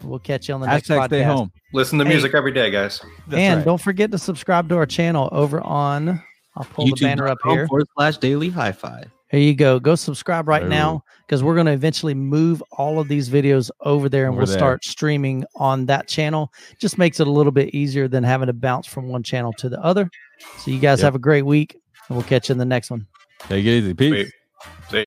We'll 0.02 0.18
catch 0.18 0.48
you 0.48 0.54
on 0.54 0.60
the 0.60 0.66
next 0.66 0.88
Hashtag 0.88 0.98
podcast. 0.98 1.06
stay 1.06 1.22
home. 1.22 1.52
Listen 1.72 1.98
to 1.98 2.04
Hey. 2.04 2.10
music 2.10 2.34
every 2.34 2.52
day, 2.52 2.70
guys. 2.70 3.00
That's 3.28 3.40
and 3.40 3.58
right. 3.58 3.64
don't 3.64 3.80
forget 3.80 4.10
to 4.12 4.18
subscribe 4.18 4.68
to 4.68 4.76
our 4.76 4.86
channel 4.86 5.28
over 5.32 5.60
on. 5.60 6.22
I'll 6.56 6.64
pull 6.64 6.86
the 6.86 6.96
banner 7.00 7.28
up 7.28 7.38
here. 7.44 7.66
forward 7.66 7.86
slash 7.96 8.18
daily 8.18 8.50
hi-fi. 8.50 9.04
Here 9.30 9.40
you 9.40 9.54
go. 9.54 9.80
Go 9.80 9.94
subscribe 9.94 10.46
right 10.46 10.60
Boom. 10.60 10.68
now 10.68 11.04
because 11.26 11.42
we're 11.42 11.54
going 11.54 11.64
to 11.66 11.72
eventually 11.72 12.12
move 12.12 12.62
all 12.72 13.00
of 13.00 13.08
these 13.08 13.30
videos 13.30 13.70
over 13.80 14.10
there 14.10 14.24
and 14.26 14.32
Over 14.34 14.40
we'll 14.40 14.46
there. 14.46 14.58
start 14.58 14.84
streaming 14.84 15.44
on 15.56 15.86
that 15.86 16.06
channel. 16.06 16.52
Just 16.78 16.98
makes 16.98 17.18
it 17.18 17.26
a 17.26 17.30
little 17.30 17.52
bit 17.52 17.74
easier 17.74 18.08
than 18.08 18.22
having 18.24 18.48
to 18.48 18.52
bounce 18.52 18.86
from 18.86 19.08
one 19.08 19.22
channel 19.22 19.52
to 19.54 19.70
the 19.70 19.80
other. 19.82 20.10
So 20.58 20.70
you 20.70 20.78
guys 20.78 20.98
Yep. 20.98 21.04
have 21.04 21.14
a 21.14 21.18
great 21.18 21.46
week 21.46 21.80
and 22.08 22.16
we'll 22.18 22.26
catch 22.26 22.50
you 22.50 22.52
in 22.52 22.58
the 22.58 22.66
next 22.66 22.90
one. 22.90 23.06
Take 23.48 23.64
it 23.64 23.68
easy. 23.70 23.94
Peace. 23.94 24.10
Sweet. 24.10 24.32
See. 24.90 24.98